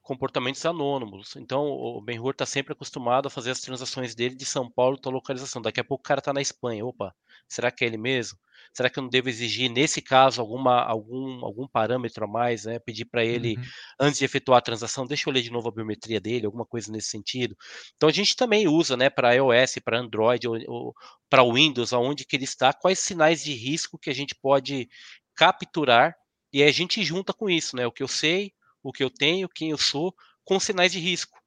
Comportamentos 0.10 0.66
anônimos. 0.66 1.36
Então, 1.36 1.68
o 1.68 2.02
Benhur 2.02 2.32
está 2.32 2.44
sempre 2.44 2.74
acostumado 2.74 3.28
a 3.28 3.30
fazer 3.30 3.52
as 3.52 3.62
transações 3.62 4.16
dele 4.16 4.34
de 4.34 4.44
São 4.44 4.68
Paulo, 4.68 4.98
tua 4.98 5.12
localização. 5.12 5.62
Daqui 5.62 5.80
a 5.80 5.84
pouco 5.84 6.02
o 6.02 6.04
cara 6.04 6.18
está 6.18 6.34
na 6.34 6.42
Espanha. 6.42 6.84
Opa, 6.84 7.14
será 7.48 7.70
que 7.70 7.84
é 7.84 7.88
ele 7.88 7.96
mesmo? 7.96 8.40
Será 8.74 8.90
que 8.90 8.98
eu 8.98 9.04
não 9.04 9.10
devo 9.10 9.30
exigir, 9.30 9.70
nesse 9.70 10.02
caso, 10.02 10.42
alguma, 10.42 10.82
algum, 10.82 11.46
algum 11.46 11.68
parâmetro 11.68 12.26
a 12.26 12.28
mais, 12.28 12.66
né? 12.66 12.80
Pedir 12.80 13.06
para 13.06 13.24
ele, 13.24 13.56
uhum. 13.56 13.64
antes 14.00 14.18
de 14.18 14.26
efetuar 14.26 14.58
a 14.58 14.62
transação, 14.62 15.06
deixa 15.06 15.30
eu 15.30 15.34
ler 15.34 15.44
de 15.44 15.52
novo 15.52 15.70
a 15.70 15.72
biometria 15.72 16.20
dele, 16.20 16.48
alguma 16.48 16.66
coisa 16.66 16.92
nesse 16.92 17.10
sentido. 17.10 17.56
Então 17.96 18.10
a 18.10 18.12
gente 18.12 18.36
também 18.36 18.68
usa, 18.68 18.98
né, 18.98 19.12
para 19.12 19.36
iOS, 19.36 19.76
para 19.86 20.00
Android, 20.00 20.48
ou, 20.48 20.58
ou 20.68 20.96
para 21.30 21.44
Windows, 21.44 21.94
aonde 21.94 22.26
que 22.26 22.36
ele 22.36 22.46
está, 22.46 22.74
quais 22.74 22.98
sinais 22.98 23.44
de 23.44 23.54
risco 23.54 24.00
que 24.00 24.10
a 24.10 24.16
gente 24.16 24.34
pode 24.34 24.90
capturar, 25.36 26.16
e 26.52 26.64
aí 26.64 26.70
a 26.70 26.74
gente 26.74 27.04
junta 27.04 27.32
com 27.32 27.48
isso, 27.48 27.76
né? 27.76 27.86
O 27.86 27.92
que 27.92 28.02
eu 28.02 28.08
sei, 28.08 28.54
o 28.84 28.92
que 28.92 29.04
eu 29.04 29.10
tenho, 29.10 29.50
quem 29.50 29.72
eu 29.72 29.78
sou, 29.78 30.16
com 30.44 30.60
sinais 30.60 30.92
de 30.92 31.00
risco. 31.00 31.38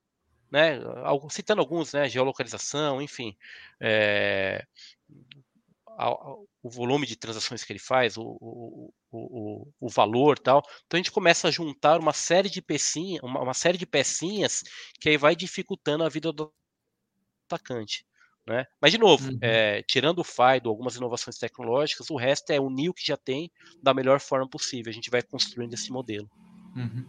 Né, 0.50 0.78
citando 1.30 1.62
alguns, 1.62 1.94
né, 1.94 2.10
geolocalização, 2.10 3.00
enfim, 3.00 3.34
é, 3.80 4.66
o 6.62 6.70
volume 6.70 7.06
de 7.06 7.16
transações 7.16 7.64
que 7.64 7.72
ele 7.72 7.78
faz, 7.78 8.18
o, 8.18 8.36
o, 8.40 8.92
o, 9.10 9.72
o, 9.80 9.88
valor 9.88 10.38
tal. 10.38 10.62
Então 10.86 10.98
a 10.98 11.02
gente 11.02 11.10
começa 11.10 11.48
a 11.48 11.50
juntar 11.50 11.98
uma 11.98 12.12
série 12.12 12.50
de 12.50 12.60
pecinhas, 12.60 13.22
uma, 13.22 13.40
uma 13.40 13.54
série 13.54 13.78
de 13.78 13.86
pecinhas 13.86 14.62
que 15.00 15.08
aí 15.08 15.16
vai 15.16 15.34
dificultando 15.34 16.04
a 16.04 16.08
vida 16.08 16.30
do 16.32 16.52
atacante. 17.50 18.06
Né? 18.46 18.66
Mas, 18.80 18.90
de 18.90 18.98
novo, 18.98 19.30
uhum. 19.30 19.38
é, 19.40 19.82
tirando 19.82 20.18
o 20.18 20.24
FIDO, 20.24 20.68
algumas 20.68 20.96
inovações 20.96 21.38
tecnológicas, 21.38 22.10
o 22.10 22.16
resto 22.16 22.50
é 22.50 22.60
unir 22.60 22.88
o 22.88 22.94
que 22.94 23.06
já 23.06 23.16
tem 23.16 23.50
da 23.80 23.94
melhor 23.94 24.18
forma 24.18 24.48
possível. 24.48 24.90
A 24.90 24.94
gente 24.94 25.10
vai 25.10 25.22
construindo 25.22 25.74
esse 25.74 25.90
modelo. 25.92 26.28
Uhum. 26.76 27.04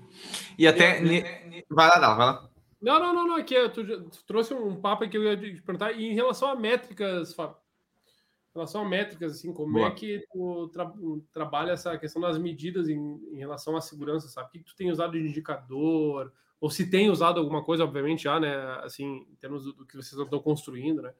E 0.57 0.67
até. 0.67 1.03
E, 1.03 1.65
vai 1.69 1.87
lá, 1.87 1.99
não, 1.99 2.17
vai 2.17 2.25
lá. 2.25 2.49
Não, 2.81 2.99
não, 2.99 3.13
não, 3.13 3.27
não. 3.27 3.35
Aqui 3.35 3.55
tu, 3.69 3.85
tu 3.85 4.25
trouxe 4.25 4.53
um 4.53 4.75
papo 4.75 5.07
que 5.07 5.17
eu 5.17 5.23
ia 5.23 5.37
te 5.37 5.61
perguntar. 5.61 5.93
E 5.93 6.05
em 6.05 6.13
relação 6.13 6.49
a 6.49 6.55
métricas, 6.55 7.33
Fábio, 7.33 7.55
em 7.55 8.59
relação 8.59 8.81
a 8.81 8.89
métricas, 8.89 9.31
assim, 9.31 9.53
como 9.53 9.73
Boa. 9.73 9.87
é 9.87 9.91
que 9.91 10.25
tu 10.31 10.67
tra 10.67 10.91
trabalha 11.31 11.71
essa 11.71 11.97
questão 11.97 12.21
das 12.21 12.37
medidas 12.37 12.89
em, 12.89 12.99
em, 13.31 13.37
relação 13.37 13.75
à 13.77 13.81
segurança, 13.81 14.27
sabe? 14.27 14.49
O 14.49 14.51
que 14.51 14.63
tu 14.63 14.75
tem 14.75 14.91
usado 14.91 15.13
de 15.13 15.19
indicador? 15.19 16.31
Ou 16.59 16.69
se 16.69 16.89
tem 16.89 17.09
usado 17.09 17.39
alguma 17.39 17.63
coisa, 17.63 17.83
obviamente, 17.83 18.23
já, 18.23 18.39
né? 18.39 18.53
Assim, 18.83 19.25
em 19.31 19.35
termos 19.35 19.63
do, 19.63 19.73
do 19.73 19.85
que 19.85 19.95
vocês 19.95 20.19
estão 20.19 20.39
construindo, 20.39 21.01
né? 21.01 21.13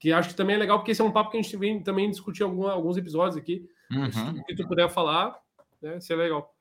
Que 0.00 0.12
acho 0.12 0.30
que 0.30 0.34
também 0.34 0.56
é 0.56 0.58
legal, 0.58 0.78
porque 0.78 0.90
esse 0.90 1.00
é 1.00 1.04
um 1.04 1.12
papo 1.12 1.30
que 1.30 1.38
a 1.38 1.42
gente 1.42 1.56
vem 1.56 1.80
também 1.80 2.10
discutir 2.10 2.42
algum, 2.42 2.66
alguns 2.66 2.96
episódios 2.96 3.36
aqui. 3.36 3.68
Uhum. 3.90 4.42
Se, 4.46 4.56
tu 4.56 4.66
puder 4.66 4.90
falar, 4.90 5.40
né? 5.80 5.98
Isso 5.98 6.12
é 6.12 6.16
legal 6.16 6.54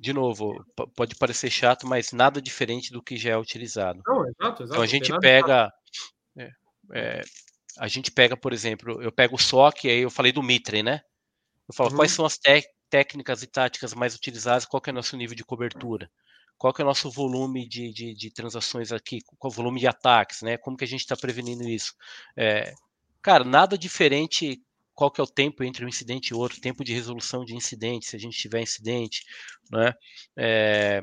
de 0.00 0.14
novo, 0.14 0.64
pode 0.96 1.14
parecer 1.14 1.50
chato, 1.50 1.86
mas 1.86 2.10
nada 2.10 2.40
diferente 2.40 2.90
do 2.90 3.02
que 3.02 3.18
já 3.18 3.32
é 3.32 3.36
utilizado. 3.36 4.00
Não, 4.06 4.26
exato, 4.26 4.62
exato. 4.62 4.64
Então 4.64 4.82
a 4.82 4.86
gente 4.86 5.16
pega. 5.18 5.70
É, 6.38 6.50
é, 6.94 7.22
a 7.78 7.86
gente 7.86 8.10
pega, 8.10 8.34
por 8.34 8.54
exemplo, 8.54 9.02
eu 9.02 9.12
pego 9.12 9.36
o 9.36 9.38
SOC, 9.38 9.84
aí 9.84 10.00
eu 10.00 10.10
falei 10.10 10.32
do 10.32 10.42
Mitre, 10.42 10.82
né? 10.82 11.02
Eu 11.68 11.74
falo 11.74 11.90
uhum. 11.90 11.96
quais 11.96 12.12
são 12.12 12.24
as 12.24 12.38
técnicas 12.88 13.42
e 13.42 13.46
táticas 13.46 13.92
mais 13.92 14.14
utilizadas, 14.14 14.64
qual 14.64 14.82
é 14.86 14.90
o 14.90 14.94
nosso 14.94 15.16
nível 15.18 15.36
de 15.36 15.44
cobertura, 15.44 16.10
qual 16.56 16.72
é 16.78 16.82
o 16.82 16.86
nosso 16.86 17.10
volume 17.10 17.68
de, 17.68 17.92
de, 17.92 18.14
de, 18.14 18.32
transações 18.32 18.92
aqui, 18.92 19.20
qual 19.38 19.50
é 19.50 19.52
o 19.52 19.56
volume 19.56 19.80
de 19.80 19.86
ataques, 19.86 20.40
né? 20.40 20.56
Como 20.56 20.78
que 20.78 20.84
a 20.84 20.88
gente 20.88 21.00
está 21.00 21.16
prevenindo 21.16 21.68
isso? 21.68 21.94
É, 22.34 22.72
cara, 23.20 23.44
nada 23.44 23.76
diferente 23.76 24.62
qual 25.00 25.10
que 25.10 25.18
é 25.18 25.24
o 25.24 25.26
tempo 25.26 25.64
entre 25.64 25.82
um 25.82 25.88
incidente 25.88 26.28
e 26.28 26.34
outro, 26.34 26.60
tempo 26.60 26.84
de 26.84 26.92
resolução 26.92 27.42
de 27.42 27.56
incidente, 27.56 28.04
se 28.04 28.16
a 28.16 28.18
gente 28.18 28.36
tiver 28.36 28.60
incidente, 28.60 29.24
né? 29.70 29.94
É, 30.36 31.02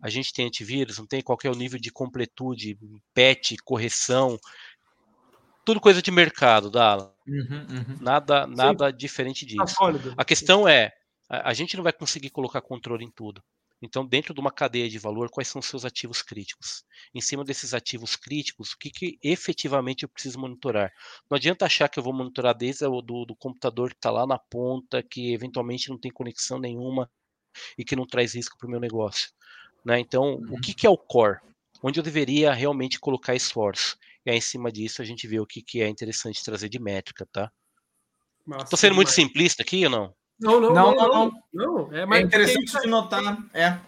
a 0.00 0.08
gente 0.08 0.32
tem 0.32 0.46
antivírus, 0.46 0.98
não 0.98 1.04
tem 1.04 1.20
qual 1.20 1.36
é 1.42 1.48
o 1.48 1.56
nível 1.56 1.80
de 1.80 1.90
completude, 1.90 2.78
patch, 3.12 3.56
correção, 3.64 4.38
tudo 5.64 5.80
coisa 5.80 6.00
de 6.00 6.12
mercado, 6.12 6.70
Dala. 6.70 7.12
Uhum, 7.26 7.66
uhum. 7.68 7.98
Nada, 8.00 8.46
nada 8.46 8.92
diferente 8.92 9.44
tá 9.56 9.64
disso. 9.64 10.14
a 10.16 10.24
questão 10.24 10.68
é, 10.68 10.92
a, 11.28 11.50
a 11.50 11.52
gente 11.52 11.76
não 11.76 11.82
vai 11.82 11.92
conseguir 11.92 12.30
colocar 12.30 12.60
controle 12.60 13.04
em 13.04 13.10
tudo. 13.10 13.42
Então, 13.84 14.06
dentro 14.06 14.32
de 14.32 14.40
uma 14.40 14.50
cadeia 14.50 14.88
de 14.88 14.98
valor, 14.98 15.28
quais 15.30 15.46
são 15.46 15.60
os 15.60 15.66
seus 15.66 15.84
ativos 15.84 16.22
críticos? 16.22 16.84
Em 17.14 17.20
cima 17.20 17.44
desses 17.44 17.74
ativos 17.74 18.16
críticos, 18.16 18.72
o 18.72 18.78
que, 18.78 18.90
que 18.90 19.18
efetivamente 19.22 20.04
eu 20.04 20.08
preciso 20.08 20.40
monitorar? 20.40 20.90
Não 21.30 21.36
adianta 21.36 21.66
achar 21.66 21.86
que 21.90 21.98
eu 21.98 22.02
vou 22.02 22.14
monitorar 22.14 22.56
desde 22.56 22.86
o 22.86 23.02
do, 23.02 23.26
do 23.26 23.36
computador 23.36 23.90
que 23.90 23.96
está 23.96 24.10
lá 24.10 24.26
na 24.26 24.38
ponta, 24.38 25.02
que 25.02 25.34
eventualmente 25.34 25.90
não 25.90 25.98
tem 25.98 26.10
conexão 26.10 26.58
nenhuma 26.58 27.10
e 27.76 27.84
que 27.84 27.94
não 27.94 28.06
traz 28.06 28.34
risco 28.34 28.56
para 28.56 28.66
o 28.66 28.70
meu 28.70 28.80
negócio. 28.80 29.30
Né? 29.84 30.00
Então, 30.00 30.36
uhum. 30.36 30.54
o 30.54 30.60
que, 30.60 30.72
que 30.72 30.86
é 30.86 30.90
o 30.90 30.96
core? 30.96 31.40
Onde 31.82 32.00
eu 32.00 32.02
deveria 32.02 32.54
realmente 32.54 32.98
colocar 32.98 33.34
esforço? 33.34 33.98
E 34.24 34.30
aí, 34.30 34.38
em 34.38 34.40
cima 34.40 34.72
disso, 34.72 35.02
a 35.02 35.04
gente 35.04 35.28
vê 35.28 35.38
o 35.38 35.46
que, 35.46 35.60
que 35.60 35.82
é 35.82 35.88
interessante 35.88 36.42
trazer 36.42 36.70
de 36.70 36.78
métrica, 36.78 37.28
tá? 37.30 37.52
Estou 38.62 38.78
sendo 38.78 38.94
muito 38.94 39.10
simplista 39.10 39.62
aqui 39.62 39.84
ou 39.84 39.90
não? 39.90 40.14
Não, 40.44 40.60
não, 40.60 40.74
não. 40.74 40.94
não, 40.94 41.32
não, 41.54 41.88
não. 41.88 41.92
É, 41.94 42.18
é, 42.18 42.20
interessante 42.20 42.82
de 42.82 42.86
notar. 42.86 43.38
É. 43.54 43.78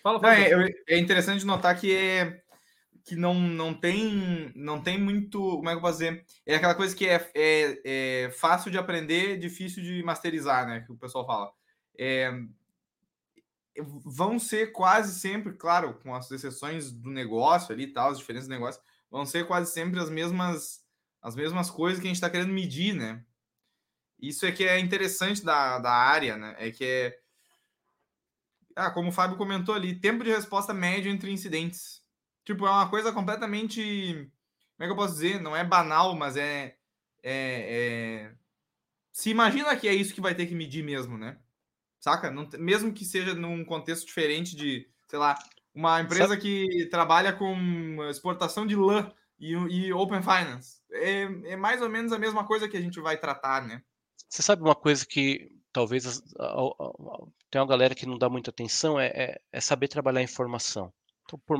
Fala, 0.00 0.20
fala. 0.20 0.34
É, 0.34 0.72
é, 0.90 0.98
interessante 0.98 1.40
de 1.40 1.46
notar 1.46 1.76
que 1.78 1.92
é 1.92 2.40
que 3.04 3.16
não, 3.16 3.34
não 3.34 3.74
tem 3.74 4.52
não 4.54 4.80
tem 4.80 5.00
muito 5.00 5.38
como 5.38 5.68
é 5.68 5.72
que 5.72 5.78
eu 5.78 5.80
posso 5.80 5.98
dizer 5.98 6.24
é 6.44 6.56
aquela 6.56 6.74
coisa 6.74 6.94
que 6.94 7.06
é, 7.06 7.30
é, 7.34 7.80
é 7.84 8.30
fácil 8.30 8.70
de 8.70 8.78
aprender 8.78 9.38
difícil 9.38 9.82
de 9.82 10.02
masterizar 10.02 10.66
né 10.66 10.80
que 10.80 10.92
o 10.92 10.96
pessoal 10.96 11.24
fala 11.24 11.52
é, 11.96 12.32
vão 14.04 14.40
ser 14.40 14.72
quase 14.72 15.20
sempre 15.20 15.52
claro 15.52 15.94
com 16.02 16.14
as 16.14 16.28
exceções 16.32 16.90
do 16.90 17.10
negócio 17.10 17.72
ali 17.72 17.86
tal 17.86 18.10
as 18.10 18.18
diferenças 18.18 18.48
do 18.48 18.54
negócio 18.54 18.80
vão 19.08 19.24
ser 19.24 19.46
quase 19.46 19.72
sempre 19.72 20.00
as 20.00 20.10
mesmas 20.10 20.80
as 21.22 21.36
mesmas 21.36 21.70
coisas 21.70 22.00
que 22.00 22.06
a 22.06 22.08
gente 22.08 22.16
está 22.16 22.30
querendo 22.30 22.52
medir 22.52 22.92
né 22.92 23.24
isso 24.18 24.46
é 24.46 24.52
que 24.52 24.64
é 24.64 24.78
interessante 24.78 25.44
da, 25.44 25.78
da 25.78 25.92
área, 25.92 26.36
né? 26.36 26.56
É 26.58 26.70
que 26.70 26.84
é. 26.84 27.18
Ah, 28.74 28.90
como 28.90 29.08
o 29.08 29.12
Fábio 29.12 29.36
comentou 29.36 29.74
ali, 29.74 29.98
tempo 29.98 30.22
de 30.22 30.30
resposta 30.30 30.74
médio 30.74 31.10
entre 31.10 31.30
incidentes. 31.30 32.02
Tipo, 32.44 32.66
é 32.66 32.70
uma 32.70 32.88
coisa 32.88 33.12
completamente. 33.12 34.30
Como 34.76 34.84
é 34.84 34.86
que 34.86 34.92
eu 34.92 34.96
posso 34.96 35.14
dizer? 35.14 35.40
Não 35.40 35.56
é 35.56 35.64
banal, 35.64 36.14
mas 36.14 36.36
é. 36.36 36.76
é, 37.22 38.28
é... 38.32 38.34
Se 39.12 39.30
imagina 39.30 39.76
que 39.76 39.88
é 39.88 39.94
isso 39.94 40.14
que 40.14 40.20
vai 40.20 40.34
ter 40.34 40.46
que 40.46 40.54
medir 40.54 40.84
mesmo, 40.84 41.16
né? 41.16 41.38
Saca? 41.98 42.30
Não, 42.30 42.48
mesmo 42.58 42.92
que 42.92 43.04
seja 43.04 43.34
num 43.34 43.64
contexto 43.64 44.06
diferente 44.06 44.54
de, 44.54 44.88
sei 45.08 45.18
lá, 45.18 45.38
uma 45.74 46.00
empresa 46.00 46.28
Sabe? 46.28 46.40
que 46.40 46.86
trabalha 46.90 47.32
com 47.32 47.98
exportação 48.08 48.66
de 48.66 48.76
lã 48.76 49.12
e, 49.38 49.52
e 49.52 49.92
Open 49.92 50.22
Finance. 50.22 50.80
É, 50.90 51.22
é 51.52 51.56
mais 51.56 51.82
ou 51.82 51.88
menos 51.88 52.12
a 52.12 52.18
mesma 52.18 52.46
coisa 52.46 52.68
que 52.68 52.76
a 52.76 52.80
gente 52.80 53.00
vai 53.00 53.16
tratar, 53.18 53.66
né? 53.66 53.82
Você 54.28 54.42
sabe 54.42 54.62
uma 54.62 54.74
coisa 54.74 55.06
que 55.06 55.50
talvez 55.72 56.22
tem 57.50 57.60
uma 57.60 57.66
galera 57.66 57.94
que 57.94 58.06
não 58.06 58.18
dá 58.18 58.28
muita 58.28 58.50
atenção 58.50 58.98
é, 58.98 59.06
é, 59.08 59.40
é 59.52 59.60
saber 59.60 59.88
trabalhar 59.88 60.20
a 60.20 60.24
informação. 60.24 60.92
Então, 61.24 61.38
por, 61.46 61.58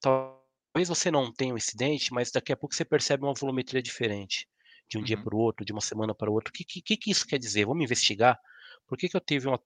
talvez 0.00 0.88
você 0.88 1.10
não 1.10 1.32
tenha 1.32 1.52
um 1.52 1.56
incidente, 1.56 2.12
mas 2.12 2.30
daqui 2.30 2.52
a 2.52 2.56
pouco 2.56 2.74
você 2.74 2.84
percebe 2.84 3.24
uma 3.24 3.34
volumetria 3.34 3.82
diferente 3.82 4.48
de 4.88 4.96
um 4.96 5.00
uhum. 5.00 5.04
dia 5.04 5.22
para 5.22 5.34
o 5.34 5.38
outro, 5.38 5.64
de 5.64 5.72
uma 5.72 5.80
semana 5.80 6.14
para 6.14 6.30
o 6.30 6.34
outro. 6.34 6.50
O 6.50 6.52
que, 6.52 6.64
que, 6.64 6.96
que, 6.96 7.10
isso 7.10 7.26
quer 7.26 7.38
dizer? 7.38 7.66
Vamos 7.66 7.84
investigar. 7.84 8.38
Por 8.86 8.96
que, 8.96 9.08
que 9.08 9.16
eu 9.16 9.20
tive 9.20 9.48
uma, 9.48 9.60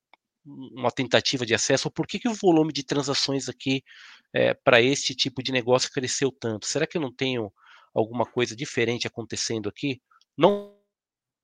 uma 0.44 0.90
tentativa 0.90 1.46
de 1.46 1.54
acesso? 1.54 1.88
Ou 1.88 1.92
por 1.92 2.06
que, 2.06 2.18
que 2.18 2.28
o 2.28 2.34
volume 2.34 2.72
de 2.72 2.82
transações 2.82 3.48
aqui 3.48 3.84
é, 4.32 4.54
para 4.54 4.80
este 4.80 5.14
tipo 5.14 5.42
de 5.42 5.52
negócio 5.52 5.92
cresceu 5.92 6.32
tanto? 6.32 6.66
Será 6.66 6.86
que 6.86 6.96
eu 6.96 7.00
não 7.00 7.12
tenho 7.12 7.52
alguma 7.94 8.26
coisa 8.26 8.56
diferente 8.56 9.06
acontecendo 9.06 9.68
aqui? 9.68 10.00
Não 10.36 10.81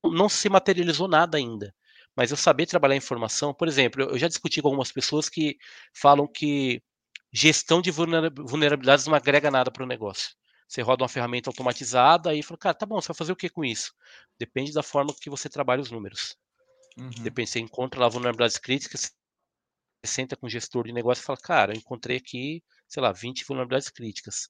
não 0.04 0.28
se 0.28 0.48
materializou 0.48 1.08
nada 1.08 1.38
ainda. 1.38 1.74
Mas 2.16 2.30
eu 2.30 2.36
saber 2.36 2.66
trabalhar 2.66 2.96
informação, 2.96 3.54
por 3.54 3.68
exemplo, 3.68 4.02
eu 4.02 4.18
já 4.18 4.28
discuti 4.28 4.60
com 4.60 4.68
algumas 4.68 4.90
pessoas 4.90 5.28
que 5.28 5.56
falam 5.94 6.26
que 6.26 6.82
gestão 7.32 7.80
de 7.80 7.90
vulnerabilidades 7.90 9.06
não 9.06 9.14
agrega 9.14 9.50
nada 9.50 9.70
para 9.70 9.84
o 9.84 9.86
negócio. 9.86 10.34
Você 10.66 10.82
roda 10.82 11.02
uma 11.02 11.08
ferramenta 11.08 11.48
automatizada 11.48 12.34
e 12.34 12.42
fala, 12.42 12.58
cara, 12.58 12.74
tá 12.74 12.84
bom, 12.84 13.00
você 13.00 13.08
vai 13.08 13.16
fazer 13.16 13.32
o 13.32 13.36
que 13.36 13.48
com 13.48 13.64
isso? 13.64 13.94
Depende 14.38 14.72
da 14.72 14.82
forma 14.82 15.14
que 15.14 15.30
você 15.30 15.48
trabalha 15.48 15.80
os 15.80 15.90
números. 15.90 16.36
Uhum. 16.96 17.10
Depende, 17.22 17.50
você 17.50 17.60
encontra 17.60 18.00
lá 18.00 18.08
vulnerabilidades 18.08 18.58
críticas, 18.58 19.12
você 20.04 20.12
senta 20.12 20.36
com 20.36 20.46
o 20.46 20.50
gestor 20.50 20.84
de 20.86 20.92
negócio 20.92 21.22
e 21.22 21.24
fala, 21.24 21.38
cara, 21.38 21.72
eu 21.72 21.78
encontrei 21.78 22.16
aqui, 22.16 22.62
sei 22.88 23.02
lá, 23.02 23.12
20 23.12 23.44
vulnerabilidades 23.46 23.90
críticas. 23.90 24.48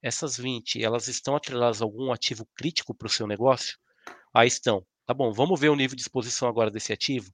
Essas 0.00 0.36
20, 0.36 0.82
elas 0.82 1.08
estão 1.08 1.34
atreladas 1.34 1.82
a 1.82 1.84
algum 1.84 2.12
ativo 2.12 2.46
crítico 2.54 2.94
para 2.94 3.06
o 3.06 3.10
seu 3.10 3.26
negócio? 3.26 3.76
Aí 4.34 4.48
estão. 4.48 4.84
Tá 5.06 5.14
bom, 5.14 5.32
vamos 5.32 5.58
ver 5.58 5.70
o 5.70 5.76
nível 5.76 5.96
de 5.96 6.02
exposição 6.02 6.48
agora 6.48 6.70
desse 6.70 6.92
ativo? 6.92 7.32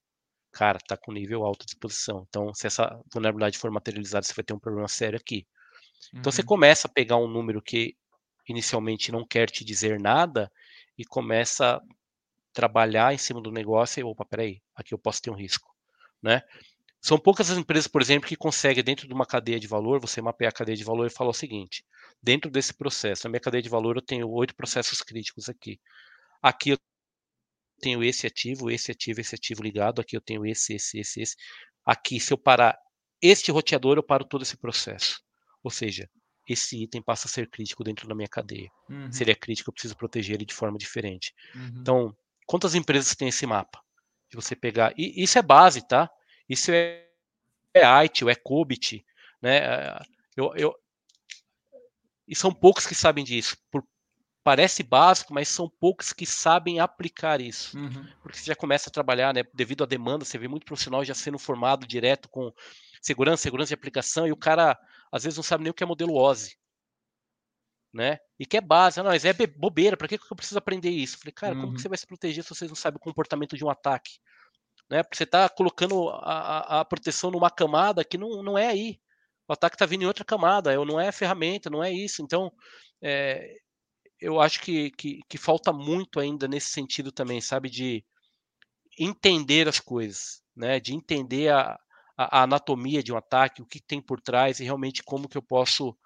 Cara, 0.53 0.79
tá 0.79 0.97
com 0.97 1.13
nível 1.13 1.45
alto 1.45 1.67
de 1.67 1.73
exposição. 1.73 2.25
Então, 2.29 2.55
se 2.55 2.67
essa 2.67 3.01
vulnerabilidade 3.13 3.59
for 3.59 3.71
materializada, 3.71 4.25
você 4.25 4.33
vai 4.35 4.45
ter 4.45 4.55
um 4.55 4.59
problema 4.59 4.87
sério 4.87 5.19
aqui. 5.19 5.47
Uhum. 6.13 6.21
Então, 6.21 6.31
você 6.31 6.43
uhum. 6.43 6.47
começa 6.47 6.87
a 6.87 6.91
pegar 6.91 7.17
um 7.17 7.27
número 7.27 7.61
que 7.61 7.97
inicialmente 8.49 9.11
não 9.11 9.27
quer 9.27 9.51
te 9.51 9.65
dizer 9.65 9.99
nada 9.99 10.51
e 10.97 11.05
começa 11.05 11.77
a 11.77 11.83
trabalhar 12.53 13.13
em 13.13 13.19
cima 13.19 13.41
do 13.41 13.51
negócio 13.51 14.01
e, 14.01 14.05
opa, 14.05 14.25
peraí, 14.25 14.63
aqui 14.77 14.95
eu 14.95 14.99
posso 14.99 15.21
ter 15.21 15.31
um 15.31 15.37
risco, 15.37 15.75
né? 16.23 16.43
São 17.01 17.19
poucas 17.19 17.51
as 17.51 17.59
empresas, 17.59 17.87
por 17.87 18.01
exemplo, 18.01 18.27
que 18.27 18.37
conseguem, 18.37 18.83
dentro 18.83 19.07
de 19.07 19.13
uma 19.13 19.27
cadeia 19.27 19.61
de 19.61 19.67
valor, 19.67 20.01
você 20.01 20.23
mapear 20.23 20.49
a 20.49 20.55
cadeia 20.55 20.77
de 20.77 20.85
valor 20.85 21.07
e 21.07 21.11
falar 21.11 21.31
o 21.31 21.35
seguinte: 21.35 21.85
dentro 22.23 22.51
desse 22.51 22.73
processo, 22.73 23.27
na 23.27 23.31
minha 23.31 23.41
cadeia 23.41 23.63
de 23.63 23.69
valor, 23.69 23.97
eu 23.97 24.03
tenho 24.03 24.31
oito 24.31 24.55
processos 24.55 25.03
críticos 25.03 25.51
aqui. 25.51 25.79
Aqui 26.45 26.69
eu 26.69 26.79
tenho 27.81 28.05
esse 28.05 28.27
ativo, 28.27 28.71
esse 28.71 28.93
ativo, 28.93 29.19
esse 29.19 29.35
ativo 29.35 29.63
ligado, 29.63 30.03
aqui 30.03 30.15
eu 30.15 30.21
tenho 30.21 30.45
esse, 30.45 30.75
esse, 30.75 30.99
esse, 30.99 31.23
esse. 31.23 31.37
Aqui, 31.87 32.21
se 32.21 32.35
eu 32.35 32.37
parar 32.37 32.79
este 33.23 33.51
roteador, 33.51 33.97
eu 33.97 34.03
paro 34.03 34.27
todo 34.27 34.43
esse 34.43 34.55
processo. 34.55 35.23
Ou 35.63 35.71
seja, 35.71 36.07
esse 36.47 36.83
item 36.83 37.01
passa 37.01 37.27
a 37.27 37.31
ser 37.31 37.49
crítico 37.49 37.83
dentro 37.83 38.07
da 38.07 38.15
minha 38.15 38.29
cadeia. 38.29 38.71
Uhum. 38.91 39.11
Se 39.11 39.25
ele 39.25 39.31
é 39.31 39.35
crítico, 39.35 39.71
eu 39.71 39.73
preciso 39.73 39.97
proteger 39.97 40.35
ele 40.35 40.45
de 40.45 40.53
forma 40.53 40.77
diferente. 40.77 41.35
Uhum. 41.55 41.79
Então, 41.81 42.17
quantas 42.47 42.75
empresas 42.75 43.17
têm 43.17 43.29
esse 43.29 43.47
mapa? 43.47 43.83
De 44.29 44.37
você 44.37 44.55
pegar. 44.55 44.93
E 44.99 45.23
isso 45.23 45.39
é 45.39 45.43
base, 45.43 45.81
tá? 45.89 46.11
Isso 46.47 46.71
é, 46.73 47.09
é 47.73 48.05
ITIL, 48.05 48.29
é 48.29 48.35
COBIT, 48.35 49.03
né? 49.41 49.97
Eu, 50.37 50.55
eu, 50.57 50.75
e 52.29 52.37
são 52.37 52.53
poucos 52.53 52.87
que 52.87 52.95
sabem 52.95 53.25
disso. 53.25 53.57
Por 53.71 53.83
parece 54.45 54.83
básico, 54.83 55.33
mas 55.33 55.49
são 55.49 55.69
poucos 55.81 56.13
que 56.13 56.27
sabem 56.27 56.79
aplicar 56.79 57.41
isso. 57.41 57.77
Uhum. 57.79 58.07
Porque 58.23 58.39
você 58.39 58.45
já 58.45 58.55
começa 58.55 58.91
a 58.91 58.93
trabalhar, 58.93 59.33
né? 59.33 59.43
Devido 59.55 59.83
à 59.83 59.87
demanda, 59.87 60.25
você 60.25 60.37
vê 60.37 60.47
muito 60.47 60.67
profissional 60.67 61.03
já 61.03 61.15
sendo 61.15 61.39
formado 61.39 61.87
direto 61.87 62.29
com 62.29 62.53
segurança, 63.01 63.43
segurança 63.43 63.69
de 63.69 63.75
aplicação, 63.75 64.27
e 64.27 64.33
o 64.33 64.37
cara 64.37 64.79
às 65.11 65.25
vezes 65.25 65.39
não 65.39 65.43
sabe 65.43 65.65
nem 65.65 65.71
o 65.71 65.75
que 65.75 65.83
é 65.83 65.87
modelo 65.87 66.15
OSI. 66.15 66.57
Né? 67.93 68.19
E 68.39 68.45
que 68.45 68.57
é 68.57 68.61
base, 68.61 68.99
não, 68.99 69.07
mas 69.07 69.25
é 69.25 69.33
bobeira, 69.33 69.97
para 69.97 70.09
que, 70.09 70.17
eu 70.17 70.37
preciso 70.37 70.59
aprender 70.59 70.91
isso? 70.91 71.17
Falei, 71.19 71.33
cara, 71.33 71.55
uhum. 71.55 71.61
como 71.63 71.75
que 71.75 71.81
você 71.81 71.89
vai 71.89 71.97
se 71.97 72.07
proteger 72.07 72.45
se 72.45 72.51
você 72.51 72.67
não 72.67 72.75
sabe 72.75 72.99
o 72.99 73.01
comportamento 73.01 73.57
de 73.57 73.65
um 73.65 73.71
ataque? 73.71 74.19
Né? 74.91 75.03
Porque 75.03 75.17
você 75.17 75.25
está 75.25 75.49
colocando 75.49 76.11
a, 76.11 76.81
a, 76.81 76.85
proteção 76.85 77.31
numa 77.31 77.51
camada 77.51 78.05
que 78.05 78.19
não, 78.19 78.43
não 78.43 78.59
é 78.59 78.67
aí. 78.67 79.01
O 79.49 79.53
ataque 79.53 79.77
está 79.77 79.87
vindo 79.87 80.03
em 80.03 80.07
outra 80.07 80.25
camada, 80.25 80.75
não 80.85 80.99
é 80.99 81.13
ferramenta, 81.13 81.71
não 81.71 81.83
é 81.85 81.93
isso. 81.93 82.21
Então, 82.21 82.53
é, 83.01 83.59
eu 84.21 84.41
acho 84.41 84.61
que, 84.61 84.91
que, 84.93 85.21
que, 85.29 85.39
falta 85.39 85.73
muito 85.73 86.21
ainda 86.21 86.49
nesse 86.49 86.71
sentido 86.71 87.13
também, 87.13 87.41
sabe? 87.41 87.69
De 87.69 88.05
entender 88.99 89.69
as 89.69 89.81
coisas, 89.81 90.43
né? 90.57 90.81
De 90.81 90.95
entender 90.95 91.53
a, 91.53 91.79
a, 92.17 92.43
anatomia 92.43 93.03
de 93.03 93.13
um 93.13 93.17
ataque, 93.17 93.63
o 93.63 93.67
que 93.67 93.81
tem 93.81 94.01
por 94.01 94.21
trás 94.21 94.61
e 94.61 94.65
realmente 94.65 95.03
como 95.03 95.29
que 95.29 95.37
eu 95.37 95.43
posso 95.43 95.97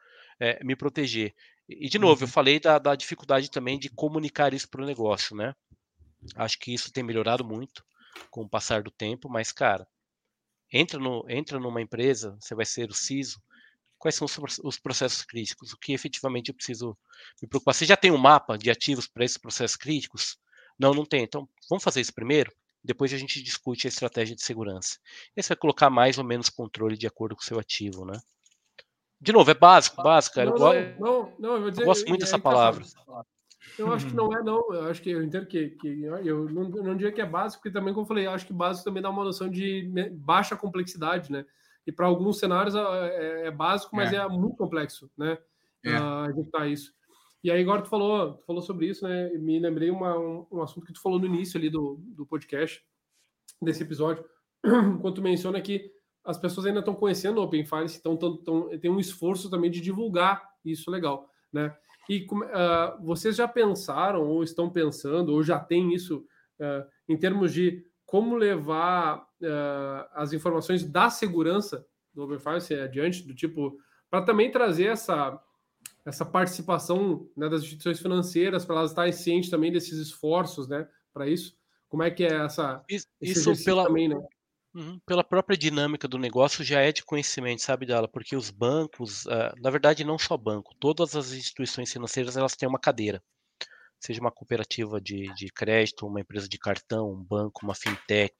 é, 0.40 0.62
me 0.64 0.74
proteger. 0.74 1.34
E, 1.68 1.88
de 1.88 1.98
novo, 1.98 2.22
uhum. 2.22 2.26
eu 2.26 2.32
falei 2.32 2.58
da, 2.58 2.78
da 2.78 2.94
dificuldade 2.94 3.50
também 3.50 3.78
de 3.78 3.90
comunicar 3.90 4.54
isso 4.54 4.68
para 4.68 4.82
o 4.82 4.86
negócio, 4.86 5.36
né? 5.36 5.54
Acho 6.34 6.58
que 6.58 6.72
isso 6.72 6.92
tem 6.92 7.04
melhorado 7.04 7.44
muito 7.44 7.84
com 8.30 8.42
o 8.42 8.48
passar 8.48 8.82
do 8.82 8.90
tempo, 8.90 9.28
mas, 9.28 9.52
cara, 9.52 9.86
entra, 10.72 10.98
no, 10.98 11.24
entra 11.28 11.60
numa 11.60 11.80
empresa, 11.80 12.36
você 12.40 12.54
vai 12.54 12.66
ser 12.66 12.90
o 12.90 12.94
CISO, 12.94 13.40
quais 13.98 14.14
são 14.14 14.26
os 14.64 14.78
processos 14.78 15.22
críticos, 15.22 15.72
o 15.72 15.78
que 15.78 15.92
efetivamente 15.92 16.48
eu 16.48 16.54
preciso 16.54 16.96
me 17.42 17.48
preocupar. 17.48 17.74
Você 17.74 17.84
já 17.84 17.96
tem 17.96 18.10
um 18.10 18.18
mapa 18.18 18.56
de 18.56 18.70
ativos 18.70 19.06
para 19.06 19.24
esses 19.24 19.38
processos 19.38 19.76
críticos? 19.76 20.38
Não, 20.78 20.94
não 20.94 21.04
tem. 21.04 21.24
Então, 21.24 21.48
vamos 21.68 21.82
fazer 21.82 22.00
isso 22.00 22.14
primeiro? 22.14 22.52
Depois 22.82 23.12
a 23.12 23.18
gente 23.18 23.42
discute 23.42 23.86
a 23.86 23.90
estratégia 23.90 24.36
de 24.36 24.42
segurança. 24.42 24.98
E 25.36 25.42
você 25.42 25.48
vai 25.48 25.56
colocar 25.56 25.90
mais 25.90 26.16
ou 26.16 26.24
menos 26.24 26.48
controle 26.48 26.96
de 26.96 27.06
acordo 27.06 27.34
com 27.34 27.42
o 27.42 27.44
seu 27.44 27.58
ativo, 27.58 28.04
né? 28.04 28.18
De 29.20 29.32
novo, 29.32 29.50
é 29.50 29.54
básico, 29.54 30.00
básico. 30.00 30.38
Não, 30.38 30.72
eu, 30.72 30.98
não, 30.98 31.32
não, 31.38 31.56
eu, 31.56 31.70
dizer, 31.70 31.82
eu 31.82 31.86
gosto 31.86 32.08
muito 32.08 32.22
é, 32.22 32.24
dessa 32.24 32.38
palavra. 32.38 32.84
Eu 33.76 33.92
acho 33.92 34.06
que 34.06 34.14
não 34.14 34.32
é, 34.32 34.42
não. 34.42 34.72
Eu 34.72 34.88
acho 34.88 35.02
que 35.02 35.10
eu 35.10 35.22
entendo 35.22 35.46
que, 35.46 35.70
que 35.70 36.02
eu 36.02 36.48
não, 36.48 36.68
não 36.68 36.96
diria 36.96 37.12
que 37.12 37.20
é 37.20 37.26
básico, 37.26 37.60
porque 37.60 37.76
também, 37.76 37.92
como 37.92 38.04
eu 38.04 38.08
falei, 38.08 38.26
eu 38.26 38.30
acho 38.30 38.46
que 38.46 38.52
básico 38.52 38.84
também 38.84 39.02
dá 39.02 39.10
uma 39.10 39.24
noção 39.24 39.48
de 39.50 39.90
baixa 40.12 40.56
complexidade, 40.56 41.32
né? 41.32 41.44
E 41.88 41.92
para 41.92 42.06
alguns 42.06 42.38
cenários 42.38 42.74
é, 42.74 43.46
é, 43.46 43.50
básico, 43.50 43.96
mas 43.96 44.12
é. 44.12 44.16
é. 44.16 44.28
muito 44.28 44.58
complexo, 44.58 45.10
né? 45.16 45.38
É. 45.82 45.98
Uh, 45.98 46.28
executar 46.28 46.68
isso. 46.68 46.92
E 47.42 47.50
aí, 47.50 47.62
agora 47.62 47.80
tu 47.80 47.88
falou, 47.88 48.34
tu 48.34 48.44
falou 48.44 48.60
sobre 48.60 48.88
isso, 48.88 49.08
né? 49.08 49.30
Me 49.38 49.58
lembrei 49.58 49.88
uma, 49.88 50.18
um, 50.18 50.46
um, 50.52 50.60
assunto 50.60 50.84
que 50.86 50.92
tu 50.92 51.00
falou 51.00 51.18
no 51.18 51.24
início 51.24 51.56
ali 51.58 51.70
do, 51.70 51.98
do 52.14 52.26
podcast, 52.26 52.84
desse 53.62 53.82
episódio, 53.84 54.22
quando 55.00 55.14
tu 55.14 55.22
menciona 55.22 55.62
que 55.62 55.90
as 56.22 56.36
pessoas 56.36 56.66
ainda 56.66 56.80
estão 56.80 56.94
conhecendo 56.94 57.38
o 57.38 57.44
Open 57.44 57.64
Finance, 57.64 57.96
então 57.98 58.18
tão, 58.18 58.36
tão, 58.36 58.78
tem 58.78 58.90
um 58.90 59.00
esforço 59.00 59.48
também 59.48 59.70
de 59.70 59.80
divulgar 59.80 60.46
isso 60.62 60.90
legal, 60.90 61.32
né? 61.50 61.74
E 62.06 62.26
uh, 62.30 63.02
vocês 63.02 63.34
já 63.34 63.48
pensaram, 63.48 64.28
ou 64.28 64.42
estão 64.42 64.68
pensando, 64.68 65.32
ou 65.32 65.42
já 65.42 65.58
tem 65.58 65.94
isso 65.94 66.18
uh, 66.60 66.86
em 67.08 67.16
termos 67.16 67.54
de 67.54 67.82
como 68.04 68.36
levar 68.36 69.26
uh, 69.42 70.08
as 70.12 70.32
informações 70.32 70.84
da 70.84 71.10
segurança 71.10 71.86
do 72.12 72.24
Open 72.24 72.38
Finance 72.38 72.74
adiante, 72.74 73.22
do 73.26 73.34
tipo, 73.34 73.78
para 74.10 74.22
também 74.22 74.50
trazer 74.50 74.86
essa, 74.86 75.40
essa 76.04 76.24
participação 76.24 77.28
né, 77.36 77.48
das 77.48 77.62
instituições 77.62 78.00
financeiras, 78.00 78.64
para 78.64 78.76
elas 78.76 78.90
estarem 78.90 79.12
cientes 79.12 79.50
também 79.50 79.72
desses 79.72 79.98
esforços, 79.98 80.66
né, 80.68 80.88
para 81.12 81.28
isso? 81.28 81.56
Como 81.88 82.02
é 82.02 82.10
que 82.10 82.24
é 82.24 82.44
essa 82.44 82.82
isso, 82.88 83.64
pela 83.64 83.84
também, 83.84 84.08
né? 84.08 84.16
Uhum. 84.74 85.00
Pela 85.06 85.24
própria 85.24 85.56
dinâmica 85.56 86.06
do 86.06 86.18
negócio 86.18 86.62
já 86.62 86.80
é 86.80 86.92
de 86.92 87.02
conhecimento, 87.02 87.62
sabe, 87.62 87.86
dela? 87.86 88.06
Porque 88.06 88.36
os 88.36 88.50
bancos, 88.50 89.24
uh, 89.24 89.54
na 89.60 89.70
verdade, 89.70 90.04
não 90.04 90.18
só 90.18 90.36
banco, 90.36 90.74
todas 90.78 91.16
as 91.16 91.32
instituições 91.32 91.90
financeiras 91.90 92.36
elas 92.36 92.54
têm 92.54 92.68
uma 92.68 92.78
cadeira. 92.78 93.22
Seja 94.00 94.20
uma 94.20 94.30
cooperativa 94.30 95.00
de, 95.00 95.32
de 95.34 95.48
crédito, 95.48 96.06
uma 96.06 96.20
empresa 96.20 96.48
de 96.48 96.58
cartão, 96.58 97.10
um 97.10 97.22
banco, 97.22 97.64
uma 97.64 97.74
fintech, 97.74 98.34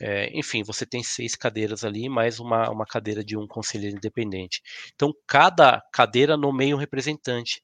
é, 0.00 0.30
enfim, 0.38 0.62
você 0.62 0.84
tem 0.84 1.02
seis 1.02 1.34
cadeiras 1.34 1.84
ali, 1.84 2.08
mais 2.08 2.38
uma, 2.38 2.68
uma 2.70 2.84
cadeira 2.84 3.24
de 3.24 3.36
um 3.36 3.46
conselheiro 3.46 3.96
independente. 3.96 4.62
Então, 4.94 5.14
cada 5.26 5.82
cadeira 5.92 6.36
nomeia 6.36 6.74
um 6.74 6.78
representante. 6.78 7.62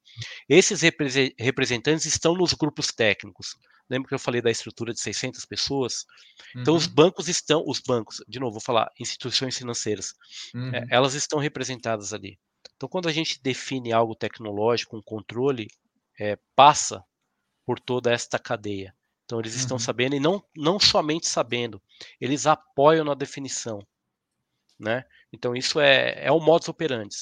Esses 0.48 0.80
repre 0.80 1.34
representantes 1.38 2.06
estão 2.06 2.34
nos 2.34 2.54
grupos 2.54 2.88
técnicos. 2.88 3.56
Lembra 3.90 4.08
que 4.08 4.14
eu 4.14 4.20
falei 4.20 4.40
da 4.40 4.50
estrutura 4.50 4.92
de 4.92 5.00
600 5.00 5.44
pessoas? 5.44 6.06
Uhum. 6.54 6.62
Então, 6.62 6.76
os 6.76 6.86
uhum. 6.86 6.94
bancos 6.94 7.28
estão, 7.28 7.64
os 7.66 7.80
bancos, 7.80 8.22
de 8.28 8.38
novo, 8.38 8.52
vou 8.52 8.60
falar, 8.60 8.88
instituições 8.98 9.58
financeiras, 9.58 10.14
é, 10.54 10.58
uhum. 10.58 10.74
é, 10.74 10.86
elas 10.90 11.14
estão 11.14 11.40
representadas 11.40 12.14
ali. 12.14 12.38
Então, 12.76 12.88
quando 12.88 13.08
a 13.08 13.12
gente 13.12 13.42
define 13.42 13.92
algo 13.92 14.14
tecnológico, 14.14 14.96
um 14.96 15.02
controle, 15.02 15.66
é, 16.18 16.38
passa 16.54 17.04
por 17.70 17.78
toda 17.78 18.10
esta 18.10 18.36
cadeia. 18.36 18.92
Então, 19.24 19.38
eles 19.38 19.54
estão 19.54 19.76
uhum. 19.76 19.78
sabendo, 19.78 20.16
e 20.16 20.18
não, 20.18 20.42
não 20.56 20.80
somente 20.80 21.28
sabendo, 21.28 21.80
eles 22.20 22.44
apoiam 22.44 23.04
na 23.04 23.14
definição. 23.14 23.78
Né? 24.76 25.04
Então, 25.32 25.54
isso 25.54 25.78
é, 25.78 26.26
é 26.26 26.32
o 26.32 26.40
modus 26.40 26.68
operandi. 26.68 27.14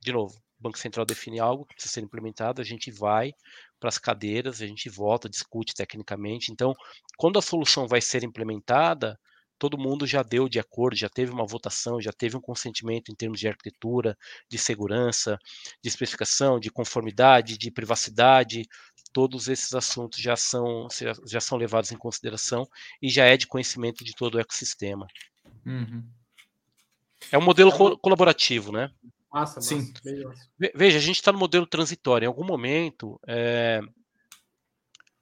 De 0.00 0.10
novo, 0.10 0.34
o 0.58 0.62
Banco 0.62 0.78
Central 0.78 1.04
define 1.04 1.38
algo 1.38 1.66
que 1.66 1.74
precisa 1.74 1.92
ser 1.92 2.00
implementado, 2.00 2.62
a 2.62 2.64
gente 2.64 2.90
vai, 2.90 3.34
para 3.78 3.90
as 3.90 3.98
cadeiras, 3.98 4.62
a 4.62 4.66
gente 4.66 4.88
volta, 4.88 5.28
discute 5.28 5.74
tecnicamente. 5.74 6.50
Então, 6.50 6.74
quando 7.18 7.38
a 7.38 7.42
solução 7.42 7.86
vai 7.86 8.00
ser 8.00 8.24
implementada, 8.24 9.20
todo 9.60 9.76
mundo 9.76 10.06
já 10.06 10.22
deu 10.22 10.48
de 10.48 10.58
acordo, 10.58 10.96
já 10.96 11.10
teve 11.10 11.30
uma 11.30 11.46
votação, 11.46 12.00
já 12.00 12.10
teve 12.10 12.34
um 12.34 12.40
consentimento 12.40 13.12
em 13.12 13.14
termos 13.14 13.38
de 13.38 13.46
arquitetura, 13.46 14.16
de 14.48 14.56
segurança, 14.56 15.38
de 15.82 15.88
especificação, 15.88 16.58
de 16.58 16.70
conformidade, 16.70 17.58
de 17.58 17.70
privacidade. 17.70 18.66
Todos 19.12 19.48
esses 19.48 19.74
assuntos 19.74 20.18
já 20.18 20.34
são, 20.34 20.88
já 21.26 21.40
são 21.40 21.58
levados 21.58 21.92
em 21.92 21.96
consideração 21.96 22.66
e 23.02 23.10
já 23.10 23.26
é 23.26 23.36
de 23.36 23.46
conhecimento 23.46 24.02
de 24.02 24.14
todo 24.14 24.36
o 24.36 24.40
ecossistema. 24.40 25.06
Uhum. 25.66 26.02
É 27.30 27.36
um 27.36 27.42
modelo 27.42 27.70
co 27.70 27.98
colaborativo, 27.98 28.72
né? 28.72 28.90
Massa, 29.30 29.60
Sim. 29.60 29.92
Veja, 30.74 30.96
a 30.96 31.02
gente 31.02 31.16
está 31.16 31.30
no 31.30 31.38
modelo 31.38 31.66
transitório. 31.66 32.24
Em 32.24 32.28
algum 32.28 32.44
momento, 32.44 33.20
é... 33.26 33.82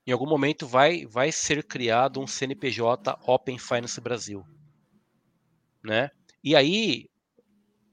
em 0.09 0.13
algum 0.13 0.27
momento 0.27 0.67
vai, 0.67 1.05
vai 1.05 1.31
ser 1.31 1.63
criado 1.63 2.19
um 2.19 2.27
CNPJ 2.27 3.19
Open 3.27 3.59
Finance 3.59 4.01
Brasil, 4.01 4.43
né? 5.85 6.11
E 6.43 6.57
aí 6.57 7.11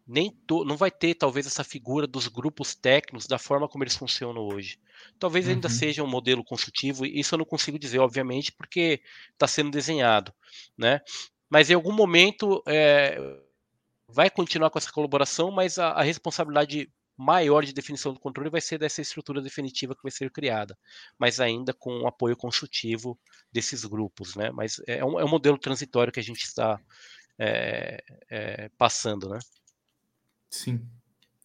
nem 0.07 0.32
to... 0.47 0.63
não 0.63 0.78
vai 0.78 0.89
ter 0.89 1.16
talvez 1.16 1.45
essa 1.45 1.61
figura 1.61 2.07
dos 2.07 2.30
grupos 2.30 2.74
técnicos 2.74 3.28
da 3.28 3.38
forma 3.38 3.68
como 3.68 3.84
eles 3.84 3.97
funcionam 3.97 4.43
hoje. 4.43 4.80
Talvez 5.20 5.49
ainda 5.49 5.68
uhum. 5.68 5.74
seja 5.74 6.03
um 6.03 6.07
modelo 6.07 6.41
consultivo. 6.41 7.05
Isso 7.05 7.36
eu 7.36 7.39
não 7.39 7.45
consigo 7.45 7.78
dizer, 7.78 7.99
obviamente, 7.99 8.49
porque 8.53 9.01
está 9.34 9.45
sendo 9.45 9.72
desenhado, 9.72 10.34
né? 10.78 11.01
Mas 11.49 11.70
em 11.70 11.74
algum 11.74 11.91
momento 11.91 12.63
é, 12.66 13.20
vai 14.07 14.30
continuar 14.30 14.70
com 14.70 14.78
essa 14.78 14.91
colaboração, 14.91 15.51
mas 15.51 15.78
a, 15.78 15.89
a, 15.89 16.01
responsabilidade 16.01 16.89
maior 17.18 17.63
de 17.63 17.74
definição 17.74 18.13
do 18.13 18.20
controle 18.20 18.49
vai 18.49 18.61
ser 18.61 18.78
dessa 18.78 19.01
estrutura 19.01 19.41
definitiva 19.41 19.95
que 19.95 20.03
vai 20.03 20.11
ser 20.11 20.30
criada, 20.30 20.78
mas 21.18 21.39
ainda 21.39 21.74
com 21.74 22.01
o 22.01 22.07
apoio 22.07 22.36
consultivo 22.36 23.18
desses 23.51 23.86
grupos, 23.86 24.36
né? 24.36 24.51
Mas 24.51 24.82
é 24.86 25.03
um, 25.03 25.20
é 25.20 25.24
um 25.24 25.30
modelo 25.30 25.57
transitório 25.57 26.11
que 26.11 26.20
a 26.20 26.24
gente 26.24 26.43
está 26.43 26.80
é, 27.39 28.03
é, 28.30 28.70
passando, 28.78 29.30
né? 29.30 29.39
Sim, 30.49 30.86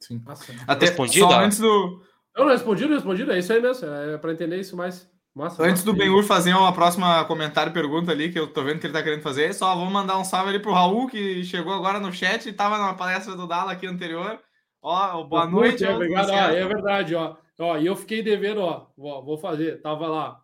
sim. 0.00 0.22
Até 0.66 0.86
Respondido, 0.86 1.28
só 1.28 1.40
antes 1.40 1.58
do... 1.58 2.04
Eu 2.36 2.44
não 2.44 2.52
respondi, 2.52 2.86
respondido, 2.86 3.32
é 3.32 3.38
isso 3.38 3.52
aí 3.52 3.60
mesmo, 3.60 3.86
é 3.86 4.18
para 4.18 4.32
entender 4.32 4.58
isso 4.58 4.76
mais. 4.76 5.08
Massa, 5.32 5.62
Antes 5.62 5.84
do 5.84 5.92
Benhur 5.94 6.24
fazer 6.24 6.52
uma 6.54 6.72
próxima 6.72 7.24
comentário 7.24 7.72
pergunta 7.72 8.10
ali, 8.10 8.32
que 8.32 8.38
eu 8.38 8.52
tô 8.52 8.64
vendo 8.64 8.80
que 8.80 8.86
ele 8.86 8.92
tá 8.92 9.00
querendo 9.00 9.22
fazer, 9.22 9.54
só 9.54 9.76
vou 9.76 9.86
mandar 9.86 10.18
um 10.18 10.24
salve 10.24 10.50
ali 10.50 10.58
pro 10.58 10.72
Raul, 10.72 11.06
que 11.06 11.44
chegou 11.44 11.72
agora 11.72 12.00
no 12.00 12.12
chat 12.12 12.48
e 12.48 12.52
tava 12.52 12.78
na 12.78 12.94
palestra 12.94 13.36
do 13.36 13.46
Dala 13.46 13.70
aqui 13.70 13.86
anterior. 13.86 14.40
Ó, 14.82 15.24
boa 15.24 15.46
noite. 15.46 15.84
É, 15.84 15.94
obrigado. 15.94 16.30
Ah, 16.30 16.52
é 16.52 16.66
verdade, 16.66 17.14
ó. 17.14 17.36
Ó, 17.58 17.76
e 17.76 17.86
eu 17.86 17.94
fiquei 17.94 18.22
devendo, 18.22 18.62
ó, 18.62 18.86
ó, 18.98 19.20
vou 19.20 19.36
fazer. 19.36 19.82
Tava 19.82 20.06
lá 20.08 20.40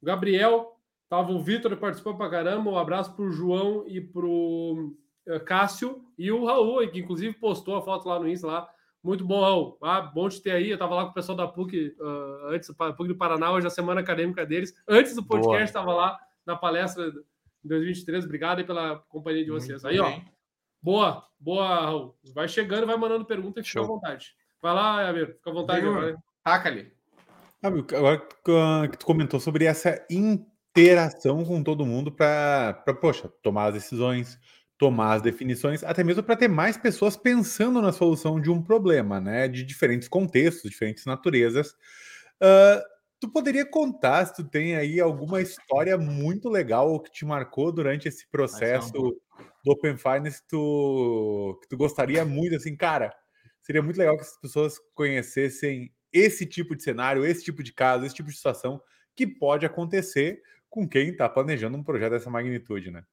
o 0.00 0.06
Gabriel, 0.06 0.76
tava 1.08 1.30
o 1.32 1.42
Vitor 1.42 1.76
participou 1.76 2.16
pra 2.16 2.30
caramba. 2.30 2.70
Um 2.70 2.78
abraço 2.78 3.14
pro 3.14 3.30
João 3.30 3.84
e 3.86 4.00
pro 4.00 4.94
uh, 5.26 5.40
Cássio 5.44 6.02
e 6.16 6.32
o 6.32 6.46
Raul, 6.46 6.88
que 6.88 7.00
inclusive 7.00 7.34
postou 7.34 7.76
a 7.76 7.82
foto 7.82 8.08
lá 8.08 8.18
no 8.18 8.28
Insta 8.28 8.46
lá. 8.46 8.68
Muito 9.04 9.24
bom, 9.26 9.42
Raul. 9.42 9.78
Ah, 9.82 10.00
bom 10.00 10.28
te 10.28 10.40
ter 10.40 10.52
aí. 10.52 10.70
Eu 10.70 10.74
estava 10.74 10.94
lá 10.94 11.04
com 11.04 11.10
o 11.10 11.14
pessoal 11.14 11.36
da 11.36 11.46
PUC 11.46 11.94
uh, 12.00 12.46
antes, 12.46 12.70
PUC 12.70 13.08
do 13.08 13.16
Paraná, 13.16 13.52
hoje 13.52 13.66
é 13.66 13.68
a 13.68 13.70
semana 13.70 14.00
acadêmica 14.00 14.46
deles. 14.46 14.74
Antes 14.88 15.14
do 15.14 15.22
podcast, 15.24 15.64
estava 15.64 15.92
lá 15.92 16.18
na 16.46 16.56
palestra 16.56 17.10
de 17.10 17.18
2023. 17.64 18.24
Obrigado 18.24 18.58
aí 18.60 18.64
pela 18.64 18.96
companhia 19.08 19.44
de 19.44 19.50
vocês. 19.50 19.82
Muito 19.82 20.02
aí, 20.02 20.10
bem. 20.10 20.24
ó. 20.26 20.37
Boa, 20.82 21.24
boa, 21.38 21.80
Raul. 21.80 22.16
Vai 22.34 22.48
chegando, 22.48 22.86
vai 22.86 22.96
mandando 22.96 23.24
pergunta 23.24 23.60
e 23.60 23.64
fica 23.64 23.80
à 23.80 23.84
vontade. 23.84 24.34
Vai 24.62 24.74
lá, 24.74 25.08
Amir, 25.08 25.34
fica 25.34 25.50
à 25.50 25.52
vontade. 25.52 25.86
Taca 26.44 26.68
ali. 26.68 26.92
Agora 27.62 28.18
que 28.90 28.98
tu 28.98 29.06
comentou 29.06 29.40
sobre 29.40 29.64
essa 29.64 30.04
interação 30.08 31.44
com 31.44 31.62
todo 31.62 31.84
mundo 31.84 32.12
para, 32.12 32.74
poxa, 33.00 33.28
tomar 33.42 33.66
as 33.66 33.74
decisões, 33.74 34.38
tomar 34.78 35.14
as 35.14 35.22
definições, 35.22 35.82
até 35.82 36.04
mesmo 36.04 36.22
para 36.22 36.36
ter 36.36 36.48
mais 36.48 36.76
pessoas 36.76 37.16
pensando 37.16 37.82
na 37.82 37.92
solução 37.92 38.40
de 38.40 38.50
um 38.50 38.62
problema, 38.62 39.20
né? 39.20 39.48
De 39.48 39.64
diferentes 39.64 40.06
contextos, 40.06 40.70
diferentes 40.70 41.04
naturezas. 41.04 41.70
Uh, 42.40 42.80
tu 43.18 43.28
poderia 43.28 43.66
contar 43.66 44.26
se 44.26 44.36
tu 44.36 44.44
tem 44.44 44.76
aí 44.76 45.00
alguma 45.00 45.40
história 45.40 45.98
muito 45.98 46.48
legal 46.48 47.00
que 47.00 47.10
te 47.10 47.24
marcou 47.24 47.72
durante 47.72 48.06
esse 48.06 48.28
processo 48.30 49.20
do 49.68 49.72
Open 49.72 49.98
Finance 49.98 50.42
tu, 50.48 51.58
que 51.60 51.68
tu 51.68 51.76
gostaria 51.76 52.24
muito, 52.24 52.56
assim, 52.56 52.74
cara, 52.74 53.14
seria 53.60 53.82
muito 53.82 53.98
legal 53.98 54.16
que 54.16 54.22
as 54.22 54.40
pessoas 54.40 54.78
conhecessem 54.94 55.92
esse 56.10 56.46
tipo 56.46 56.74
de 56.74 56.82
cenário, 56.82 57.24
esse 57.24 57.44
tipo 57.44 57.62
de 57.62 57.72
caso, 57.72 58.04
esse 58.04 58.14
tipo 58.14 58.30
de 58.30 58.36
situação 58.36 58.80
que 59.14 59.26
pode 59.26 59.66
acontecer 59.66 60.42
com 60.70 60.88
quem 60.88 61.10
está 61.10 61.28
planejando 61.28 61.76
um 61.76 61.84
projeto 61.84 62.12
dessa 62.12 62.30
magnitude, 62.30 62.90
né? 62.90 63.04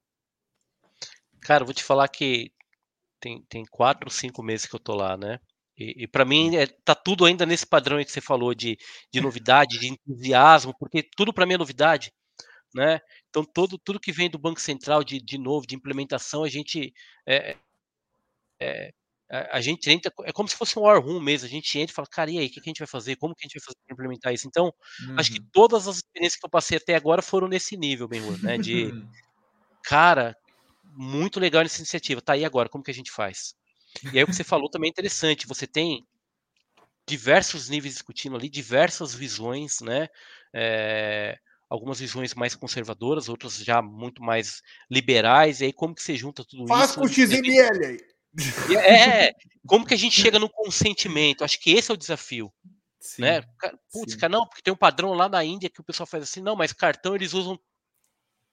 Cara, 1.41 1.65
vou 1.65 1.73
te 1.73 1.83
falar 1.83 2.07
que 2.07 2.51
tem, 3.19 3.43
tem 3.49 3.65
quatro, 3.65 4.09
cinco 4.09 4.41
meses 4.41 4.65
que 4.65 4.75
eu 4.75 4.79
tô 4.79 4.95
lá, 4.95 5.17
né? 5.17 5.39
E, 5.77 6.03
e 6.03 6.07
para 6.07 6.23
mim 6.23 6.55
é, 6.55 6.67
tá 6.85 6.95
tudo 6.95 7.25
ainda 7.25 7.45
nesse 7.45 7.67
padrão 7.67 8.01
que 8.03 8.11
você 8.11 8.21
falou 8.21 8.55
de, 8.55 8.77
de 9.11 9.19
novidade, 9.19 9.77
de 9.77 9.89
entusiasmo, 9.89 10.73
porque 10.79 11.03
tudo 11.17 11.33
para 11.33 11.45
mim 11.45 11.55
é 11.55 11.57
novidade, 11.57 12.13
né? 12.75 12.99
Então 13.29 13.43
todo, 13.43 13.77
tudo 13.77 13.99
que 13.99 14.11
vem 14.11 14.29
do 14.29 14.37
Banco 14.37 14.59
Central 14.59 15.03
de, 15.03 15.19
de 15.19 15.37
novo, 15.37 15.65
de 15.65 15.75
implementação, 15.75 16.43
a 16.43 16.49
gente 16.49 16.93
é, 17.25 17.55
é, 18.59 18.91
a, 19.29 19.57
a, 19.57 19.61
gente 19.61 19.89
entra, 19.89 20.11
é 20.23 20.31
como 20.31 20.47
se 20.47 20.55
fosse 20.55 20.77
um 20.77 20.83
war 20.83 21.01
room 21.01 21.19
mesmo, 21.19 21.47
a 21.47 21.49
gente 21.49 21.79
entra 21.79 21.91
e 21.91 21.95
fala, 21.95 22.07
cara, 22.07 22.29
e 22.29 22.37
aí, 22.37 22.47
o 22.47 22.49
que, 22.49 22.61
que 22.61 22.69
a 22.69 22.71
gente 22.71 22.79
vai 22.79 22.87
fazer? 22.87 23.15
Como 23.15 23.33
que 23.33 23.45
a 23.45 23.47
gente 23.47 23.59
vai 23.59 23.65
fazer 23.65 23.77
para 23.85 23.93
implementar 23.93 24.33
isso? 24.33 24.47
Então, 24.47 24.73
uhum. 25.07 25.15
acho 25.17 25.31
que 25.31 25.39
uhum. 25.39 25.47
todas 25.51 25.87
as 25.87 25.97
experiências 25.97 26.39
que 26.39 26.45
eu 26.45 26.49
passei 26.49 26.77
até 26.77 26.95
agora 26.95 27.21
foram 27.21 27.47
nesse 27.47 27.75
nível, 27.75 28.07
bem 28.07 28.21
né? 28.43 28.57
De, 28.57 28.91
cara, 29.83 30.35
muito 30.83 31.39
legal 31.39 31.63
nessa 31.63 31.79
iniciativa, 31.79 32.21
tá 32.21 32.33
aí 32.33 32.45
agora, 32.45 32.69
como 32.69 32.83
que 32.83 32.91
a 32.91 32.93
gente 32.93 33.11
faz? 33.11 33.55
E 34.13 34.17
aí 34.17 34.23
o 34.23 34.27
que 34.27 34.33
você 34.33 34.43
falou 34.43 34.69
também 34.69 34.89
é 34.89 34.91
interessante, 34.91 35.47
você 35.47 35.65
tem 35.65 36.05
diversos 37.07 37.69
níveis 37.69 37.93
discutindo 37.93 38.35
ali, 38.35 38.49
diversas 38.49 39.13
visões, 39.13 39.79
né? 39.81 40.07
É, 40.53 41.37
algumas 41.75 41.99
visões 41.99 42.33
mais 42.33 42.55
conservadoras, 42.55 43.29
outras 43.29 43.57
já 43.57 43.81
muito 43.81 44.21
mais 44.21 44.61
liberais, 44.89 45.61
e 45.61 45.65
aí 45.65 45.73
como 45.73 45.93
que 45.93 46.01
você 46.01 46.15
junta 46.15 46.43
tudo 46.43 46.67
Faz 46.67 46.89
isso? 46.89 46.99
Faz 46.99 47.15
com 47.15 47.21
o 47.21 47.27
XML 47.27 47.85
aí! 47.85 47.99
É, 48.77 49.33
como 49.65 49.85
que 49.85 49.93
a 49.93 49.97
gente 49.97 50.19
chega 50.19 50.37
no 50.37 50.49
consentimento? 50.49 51.43
Acho 51.43 51.59
que 51.59 51.71
esse 51.71 51.89
é 51.89 51.93
o 51.93 51.97
desafio. 51.97 52.51
Sim, 52.99 53.21
né? 53.21 53.41
Putz, 53.91 54.15
cara, 54.15 54.31
não, 54.31 54.47
porque 54.47 54.61
tem 54.61 54.73
um 54.73 54.77
padrão 54.77 55.13
lá 55.13 55.29
na 55.29 55.43
Índia 55.43 55.69
que 55.69 55.79
o 55.79 55.83
pessoal 55.83 56.07
faz 56.07 56.23
assim, 56.23 56.41
não, 56.41 56.55
mas 56.55 56.73
cartão 56.73 57.15
eles 57.15 57.33
usam 57.33 57.59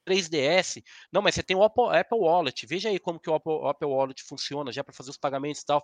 3DS. 0.07 0.83
Não, 1.11 1.21
mas 1.21 1.35
você 1.35 1.43
tem 1.43 1.57
o 1.57 1.63
Apple, 1.63 2.19
Wallet. 2.19 2.65
Veja 2.65 2.89
aí 2.89 2.99
como 2.99 3.19
que 3.19 3.29
o 3.29 3.33
Apple, 3.33 3.51
o 3.51 3.67
Apple 3.67 3.87
Wallet 3.87 4.21
funciona 4.23 4.71
já 4.71 4.83
para 4.83 4.93
fazer 4.93 5.09
os 5.09 5.17
pagamentos 5.17 5.61
e 5.61 5.65
tal. 5.65 5.83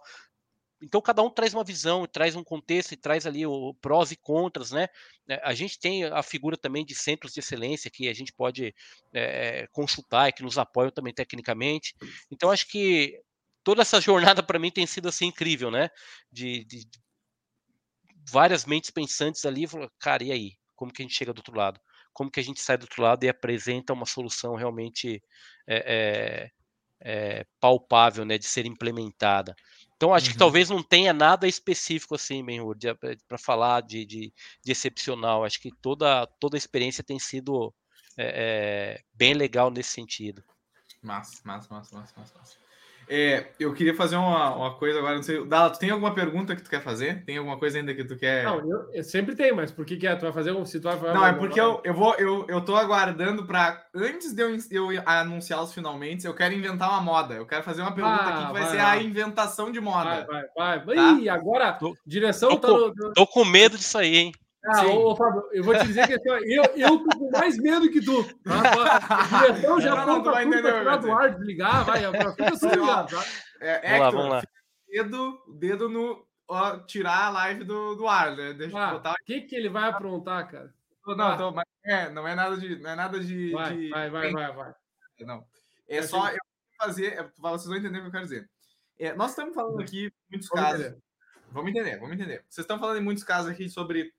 Então 0.81 1.01
cada 1.01 1.21
um 1.21 1.29
traz 1.29 1.53
uma 1.53 1.63
visão, 1.63 2.05
traz 2.07 2.35
um 2.35 2.43
contexto 2.43 2.93
e 2.93 2.97
traz 2.97 3.25
ali 3.25 3.45
o 3.45 3.73
prós 3.75 4.11
e 4.11 4.15
contras, 4.15 4.71
né? 4.71 4.87
É, 5.27 5.41
a 5.43 5.53
gente 5.53 5.79
tem 5.79 6.05
a 6.05 6.23
figura 6.23 6.55
também 6.55 6.85
de 6.85 6.95
centros 6.95 7.33
de 7.33 7.39
excelência 7.39 7.91
que 7.91 8.07
a 8.07 8.13
gente 8.13 8.31
pode 8.31 8.73
é, 9.13 9.67
consultar 9.71 10.29
e 10.29 10.33
que 10.33 10.43
nos 10.43 10.57
apoiam 10.57 10.91
também 10.91 11.13
tecnicamente. 11.13 11.95
Então 12.31 12.49
acho 12.49 12.67
que 12.67 13.19
toda 13.63 13.81
essa 13.81 13.99
jornada 14.01 14.41
para 14.41 14.59
mim 14.59 14.71
tem 14.71 14.85
sido 14.87 15.09
assim 15.09 15.27
incrível, 15.27 15.69
né? 15.69 15.89
De, 16.31 16.63
de, 16.65 16.87
várias 18.31 18.65
mentes 18.65 18.91
pensantes 18.91 19.45
ali, 19.45 19.65
cara, 19.99 20.23
e 20.23 20.31
aí? 20.31 20.51
Como 20.75 20.93
que 20.93 21.01
a 21.01 21.05
gente 21.05 21.15
chega 21.15 21.33
do 21.33 21.39
outro 21.39 21.55
lado? 21.55 21.79
Como 22.13 22.31
que 22.31 22.39
a 22.39 22.43
gente 22.43 22.61
sai 22.61 22.77
do 22.77 22.83
outro 22.83 23.01
lado 23.01 23.23
e 23.23 23.29
apresenta 23.29 23.93
uma 23.93 24.05
solução 24.05 24.55
realmente 24.55 25.21
é, 25.67 26.49
é, 27.01 27.45
palpável, 27.59 28.25
né, 28.25 28.37
de 28.37 28.45
ser 28.45 28.65
implementada? 28.65 29.55
Então, 29.99 30.13
acho 30.13 30.27
uhum. 30.27 30.31
que 30.31 30.37
talvez 30.37 30.69
não 30.69 30.81
tenha 30.81 31.11
nada 31.11 31.45
específico 31.45 32.15
assim, 32.15 32.41
para 33.27 33.37
falar 33.37 33.81
de, 33.81 34.05
de, 34.05 34.33
de, 34.63 34.71
excepcional. 34.71 35.43
Acho 35.43 35.59
que 35.59 35.73
toda, 35.81 36.25
toda 36.39 36.55
a 36.55 36.57
experiência 36.57 37.03
tem 37.03 37.19
sido 37.19 37.75
é, 38.15 39.03
bem 39.13 39.33
legal 39.33 39.69
nesse 39.69 39.89
sentido. 39.89 40.41
Massa, 41.03 41.41
massa, 41.43 41.67
massa, 41.73 41.97
massa, 41.97 42.15
massa. 42.17 42.57
É, 43.09 43.47
eu 43.59 43.73
queria 43.73 43.95
fazer 43.95 44.15
uma, 44.15 44.55
uma 44.55 44.75
coisa 44.75 44.99
agora, 44.99 45.15
não 45.15 45.23
sei. 45.23 45.43
Dala, 45.43 45.71
tu 45.71 45.79
tem 45.79 45.89
alguma 45.89 46.13
pergunta 46.13 46.55
que 46.55 46.61
tu 46.61 46.69
quer 46.69 46.81
fazer? 46.81 47.23
Tem 47.25 47.37
alguma 47.37 47.57
coisa 47.57 47.79
ainda 47.79 47.93
que 47.93 48.03
tu 48.03 48.15
quer. 48.15 48.43
Não, 48.43 48.59
eu, 48.59 48.93
eu 48.93 49.03
sempre 49.03 49.35
tenho, 49.35 49.55
mas 49.55 49.71
por 49.71 49.83
que, 49.83 49.97
que 49.97 50.05
é? 50.05 50.15
Tu 50.15 50.21
vai 50.21 50.31
fazer 50.31 50.51
um. 50.51 50.63
Se 50.63 50.79
tu 50.79 50.83
vai 50.83 51.13
não, 51.13 51.25
é 51.25 51.33
porque 51.33 51.59
eu, 51.59 51.81
eu 51.83 51.93
vou, 51.93 52.13
eu, 52.15 52.45
eu 52.47 52.61
tô 52.61 52.75
aguardando 52.75 53.47
para 53.47 53.83
Antes 53.95 54.33
de 54.33 54.43
eu, 54.43 54.91
eu 54.91 55.01
anunciar 55.05 55.63
os 55.63 55.73
finalmente, 55.73 56.27
eu 56.27 56.35
quero 56.35 56.53
inventar 56.53 56.89
uma 56.89 57.01
moda. 57.01 57.33
Eu 57.33 57.47
quero 57.47 57.63
fazer 57.63 57.81
uma 57.81 57.93
pergunta 57.95 58.15
ah, 58.15 58.29
aqui 58.29 58.45
que 58.45 58.53
vai, 58.53 58.61
vai 58.61 58.71
ser 58.71 58.77
vai. 58.77 58.99
a 58.99 59.01
inventação 59.01 59.71
de 59.71 59.81
moda. 59.81 60.25
Vai, 60.25 60.45
vai, 60.55 60.85
vai. 60.85 60.95
Tá? 60.95 61.11
Ih, 61.13 61.29
agora, 61.29 61.73
tô, 61.73 61.95
direção 62.05 62.57
tô, 62.57 62.91
tá 62.91 62.95
no, 62.95 63.13
tô 63.13 63.25
com 63.25 63.43
medo 63.43 63.75
disso 63.75 63.97
aí, 63.97 64.15
hein? 64.15 64.31
Ah, 64.65 64.85
ô, 64.85 65.15
Fábio, 65.15 65.43
eu 65.53 65.63
vou 65.63 65.73
te 65.73 65.87
dizer 65.87 66.05
que 66.05 66.13
assim, 66.13 66.29
eu, 66.51 66.63
eu 66.75 66.99
tô 66.99 67.17
mais 67.31 67.57
medo 67.57 67.89
que 67.89 68.01
tu. 68.03 68.23
Direção 68.23 69.81
já 69.81 70.05
tudo 70.05 70.23
pra 70.23 70.43
tirar 70.45 70.97
do 70.97 71.11
ar, 71.11 71.35
desligar, 71.35 71.85
vai. 71.85 72.01
Fica 72.01 72.49
assim, 72.53 72.69
tá? 72.69 73.07
É, 73.61 73.97
vamos 73.97 73.99
lá, 73.99 74.09
vamos 74.11 74.29
lá. 74.29 74.43
Dedo, 74.87 75.43
dedo 75.59 75.89
no. 75.89 76.27
Ó, 76.47 76.79
tirar 76.79 77.25
a 77.25 77.29
live 77.29 77.63
do, 77.63 77.95
do 77.95 78.07
ar, 78.07 78.35
né? 78.35 78.53
Deixa 78.53 78.77
ah, 78.77 78.89
eu 78.89 78.93
botar. 78.95 79.11
O 79.11 79.25
que, 79.25 79.41
que 79.41 79.55
ele 79.55 79.69
vai 79.69 79.87
aprontar, 79.87 80.49
cara? 80.49 80.73
Não, 81.05 81.27
ah. 81.27 81.37
tô, 81.37 81.51
mas 81.51 81.65
é, 81.85 82.09
não 82.09 82.27
é 82.27 82.33
nada 82.33 82.57
de. 82.57 82.75
Não 82.77 82.89
é 82.89 82.95
nada 82.95 83.19
de. 83.19 83.51
Vai, 83.51 83.77
de... 83.77 83.89
vai, 83.89 84.09
vai, 84.09 84.31
vai, 84.31 84.53
vai. 84.53 84.73
Não. 85.21 85.45
É 85.87 86.01
só 86.01 86.29
eu 86.29 86.37
fazer. 86.77 87.19
É, 87.19 87.29
vocês 87.37 87.67
vão 87.67 87.77
entender 87.77 87.99
o 87.99 88.01
que 88.01 88.07
eu 88.07 88.11
quero 88.11 88.23
dizer. 88.23 88.49
É, 88.97 89.13
nós 89.13 89.31
estamos 89.31 89.53
falando 89.53 89.79
aqui 89.81 90.11
muitos 90.29 90.49
vamos 90.49 90.65
casos. 90.65 90.85
Entender. 90.85 91.03
Vamos 91.51 91.71
entender, 91.71 91.99
vamos 91.99 92.15
entender. 92.15 92.45
Vocês 92.47 92.63
estão 92.63 92.79
falando 92.79 92.97
em 92.97 93.03
muitos 93.03 93.23
casos 93.23 93.51
aqui 93.51 93.69
sobre 93.69 94.13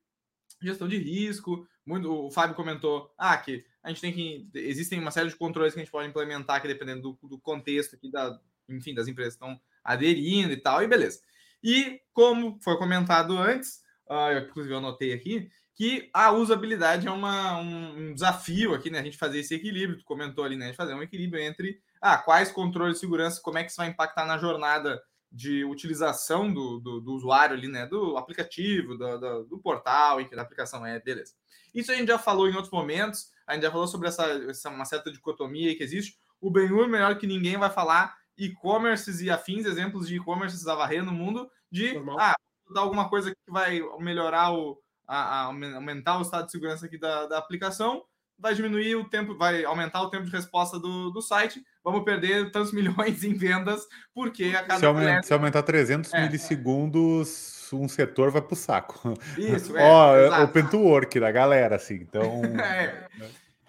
gestão 0.61 0.89
de 0.89 0.97
risco. 0.97 1.67
Muito, 1.85 2.27
o 2.27 2.31
Fábio 2.31 2.55
comentou 2.55 3.13
ah, 3.17 3.37
que 3.37 3.65
a 3.83 3.89
gente 3.89 4.01
tem 4.01 4.13
que. 4.13 4.49
Existem 4.55 4.99
uma 4.99 5.11
série 5.11 5.29
de 5.29 5.37
controles 5.37 5.73
que 5.73 5.81
a 5.81 5.83
gente 5.83 5.93
pode 5.93 6.09
implementar 6.09 6.57
aqui, 6.57 6.69
dependendo 6.69 7.17
do, 7.23 7.29
do 7.29 7.39
contexto 7.39 7.97
aqui 7.97 8.11
da, 8.11 8.39
enfim, 8.69 8.95
das 8.95 9.09
empresas 9.09 9.35
que 9.35 9.45
estão 9.45 9.61
aderindo 9.83 10.53
e 10.53 10.57
tal, 10.57 10.83
e 10.83 10.87
beleza. 10.87 11.21
E 11.63 12.01
como 12.13 12.59
foi 12.63 12.77
comentado 12.77 13.37
antes, 13.37 13.83
uh, 14.09 14.33
eu, 14.33 14.39
inclusive 14.41 14.75
eu 14.75 14.79
anotei 14.79 15.13
aqui, 15.13 15.51
que 15.75 16.11
a 16.13 16.31
usabilidade 16.33 17.07
é 17.07 17.11
uma, 17.11 17.59
um, 17.59 18.11
um, 18.11 18.15
desafio 18.15 18.75
aqui, 18.75 18.91
né? 18.91 18.99
A 18.99 19.03
gente 19.03 19.17
fazer 19.17 19.39
esse 19.41 19.55
equilíbrio, 19.55 19.99
tu 19.99 20.05
comentou 20.05 20.45
ali, 20.45 20.57
né? 20.57 20.67
A 20.67 20.69
gente 20.69 20.77
fazer 20.77 20.95
um 20.95 21.03
equilíbrio 21.03 21.43
entre 21.43 21.81
ah, 22.01 22.19
quais 22.19 22.53
controles 22.53 22.95
de 22.95 23.01
segurança, 23.01 23.41
como 23.43 23.59
é 23.59 23.65
que 23.65 23.71
isso 23.71 23.79
vai 23.79 23.89
impactar 23.89 24.27
na 24.27 24.37
jornada 24.37 25.03
de 25.31 25.65
utilização 25.65 26.53
do, 26.53 26.81
do, 26.81 27.01
do 27.01 27.13
usuário 27.13 27.57
ali, 27.57 27.69
né? 27.69 27.87
Do 27.87 28.17
aplicativo, 28.17 28.97
do, 28.97 29.19
do, 29.19 29.45
do, 29.45 29.59
portal, 29.59 30.21
enfim, 30.21 30.35
da 30.35 30.43
aplicação 30.43 30.85
é, 30.85 30.99
beleza. 31.01 31.35
Isso 31.75 31.93
a 31.93 31.95
gente 31.95 32.09
já 32.09 32.19
falou 32.19 32.49
em 32.49 32.55
outros 32.55 32.73
momentos, 32.73 33.31
a 33.47 33.55
gente 33.55 33.63
já 33.63 33.71
falou 33.71 33.87
sobre 33.87 34.09
essa, 34.09 34.27
essa 34.49 34.69
uma 34.71 34.85
certa 34.85 35.11
dicotomia 35.11 35.77
que 35.77 35.83
existe. 35.83 36.19
O 36.41 36.51
Benhur, 36.51 36.89
melhor 36.89 37.17
que 37.17 37.27
ninguém, 37.27 37.57
vai 37.57 37.71
falar 37.71 38.17
e-commerces 38.37 39.21
e 39.21 39.31
afins, 39.31 39.67
exemplos 39.67 40.09
de 40.09 40.17
e-commerces 40.17 40.65
da 40.65 40.75
varrer 40.75 41.05
no 41.05 41.13
mundo, 41.13 41.49
de 41.71 41.97
ah, 42.19 42.35
dar 42.73 42.81
alguma 42.81 43.09
coisa 43.09 43.31
que 43.31 43.53
vai 43.53 43.81
melhorar 43.99 44.53
o, 44.53 44.81
a, 45.07 45.17
a, 45.17 45.45
aumentar 45.45 46.19
o 46.19 46.23
estado 46.23 46.47
de 46.47 46.53
segurança 46.53 46.87
aqui 46.87 46.99
da, 46.99 47.27
da 47.27 47.39
aplicação, 47.39 48.03
vai 48.39 48.55
diminuir 48.55 48.97
o 48.97 49.09
tempo, 49.09 49.37
vai 49.37 49.65
aumentar 49.65 50.03
o 50.03 50.09
tempo 50.09 50.25
de 50.25 50.33
resposta 50.33 50.79
do, 50.79 51.11
do 51.11 51.21
site, 51.21 51.63
vamos 51.85 52.05
perder 52.05 52.51
tantos 52.51 52.73
milhões 52.75 53.25
em 53.25 53.35
vendas, 53.35 53.87
porque 54.15 54.53
a 54.57 54.63
cada. 54.63 54.79
Se, 54.79 54.87
aumenta, 54.87 55.23
se 55.23 55.33
aumentar 55.33 55.63
300 55.63 56.13
é, 56.13 56.23
milissegundos, 56.23 57.71
um 57.73 57.89
setor 57.89 58.31
vai 58.31 58.43
para 58.43 58.55
o 58.55 58.57
saco. 58.57 59.15
Isso, 59.37 59.77
é. 59.79 59.83
Ó, 59.83 60.45
open 60.45 60.67
to 60.67 60.79
work 60.79 61.19
da 61.19 61.31
galera, 61.31 61.77
assim, 61.77 61.95
então. 61.95 62.43
é. 62.61 63.09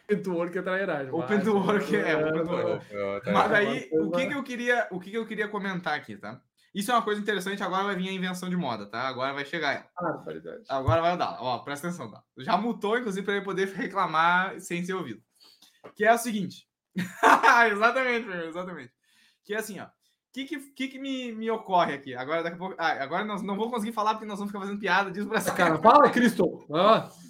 Open 0.03 0.23
to 0.23 0.33
work 0.33 0.57
é 0.57 0.61
trairagem. 0.61 1.13
Open 1.13 1.39
to 1.39 1.53
work 1.53 1.95
é, 1.95 2.15
open 2.17 2.43
to 2.43 2.51
work. 2.51 3.31
Mas 3.31 3.51
aí, 3.53 3.89
o 3.93 4.11
que, 4.11 4.27
que 4.27 4.33
eu 4.33 4.43
queria, 4.43 4.87
o 4.91 4.99
que, 4.99 5.09
que 5.09 5.17
eu 5.17 5.25
queria 5.25 5.47
comentar 5.47 5.93
aqui, 5.93 6.17
tá? 6.17 6.41
Isso 6.73 6.89
é 6.89 6.93
uma 6.93 7.01
coisa 7.01 7.19
interessante, 7.19 7.61
agora 7.61 7.83
vai 7.83 7.95
vir 7.97 8.09
a 8.09 8.13
invenção 8.13 8.49
de 8.49 8.55
moda, 8.55 8.85
tá? 8.85 9.01
Agora 9.01 9.33
vai 9.33 9.43
chegar 9.43 9.73
ela. 9.73 9.89
Ah, 9.97 10.23
verdade. 10.25 10.63
Agora 10.69 11.01
vai 11.01 11.17
dar. 11.17 11.37
Ó, 11.41 11.59
presta 11.59 11.87
atenção, 11.87 12.09
tá? 12.09 12.23
Já 12.37 12.57
mutou, 12.57 12.97
inclusive, 12.97 13.25
para 13.25 13.35
ele 13.35 13.45
poder 13.45 13.67
reclamar 13.69 14.57
sem 14.59 14.83
ser 14.83 14.93
ouvido. 14.93 15.21
Que 15.95 16.05
é 16.05 16.13
o 16.13 16.17
seguinte. 16.17 16.65
exatamente, 17.71 18.29
exatamente. 18.47 18.93
Que 19.43 19.53
é 19.53 19.57
assim, 19.57 19.79
ó. 19.79 19.85
O 19.85 20.33
que, 20.33 20.45
que, 20.45 20.87
que, 20.87 20.99
me, 20.99 21.33
me 21.33 21.51
ocorre 21.51 21.93
aqui? 21.93 22.15
Agora, 22.15 22.41
daqui 22.41 22.55
a 22.55 22.59
pouco. 22.59 22.75
Ah, 22.77 23.03
agora 23.03 23.25
nós 23.25 23.41
não 23.41 23.57
vamos 23.57 23.71
conseguir 23.71 23.91
falar 23.91 24.13
porque 24.13 24.25
nós 24.25 24.39
vamos 24.39 24.51
ficar 24.51 24.63
fazendo 24.63 24.79
piada 24.79 25.11
disso 25.11 25.27
pra 25.27 25.41
Cara, 25.41 25.77
fala, 25.77 26.09
Cristo! 26.09 26.65
Ah. 26.73 27.09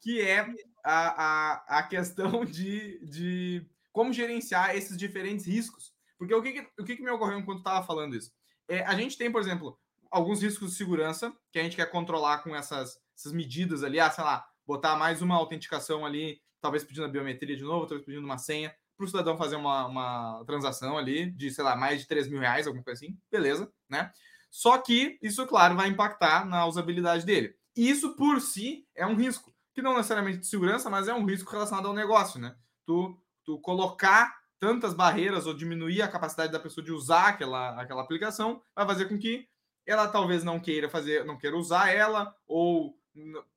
Que 0.00 0.20
é 0.20 0.40
a, 0.84 1.54
a, 1.68 1.78
a 1.78 1.82
questão 1.84 2.42
de, 2.44 2.98
de 3.04 3.64
como 3.92 4.12
gerenciar 4.12 4.74
esses 4.74 4.98
diferentes 4.98 5.46
riscos. 5.46 5.94
Porque 6.18 6.34
o 6.34 6.42
que, 6.42 6.52
que 6.52 6.68
o 6.80 6.84
que, 6.84 6.96
que 6.96 7.02
me 7.02 7.10
ocorreu 7.10 7.38
enquanto 7.38 7.58
estava 7.58 7.86
falando 7.86 8.16
isso? 8.16 8.32
É, 8.68 8.84
a 8.84 8.94
gente 8.96 9.16
tem, 9.16 9.30
por 9.30 9.40
exemplo, 9.40 9.78
alguns 10.10 10.42
riscos 10.42 10.70
de 10.70 10.76
segurança 10.76 11.32
que 11.52 11.58
a 11.58 11.62
gente 11.62 11.76
quer 11.76 11.86
controlar 11.90 12.38
com 12.38 12.54
essas, 12.54 12.98
essas 13.16 13.32
medidas 13.32 13.84
ali, 13.84 14.00
ah, 14.00 14.10
sei 14.10 14.24
lá, 14.24 14.44
botar 14.66 14.96
mais 14.96 15.22
uma 15.22 15.36
autenticação 15.36 16.04
ali, 16.04 16.40
talvez 16.60 16.84
pedindo 16.84 17.06
a 17.06 17.08
biometria 17.08 17.56
de 17.56 17.62
novo, 17.62 17.86
talvez 17.86 18.04
pedindo 18.04 18.24
uma 18.24 18.38
senha, 18.38 18.74
para 18.96 19.04
o 19.04 19.08
cidadão 19.08 19.36
fazer 19.36 19.56
uma, 19.56 19.86
uma 19.86 20.44
transação 20.44 20.96
ali 20.96 21.30
de, 21.30 21.50
sei 21.50 21.64
lá, 21.64 21.76
mais 21.76 22.00
de 22.00 22.06
3 22.06 22.28
mil 22.28 22.40
reais, 22.40 22.66
alguma 22.66 22.84
coisa 22.84 23.04
assim, 23.04 23.18
beleza, 23.30 23.70
né? 23.88 24.12
Só 24.50 24.78
que 24.78 25.18
isso, 25.22 25.46
claro, 25.46 25.74
vai 25.74 25.88
impactar 25.88 26.44
na 26.44 26.66
usabilidade 26.66 27.24
dele. 27.24 27.54
Isso 27.74 28.14
por 28.16 28.40
si 28.40 28.86
é 28.94 29.06
um 29.06 29.14
risco, 29.14 29.52
que 29.74 29.80
não 29.80 29.96
necessariamente 29.96 30.38
de 30.38 30.46
segurança, 30.46 30.90
mas 30.90 31.08
é 31.08 31.14
um 31.14 31.24
risco 31.24 31.50
relacionado 31.50 31.88
ao 31.88 31.94
negócio, 31.94 32.38
né? 32.38 32.54
Tu, 32.84 33.18
tu 33.44 33.58
colocar 33.60 34.42
tantas 34.58 34.94
barreiras 34.94 35.46
ou 35.46 35.54
diminuir 35.54 36.02
a 36.02 36.08
capacidade 36.08 36.52
da 36.52 36.60
pessoa 36.60 36.84
de 36.84 36.92
usar 36.92 37.28
aquela, 37.28 37.80
aquela 37.80 38.02
aplicação 38.02 38.62
vai 38.76 38.86
fazer 38.86 39.06
com 39.06 39.18
que 39.18 39.48
ela 39.86 40.06
talvez 40.06 40.44
não 40.44 40.60
queira 40.60 40.88
fazer, 40.88 41.24
não 41.24 41.36
queira 41.36 41.56
usar 41.56 41.88
ela 41.88 42.32
ou 42.46 42.96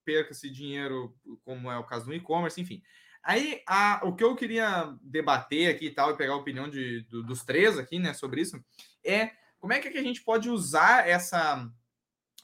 perca 0.03 0.31
esse 0.31 0.49
dinheiro, 0.49 1.15
como 1.43 1.69
é 1.69 1.77
o 1.77 1.83
caso 1.83 2.05
do 2.05 2.13
e-commerce, 2.13 2.59
enfim. 2.59 2.81
Aí, 3.26 3.61
a, 3.67 4.01
o 4.03 4.15
que 4.15 4.23
eu 4.23 4.36
queria 4.36 4.95
debater 5.01 5.73
aqui 5.73 5.88
e 5.88 5.91
tal, 5.91 6.11
e 6.11 6.17
pegar 6.17 6.34
a 6.34 6.38
opinião 6.38 6.69
de, 6.69 7.01
do, 7.09 7.23
dos 7.23 7.43
três 7.43 7.78
aqui, 7.78 7.97
né, 7.97 8.13
sobre 8.13 8.41
isso, 8.41 8.63
é 9.03 9.32
como 9.59 9.73
é 9.73 9.80
que 9.80 9.88
a 9.97 10.03
gente 10.03 10.21
pode 10.21 10.47
usar 10.47 11.09
essa, 11.09 11.67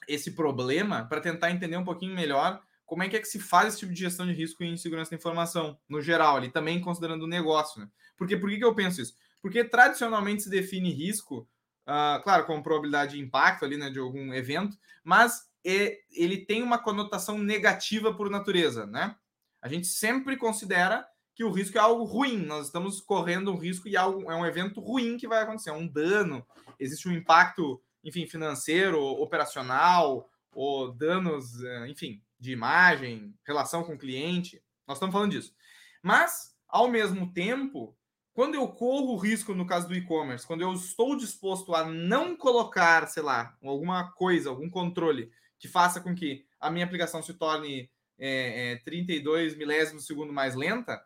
esse 0.08 0.32
problema 0.32 1.06
para 1.08 1.20
tentar 1.20 1.52
entender 1.52 1.76
um 1.76 1.84
pouquinho 1.84 2.14
melhor 2.14 2.60
como 2.92 3.02
é 3.02 3.08
que 3.08 3.16
é 3.16 3.20
que 3.20 3.28
se 3.28 3.38
faz 3.38 3.68
esse 3.68 3.78
tipo 3.78 3.92
de 3.94 4.00
gestão 4.00 4.26
de 4.26 4.34
risco 4.34 4.62
em 4.62 4.76
segurança 4.76 5.12
da 5.12 5.16
informação, 5.16 5.78
no 5.88 6.02
geral, 6.02 6.36
ali, 6.36 6.50
também 6.50 6.78
considerando 6.78 7.22
o 7.22 7.26
negócio, 7.26 7.80
né? 7.80 7.88
Porque 8.18 8.36
por 8.36 8.50
que, 8.50 8.58
que 8.58 8.64
eu 8.64 8.74
penso 8.74 9.00
isso? 9.00 9.14
Porque 9.40 9.64
tradicionalmente 9.64 10.42
se 10.42 10.50
define 10.50 10.92
risco, 10.92 11.48
uh, 11.86 12.22
claro, 12.22 12.44
com 12.44 12.62
probabilidade 12.62 13.16
de 13.16 13.22
impacto 13.22 13.64
ali, 13.64 13.78
né, 13.78 13.88
de 13.88 13.98
algum 13.98 14.34
evento, 14.34 14.76
mas 15.02 15.48
é, 15.64 16.00
ele 16.10 16.44
tem 16.44 16.62
uma 16.62 16.76
conotação 16.76 17.38
negativa 17.38 18.12
por 18.12 18.28
natureza, 18.28 18.84
né? 18.84 19.16
A 19.62 19.68
gente 19.68 19.86
sempre 19.86 20.36
considera 20.36 21.06
que 21.34 21.44
o 21.44 21.50
risco 21.50 21.78
é 21.78 21.80
algo 21.80 22.04
ruim. 22.04 22.38
Nós 22.44 22.66
estamos 22.66 23.00
correndo 23.00 23.52
um 23.52 23.56
risco 23.56 23.88
e 23.88 23.96
algo, 23.96 24.30
é 24.30 24.34
um 24.34 24.44
evento 24.44 24.80
ruim 24.80 25.16
que 25.16 25.28
vai 25.28 25.42
acontecer, 25.42 25.70
é 25.70 25.72
um 25.72 25.86
dano. 25.86 26.44
Existe 26.78 27.08
um 27.08 27.12
impacto, 27.12 27.80
enfim, 28.02 28.26
financeiro, 28.26 29.00
operacional, 29.00 30.28
ou 30.52 30.92
danos, 30.92 31.62
eh, 31.62 31.88
enfim, 31.88 32.20
de 32.38 32.52
imagem, 32.52 33.34
relação 33.46 33.84
com 33.84 33.94
o 33.94 33.98
cliente. 33.98 34.62
Nós 34.86 34.96
estamos 34.96 35.12
falando 35.12 35.30
disso. 35.30 35.54
Mas, 36.02 36.54
ao 36.68 36.88
mesmo 36.88 37.32
tempo, 37.32 37.96
quando 38.34 38.54
eu 38.56 38.66
corro 38.68 39.12
o 39.12 39.16
risco 39.16 39.54
no 39.54 39.66
caso 39.66 39.86
do 39.86 39.94
e-commerce, 39.94 40.46
quando 40.46 40.62
eu 40.62 40.72
estou 40.72 41.16
disposto 41.16 41.74
a 41.74 41.84
não 41.84 42.36
colocar, 42.36 43.06
sei 43.06 43.22
lá, 43.22 43.56
alguma 43.62 44.10
coisa, 44.12 44.50
algum 44.50 44.68
controle 44.68 45.30
que 45.58 45.68
faça 45.68 46.00
com 46.00 46.14
que 46.14 46.44
a 46.58 46.70
minha 46.70 46.84
aplicação 46.84 47.22
se 47.22 47.34
torne 47.34 47.88
é, 48.24 48.72
é, 48.72 48.76
32 48.76 49.56
milésimos 49.56 50.06
segundo 50.06 50.32
mais 50.32 50.54
lenta, 50.54 51.02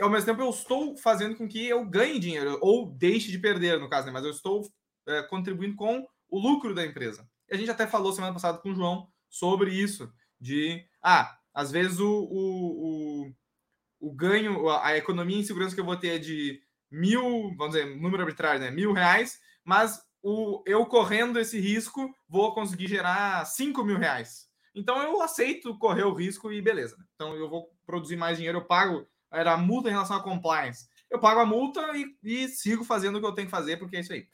ao 0.00 0.08
mesmo 0.08 0.26
tempo 0.26 0.40
eu 0.40 0.50
estou 0.50 0.96
fazendo 0.96 1.36
com 1.36 1.48
que 1.48 1.66
eu 1.66 1.84
ganhe 1.84 2.20
dinheiro, 2.20 2.56
ou 2.60 2.92
deixe 2.92 3.32
de 3.32 3.38
perder, 3.38 3.80
no 3.80 3.88
caso, 3.88 4.06
né? 4.06 4.12
mas 4.12 4.24
eu 4.24 4.30
estou 4.30 4.62
é, 5.08 5.22
contribuindo 5.24 5.74
com 5.74 6.06
o 6.28 6.38
lucro 6.38 6.72
da 6.72 6.86
empresa. 6.86 7.28
E 7.50 7.54
a 7.54 7.58
gente 7.58 7.70
até 7.70 7.88
falou 7.88 8.12
semana 8.12 8.32
passada 8.32 8.58
com 8.58 8.70
o 8.70 8.74
João 8.74 9.08
sobre 9.28 9.72
isso, 9.72 10.12
de, 10.40 10.86
ah, 11.02 11.36
às 11.52 11.72
vezes 11.72 11.98
o, 11.98 12.08
o, 12.08 13.26
o, 13.26 13.34
o 14.08 14.12
ganho, 14.12 14.68
a 14.68 14.96
economia 14.96 15.38
em 15.38 15.44
segurança 15.44 15.74
que 15.74 15.80
eu 15.80 15.84
vou 15.84 15.96
ter 15.96 16.08
é 16.08 16.18
de 16.18 16.62
mil, 16.88 17.52
vamos 17.56 17.74
dizer, 17.74 17.96
número 17.96 18.22
arbitrário, 18.22 18.60
né? 18.60 18.70
Mil 18.70 18.92
reais, 18.92 19.40
mas 19.64 20.00
o, 20.22 20.62
eu 20.66 20.86
correndo 20.86 21.40
esse 21.40 21.58
risco 21.58 22.14
vou 22.28 22.54
conseguir 22.54 22.86
gerar 22.86 23.44
cinco 23.44 23.82
mil 23.82 23.98
reais. 23.98 24.48
Então 24.74 25.00
eu 25.02 25.22
aceito 25.22 25.78
correr 25.78 26.04
o 26.04 26.14
risco 26.14 26.52
e 26.52 26.60
beleza. 26.60 26.96
Né? 26.96 27.04
Então 27.14 27.36
eu 27.36 27.48
vou 27.48 27.70
produzir 27.86 28.16
mais 28.16 28.36
dinheiro, 28.36 28.58
eu 28.58 28.64
pago 28.64 29.06
era 29.32 29.52
a 29.52 29.58
multa 29.58 29.88
em 29.88 29.92
relação 29.92 30.16
à 30.16 30.22
compliance. 30.22 30.88
Eu 31.10 31.18
pago 31.18 31.40
a 31.40 31.46
multa 31.46 31.80
e, 31.96 32.16
e, 32.22 32.48
sigo 32.48 32.84
fazendo 32.84 33.16
o 33.16 33.20
que 33.20 33.26
eu 33.26 33.34
tenho 33.34 33.46
que 33.46 33.50
fazer, 33.50 33.76
porque 33.76 33.96
é 33.96 34.00
isso 34.00 34.12
aí. 34.12 34.26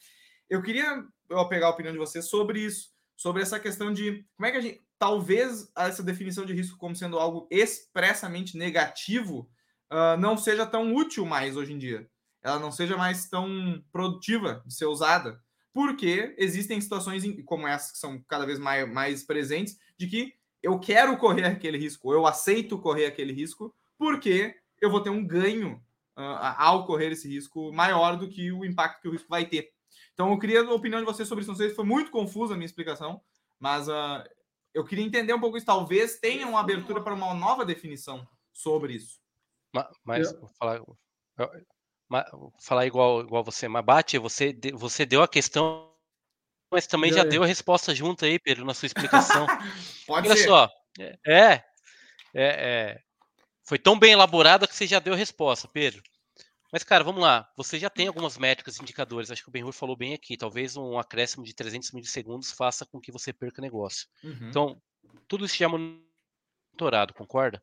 Eu 0.49 0.63
queria 0.63 1.05
eu 1.29 1.49
pegar 1.49 1.67
a 1.67 1.71
opinião 1.71 1.93
de 1.93 1.99
vocês 1.99 2.27
sobre 2.27 2.61
isso, 2.61 2.91
sobre 3.17 3.43
essa 3.43 3.59
questão 3.59 3.93
de 3.93 4.25
como 4.37 4.47
é 4.47 4.51
que 4.51 4.57
a 4.57 4.61
gente. 4.61 4.83
Talvez 4.99 5.73
essa 5.75 6.03
definição 6.03 6.45
de 6.45 6.53
risco 6.53 6.77
como 6.77 6.95
sendo 6.95 7.19
algo 7.19 7.49
expressamente 7.51 8.59
negativo 8.59 9.51
uh, 9.91 10.21
não 10.21 10.37
seja 10.37 10.67
tão 10.67 10.95
útil 10.95 11.25
mais 11.25 11.57
hoje 11.57 11.73
em 11.73 11.79
dia. 11.79 12.07
Ela 12.43 12.59
não 12.59 12.71
seja 12.71 12.99
mais 12.99 13.27
tão 13.27 13.83
produtiva 13.91 14.63
de 14.67 14.75
ser 14.75 14.85
usada. 14.85 15.41
Porque 15.73 16.35
existem 16.37 16.81
situações 16.81 17.23
como 17.47 17.67
essas 17.67 17.93
que 17.93 17.99
são 17.99 18.23
cada 18.29 18.45
vez 18.45 18.59
mais, 18.59 18.93
mais 18.93 19.25
presentes, 19.25 19.79
de 20.01 20.07
que 20.07 20.35
eu 20.63 20.79
quero 20.81 21.19
correr 21.19 21.45
aquele 21.45 21.77
risco, 21.77 22.13
eu 22.13 22.27
aceito 22.27 22.79
correr 22.79 23.05
aquele 23.05 23.35
risco, 23.35 23.75
porque 23.99 24.57
eu 24.81 24.91
vou 24.91 25.03
ter 25.03 25.11
um 25.11 25.27
ganho 25.27 25.75
uh, 26.17 26.57
ao 26.57 26.87
correr 26.87 27.13
esse 27.13 27.29
risco 27.29 27.71
maior 27.71 28.17
do 28.17 28.29
que 28.29 28.51
o 28.51 28.65
impacto 28.65 29.03
que 29.03 29.09
o 29.09 29.13
risco 29.13 29.29
vai 29.29 29.45
ter. 29.45 29.71
Então, 30.15 30.31
eu 30.31 30.39
queria 30.39 30.63
a 30.63 30.75
opinião 30.75 31.01
de 31.01 31.05
vocês 31.05 31.29
sobre 31.29 31.43
isso. 31.43 31.51
Não 31.51 31.57
sei 31.57 31.69
se 31.69 31.75
foi 31.75 31.85
muito 31.85 32.11
confusa 32.11 32.55
a 32.55 32.57
minha 32.57 32.67
explicação, 32.67 33.21
mas 33.59 33.89
uh, 33.89 34.25
eu 34.73 34.85
queria 34.85 35.05
entender 35.05 35.35
um 35.35 35.41
pouco 35.41 35.59
isso. 35.59 35.67
Talvez 35.67 36.19
tenha 36.19 36.47
uma 36.47 36.61
abertura 36.61 37.03
para 37.03 37.15
uma 37.15 37.35
nova 37.35 37.65
definição 37.65 38.27
sobre 38.53 38.95
isso. 38.95 39.21
Mas, 39.75 39.87
mas 40.03 40.33
vou 40.33 40.49
falar, 40.59 40.81
vou 42.33 42.53
falar 42.59 42.87
igual, 42.87 43.21
igual 43.21 43.45
você, 43.45 43.69
mas 43.69 43.85
bate, 43.85 44.19
você, 44.19 44.59
você 44.75 45.05
deu 45.05 45.23
a 45.23 45.29
questão, 45.29 45.90
mas 46.71 46.87
também 46.87 47.13
já 47.13 47.25
deu 47.25 47.43
a 47.43 47.47
resposta 47.47 47.95
junto 47.95 48.25
aí, 48.25 48.39
Pedro, 48.39 48.65
na 48.65 48.75
sua 48.75 48.87
explicação. 48.87 49.47
Pode 50.07 50.29
Olha 50.29 50.37
ser. 50.37 50.47
só, 50.47 50.71
é, 50.99 51.19
é, 51.27 51.65
é, 52.35 53.01
foi 53.65 53.79
tão 53.79 53.99
bem 53.99 54.13
elaborada 54.13 54.67
que 54.67 54.75
você 54.75 54.87
já 54.87 54.99
deu 54.99 55.15
a 55.15 55.17
resposta, 55.17 55.69
Pedro. 55.69 56.03
Mas, 56.73 56.85
cara, 56.85 57.03
vamos 57.03 57.21
lá. 57.21 57.49
Você 57.57 57.79
já 57.79 57.91
tem 57.91 58.07
algumas 58.07 58.39
métricas 58.39 58.77
e 58.77 58.83
indicadores. 58.83 59.31
Acho 59.31 59.43
que 59.43 59.49
o 59.49 59.53
Benhur 59.53 59.73
falou 59.73 59.97
bem 59.97 60.15
aqui. 60.15 60.37
Talvez 60.37 60.77
um 60.77 60.99
acréscimo 60.99 61.45
de 61.45 61.53
300 61.53 61.91
milissegundos 61.91 62.53
faça 62.53 62.87
com 62.87 63.01
que 63.01 63.11
você 63.11 63.33
perca 63.33 63.61
negócio. 63.61 64.07
Uhum. 64.23 64.49
Então, 64.49 64.83
tudo 65.27 65.45
isso 65.45 65.57
já 65.57 65.67
é 65.67 65.69
monitorado, 65.69 67.13
concorda? 67.13 67.61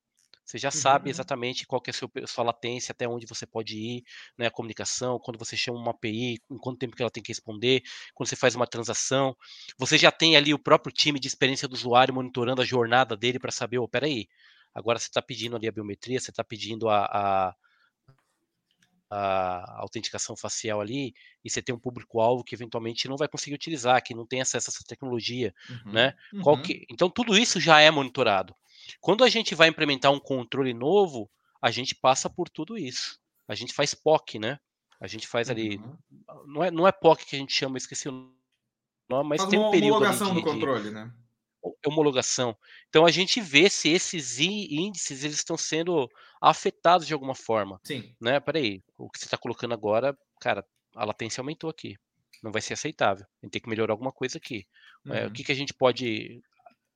Você 0.47 0.57
já 0.57 0.71
sabe 0.71 1.09
Uhum. 1.09 1.11
exatamente 1.11 1.67
qual 1.67 1.81
que 1.81 1.91
é 1.91 1.93
a 1.93 1.95
sua, 1.95 2.09
sua 2.27 2.45
latência, 2.45 2.93
até 2.93 3.07
onde 3.07 3.27
você 3.27 3.45
pode 3.45 3.77
ir, 3.77 4.03
né, 4.37 4.47
a 4.47 4.51
comunicação, 4.51 5.19
quando 5.19 5.37
você 5.37 5.57
chama 5.57 5.77
uma 5.79 5.91
API, 5.91 6.39
em 6.49 6.57
quanto 6.57 6.79
tempo 6.79 6.95
que 6.95 7.03
ela 7.03 7.11
tem 7.11 7.21
que 7.23 7.31
responder, 7.31 7.83
quando 8.15 8.29
você 8.29 8.37
faz 8.37 8.55
uma 8.55 8.67
transação. 8.67 9.35
Você 9.77 9.97
já 9.97 10.11
tem 10.11 10.37
ali 10.37 10.53
o 10.53 10.59
próprio 10.59 10.93
time 10.93 11.19
de 11.19 11.27
experiência 11.27 11.67
do 11.67 11.73
usuário 11.73 12.13
monitorando 12.13 12.61
a 12.61 12.65
jornada 12.65 13.17
dele 13.17 13.39
para 13.39 13.51
saber, 13.51 13.79
oh, 13.79 13.87
peraí, 13.89 14.27
agora 14.73 14.99
você 14.99 15.07
está 15.07 15.21
pedindo 15.21 15.55
ali 15.55 15.67
a 15.67 15.71
biometria, 15.71 16.19
você 16.19 16.31
está 16.31 16.43
pedindo 16.43 16.89
a, 16.89 17.05
a, 17.05 17.55
a, 19.10 19.80
autenticação 19.82 20.36
facial 20.36 20.82
ali, 20.82 21.14
e 21.43 21.49
você 21.49 21.62
tem 21.62 21.74
um 21.74 21.80
público-alvo 21.80 22.43
que 22.43 22.55
eventualmente 22.55 23.08
não 23.08 23.18
vai 23.18 23.28
conseguir 23.28 23.55
utilizar, 23.55 24.03
que 24.03 24.14
não 24.14 24.26
tem 24.26 24.41
acesso 24.41 24.70
a 24.70 24.72
essa 24.72 24.84
tecnologia, 24.88 25.53
Uhum. 25.70 25.91
né? 25.93 26.14
Qual 26.43 26.55
Uhum. 26.58 26.62
que... 26.62 26.86
Então, 26.89 27.10
tudo 27.10 27.38
isso 27.38 27.60
já 27.60 27.80
é 27.80 27.89
monitorado. 27.89 28.55
Quando 28.99 29.24
a 29.24 29.30
gente 29.30 29.55
vai 29.55 29.68
implementar 29.70 30.12
um 30.12 30.20
controle 30.20 30.74
novo, 30.74 31.30
a 31.62 31.72
gente 31.72 31.95
passa 31.95 32.30
por 32.30 32.49
tudo 32.49 32.78
isso. 32.78 33.20
A 33.47 33.55
gente 33.55 33.74
faz 33.74 33.93
POC, 33.93 34.39
né? 34.39 34.60
A 34.99 35.08
gente 35.08 35.28
faz 35.28 35.49
ali. 35.49 35.78
Uhum. 35.78 35.97
Não 36.47 36.64
é, 36.64 36.72
não 36.72 36.88
é 36.88 36.91
POC 36.91 37.26
que 37.26 37.36
a 37.36 37.39
gente 37.39 37.53
chama, 37.53 37.78
esqueci 37.78 38.10
o 38.10 38.32
nome, 39.10 39.30
mas 39.30 39.41
Faz 39.41 39.49
tem 39.49 39.60
uma 39.60 39.70
um 39.70 39.72
período 39.72 40.03
ali 40.03 40.05
homologação 40.05 40.34
de, 40.34 40.41
do 40.41 40.43
controle, 40.43 40.91
né? 40.91 41.12
Homologação. 41.88 42.55
Então 42.89 43.05
a 43.05 43.11
gente 43.11 43.39
vê 43.41 43.69
se 43.69 43.89
esses 43.89 44.39
índices 44.39 45.23
eles 45.23 45.38
estão 45.38 45.57
sendo 45.57 46.07
afetados 46.41 47.07
de 47.07 47.13
alguma 47.13 47.35
forma, 47.35 47.79
Sim. 47.83 48.15
né? 48.21 48.39
Peraí, 48.39 48.83
o 48.97 49.09
que 49.09 49.19
você 49.19 49.25
está 49.25 49.38
colocando 49.38 49.73
agora, 49.73 50.17
cara, 50.39 50.65
a 50.95 51.05
latência 51.05 51.41
aumentou 51.41 51.69
aqui. 51.69 51.95
Não 52.43 52.51
vai 52.51 52.61
ser 52.61 52.73
aceitável. 52.73 53.25
A 53.41 53.45
gente 53.45 53.53
tem 53.53 53.61
que 53.61 53.69
melhorar 53.69 53.93
alguma 53.93 54.11
coisa 54.11 54.38
aqui. 54.38 54.67
É, 55.07 55.23
o 55.23 55.27
Uhum. 55.27 55.33
que, 55.33 55.43
que 55.43 55.51
a 55.51 55.55
gente 55.55 55.73
pode, 55.73 56.41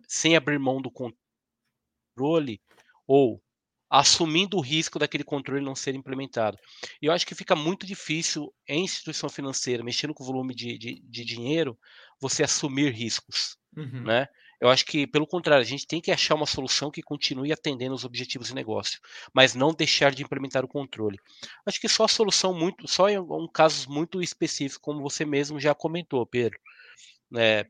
sem 0.07 0.35
abrir 0.35 0.59
mão 0.59 0.81
do 0.81 0.91
controle, 0.91 2.61
ou 3.07 3.41
assumindo 3.89 4.55
o 4.57 4.61
risco 4.61 4.97
daquele 4.97 5.23
controle 5.23 5.63
não 5.63 5.75
ser 5.75 5.95
implementado. 5.95 6.57
E 7.01 7.07
eu 7.07 7.11
acho 7.11 7.27
que 7.27 7.35
fica 7.35 7.55
muito 7.55 7.85
difícil 7.85 8.53
em 8.67 8.83
instituição 8.85 9.27
financeira, 9.29 9.83
mexendo 9.83 10.13
com 10.13 10.23
o 10.23 10.25
volume 10.25 10.55
de, 10.55 10.77
de, 10.77 11.01
de 11.01 11.25
dinheiro, 11.25 11.77
você 12.19 12.43
assumir 12.43 12.93
riscos 12.93 13.57
Uhum. 13.75 14.03
né? 14.03 14.27
Eu 14.61 14.69
acho 14.69 14.85
que, 14.85 15.07
pelo 15.07 15.25
contrário, 15.25 15.63
a 15.63 15.67
gente 15.67 15.87
tem 15.87 15.99
que 15.99 16.11
achar 16.11 16.35
uma 16.35 16.45
solução 16.45 16.91
que 16.91 17.01
continue 17.01 17.51
atendendo 17.51 17.95
os 17.95 18.05
objetivos 18.05 18.49
de 18.49 18.53
negócio, 18.53 18.99
mas 19.33 19.55
não 19.55 19.73
deixar 19.73 20.13
de 20.13 20.21
implementar 20.21 20.63
o 20.63 20.67
controle. 20.67 21.17
Acho 21.65 21.81
que 21.81 21.89
só 21.89 22.03
a 22.03 22.07
solução 22.07 22.53
muito, 22.53 22.87
só 22.87 23.09
em 23.09 23.17
um 23.17 23.47
casos 23.47 23.87
muito 23.87 24.21
específicos, 24.21 24.77
como 24.77 25.01
você 25.01 25.25
mesmo 25.25 25.59
já 25.59 25.73
comentou, 25.73 26.23
Pedro. 26.27 26.59
né? 27.31 27.65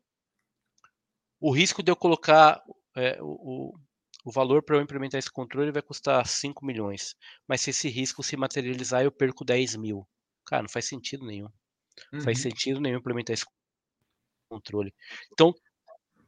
o 1.40 1.52
risco 1.52 1.82
de 1.82 1.92
eu 1.92 1.96
colocar 1.96 2.62
é, 2.96 3.18
o, 3.22 3.74
o, 4.26 4.32
valor 4.32 4.62
para 4.62 4.76
eu 4.78 4.82
implementar 4.82 5.18
esse 5.18 5.32
controle 5.32 5.72
vai 5.72 5.82
custar 5.82 6.26
5 6.28 6.64
milhões, 6.66 7.16
mas 7.48 7.62
se 7.62 7.72
esse 7.72 7.90
risco 7.90 8.22
se 8.22 8.38
materializar, 8.38 9.04
eu 9.04 9.12
perco 9.12 9.44
10 9.44 9.76
mil. 9.76 10.08
Cara, 10.46 10.64
não 10.64 10.70
faz 10.70 10.88
sentido 10.88 11.26
nenhum. 11.26 11.50
Não 12.12 12.22
faz 12.22 12.38
Uhum. 12.38 12.44
sentido 12.44 12.80
nenhum 12.80 13.00
implementar 13.00 13.34
esse 13.34 13.46
controle. 14.50 14.94
Então, 15.32 15.54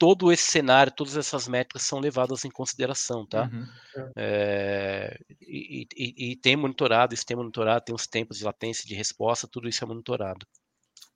todo 0.03 0.33
esse 0.33 0.51
cenário, 0.51 0.91
todas 0.91 1.15
essas 1.15 1.47
métricas 1.47 1.83
são 1.83 2.01
levadas 2.01 2.43
em 2.43 2.51
consideração, 2.51 3.25
tá? 3.25 3.49
Uhum. 3.53 4.11
É, 4.17 5.17
e, 5.41 5.87
e, 5.95 6.31
e, 6.31 6.35
tem 6.35 6.57
monitorado, 6.57 7.13
isso 7.13 7.25
tem 7.25 7.37
monitorado, 7.37 7.85
tem 7.85 7.95
os 7.95 8.05
tempos 8.05 8.37
de 8.37 8.43
latência, 8.43 8.85
de 8.85 8.93
resposta, 8.93 9.47
tudo 9.47 9.69
isso 9.69 9.81
é 9.81 9.87
monitorado. 9.87 10.45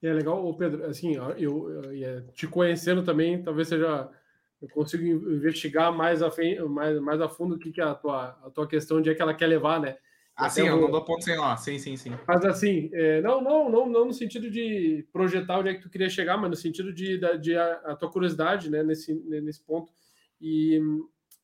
É 0.02 0.10
legal, 0.10 0.54
Pedro, 0.54 0.86
assim, 0.86 1.16
eu, 1.16 1.32
eu, 1.32 1.92
eu 1.92 2.28
te 2.28 2.46
conhecendo 2.46 3.04
também, 3.04 3.42
talvez 3.42 3.68
seja 3.68 4.08
eu 4.62 4.68
consigo 4.70 5.04
investigar 5.04 5.92
mais 5.92 6.22
a, 6.22 6.32
mais, 6.66 6.98
mais 6.98 7.20
a 7.20 7.28
fundo 7.28 7.56
o 7.56 7.58
que, 7.58 7.70
que 7.70 7.82
é 7.82 7.84
a 7.84 7.94
tua, 7.94 8.38
a 8.42 8.50
tua 8.50 8.66
questão 8.66 9.02
de 9.02 9.10
é 9.10 9.14
que 9.14 9.20
ela 9.20 9.34
quer 9.34 9.48
levar, 9.48 9.78
né? 9.78 9.98
Ah, 10.38 10.48
sim, 10.48 10.68
eu 10.68 10.80
não 10.80 10.88
dou 10.88 11.04
ponto 11.04 11.24
sem 11.24 11.36
lá. 11.36 11.56
Sim, 11.56 11.80
sim, 11.80 11.96
sim. 11.96 12.12
Mas 12.26 12.44
assim, 12.44 12.88
é, 12.92 13.20
não, 13.20 13.40
não, 13.40 13.68
não, 13.68 13.88
não 13.88 14.04
no 14.06 14.12
sentido 14.12 14.48
de 14.48 15.04
projetar 15.12 15.58
onde 15.58 15.70
é 15.70 15.74
que 15.74 15.82
tu 15.82 15.90
queria 15.90 16.08
chegar, 16.08 16.36
mas 16.36 16.48
no 16.48 16.56
sentido 16.56 16.92
de, 16.92 17.18
de, 17.18 17.38
de 17.38 17.56
a, 17.56 17.72
a, 17.86 17.96
tua 17.96 18.08
curiosidade, 18.08 18.70
né, 18.70 18.84
nesse, 18.84 19.12
nesse 19.14 19.60
ponto. 19.60 19.92
E 20.40 20.78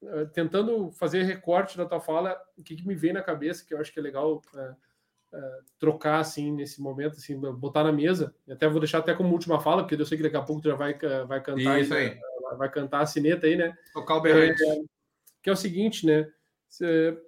uh, 0.01 0.27
tentando 0.33 0.93
fazer 0.93 1.25
recorte 1.25 1.77
da 1.77 1.85
tua 1.85 1.99
fala, 1.99 2.41
o 2.57 2.63
que, 2.63 2.77
que, 2.77 2.87
me 2.87 2.95
vem 2.95 3.13
na 3.13 3.21
cabeça, 3.21 3.65
que 3.67 3.75
eu 3.75 3.81
acho 3.81 3.93
que 3.93 3.99
é 3.99 4.03
legal 4.03 4.41
uh, 4.55 5.37
uh, 5.37 5.65
trocar, 5.77 6.21
assim, 6.21 6.53
nesse 6.53 6.81
momento, 6.81 7.17
assim, 7.17 7.37
botar 7.37 7.83
na 7.83 7.93
mesa. 7.93 8.33
E 8.47 8.53
até 8.53 8.69
vou 8.69 8.79
deixar 8.79 8.99
até 8.99 9.13
como 9.13 9.33
última 9.33 9.59
fala, 9.59 9.83
porque 9.83 10.01
eu 10.01 10.07
sei 10.07 10.17
que 10.17 10.23
daqui 10.23 10.37
a 10.37 10.43
pouco 10.43 10.63
tu 10.63 10.69
já 10.69 10.77
vai, 10.77 10.97
vai 11.27 11.43
cantar. 11.43 11.81
Isso 11.81 11.93
aí. 11.93 12.17
Vai, 12.43 12.57
vai 12.59 12.71
cantar 12.71 13.01
a 13.01 13.07
sineta 13.07 13.49
aí, 13.49 13.57
né? 13.57 13.77
Tocar 13.93 14.19
o 14.19 14.21
berrante. 14.21 14.63
É, 14.63 14.77
que 15.43 15.51
é 15.51 15.53
o 15.53 15.57
seguinte, 15.57 16.07
né? 16.07 16.31
Cê, 16.69 17.19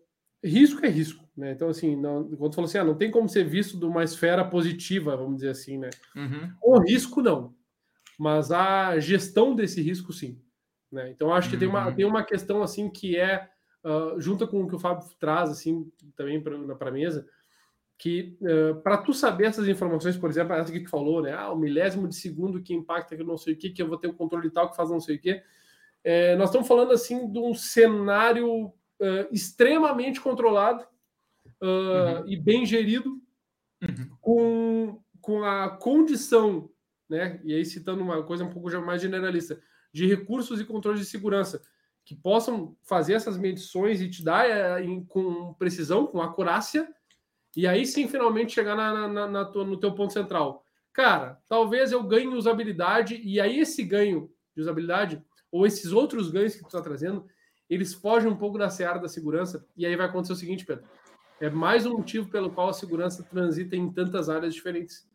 risco 0.45 0.85
é 0.87 0.89
risco, 0.89 1.26
né? 1.37 1.53
Então, 1.53 1.69
assim, 1.69 1.95
não, 1.95 2.25
quando 2.37 2.55
falou 2.55 2.69
assim, 2.69 2.79
ah, 2.79 2.85
não 2.85 2.95
tem 2.95 3.11
como 3.11 3.29
ser 3.29 3.45
visto 3.45 3.79
de 3.79 3.85
uma 3.85 4.03
esfera 4.03 4.45
positiva, 4.45 5.17
vamos 5.17 5.37
dizer 5.37 5.51
assim, 5.51 5.77
né? 5.77 5.91
Uhum. 6.15 6.51
O 6.63 6.81
risco, 6.81 7.21
não. 7.21 7.55
Mas 8.19 8.51
a 8.51 8.99
gestão 8.99 9.55
desse 9.55 9.83
risco, 9.83 10.13
sim. 10.13 10.41
Né? 10.91 11.11
Então, 11.11 11.35
acho 11.35 11.51
que 11.51 11.57
uhum. 11.57 11.61
tem, 11.61 11.69
uma, 11.69 11.93
tem 11.93 12.05
uma 12.07 12.25
questão, 12.25 12.63
assim, 12.63 12.89
que 12.89 13.17
é, 13.17 13.49
uh, 13.85 14.19
junto 14.19 14.49
com 14.49 14.63
o 14.63 14.69
que 14.69 14.77
o 14.77 14.79
Fábio 14.79 15.07
traz, 15.21 15.51
assim, 15.51 15.91
também 16.17 16.41
para 16.41 16.89
a 16.89 16.93
mesa, 16.93 17.29
que 17.99 18.39
uh, 18.41 18.81
para 18.81 18.97
tu 18.97 19.13
saber 19.13 19.45
essas 19.45 19.69
informações, 19.69 20.17
por 20.17 20.31
exemplo, 20.31 20.55
essa 20.55 20.73
que 20.73 20.81
tu 20.81 20.91
falou, 20.91 21.21
né? 21.21 21.33
Ah, 21.33 21.53
o 21.53 21.57
milésimo 21.57 22.09
de 22.09 22.15
segundo 22.15 22.63
que 22.63 22.75
impacta 22.75 23.17
que 23.17 23.25
não 23.25 23.37
sei 23.37 23.53
o 23.53 23.57
que, 23.57 23.71
que 23.71 23.83
eu 23.83 23.89
vou 23.89 23.99
ter 23.99 24.07
o 24.07 24.11
um 24.11 24.15
controle 24.15 24.51
tal 24.51 24.71
que 24.71 24.77
faz 24.77 24.91
não 24.91 25.01
sei 25.01 25.17
o 25.17 25.21
que. 25.21 25.43
É, 26.03 26.37
nós 26.37 26.49
estamos 26.49 26.69
falando, 26.69 26.93
assim, 26.93 27.31
de 27.31 27.39
um 27.39 27.53
cenário 27.53 28.67
uh, 28.67 29.29
extremamente 29.31 30.21
controlado 30.21 30.87
uh, 31.63 32.23
uhum. 32.23 32.29
e 32.29 32.37
bem 32.37 32.65
gerido, 32.65 33.21
uhum. 33.83 34.17
com, 34.21 35.03
com 35.21 35.45
a 35.45 35.71
condição, 35.71 36.71
né? 37.09 37.41
E 37.45 37.55
aí 37.55 37.65
citando 37.65 38.03
uma 38.03 38.23
coisa 38.23 38.45
um 38.45 38.51
pouco 38.51 38.71
mais 38.81 39.03
generalista, 39.03 39.61
de 39.93 40.07
recursos 40.07 40.61
e 40.61 40.65
controles 40.65 41.01
de 41.01 41.07
segurança 41.07 41.63
que 42.05 42.15
possam 42.15 42.77
fazer 42.85 43.15
essas 43.15 43.37
medições 43.37 44.01
e 44.01 44.09
te 44.09 44.23
dar 44.23 44.47
uh, 44.47 44.79
em, 44.79 45.05
com 45.05 45.53
precisão, 45.55 46.07
com 46.07 46.23
acurácia, 46.23 46.89
e 47.57 47.67
aí 47.67 47.85
sim 47.85 48.07
finalmente 48.07 48.53
chegar 48.53 48.77
na, 48.77 49.09
na, 49.09 49.27
na 49.27 49.45
tua, 49.45 49.65
no 49.65 49.77
teu 49.77 49.93
ponto 49.93 50.13
central. 50.13 50.65
Cara, 50.93 51.41
talvez 51.49 51.91
eu 51.91 52.03
ganhe 52.03 52.29
usabilidade, 52.29 53.21
e 53.23 53.41
aí 53.41 53.59
esse 53.59 53.83
ganho 53.83 54.31
de 54.55 54.63
usabilidade, 54.63 55.23
ou 55.51 55.67
esses 55.67 55.93
outros 55.93 56.31
ganhos 56.31 56.55
que 56.55 56.61
tu 56.61 56.67
está 56.67 56.81
trazendo, 56.81 57.27
eles 57.69 57.93
fogem 57.93 58.31
um 58.31 58.37
pouco 58.37 58.57
da 58.57 58.71
seara 58.71 59.01
da 59.01 59.09
segurança, 59.09 59.67
e 59.77 59.85
aí 59.85 59.97
vai 59.97 60.07
acontecer 60.07 60.33
o 60.33 60.37
seguinte, 60.37 60.65
Pedro. 60.65 60.85
É 61.41 61.51
mais 61.51 61.85
um 61.85 61.99
motivo 61.99 62.29
pelo 62.31 62.51
qual 62.51 62.69
a 62.69 62.73
segurança 62.73 63.23
transita 63.23 63.77
em 63.77 63.91
tantas 63.93 64.29
áreas 64.29 64.55
diferentes. 64.55 65.07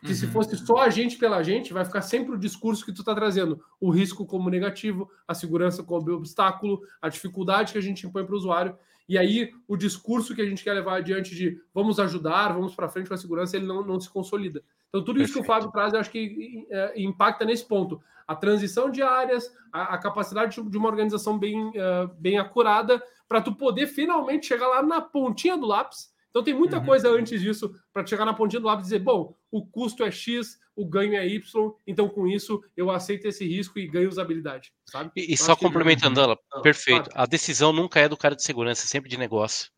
Que 0.00 0.08
uhum. 0.08 0.14
se 0.14 0.26
fosse 0.26 0.56
só 0.56 0.78
a 0.78 0.90
gente 0.90 1.16
pela 1.16 1.42
gente, 1.42 1.72
vai 1.72 1.84
ficar 1.84 2.02
sempre 2.02 2.34
o 2.34 2.38
discurso 2.38 2.84
que 2.84 2.92
tu 2.92 3.02
está 3.02 3.14
trazendo. 3.14 3.62
O 3.80 3.90
risco 3.90 4.26
como 4.26 4.50
negativo, 4.50 5.08
a 5.26 5.34
segurança 5.34 5.84
como 5.84 6.10
obstáculo, 6.12 6.80
a 7.00 7.08
dificuldade 7.08 7.72
que 7.72 7.78
a 7.78 7.82
gente 7.82 8.04
impõe 8.04 8.24
para 8.24 8.34
o 8.34 8.38
usuário. 8.38 8.76
E 9.08 9.16
aí 9.16 9.52
o 9.68 9.76
discurso 9.76 10.34
que 10.34 10.42
a 10.42 10.46
gente 10.46 10.64
quer 10.64 10.72
levar 10.72 10.96
adiante 10.96 11.34
de 11.34 11.60
vamos 11.72 12.00
ajudar, 12.00 12.52
vamos 12.52 12.74
para 12.74 12.88
frente 12.88 13.08
com 13.08 13.14
a 13.14 13.18
segurança, 13.18 13.56
ele 13.56 13.66
não, 13.66 13.84
não 13.84 14.00
se 14.00 14.10
consolida. 14.10 14.62
Então, 14.88 15.04
tudo 15.04 15.22
isso 15.22 15.34
Perfeito. 15.34 15.46
que 15.46 15.52
o 15.52 15.54
Fábio 15.54 15.70
traz, 15.70 15.94
eu 15.94 16.00
acho 16.00 16.10
que 16.10 16.66
é, 16.70 17.00
impacta 17.00 17.44
nesse 17.44 17.66
ponto. 17.66 18.02
A 18.32 18.36
transição 18.36 18.90
de 18.90 19.02
áreas, 19.02 19.52
a, 19.72 19.94
a 19.94 19.98
capacidade 19.98 20.60
de 20.60 20.78
uma 20.78 20.88
organização 20.88 21.38
bem, 21.38 21.68
uh, 21.68 22.08
bem 22.18 22.38
acurada, 22.38 23.02
para 23.28 23.40
tu 23.40 23.54
poder 23.54 23.86
finalmente 23.86 24.46
chegar 24.46 24.68
lá 24.68 24.82
na 24.82 25.00
pontinha 25.00 25.56
do 25.56 25.66
lápis. 25.66 26.12
Então, 26.30 26.42
tem 26.42 26.54
muita 26.54 26.78
uhum. 26.78 26.86
coisa 26.86 27.10
antes 27.10 27.40
disso 27.40 27.74
para 27.92 28.06
chegar 28.06 28.24
na 28.24 28.32
pontinha 28.32 28.60
do 28.60 28.66
lápis 28.66 28.86
e 28.86 28.90
dizer: 28.90 29.00
bom, 29.00 29.36
o 29.50 29.66
custo 29.66 30.02
é 30.02 30.10
X, 30.10 30.58
o 30.74 30.86
ganho 30.86 31.14
é 31.14 31.26
Y, 31.26 31.72
então 31.86 32.08
com 32.08 32.26
isso 32.26 32.62
eu 32.74 32.90
aceito 32.90 33.26
esse 33.26 33.46
risco 33.46 33.78
e 33.78 33.86
ganho 33.86 34.08
usabilidade. 34.08 34.72
Sabe? 34.86 35.10
E, 35.14 35.34
e 35.34 35.36
só 35.36 35.54
complementando 35.54 36.20
ela, 36.20 36.38
perfeito. 36.62 37.10
A 37.14 37.26
decisão 37.26 37.72
nunca 37.72 38.00
é 38.00 38.08
do 38.08 38.16
cara 38.16 38.34
de 38.34 38.42
segurança, 38.42 38.84
é 38.84 38.88
sempre 38.88 39.10
de 39.10 39.18
negócio. 39.18 39.70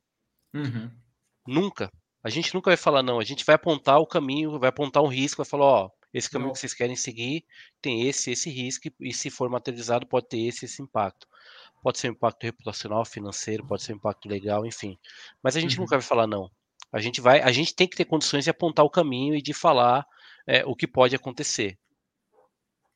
Uhum. 0.55 0.89
Nunca. 1.47 1.91
A 2.23 2.31
gente 2.31 2.55
nunca 2.55 2.71
vai 2.71 2.77
falar 2.77 3.03
não, 3.03 3.19
a 3.19 3.25
gente 3.25 3.45
vai 3.45 3.57
apontar 3.57 3.99
o 3.99 4.07
caminho, 4.07 4.59
vai 4.59 4.69
apontar 4.69 5.03
um 5.03 5.09
risco, 5.09 5.43
vai 5.43 5.51
falar, 5.51 5.65
ó, 5.65 5.91
esse 6.15 6.31
caminho 6.31 6.49
não. 6.49 6.53
que 6.55 6.61
vocês 6.61 6.73
querem 6.73 6.95
seguir 6.95 7.45
tem 7.83 8.09
esse, 8.09 8.31
esse 8.31 8.49
risco, 8.49 8.89
e 9.01 9.13
se 9.13 9.29
for 9.29 9.51
materializado, 9.51 10.07
pode 10.07 10.29
ter 10.29 10.39
esse, 10.39 10.65
esse 10.65 10.81
impacto. 10.81 11.27
Pode 11.83 11.99
ser 11.99 12.09
um 12.09 12.13
impacto 12.13 12.45
reputacional, 12.45 13.05
financeiro, 13.05 13.67
pode 13.67 13.83
ser 13.83 13.93
um 13.93 13.97
impacto 13.97 14.29
legal, 14.29 14.65
enfim. 14.65 14.97
Mas 15.43 15.57
a 15.57 15.61
gente 15.61 15.77
uhum. 15.77 15.83
nunca 15.83 15.99
vai 15.99 16.07
falar 16.07 16.27
não. 16.27 16.49
A 16.93 17.01
gente 17.01 17.21
vai, 17.21 17.41
a 17.41 17.51
gente 17.51 17.75
tem 17.75 17.89
que 17.89 17.97
ter 17.97 18.05
condições 18.05 18.45
de 18.45 18.51
apontar 18.51 18.85
o 18.85 18.91
caminho 18.91 19.35
e 19.35 19.43
de 19.43 19.53
falar 19.53 20.07
é, 20.47 20.65
o 20.65 20.77
que 20.77 20.87
pode 20.87 21.17
acontecer, 21.17 21.77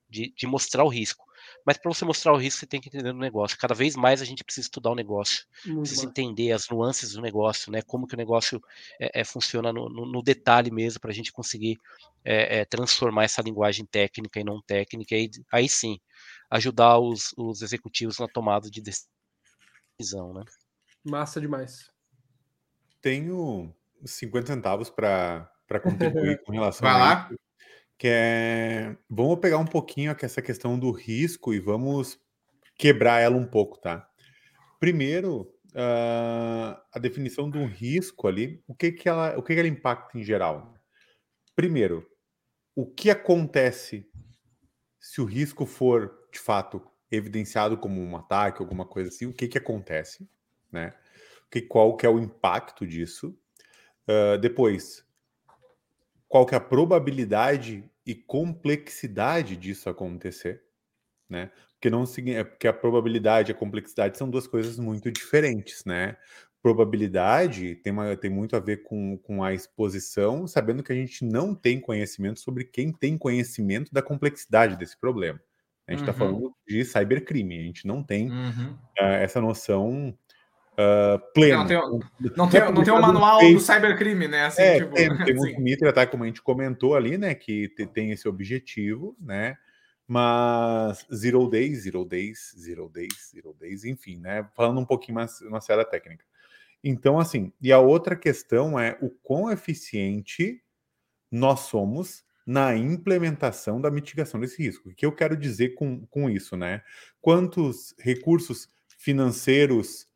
de, 0.09 0.33
de 0.35 0.47
mostrar 0.47 0.85
o 0.85 0.89
risco. 0.89 1.28
Mas 1.69 1.77
para 1.77 1.93
você 1.93 2.03
mostrar 2.03 2.33
o 2.33 2.39
risco, 2.39 2.61
você 2.61 2.67
tem 2.67 2.81
que 2.81 2.89
entender 2.89 3.11
o 3.11 3.19
negócio. 3.19 3.59
Cada 3.59 3.75
vez 3.75 3.95
mais 3.95 4.23
a 4.23 4.25
gente 4.25 4.43
precisa 4.43 4.65
estudar 4.65 4.91
o 4.91 4.95
negócio, 4.95 5.45
Muito 5.67 5.81
precisa 5.81 6.05
bom. 6.05 6.09
entender 6.09 6.51
as 6.53 6.67
nuances 6.71 7.13
do 7.13 7.21
negócio, 7.21 7.71
né? 7.71 7.83
Como 7.83 8.07
que 8.07 8.15
o 8.15 8.17
negócio 8.17 8.59
é, 8.99 9.21
é, 9.21 9.23
funciona 9.23 9.71
no, 9.71 9.87
no, 9.91 10.07
no, 10.07 10.23
detalhe 10.23 10.71
mesmo, 10.71 10.99
para 10.99 11.11
a 11.11 11.15
gente 11.15 11.31
conseguir 11.31 11.77
é, 12.25 12.61
é, 12.61 12.65
transformar 12.65 13.25
essa 13.25 13.43
linguagem 13.43 13.85
técnica 13.85 14.41
e 14.41 14.45
não 14.45 14.63
técnica. 14.63 15.15
E 15.15 15.31
aí 15.53 15.69
sim, 15.69 16.01
ajudar 16.49 16.99
os, 16.99 17.35
os 17.37 17.61
executivos 17.61 18.19
na 18.19 18.29
tomada 18.29 18.71
de 18.71 18.81
decisão, 18.81 20.33
né? 20.33 20.45
Massa 21.05 21.39
demais. 21.39 21.91
Tenho 23.03 23.75
50 24.07 24.55
centavos 24.55 24.89
para 24.89 25.51
contribuir 25.83 26.41
com 26.47 26.53
relação 26.53 26.89
Vai 26.89 26.95
a 26.95 27.05
lá. 27.05 27.29
isso 27.31 27.48
que 27.99 28.07
é 28.09 28.97
vamos 29.11 29.41
pegar 29.41 29.59
um 29.59 29.67
pouquinho 29.67 30.17
essa 30.23 30.41
questão 30.41 30.79
do 30.79 30.93
risco 30.93 31.53
e 31.53 31.59
vamos 31.59 32.19
quebrar 32.77 33.21
ela 33.21 33.37
um 33.37 33.47
pouco, 33.47 33.77
tá? 33.79 34.09
Primeiro, 34.79 35.53
uh, 35.75 36.81
a 36.93 36.99
definição 37.01 37.51
de 37.51 37.59
um 37.59 37.67
risco 37.67 38.29
ali, 38.29 38.63
o 38.69 38.75
que 38.75 38.93
que 38.93 39.09
ela, 39.09 39.37
o 39.37 39.43
que 39.43 39.53
que 39.53 39.59
ela 39.59 39.69
impacta 39.69 40.17
em 40.17 40.23
geral? 40.23 40.75
Primeiro, 41.57 42.07
o 42.77 42.87
que 42.87 43.11
acontece 43.11 44.09
se 45.01 45.21
o 45.21 45.25
risco 45.25 45.67
for 45.67 46.29
de 46.33 46.39
fato 46.39 46.81
evidenciado 47.11 47.77
como 47.77 48.01
um 48.01 48.17
ataque, 48.17 48.63
alguma 48.63 48.87
coisa 48.87 49.09
assim? 49.09 49.27
O 49.27 49.33
que 49.33 49.49
que 49.49 49.59
acontece, 49.59 50.29
né? 50.71 50.95
Que 51.51 51.63
qual 51.63 51.97
que 51.97 52.07
é 52.07 52.09
o 52.09 52.21
impacto 52.21 52.87
disso? 52.87 53.37
Uh, 54.07 54.39
depois, 54.39 55.05
qual 56.29 56.45
que 56.45 56.55
é 56.55 56.59
a 56.59 56.61
probabilidade 56.61 57.85
e 58.07 58.15
complexidade 58.15 59.57
disso 59.57 59.89
acontecer, 59.89 60.63
né? 61.29 61.51
Porque 61.73 61.91
não 61.91 62.05
é 62.27 62.45
porque 62.45 62.69
a 62.69 62.73
probabilidade 62.73 63.51
e 63.51 63.55
a 63.55 63.59
complexidade 63.59 64.19
são 64.19 64.29
duas 64.29 64.47
coisas 64.47 64.79
muito 64.79 65.11
diferentes, 65.11 65.85
né? 65.85 66.17
Probabilidade 66.61 67.77
tem, 67.77 67.93
uma, 67.93 68.17
tem 68.17 68.31
muito 68.31 68.57
a 68.57 68.61
ver 68.61 68.83
com, 68.83 69.17
com 69.19 69.45
a 69.45 69.55
exposição, 69.55 70.47
sabendo 70.47 70.83
que 70.83 70.93
a 70.93 70.97
gente 70.97 71.25
não 71.25 71.55
tem 71.55 71.81
conhecimento 71.81 72.41
sobre 72.41 72.65
quem 72.65 72.93
tem 72.93 73.17
conhecimento 73.17 73.93
da 73.93 74.03
complexidade 74.03 74.77
desse 74.77 74.99
problema. 74.99 75.41
A 75.87 75.93
gente 75.93 76.01
está 76.01 76.13
uhum. 76.13 76.19
falando 76.19 76.55
de 76.67 76.85
cybercrime, 76.85 77.59
a 77.59 77.63
gente 77.63 77.87
não 77.87 78.03
tem 78.03 78.31
uhum. 78.31 78.73
uh, 79.01 79.05
essa 79.05 79.41
noção 79.41 80.15
uh, 80.79 81.19
pleno. 81.35 81.59
Não 81.59 81.67
tem, 81.67 81.77
não 82.37 82.49
tem, 82.49 82.73
não 82.73 82.85
tem 82.85 82.95
um 82.95 83.01
manual 83.01 83.41
do 83.41 83.61
cybercrime, 83.61 84.29
né? 84.29 84.47
Assim, 84.47 84.63
é, 84.63 84.79
tipo, 84.79 84.95
tem, 84.95 85.09
tem 85.09 85.37
assim. 85.37 85.85
um 85.85 85.89
até 85.89 86.07
como 86.07 86.25
a 86.25 86.27
gente 86.27 86.41
comentou 86.41 86.95
ali, 86.95 87.19
né? 87.19 87.35
Que 87.35 87.69
tem 87.93 88.13
esse 88.13 88.29
objetivo, 88.29 89.17
né? 89.21 89.57
Mas 90.07 91.07
Zero 91.15 91.47
Days, 91.49 91.83
Zero 91.83 92.05
Days, 92.05 92.55
Zero 92.59 92.89
Days, 92.89 93.31
Zero 93.35 93.55
Days, 93.59 93.85
enfim, 93.85 94.17
né? 94.19 94.49
Falando 94.55 94.81
um 94.81 94.85
pouquinho 94.85 95.17
mais 95.17 95.41
uma 95.43 95.61
série 95.61 95.85
técnica. 95.85 96.25
Então, 96.83 97.19
assim, 97.19 97.53
e 97.61 97.73
a 97.73 97.79
outra 97.79 98.15
questão 98.15 98.79
é 98.79 98.97
o 99.03 99.11
quão 99.11 99.51
eficiente 99.51 100.63
nós 101.31 101.61
somos 101.61 102.25
na 102.47 102.75
implementação 102.75 103.79
da 103.79 103.91
mitigação 103.91 104.41
desse 104.41 104.63
risco. 104.63 104.89
O 104.89 104.95
que 104.95 105.05
eu 105.05 105.13
quero 105.13 105.37
dizer 105.37 105.75
com, 105.75 106.07
com 106.07 106.31
isso, 106.31 106.57
né? 106.57 106.83
Quantos 107.21 107.95
recursos 107.99 108.71
financeiros 108.97 110.08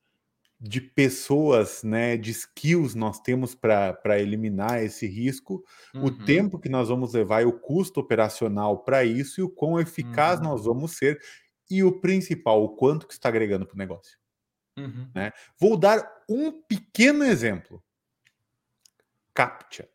de 0.65 0.81
pessoas, 0.81 1.83
né, 1.83 2.17
de 2.17 2.31
skills 2.31 2.95
nós 2.95 3.19
temos 3.19 3.53
para 3.53 4.21
eliminar 4.21 4.81
esse 4.81 5.09
risco, 5.09 5.65
uhum. 5.93 6.05
o 6.05 6.25
tempo 6.25 6.57
que 6.57 6.69
nós 6.69 6.89
vamos 6.89 7.13
levar 7.13 7.43
e 7.43 7.47
o 7.47 7.59
custo 7.59 7.99
operacional 7.99 8.79
para 8.85 9.05
isso 9.05 9.41
e 9.41 9.43
o 9.43 9.51
quão 9.51 9.81
eficaz 9.81 10.39
uhum. 10.39 10.45
nós 10.45 10.65
vamos 10.65 10.93
ser 10.97 11.21
e 11.69 11.83
o 11.83 12.01
principal, 12.01 12.63
o 12.63 12.77
quanto 12.77 13.09
que 13.09 13.13
está 13.13 13.29
agregando 13.29 13.67
para 13.67 13.75
o 13.75 13.79
negócio. 13.79 14.17
Uhum. 14.79 15.11
Né? 15.13 15.33
Vou 15.59 15.77
dar 15.77 16.09
um 16.29 16.53
pequeno 16.53 17.25
exemplo. 17.25 17.83
CAPTCHA. 19.35 19.89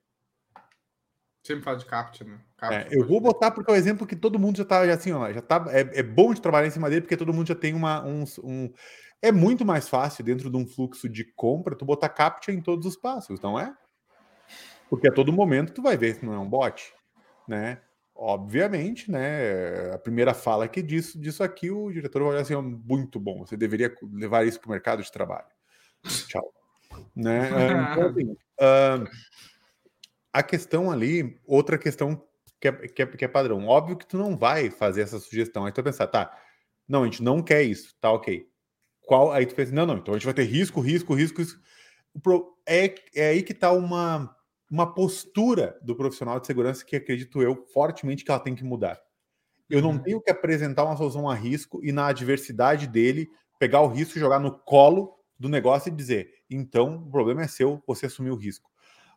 Sempre 1.43 1.63
fala 1.63 1.77
de 1.77 1.85
CAPTCHA, 1.85 2.25
né? 2.25 2.41
CAPTCHA, 2.57 2.93
é, 2.93 2.99
eu 2.99 3.07
vou 3.07 3.21
botar 3.21 3.51
porque 3.51 3.71
é 3.71 3.73
o 3.73 3.77
exemplo 3.77 4.05
que 4.05 4.17
todo 4.17 4.37
mundo 4.37 4.57
já 4.57 4.63
está 4.63 4.81
assim, 4.81 5.13
ó, 5.13 5.31
já 5.31 5.41
tá, 5.41 5.65
é, 5.69 5.99
é, 5.99 6.03
bom 6.03 6.33
de 6.33 6.41
trabalhar 6.41 6.67
em 6.67 6.71
cima 6.71 6.89
dele 6.89 7.01
porque 7.01 7.15
todo 7.15 7.33
mundo 7.33 7.47
já 7.47 7.55
tem 7.55 7.73
uma, 7.73 8.03
um, 8.05 8.25
um 8.43 8.73
é 9.21 9.31
muito 9.31 9.65
mais 9.65 9.89
fácil 9.89 10.23
dentro 10.23 10.49
de 10.49 10.57
um 10.57 10.65
fluxo 10.65 11.09
de 11.09 11.23
compra 11.23 11.75
tu 11.75 11.85
botar 11.85 12.09
CAPTCHA 12.09 12.51
em 12.51 12.61
todos 12.61 12.85
os 12.85 12.95
passos, 12.95 13.39
não 13.41 13.59
é? 13.59 13.75
Porque 14.89 15.07
a 15.07 15.11
todo 15.11 15.33
momento 15.33 15.73
tu 15.73 15.81
vai 15.81 15.97
ver 15.97 16.15
se 16.15 16.25
não 16.25 16.33
é 16.33 16.39
um 16.39 16.49
bot, 16.49 16.93
né? 17.47 17.81
Obviamente, 18.15 19.11
né? 19.11 19.91
A 19.93 19.97
primeira 19.97 20.33
fala 20.33 20.67
que 20.67 20.81
disso, 20.81 21.19
disso 21.19 21.43
aqui, 21.43 21.69
o 21.69 21.91
diretor 21.91 22.21
vai 22.21 22.31
olhar 22.31 22.41
assim, 22.41 22.55
muito 22.55 23.19
bom, 23.19 23.45
você 23.45 23.57
deveria 23.57 23.93
levar 24.13 24.45
isso 24.45 24.59
para 24.59 24.67
o 24.67 24.71
mercado 24.71 25.03
de 25.03 25.11
trabalho. 25.11 25.47
Tchau. 26.27 26.53
né? 27.15 27.49
Então, 27.91 28.09
assim, 28.09 28.31
uh, 28.31 29.07
a 30.31 30.43
questão 30.43 30.91
ali, 30.91 31.39
outra 31.45 31.77
questão 31.77 32.23
que 32.59 32.67
é, 32.67 32.71
que, 32.71 33.01
é, 33.01 33.05
que 33.05 33.25
é 33.25 33.27
padrão. 33.27 33.67
Óbvio 33.67 33.97
que 33.97 34.07
tu 34.07 34.17
não 34.17 34.35
vai 34.35 34.71
fazer 34.71 35.01
essa 35.01 35.19
sugestão. 35.19 35.65
Aí 35.65 35.71
tu 35.71 35.75
vai 35.75 35.91
pensar, 35.91 36.07
tá, 36.07 36.35
não, 36.87 37.03
a 37.03 37.05
gente 37.05 37.21
não 37.21 37.43
quer 37.43 37.63
isso, 37.63 37.95
tá 37.99 38.11
ok 38.11 38.47
qual 39.07 39.31
aí 39.31 39.45
tu 39.45 39.55
pensa, 39.55 39.71
não, 39.73 39.85
não, 39.85 39.97
então 39.97 40.13
a 40.13 40.17
gente 40.17 40.25
vai 40.25 40.33
ter 40.33 40.43
risco, 40.43 40.81
risco, 40.81 41.13
risco, 41.13 41.41
risco. 41.41 41.59
É, 42.67 42.93
é 43.15 43.29
aí 43.29 43.41
que 43.41 43.53
está 43.53 43.71
uma, 43.71 44.35
uma 44.69 44.93
postura 44.93 45.79
do 45.81 45.95
profissional 45.95 46.39
de 46.41 46.45
segurança 46.45 46.83
que 46.83 46.95
acredito 46.95 47.41
eu 47.41 47.65
fortemente 47.73 48.25
que 48.25 48.29
ela 48.29 48.39
tem 48.39 48.53
que 48.53 48.65
mudar. 48.65 48.99
Eu 49.69 49.81
não 49.81 49.91
uhum. 49.91 49.99
tenho 49.99 50.21
que 50.21 50.29
apresentar 50.29 50.83
uma 50.83 50.97
solução 50.97 51.29
a 51.29 51.33
risco 51.33 51.79
e 51.83 51.93
na 51.93 52.07
adversidade 52.07 52.85
dele 52.85 53.29
pegar 53.57 53.81
o 53.81 53.87
risco, 53.87 54.19
jogar 54.19 54.39
no 54.39 54.51
colo 54.51 55.15
do 55.39 55.47
negócio 55.47 55.89
e 55.89 55.95
dizer, 55.95 56.29
então 56.49 56.97
o 56.97 57.09
problema 57.09 57.43
é 57.43 57.47
seu, 57.47 57.81
você 57.87 58.07
assumiu 58.07 58.33
o 58.33 58.37
risco. 58.37 58.69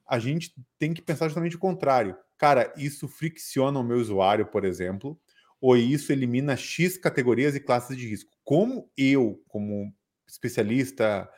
A 0.07 0.21
gente 0.21 0.55
tem 0.79 0.95
que 0.95 1.03
pensar 1.03 1.27
justamente 1.27 1.57
o 1.57 1.61
contrário. 1.61 2.17
Cara, 2.39 2.73
isso 2.77 3.09
fricciona 3.09 3.79
o 3.79 3.85
meu 3.85 3.99
usuário, 3.99 4.47
por 4.47 4.65
exemplo, 4.65 5.19
ou 5.61 5.77
isso 5.77 6.13
elimina 6.13 6.57
X 6.57 6.97
categorias 6.97 7.55
e 7.55 7.61
classes 7.61 7.97
de 7.97 8.09
risco. 8.09 8.31
Como 8.43 8.91
eu, 8.97 9.43
como 9.49 9.93
especialista, 10.27 11.29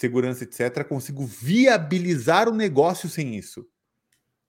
segurança, 0.00 0.44
etc., 0.44 0.84
consigo 0.84 1.26
viabilizar 1.26 2.48
o 2.48 2.54
negócio 2.54 3.08
sem 3.08 3.36
isso? 3.36 3.66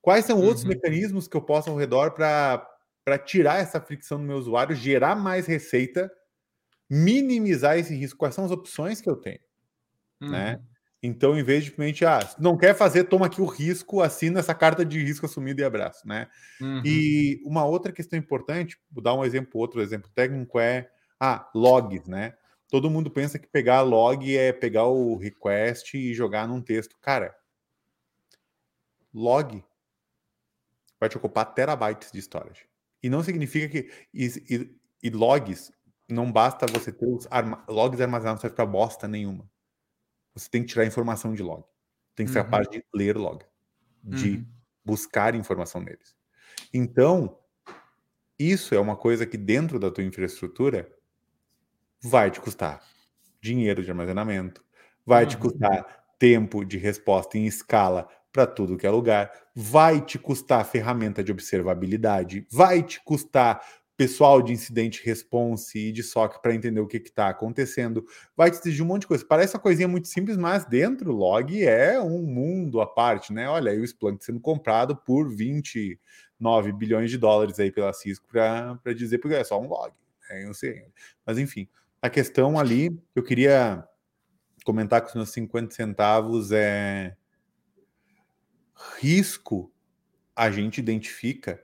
Quais 0.00 0.24
são 0.24 0.40
outros 0.40 0.62
uhum. 0.62 0.68
mecanismos 0.70 1.26
que 1.26 1.36
eu 1.36 1.42
posso 1.42 1.70
ao 1.70 1.76
redor 1.76 2.10
para 2.12 3.18
tirar 3.24 3.58
essa 3.58 3.80
fricção 3.80 4.18
do 4.18 4.24
meu 4.24 4.36
usuário, 4.36 4.76
gerar 4.76 5.16
mais 5.16 5.46
receita, 5.46 6.12
minimizar 6.88 7.78
esse 7.78 7.94
risco? 7.94 8.18
Quais 8.18 8.34
são 8.34 8.44
as 8.44 8.50
opções 8.50 9.00
que 9.00 9.08
eu 9.08 9.16
tenho? 9.16 9.40
Né? 10.20 10.26
Uhum. 10.26 10.30
Né? 10.30 10.60
Então, 11.06 11.38
em 11.38 11.42
vez 11.42 11.62
de 11.62 11.68
simplesmente, 11.68 12.02
ah, 12.06 12.18
não 12.38 12.56
quer 12.56 12.74
fazer, 12.74 13.04
toma 13.04 13.26
aqui 13.26 13.42
o 13.42 13.44
risco, 13.44 14.00
assina 14.00 14.40
essa 14.40 14.54
carta 14.54 14.86
de 14.86 15.04
risco 15.04 15.26
assumido 15.26 15.60
e 15.60 15.64
abraço, 15.64 16.08
né? 16.08 16.28
Uhum. 16.58 16.80
E 16.82 17.42
uma 17.44 17.62
outra 17.62 17.92
questão 17.92 18.18
importante, 18.18 18.78
vou 18.90 19.02
dar 19.02 19.12
um 19.12 19.22
exemplo, 19.22 19.60
outro 19.60 19.82
exemplo 19.82 20.10
técnico 20.14 20.58
é, 20.58 20.90
ah, 21.20 21.46
logs, 21.54 22.08
né? 22.08 22.32
Todo 22.70 22.88
mundo 22.88 23.10
pensa 23.10 23.38
que 23.38 23.46
pegar 23.46 23.82
log 23.82 24.34
é 24.34 24.50
pegar 24.50 24.86
o 24.86 25.18
request 25.18 25.94
e 25.94 26.14
jogar 26.14 26.48
num 26.48 26.62
texto. 26.62 26.96
Cara, 27.02 27.36
log 29.12 29.62
vai 30.98 31.10
te 31.10 31.18
ocupar 31.18 31.52
terabytes 31.52 32.10
de 32.12 32.18
storage. 32.20 32.64
E 33.02 33.10
não 33.10 33.22
significa 33.22 33.68
que. 33.68 33.90
E, 34.14 34.24
e, 34.48 34.76
e 35.02 35.10
logs, 35.10 35.70
não 36.08 36.32
basta 36.32 36.64
você 36.66 36.90
ter 36.90 37.06
os 37.06 37.28
arma, 37.30 37.62
logs 37.68 38.00
armazenados, 38.00 38.42
não 38.42 38.48
vai 38.48 38.50
ficar 38.50 38.64
bosta 38.64 39.06
nenhuma 39.06 39.46
você 40.34 40.48
tem 40.50 40.62
que 40.62 40.68
tirar 40.68 40.84
informação 40.84 41.32
de 41.32 41.42
log. 41.42 41.64
Tem 42.14 42.26
que 42.26 42.32
ser 42.32 42.38
uhum. 42.38 42.44
capaz 42.44 42.68
de 42.68 42.84
ler 42.94 43.16
log, 43.16 43.44
de 44.02 44.30
uhum. 44.30 44.46
buscar 44.84 45.34
informação 45.34 45.80
neles. 45.80 46.14
Então, 46.72 47.38
isso 48.38 48.74
é 48.74 48.80
uma 48.80 48.96
coisa 48.96 49.26
que 49.26 49.36
dentro 49.36 49.78
da 49.78 49.90
tua 49.90 50.04
infraestrutura 50.04 50.90
vai 52.02 52.30
te 52.30 52.40
custar 52.40 52.82
dinheiro 53.40 53.82
de 53.82 53.90
armazenamento, 53.90 54.64
vai 55.04 55.24
uhum. 55.24 55.30
te 55.30 55.36
custar 55.36 56.04
tempo 56.18 56.64
de 56.64 56.78
resposta 56.78 57.36
em 57.38 57.46
escala 57.46 58.08
para 58.32 58.46
tudo 58.46 58.76
que 58.76 58.86
é 58.86 58.90
lugar, 58.90 59.30
vai 59.54 60.00
te 60.00 60.18
custar 60.18 60.64
ferramenta 60.64 61.22
de 61.22 61.30
observabilidade, 61.30 62.46
vai 62.50 62.82
te 62.82 63.00
custar 63.04 63.64
pessoal 63.96 64.42
de 64.42 64.52
incidente 64.52 65.04
response 65.04 65.78
e 65.78 65.92
de 65.92 66.02
SOC 66.02 66.40
para 66.42 66.54
entender 66.54 66.80
o 66.80 66.86
que 66.86 66.96
está 66.96 67.28
acontecendo. 67.28 68.04
Vai 68.36 68.50
te 68.50 68.58
exigir 68.58 68.82
um 68.82 68.86
monte 68.86 69.02
de 69.02 69.06
coisa. 69.08 69.24
Parece 69.24 69.54
uma 69.54 69.62
coisinha 69.62 69.86
muito 69.86 70.08
simples, 70.08 70.36
mas 70.36 70.64
dentro 70.64 71.06
do 71.06 71.12
log 71.12 71.64
é 71.64 72.00
um 72.00 72.22
mundo 72.22 72.80
à 72.80 72.86
parte, 72.86 73.32
né? 73.32 73.48
Olha 73.48 73.70
aí 73.70 73.78
o 73.78 73.84
Splunk 73.84 74.24
sendo 74.24 74.40
comprado 74.40 74.96
por 74.96 75.28
29 75.28 76.72
bilhões 76.72 77.10
de 77.10 77.18
dólares 77.18 77.60
aí 77.60 77.70
pela 77.70 77.92
Cisco 77.92 78.26
para 78.28 78.94
dizer 78.94 79.18
porque 79.18 79.36
é 79.36 79.44
só 79.44 79.60
um 79.60 79.68
log. 79.68 79.92
Né? 80.28 80.44
Eu 80.44 80.54
sei. 80.54 80.84
Mas 81.24 81.38
enfim, 81.38 81.68
a 82.02 82.10
questão 82.10 82.58
ali, 82.58 83.00
eu 83.14 83.22
queria 83.22 83.86
comentar 84.64 85.00
com 85.00 85.08
os 85.08 85.14
meus 85.14 85.30
50 85.30 85.74
centavos 85.74 86.50
é 86.50 87.16
risco 88.98 89.72
a 90.34 90.50
gente 90.50 90.78
identifica 90.78 91.63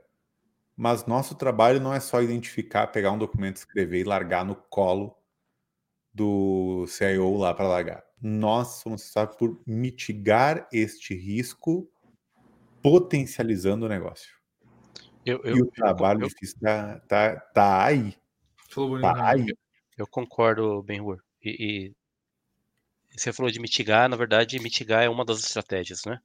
mas 0.81 1.05
nosso 1.05 1.35
trabalho 1.35 1.78
não 1.78 1.93
é 1.93 2.01
só 2.01 2.23
identificar, 2.23 2.86
pegar 2.86 3.12
um 3.12 3.19
documento, 3.19 3.57
escrever 3.57 4.01
e 4.01 4.05
largar 4.05 4.47
no 4.47 4.57
colo 4.57 5.15
do 6.11 6.86
CIO 6.86 7.36
lá 7.36 7.52
para 7.52 7.69
largar. 7.69 8.02
Nós 8.19 8.81
somos 8.81 9.02
responsáveis 9.02 9.36
por 9.36 9.62
mitigar 9.66 10.66
este 10.73 11.15
risco, 11.15 11.86
potencializando 12.82 13.85
o 13.85 13.89
negócio. 13.90 14.35
Eu, 15.27 15.43
eu, 15.44 15.59
e 15.59 15.61
o 15.61 15.66
trabalho 15.66 16.23
eu, 16.23 16.28
difícil 16.28 16.59
tá, 16.59 16.98
tá, 17.01 17.36
tá 17.36 17.85
aí. 17.85 18.16
Tá 19.02 19.28
aí. 19.32 19.55
Eu 19.98 20.07
concordo, 20.07 20.82
Benhur. 20.82 21.23
E, 21.44 21.93
e 23.11 23.19
você 23.19 23.35
falou 23.35 23.52
de 23.52 23.61
mitigar, 23.61 24.09
na 24.09 24.16
verdade, 24.16 24.59
mitigar 24.59 25.02
é 25.02 25.11
uma 25.11 25.27
das 25.27 25.40
estratégias, 25.40 26.07
né? 26.07 26.23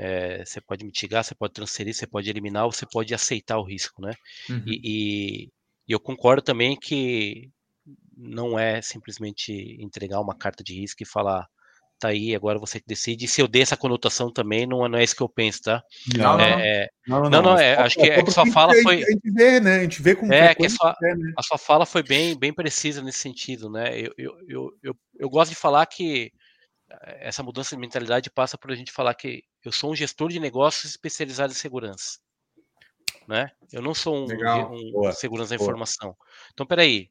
É, 0.00 0.44
você 0.44 0.60
pode 0.60 0.84
mitigar, 0.84 1.24
você 1.24 1.34
pode 1.34 1.54
transferir, 1.54 1.92
você 1.92 2.06
pode 2.06 2.30
eliminar, 2.30 2.64
você 2.66 2.86
pode 2.86 3.12
aceitar 3.12 3.58
o 3.58 3.64
risco, 3.64 4.00
né? 4.00 4.12
Uhum. 4.48 4.62
E, 4.64 4.80
e, 4.84 5.50
e, 5.88 5.92
eu 5.92 5.98
concordo 5.98 6.40
também 6.40 6.76
que 6.76 7.50
não 8.16 8.56
é 8.56 8.80
simplesmente 8.80 9.76
entregar 9.80 10.20
uma 10.20 10.36
carta 10.36 10.62
de 10.62 10.72
risco 10.72 11.02
e 11.02 11.06
falar, 11.06 11.48
tá 11.98 12.08
aí, 12.08 12.32
agora 12.32 12.60
você 12.60 12.78
que 12.78 12.86
decide. 12.86 13.24
E 13.24 13.28
se 13.28 13.40
eu 13.40 13.48
der 13.48 13.62
essa 13.62 13.76
conotação 13.76 14.32
também, 14.32 14.68
não, 14.68 14.88
não 14.88 14.98
é 14.98 15.02
isso 15.02 15.16
que 15.16 15.22
eu 15.22 15.28
penso, 15.28 15.62
tá? 15.62 15.82
Não, 16.16 16.38
é, 16.38 16.88
não, 17.04 17.22
não, 17.22 17.30
não, 17.30 17.42
não 17.42 17.58
é, 17.58 17.74
acho 17.76 17.96
que, 17.96 18.02
é 18.02 18.22
que 18.22 18.30
sua 18.30 18.46
fala 18.46 18.72
foi. 18.84 19.02
A 19.02 19.10
gente 19.10 19.32
vê, 19.32 19.58
né? 19.58 19.78
A 19.78 19.82
gente 19.82 20.00
vê 20.00 20.14
como 20.14 20.32
é 20.32 20.54
que 20.54 20.66
a 20.66 20.70
sua, 20.70 20.96
é, 21.02 21.14
né? 21.16 21.32
a 21.36 21.42
sua 21.42 21.58
fala 21.58 21.84
foi 21.84 22.04
bem, 22.04 22.38
bem 22.38 22.52
precisa 22.52 23.02
nesse 23.02 23.18
sentido, 23.18 23.68
né? 23.68 23.98
Eu, 23.98 24.12
eu, 24.16 24.72
eu, 24.80 24.96
eu 25.18 25.28
gosto 25.28 25.50
de 25.50 25.56
falar 25.56 25.84
que 25.86 26.30
essa 27.20 27.42
mudança 27.42 27.74
de 27.74 27.80
mentalidade 27.80 28.30
passa 28.30 28.56
por 28.56 28.70
a 28.70 28.74
gente 28.74 28.92
falar 28.92 29.14
que 29.14 29.44
eu 29.64 29.72
sou 29.72 29.92
um 29.92 29.96
gestor 29.96 30.30
de 30.30 30.40
negócios 30.40 30.84
especializado 30.84 31.52
em 31.52 31.56
segurança. 31.56 32.18
Né? 33.26 33.50
Eu 33.72 33.82
não 33.82 33.94
sou 33.94 34.16
um, 34.16 35.08
um 35.08 35.12
segurança 35.12 35.50
da 35.50 35.62
informação. 35.62 36.16
Então, 36.52 36.66
peraí. 36.66 37.10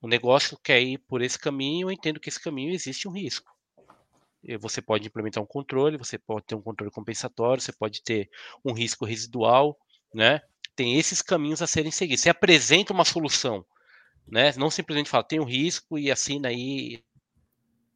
O 0.00 0.08
negócio 0.08 0.58
quer 0.62 0.82
ir 0.82 0.98
por 0.98 1.22
esse 1.22 1.38
caminho, 1.38 1.88
eu 1.88 1.92
entendo 1.92 2.20
que 2.20 2.28
esse 2.28 2.38
caminho 2.38 2.74
existe 2.74 3.08
um 3.08 3.10
risco. 3.10 3.50
Você 4.60 4.82
pode 4.82 5.06
implementar 5.06 5.42
um 5.42 5.46
controle, 5.46 5.96
você 5.96 6.18
pode 6.18 6.44
ter 6.44 6.54
um 6.54 6.60
controle 6.60 6.92
compensatório, 6.92 7.62
você 7.62 7.72
pode 7.72 8.02
ter 8.02 8.28
um 8.62 8.74
risco 8.74 9.06
residual, 9.06 9.78
né? 10.12 10.42
Tem 10.76 10.98
esses 10.98 11.22
caminhos 11.22 11.62
a 11.62 11.66
serem 11.66 11.90
seguidos. 11.90 12.22
Você 12.22 12.28
apresenta 12.28 12.92
uma 12.92 13.06
solução, 13.06 13.64
né? 14.26 14.52
Não 14.58 14.70
simplesmente 14.70 15.08
fala, 15.08 15.24
tem 15.24 15.40
um 15.40 15.44
risco 15.44 15.98
e 15.98 16.10
assina 16.10 16.48
aí, 16.48 17.02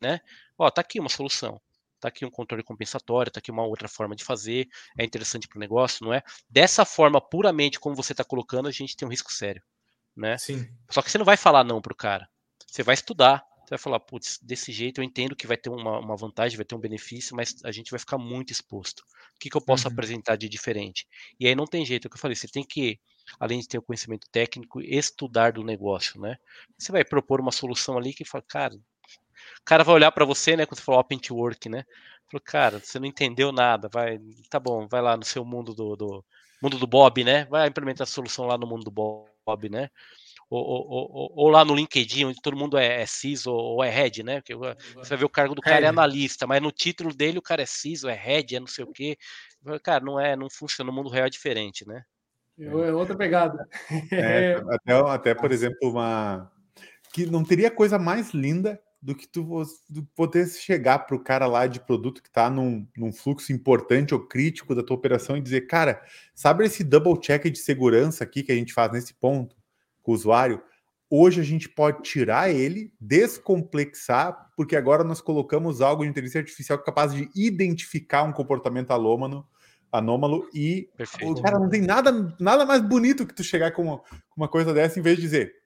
né? 0.01 0.21
Ó, 0.59 0.71
tá 0.71 0.81
aqui 0.81 0.99
uma 0.99 1.09
solução. 1.09 1.61
Tá 2.01 2.09
aqui 2.09 2.25
um 2.25 2.31
controle 2.31 2.63
compensatório, 2.63 3.31
tá 3.31 3.39
aqui 3.39 3.51
uma 3.51 3.65
outra 3.65 3.89
forma 3.89 4.15
de 4.15 4.25
fazer, 4.25 4.69
é 4.97 5.05
interessante 5.05 5.49
para 5.49 5.57
o 5.57 5.61
negócio, 5.61 6.05
não 6.05 6.15
é? 6.15 6.23
Dessa 6.49 6.85
forma, 6.85 7.21
puramente 7.21 7.81
como 7.81 7.97
você 7.97 8.13
está 8.13 8.25
colocando, 8.25 8.69
a 8.69 8.73
gente 8.73 8.97
tem 8.97 9.07
um 9.07 9.11
risco 9.11 9.33
sério, 9.33 9.63
né? 10.17 10.39
Sim. 10.39 10.69
Só 10.91 11.03
que 11.03 11.11
você 11.11 11.19
não 11.19 11.25
vai 11.25 11.37
falar 11.37 11.65
não 11.65 11.83
pro 11.83 11.97
cara. 11.97 12.29
Você 12.67 12.85
vai 12.85 12.95
estudar, 12.95 13.45
você 13.65 13.71
vai 13.71 13.79
falar, 13.79 14.01
putz, 14.01 14.39
desse 14.41 14.71
jeito 14.73 15.01
eu 15.01 15.05
entendo 15.05 15.35
que 15.35 15.47
vai 15.47 15.57
ter 15.57 15.71
uma, 15.71 15.99
uma, 15.99 16.17
vantagem, 16.17 16.57
vai 16.57 16.65
ter 16.65 16.75
um 16.75 16.81
benefício, 16.81 17.35
mas 17.35 17.57
a 17.65 17.73
gente 17.73 17.91
vai 17.91 17.99
ficar 17.99 18.17
muito 18.17 18.53
exposto. 18.53 19.01
O 19.35 19.39
que, 19.41 19.51
que 19.51 19.57
eu 19.57 19.61
posso 19.61 19.87
uhum. 19.89 19.93
apresentar 19.93 20.37
de 20.37 20.49
diferente? 20.49 21.07
E 21.39 21.47
aí 21.47 21.55
não 21.55 21.67
tem 21.67 21.85
jeito, 21.85 22.07
é 22.07 22.09
o 22.09 22.11
que 22.11 22.17
eu 22.17 22.21
falei, 22.21 22.37
você 22.37 22.49
tem 22.49 22.65
que, 22.65 23.01
além 23.41 23.59
de 23.59 23.67
ter 23.67 23.79
o 23.79 23.83
conhecimento 23.83 24.27
técnico, 24.31 24.81
estudar 24.81 25.53
do 25.53 25.65
negócio, 25.65 26.21
né? 26.21 26.37
Você 26.79 26.93
vai 26.93 27.05
propor 27.05 27.41
uma 27.41 27.53
solução 27.53 27.99
ali 27.99 28.15
que 28.15 28.25
fala, 28.25 28.45
cara, 28.49 28.75
O 29.61 29.65
cara 29.65 29.85
vai 29.85 29.95
olhar 29.95 30.13
para 30.13 30.25
você, 30.25 30.57
né, 30.57 30.67
quando 30.67 30.79
você 30.79 30.85
falou 30.85 31.01
open 31.01 31.19
to 31.19 31.37
work, 31.37 31.69
né? 31.69 31.85
Falou, 32.31 32.43
cara, 32.45 32.79
você 32.79 32.99
não 32.99 33.07
entendeu 33.07 33.53
nada, 33.53 33.89
vai, 33.93 34.19
tá 34.51 34.61
bom, 34.61 34.87
vai 34.87 35.01
lá 35.01 35.17
no 35.17 35.25
seu 35.25 35.45
mundo 35.45 35.75
do, 35.75 35.97
do 35.97 36.25
mundo 36.63 36.79
do 36.79 36.87
Bob, 36.87 37.25
né? 37.25 37.47
Vai 37.47 37.69
implementar 37.69 38.05
a 38.05 38.11
solução 38.11 38.47
lá 38.47 38.59
no 38.59 38.67
mundo 38.67 38.85
do 38.85 38.91
Bob, 38.91 39.69
né? 39.71 39.89
Ou, 40.51 40.65
ou, 40.65 40.91
ou, 40.91 41.33
ou, 41.37 41.49
lá 41.51 41.63
no 41.63 41.75
LinkedIn, 41.75 42.25
onde 42.25 42.41
todo 42.41 42.57
mundo 42.57 42.79
é, 42.79 43.03
é 43.03 43.07
CISO 43.07 43.53
ou 43.53 43.85
é 43.85 43.91
Head, 43.91 44.23
né? 44.23 44.41
Porque 44.41 44.55
você 44.55 45.11
vai 45.11 45.19
ver 45.19 45.25
o 45.27 45.31
cargo 45.31 45.55
do 45.55 45.61
cara 45.61 45.85
é 45.85 45.89
analista, 45.89 46.47
mas 46.47 46.63
no 46.63 46.73
título 46.73 47.15
dele 47.15 47.39
o 47.39 47.43
cara 47.43 47.63
é 47.63 47.67
CISO, 47.67 48.09
é 48.09 48.15
Head, 48.15 48.57
é 48.57 48.61
não 48.61 48.67
sei 48.67 48.85
o 48.85 48.93
quê. 48.93 49.19
Cara, 49.83 50.03
não 50.03 50.19
é, 50.19 50.35
não 50.35 50.49
funciona, 50.49 50.91
no 50.91 50.97
mundo 50.97 51.11
real 51.11 51.27
é 51.27 51.31
diferente, 51.31 51.87
né? 51.87 52.03
É 52.59 52.93
outra 52.93 53.15
pegada. 53.15 53.69
É, 54.11 54.55
até, 54.73 54.93
até, 54.93 55.35
por 55.35 55.53
exemplo, 55.53 55.91
uma. 55.91 56.51
Que 57.13 57.27
não 57.27 57.45
teria 57.45 57.71
coisa 57.71 57.99
mais 57.99 58.31
linda 58.33 58.81
do 59.01 59.15
que 59.15 59.29
tu 59.29 59.63
do 59.89 60.03
poder 60.15 60.49
chegar 60.49 61.01
para 61.01 61.17
o 61.17 61.23
cara 61.23 61.47
lá 61.47 61.67
de 61.67 61.81
produto 61.81 62.21
que 62.21 62.29
está 62.29 62.51
num, 62.51 62.87
num, 62.97 63.13
fluxo 63.13 63.53
importante 63.53 64.13
ou 64.13 64.21
crítico 64.21 64.75
da 64.75 64.83
tua 64.83 64.97
operação 64.97 65.37
e 65.37 65.41
dizer, 65.41 65.63
cara, 65.63 66.03
sabe 66.35 66.65
esse 66.65 66.83
double 66.83 67.19
check 67.21 67.45
de 67.45 67.59
segurança 67.59 68.25
aqui 68.25 68.43
que 68.43 68.51
a 68.51 68.57
gente 68.57 68.73
faz 68.73 68.91
nesse 68.93 69.15
ponto 69.15 69.57
com 70.03 70.13
o 70.13 70.15
usuário? 70.15 70.61
Hoje 71.09 71.41
a 71.41 71.45
gente 71.45 71.69
pode 71.69 72.03
tirar 72.03 72.51
ele, 72.51 72.93
descomplexar, 73.01 74.51
porque 74.57 74.77
agora 74.77 75.05
nós 75.05 75.21
colocamos 75.21 75.81
algo 75.81 76.03
de 76.03 76.11
inteligência 76.11 76.41
artificial 76.41 76.79
capaz 76.81 77.15
de 77.15 77.31
identificar 77.35 78.25
um 78.25 78.33
comportamento 78.33 78.91
alômano, 78.91 79.47
anômalo 79.91 80.47
e 80.53 80.91
Perfeito. 80.97 81.39
o 81.39 81.43
cara 81.43 81.59
não 81.59 81.71
tem 81.71 81.81
nada, 81.81 82.37
nada 82.39 82.67
mais 82.67 82.83
bonito 82.83 83.27
que 83.27 83.33
tu 83.33 83.43
chegar 83.43 83.71
com 83.71 83.85
uma, 83.85 84.03
uma 84.37 84.49
coisa 84.49 84.75
dessa 84.75 84.99
em 84.99 85.03
vez 85.03 85.17
de 85.17 85.23
dizer 85.23 85.59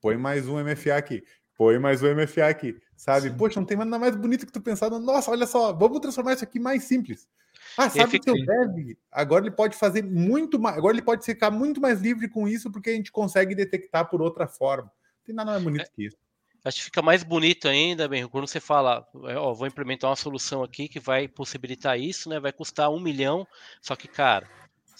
põe 0.00 0.16
mais 0.16 0.48
um 0.48 0.62
MFA 0.62 0.96
aqui, 0.96 1.22
põe 1.60 1.78
mais 1.78 2.02
um 2.02 2.14
MFA 2.14 2.46
aqui, 2.46 2.80
sabe? 2.96 3.28
Sim. 3.28 3.36
Poxa, 3.36 3.60
não 3.60 3.66
tem 3.66 3.76
nada 3.76 3.98
mais 3.98 4.16
bonito 4.16 4.46
que 4.46 4.52
tu 4.52 4.62
pensar, 4.62 4.88
nossa, 4.88 5.30
olha 5.30 5.46
só, 5.46 5.74
vamos 5.74 6.00
transformar 6.00 6.32
isso 6.32 6.42
aqui 6.42 6.58
mais 6.58 6.84
simples. 6.84 7.28
Ah, 7.76 7.90
sabe 7.90 8.18
o 8.18 8.22
seu 8.22 8.32
dev? 8.32 8.96
Agora 9.12 9.44
ele 9.44 9.54
pode 9.54 9.76
fazer 9.76 10.02
muito 10.02 10.58
mais, 10.58 10.78
agora 10.78 10.94
ele 10.94 11.02
pode 11.02 11.22
ficar 11.22 11.50
muito 11.50 11.78
mais 11.78 12.00
livre 12.00 12.30
com 12.30 12.48
isso 12.48 12.70
porque 12.70 12.88
a 12.88 12.94
gente 12.94 13.12
consegue 13.12 13.54
detectar 13.54 14.08
por 14.08 14.22
outra 14.22 14.48
forma. 14.48 14.84
Não 14.84 15.24
tem 15.26 15.34
nada 15.34 15.50
mais 15.50 15.62
bonito 15.62 15.82
é, 15.82 15.90
que 15.94 16.06
isso. 16.06 16.16
Acho 16.64 16.78
que 16.78 16.84
fica 16.84 17.02
mais 17.02 17.22
bonito 17.22 17.68
ainda, 17.68 18.08
bem, 18.08 18.26
quando 18.26 18.46
você 18.46 18.58
fala, 18.58 19.06
é, 19.26 19.36
ó, 19.36 19.52
vou 19.52 19.66
implementar 19.66 20.08
uma 20.08 20.16
solução 20.16 20.62
aqui 20.62 20.88
que 20.88 20.98
vai 20.98 21.28
possibilitar 21.28 22.00
isso, 22.00 22.30
né? 22.30 22.40
Vai 22.40 22.54
custar 22.54 22.88
um 22.88 22.98
milhão, 22.98 23.46
só 23.82 23.94
que, 23.94 24.08
cara, 24.08 24.48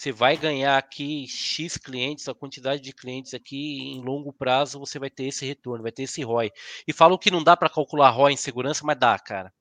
você 0.01 0.13
vai 0.13 0.35
ganhar 0.35 0.79
aqui 0.79 1.29
X 1.29 1.77
clientes, 1.77 2.27
a 2.27 2.35
quantidade 2.35 2.81
de 2.81 2.91
clientes 2.91 3.35
aqui 3.35 3.81
em 3.93 4.03
longo 4.03 4.33
prazo, 4.33 4.81
você 4.81 4.99
vai 4.99 5.11
ter 5.11 5.25
esse 5.25 5.45
retorno, 5.45 5.83
vai 5.83 5.93
ter 5.93 6.05
esse 6.05 6.23
ROI. 6.23 6.51
E 6.89 6.93
falam 6.93 7.19
que 7.19 7.31
não 7.31 7.45
dá 7.45 7.55
para 7.55 7.69
calcular 7.69 8.09
ROI 8.09 8.33
em 8.33 8.37
segurança, 8.37 8.83
mas 8.83 8.99
dá, 8.99 9.19
cara. 9.19 9.53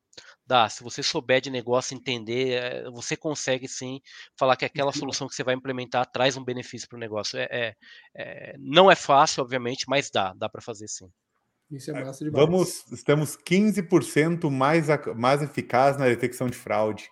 Dá. 0.48 0.70
Se 0.70 0.82
você 0.82 1.04
souber 1.04 1.42
de 1.42 1.50
negócio, 1.50 1.94
entender, 1.94 2.54
eh, 2.54 2.90
você 2.90 3.18
consegue 3.18 3.68
sim 3.68 4.00
falar 4.38 4.56
que 4.56 4.64
aquela 4.64 4.94
solução 4.94 5.28
que 5.28 5.36
você 5.36 5.44
vai 5.44 5.56
implementar 5.56 6.10
traz 6.10 6.38
um 6.38 6.44
benefício 6.44 6.88
para 6.88 6.96
o 6.96 7.00
negócio. 7.02 7.38
É, 7.38 7.48
é, 7.52 7.76
é, 8.16 8.56
não 8.58 8.90
é 8.90 8.96
fácil, 8.96 9.44
obviamente, 9.44 9.90
mas 9.90 10.10
dá, 10.10 10.34
dá 10.34 10.48
para 10.48 10.62
fazer 10.62 10.88
sim. 10.88 11.12
Isso 11.70 11.92
é 11.92 12.02
massa 12.02 12.24
demais. 12.24 12.46
Vamos, 12.46 12.90
estamos 12.94 13.38
15% 13.38 14.50
mais, 14.50 14.88
mais 15.18 15.42
eficaz 15.42 15.98
na 15.98 16.06
detecção 16.06 16.48
de 16.48 16.56
fraude. 16.56 17.12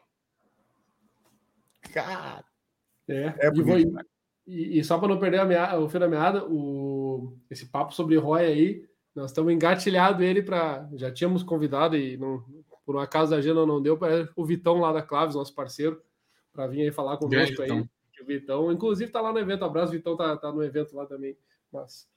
Cara, 1.93 2.43
é, 3.07 3.33
é 3.39 3.47
e, 3.53 3.61
vou, 3.61 3.77
e, 4.47 4.79
e, 4.79 4.83
só 4.83 4.97
para 4.97 5.07
não 5.07 5.19
perder 5.19 5.45
meada, 5.45 5.79
o 5.79 5.89
fio 5.89 5.99
da 5.99 6.07
meada, 6.07 6.45
o, 6.45 7.37
esse 7.49 7.65
papo 7.65 7.93
sobre 7.93 8.17
ROI 8.17 8.45
aí, 8.45 8.85
nós 9.15 9.31
estamos 9.31 9.51
engatilhado 9.51 10.23
ele 10.23 10.43
para. 10.43 10.87
Já 10.93 11.11
tínhamos 11.11 11.41
convidado 11.41 11.97
e 11.97 12.17
não, 12.17 12.43
por 12.85 12.95
um 12.95 12.99
acaso 12.99 13.33
a 13.33 13.37
agenda 13.37 13.65
não 13.65 13.81
deu 13.81 13.97
para 13.97 14.29
o 14.35 14.45
Vitão 14.45 14.79
lá 14.79 14.93
da 14.93 15.01
Claves, 15.01 15.35
nosso 15.35 15.53
parceiro, 15.55 16.01
para 16.53 16.67
vir 16.67 16.81
aí 16.83 16.91
falar 16.91 17.17
conosco 17.17 17.61
aí. 17.61 17.71
O 17.71 18.25
Vitão, 18.25 18.71
inclusive, 18.71 19.11
tá 19.11 19.21
lá 19.21 19.31
no 19.31 19.39
evento. 19.39 19.65
Abraço, 19.65 19.91
Vitão 19.91 20.15
tá, 20.15 20.35
tá 20.37 20.51
no 20.51 20.63
evento 20.63 20.95
lá 20.95 21.05
também. 21.05 21.37
Mas, 21.71 22.07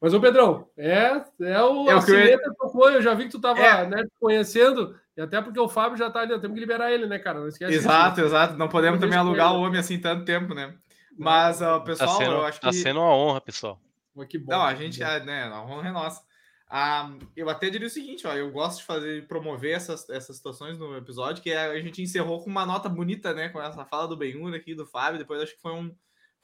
mas 0.00 0.12
o 0.12 0.20
Pedrão, 0.20 0.68
é, 0.76 1.22
é 1.40 1.62
o. 1.62 1.88
É 1.90 1.96
o 1.96 2.10
eu... 2.10 2.54
tocou, 2.54 2.90
eu 2.90 3.00
já 3.00 3.14
vi 3.14 3.24
que 3.24 3.30
tu 3.30 3.40
tava 3.40 3.60
é. 3.60 3.86
né, 3.86 4.04
conhecendo. 4.20 4.94
E 5.16 5.20
até 5.20 5.40
porque 5.40 5.58
o 5.58 5.68
Fábio 5.68 5.96
já 5.96 6.10
tá 6.10 6.20
ali, 6.20 6.38
temos 6.38 6.54
que 6.54 6.60
liberar 6.60 6.92
ele, 6.92 7.06
né, 7.06 7.18
cara? 7.18 7.40
Não 7.40 7.48
esquece 7.48 7.74
exato, 7.74 8.16
disso, 8.16 8.26
exato. 8.26 8.58
Não 8.58 8.68
podemos 8.68 9.00
também 9.00 9.18
alugar 9.18 9.54
o 9.54 9.62
homem 9.62 9.80
assim 9.80 9.98
tanto 9.98 10.24
tempo, 10.24 10.54
né? 10.54 10.74
Mas, 11.18 11.62
uh, 11.62 11.80
pessoal, 11.82 12.10
tá 12.10 12.24
sendo, 12.24 12.32
eu 12.32 12.44
acho 12.44 12.60
tá 12.60 12.70
que. 12.70 12.76
Tá 12.76 12.82
sendo 12.82 13.00
uma 13.00 13.14
honra, 13.14 13.40
pessoal. 13.40 13.80
que 14.28 14.38
bom, 14.38 14.52
não, 14.52 14.62
a 14.62 14.74
gente, 14.74 15.02
é, 15.02 15.24
né, 15.24 15.44
a 15.44 15.62
honra 15.62 15.88
é 15.88 15.92
nossa. 15.92 16.22
Ah, 16.68 17.10
eu 17.36 17.48
até 17.48 17.70
diria 17.70 17.86
o 17.86 17.90
seguinte, 17.90 18.26
ó, 18.26 18.34
eu 18.34 18.50
gosto 18.50 18.78
de 18.78 18.84
fazer 18.84 19.26
promover 19.28 19.74
essas, 19.74 20.08
essas 20.10 20.36
situações 20.36 20.76
no 20.76 20.96
episódio, 20.96 21.42
que 21.42 21.52
a 21.52 21.80
gente 21.80 22.02
encerrou 22.02 22.42
com 22.42 22.50
uma 22.50 22.66
nota 22.66 22.88
bonita, 22.88 23.32
né, 23.32 23.48
com 23.48 23.62
essa 23.62 23.84
fala 23.84 24.08
do 24.08 24.16
Benhur 24.16 24.52
aqui, 24.52 24.74
do 24.74 24.84
Fábio, 24.84 25.18
depois 25.18 25.40
acho 25.40 25.54
que 25.54 25.62
foi 25.62 25.72
um, 25.72 25.94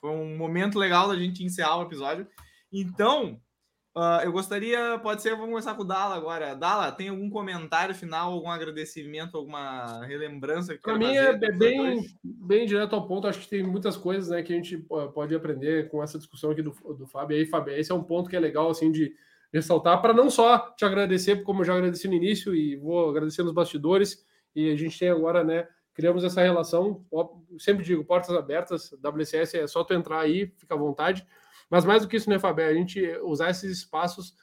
foi 0.01 0.11
um 0.11 0.37
momento 0.37 0.79
legal 0.79 1.09
da 1.09 1.16
gente 1.16 1.45
encerrar 1.45 1.77
o 1.77 1.83
episódio. 1.83 2.27
Então, 2.73 3.40
Uh, 3.94 4.24
eu 4.24 4.32
gostaria, 4.32 4.99
pode 5.03 5.20
ser, 5.20 5.32
vamos 5.32 5.51
começar 5.51 5.74
com 5.74 5.82
o 5.82 5.86
Dala 5.86 6.15
agora. 6.15 6.57
Dala, 6.57 6.90
tem 6.90 7.11
algum 7.11 7.28
comentário 7.28 7.94
final, 7.94 8.32
algum 8.32 8.49
agradecimento, 8.49 9.36
alguma 9.36 10.03
relembrança? 10.07 10.78
Para 10.82 10.97
mim 10.97 11.15
é, 11.15 11.35
bem, 11.35 12.03
bem 12.24 12.65
direto 12.65 12.94
ao 12.94 13.07
ponto. 13.07 13.27
Acho 13.27 13.40
que 13.40 13.49
tem 13.49 13.62
muitas 13.62 13.94
coisas 13.94 14.31
né, 14.31 14.43
que 14.43 14.51
a 14.51 14.57
gente 14.57 14.78
pode 15.15 15.35
aprender 15.35 15.90
com 15.90 16.03
essa 16.03 16.16
discussão 16.16 16.51
aqui 16.51 16.62
do, 16.62 16.70
do 16.70 17.07
Fábio. 17.07 17.36
E 17.36 17.40
aí, 17.40 17.47
Fábio, 17.47 17.74
esse 17.74 17.93
é 17.93 17.94
um 17.94 18.03
ponto 18.03 18.31
que 18.31 18.36
é 18.36 18.40
legal 18.40 18.70
assim 18.70 18.90
de 18.90 19.15
ressaltar 19.53 20.01
para 20.01 20.15
não 20.15 20.31
só 20.31 20.70
te 20.74 20.86
agradecer, 20.86 21.43
como 21.43 21.61
eu 21.61 21.66
já 21.66 21.74
agradeci 21.74 22.09
no 22.09 22.15
início 22.15 22.55
e 22.55 22.77
vou 22.77 23.11
agradecer 23.11 23.43
nos 23.43 23.53
bastidores. 23.53 24.24
E 24.57 24.70
a 24.70 24.77
gente 24.77 24.99
tem 24.99 25.11
agora, 25.11 25.44
né? 25.44 25.69
Criamos 25.93 26.24
essa 26.24 26.40
relação. 26.40 27.05
Sempre 27.59 27.85
digo, 27.85 28.07
portas 28.07 28.35
abertas. 28.35 28.90
WCS 29.03 29.55
é 29.55 29.66
só 29.66 29.85
tu 29.85 29.93
entrar 29.93 30.20
aí, 30.20 30.51
fica 30.57 30.74
à 30.74 30.78
vontade. 30.78 31.27
Mas 31.73 31.86
mais 31.86 32.03
do 32.03 32.09
que 32.09 32.19
isso, 32.19 32.28
né, 32.28 32.39
Fabio? 32.39 32.66
A 32.66 32.74
gente 32.74 33.01
usar 33.23 33.49
esses 33.49 33.78
espaços, 33.78 34.35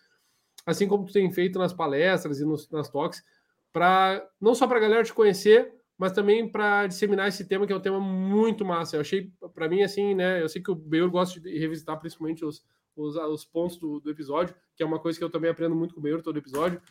assim 0.66 0.88
como 0.88 1.06
tu 1.06 1.14
tem 1.14 1.32
feito 1.32 1.60
nas 1.60 1.72
palestras 1.72 2.40
e 2.40 2.44
nos, 2.44 2.68
nas 2.72 2.90
talks, 2.90 3.24
para 3.72 4.28
não 4.42 4.56
só 4.56 4.66
para 4.66 4.78
a 4.78 4.82
galera 4.82 5.04
te 5.04 5.14
conhecer, 5.14 5.72
mas 5.96 6.12
também 6.12 6.52
para 6.52 6.88
disseminar 6.88 7.28
esse 7.28 7.48
tema, 7.48 7.68
que 7.68 7.72
é 7.72 7.76
um 7.76 7.82
tema 7.82 8.00
muito 8.00 8.66
massa. 8.66 8.96
Eu 8.96 9.02
achei, 9.02 9.32
para 9.54 9.70
mim, 9.70 9.84
assim, 9.84 10.16
né? 10.16 10.42
Eu 10.42 10.50
sei 10.50 10.60
que 10.60 10.72
o 10.72 10.76
Beur 10.76 11.08
gosta 11.12 11.40
de 11.40 11.56
revisitar 11.56 12.00
principalmente 12.00 12.44
os, 12.44 12.66
os, 12.96 13.16
os 13.16 13.46
pontos 13.46 13.78
do, 13.78 14.00
do, 14.00 14.10
episódio, 14.10 14.56
que 14.76 14.82
é 14.82 14.86
uma 14.86 14.98
coisa 14.98 15.20
que 15.20 15.24
eu 15.24 15.30
também 15.30 15.52
aprendo 15.52 15.76
muito 15.76 15.94
com 15.94 16.00
o 16.00 16.04
Beur 16.04 16.24
todo 16.24 16.40
episódio. 16.40 16.82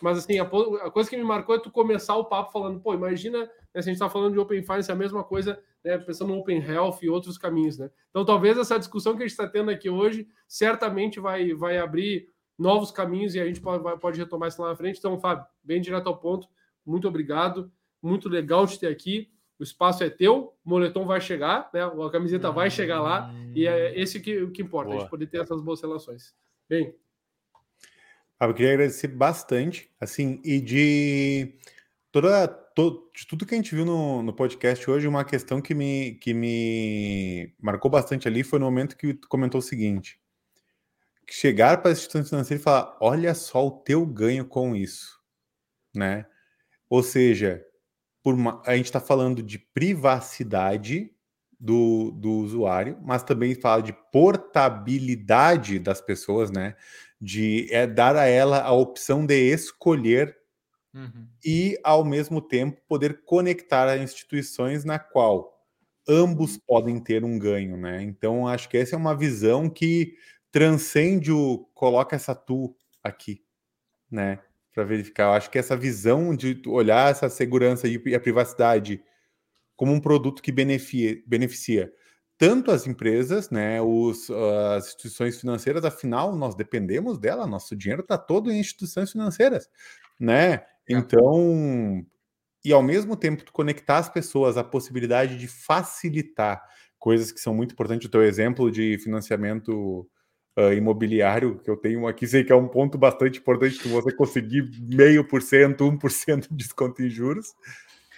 Mas, 0.00 0.18
assim, 0.18 0.38
a, 0.38 0.44
a, 0.44 0.90
coisa 0.90 1.08
que 1.08 1.16
me 1.16 1.24
marcou 1.24 1.54
é 1.54 1.60
tu 1.60 1.70
começar 1.70 2.16
o 2.16 2.24
papo 2.24 2.52
falando, 2.52 2.80
pô, 2.80 2.94
imagina, 2.94 3.40
né, 3.40 3.48
se 3.72 3.78
a 3.78 3.82
gente 3.82 3.94
está 3.94 4.08
falando 4.08 4.32
de 4.32 4.38
Open 4.38 4.62
Finance, 4.62 4.90
é 4.90 4.94
a 4.94 4.96
mesma 4.96 5.24
coisa 5.24 5.60
né, 5.84 5.98
pensando 5.98 6.32
no 6.32 6.38
Open 6.38 6.58
Health 6.58 6.98
e 7.02 7.08
outros 7.08 7.38
caminhos. 7.38 7.78
Né? 7.78 7.90
Então, 8.10 8.24
talvez 8.24 8.58
essa 8.58 8.78
discussão 8.78 9.16
que 9.16 9.22
a 9.22 9.26
gente 9.26 9.32
está 9.32 9.46
tendo 9.46 9.70
aqui 9.70 9.88
hoje 9.88 10.28
certamente 10.46 11.20
vai, 11.20 11.52
vai 11.54 11.78
abrir 11.78 12.28
novos 12.58 12.90
caminhos 12.90 13.34
e 13.34 13.40
a 13.40 13.46
gente 13.46 13.60
pode, 13.60 14.00
pode 14.00 14.18
retomar 14.18 14.48
isso 14.48 14.60
lá 14.60 14.68
na 14.68 14.76
frente. 14.76 14.98
Então, 14.98 15.18
Fábio, 15.18 15.46
bem 15.62 15.80
direto 15.80 16.08
ao 16.08 16.16
ponto, 16.16 16.48
muito 16.84 17.06
obrigado, 17.06 17.70
muito 18.02 18.28
legal 18.28 18.66
te 18.66 18.78
ter 18.78 18.88
aqui. 18.88 19.30
O 19.58 19.62
espaço 19.62 20.04
é 20.04 20.10
teu, 20.10 20.54
o 20.64 20.70
moletom 20.70 21.04
vai 21.04 21.20
chegar, 21.20 21.68
né? 21.74 21.82
a 21.82 22.10
camiseta 22.10 22.50
vai 22.50 22.70
chegar 22.70 23.02
lá, 23.02 23.34
e 23.56 23.66
é 23.66 23.98
esse 23.98 24.20
que, 24.20 24.40
o 24.40 24.52
que 24.52 24.62
importa, 24.62 24.90
Boa. 24.90 24.98
a 24.98 25.00
gente 25.00 25.10
poder 25.10 25.26
ter 25.26 25.40
essas 25.40 25.60
boas 25.60 25.80
relações. 25.80 26.32
Bem. 26.68 26.94
Eu 28.46 28.54
queria 28.54 28.74
agradecer 28.74 29.08
bastante, 29.08 29.90
assim, 30.00 30.40
e 30.44 30.60
de 30.60 31.54
toda 32.12 32.46
to, 32.46 33.10
de 33.14 33.26
tudo 33.26 33.44
que 33.44 33.54
a 33.54 33.58
gente 33.58 33.74
viu 33.74 33.84
no, 33.84 34.22
no 34.22 34.32
podcast 34.32 34.88
hoje, 34.88 35.08
uma 35.08 35.24
questão 35.24 35.60
que 35.60 35.74
me, 35.74 36.14
que 36.14 36.32
me 36.32 37.52
marcou 37.60 37.90
bastante 37.90 38.28
ali 38.28 38.44
foi 38.44 38.58
no 38.60 38.66
momento 38.66 38.96
que 38.96 39.14
tu 39.14 39.28
comentou 39.28 39.58
o 39.58 39.62
seguinte: 39.62 40.20
chegar 41.28 41.82
para 41.82 41.90
a 41.90 41.92
instituição 41.92 42.24
financeira 42.24 42.60
e 42.60 42.64
falar, 42.64 42.96
olha 43.00 43.34
só 43.34 43.66
o 43.66 43.70
teu 43.70 44.06
ganho 44.06 44.46
com 44.46 44.76
isso, 44.76 45.18
né? 45.94 46.26
Ou 46.88 47.02
seja, 47.02 47.64
por 48.22 48.34
uma, 48.34 48.62
a 48.64 48.76
gente 48.76 48.86
está 48.86 49.00
falando 49.00 49.42
de 49.42 49.58
privacidade 49.58 51.10
do, 51.58 52.12
do 52.12 52.30
usuário, 52.30 52.98
mas 53.02 53.22
também 53.22 53.54
fala 53.54 53.82
de 53.82 53.92
portabilidade 54.12 55.78
das 55.78 56.00
pessoas, 56.00 56.50
né? 56.50 56.76
De 57.20 57.66
é, 57.72 57.86
dar 57.86 58.16
a 58.16 58.26
ela 58.26 58.60
a 58.62 58.72
opção 58.72 59.26
de 59.26 59.34
escolher 59.34 60.36
uhum. 60.94 61.26
e, 61.44 61.78
ao 61.82 62.04
mesmo 62.04 62.40
tempo, 62.40 62.80
poder 62.86 63.22
conectar 63.24 63.88
a 63.88 63.98
instituições 63.98 64.84
na 64.84 64.98
qual 64.98 65.58
ambos 66.08 66.56
podem 66.56 66.98
ter 66.98 67.24
um 67.24 67.38
ganho, 67.38 67.76
né? 67.76 68.02
Então, 68.02 68.46
acho 68.46 68.68
que 68.68 68.76
essa 68.76 68.94
é 68.94 68.98
uma 68.98 69.16
visão 69.16 69.68
que 69.68 70.14
transcende 70.50 71.30
o 71.30 71.68
coloca 71.74 72.16
essa 72.16 72.34
tu 72.34 72.74
aqui, 73.02 73.42
né? 74.10 74.38
Para 74.72 74.84
verificar. 74.84 75.24
Eu 75.24 75.32
acho 75.32 75.50
que 75.50 75.58
essa 75.58 75.76
visão 75.76 76.34
de 76.34 76.62
olhar 76.66 77.10
essa 77.10 77.28
segurança 77.28 77.86
e 77.88 78.14
a 78.14 78.20
privacidade 78.20 79.02
como 79.76 79.92
um 79.92 80.00
produto 80.00 80.42
que 80.42 80.50
beneficia, 80.50 81.22
beneficia 81.26 81.92
tanto 82.38 82.70
as 82.70 82.86
empresas, 82.86 83.50
né, 83.50 83.82
os, 83.82 84.30
as 84.76 84.86
instituições 84.86 85.40
financeiras, 85.40 85.84
afinal, 85.84 86.34
nós 86.36 86.54
dependemos 86.54 87.18
dela, 87.18 87.46
nosso 87.46 87.76
dinheiro 87.76 88.02
está 88.02 88.16
todo 88.16 88.50
em 88.50 88.60
instituições 88.60 89.10
financeiras 89.12 89.68
né? 90.18 90.64
Então, 90.88 92.04
e 92.64 92.72
ao 92.72 92.82
mesmo 92.82 93.16
tempo 93.16 93.44
tu 93.44 93.52
conectar 93.52 93.98
as 93.98 94.08
pessoas 94.08 94.56
à 94.56 94.64
possibilidade 94.64 95.38
de 95.38 95.46
facilitar 95.46 96.62
coisas 96.98 97.30
que 97.30 97.40
são 97.40 97.54
muito 97.54 97.72
importantes. 97.72 98.08
O 98.08 98.10
teu 98.10 98.22
exemplo 98.22 98.70
de 98.70 98.98
financiamento 98.98 100.08
uh, 100.58 100.72
imobiliário 100.72 101.60
que 101.60 101.70
eu 101.70 101.76
tenho 101.76 102.06
aqui, 102.06 102.26
sei 102.26 102.42
que 102.42 102.52
é 102.52 102.56
um 102.56 102.68
ponto 102.68 102.98
bastante 102.98 103.38
importante 103.38 103.78
que 103.78 103.88
você 103.88 104.12
conseguir 104.12 104.68
meio 104.80 105.26
por 105.26 105.42
cento, 105.42 105.84
um 105.84 105.96
por 105.96 106.10
cento 106.10 106.48
de 106.48 106.56
desconto 106.56 107.02
em 107.02 107.08
juros. 107.08 107.54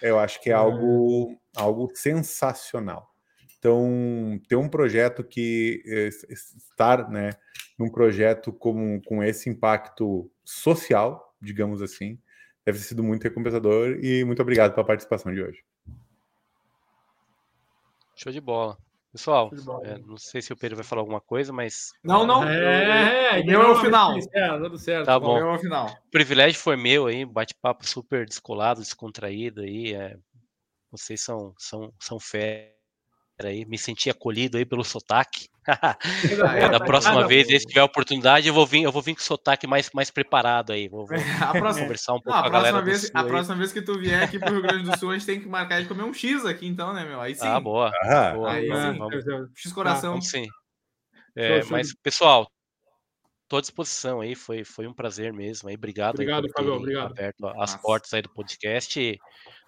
Eu 0.01 0.17
acho 0.17 0.41
que 0.41 0.49
é 0.49 0.53
algo, 0.53 1.37
algo 1.55 1.91
sensacional. 1.93 3.10
Então, 3.61 4.41
ter 4.47 4.55
um 4.55 4.67
projeto 4.67 5.23
que 5.23 5.83
estar, 6.27 7.07
né, 7.11 7.29
num 7.77 7.91
projeto 7.91 8.51
com, 8.51 8.99
com 9.01 9.23
esse 9.23 9.51
impacto 9.51 10.31
social, 10.43 11.35
digamos 11.39 11.79
assim, 11.79 12.17
deve 12.65 12.79
ter 12.79 12.85
sido 12.85 13.03
muito 13.03 13.21
recompensador 13.21 13.99
e 14.01 14.25
muito 14.25 14.41
obrigado 14.41 14.73
pela 14.73 14.83
participação 14.85 15.31
de 15.31 15.43
hoje. 15.43 15.63
Show 18.15 18.31
de 18.31 18.41
bola. 18.41 18.79
Pessoal, 19.11 19.51
é, 19.83 19.99
não 19.99 20.17
sei 20.17 20.41
se 20.41 20.51
o 20.51 20.57
Pedro 20.57 20.77
vai 20.77 20.85
falar 20.85 21.03
alguma 21.03 21.21
coisa, 21.21 21.53
mas. 21.53 21.91
Não, 22.03 22.25
não. 22.25 22.43
É, 22.43 23.41
o 23.41 23.45
meu 23.45 23.61
é 23.61 23.71
o 23.71 23.75
final. 23.75 24.17
É, 24.33 24.57
tudo 24.57 24.77
certo. 24.79 25.05
Tá 25.05 25.19
bom. 25.19 25.35
Meu 25.35 25.49
é 25.49 25.55
o 25.55 25.59
final. 25.59 25.87
O 25.87 26.09
privilégio 26.09 26.59
foi 26.59 26.75
meu 26.75 27.05
aí, 27.05 27.25
bate-papo 27.25 27.85
super 27.85 28.25
descolado, 28.25 28.79
descontraído 28.79 29.61
aí. 29.61 29.93
É, 29.93 30.17
vocês 30.89 31.21
são, 31.21 31.53
são, 31.59 31.93
são 31.99 32.19
férias 32.19 32.80
aí, 33.45 33.65
me 33.65 33.77
senti 33.77 34.09
acolhido 34.09 34.57
aí 34.57 34.65
pelo 34.65 34.83
sotaque. 34.83 35.49
é, 35.67 35.67
da 36.69 36.79
próxima 36.79 37.27
vez, 37.27 37.47
se 37.47 37.67
tiver 37.67 37.83
oportunidade, 37.83 38.47
eu 38.47 38.53
vou 38.53 38.65
vir, 38.65 38.83
eu 38.83 38.91
vou 38.91 39.01
vir 39.01 39.15
com 39.15 39.21
o 39.21 39.23
sotaque 39.23 39.67
mais, 39.67 39.89
mais 39.93 40.09
preparado 40.09 40.71
aí. 40.71 40.87
Vou, 40.87 41.05
vou 41.05 41.15
a 41.41 41.51
próxima, 41.51 41.85
conversar 41.85 42.13
um 42.13 42.21
pouco 42.21 42.31
não, 42.31 42.37
a 42.37 42.41
com 42.41 42.47
a 42.47 42.51
galera 42.51 42.81
vez, 42.81 43.11
A 43.13 43.21
aí. 43.21 43.27
próxima 43.27 43.55
vez 43.55 43.71
que 43.71 43.81
tu 43.81 43.99
vier 43.99 44.23
aqui 44.23 44.39
pro 44.39 44.51
Rio 44.51 44.61
Grande 44.61 44.89
do 44.89 44.97
Sul, 44.97 45.11
a 45.11 45.13
gente 45.13 45.25
tem 45.25 45.39
que 45.39 45.47
marcar 45.47 45.81
de 45.81 45.87
comer 45.87 46.03
um 46.03 46.13
X 46.13 46.45
aqui, 46.45 46.67
então, 46.67 46.93
né, 46.93 47.05
meu? 47.05 47.21
Aí 47.21 47.35
sim. 47.35 47.47
Ah, 47.47 47.59
boa. 47.59 47.91
Ah, 48.03 48.31
boa 48.33 48.51
aí 48.51 48.67
vamos, 48.67 48.93
sim. 48.93 48.97
vamos, 48.97 49.51
X 49.55 49.73
coração. 49.73 50.11
vamos 50.11 50.29
sim. 50.29 50.45
É, 51.35 51.63
mas, 51.65 51.93
pessoal, 52.03 52.45
tô 53.47 53.57
à 53.57 53.61
disposição 53.61 54.21
aí, 54.21 54.33
foi, 54.33 54.63
foi 54.63 54.87
um 54.87 54.93
prazer 54.93 55.33
mesmo. 55.33 55.69
Aí, 55.69 55.75
obrigado, 55.75 56.15
Obrigado, 56.15 56.45
aí 56.45 56.51
por 56.51 56.55
Fábio, 56.55 56.71
terem 56.71 56.83
obrigado. 56.83 57.11
aberto 57.11 57.47
as 57.47 57.55
Massa. 57.55 57.77
portas 57.79 58.13
aí 58.13 58.21
do 58.21 58.29
podcast. 58.29 59.19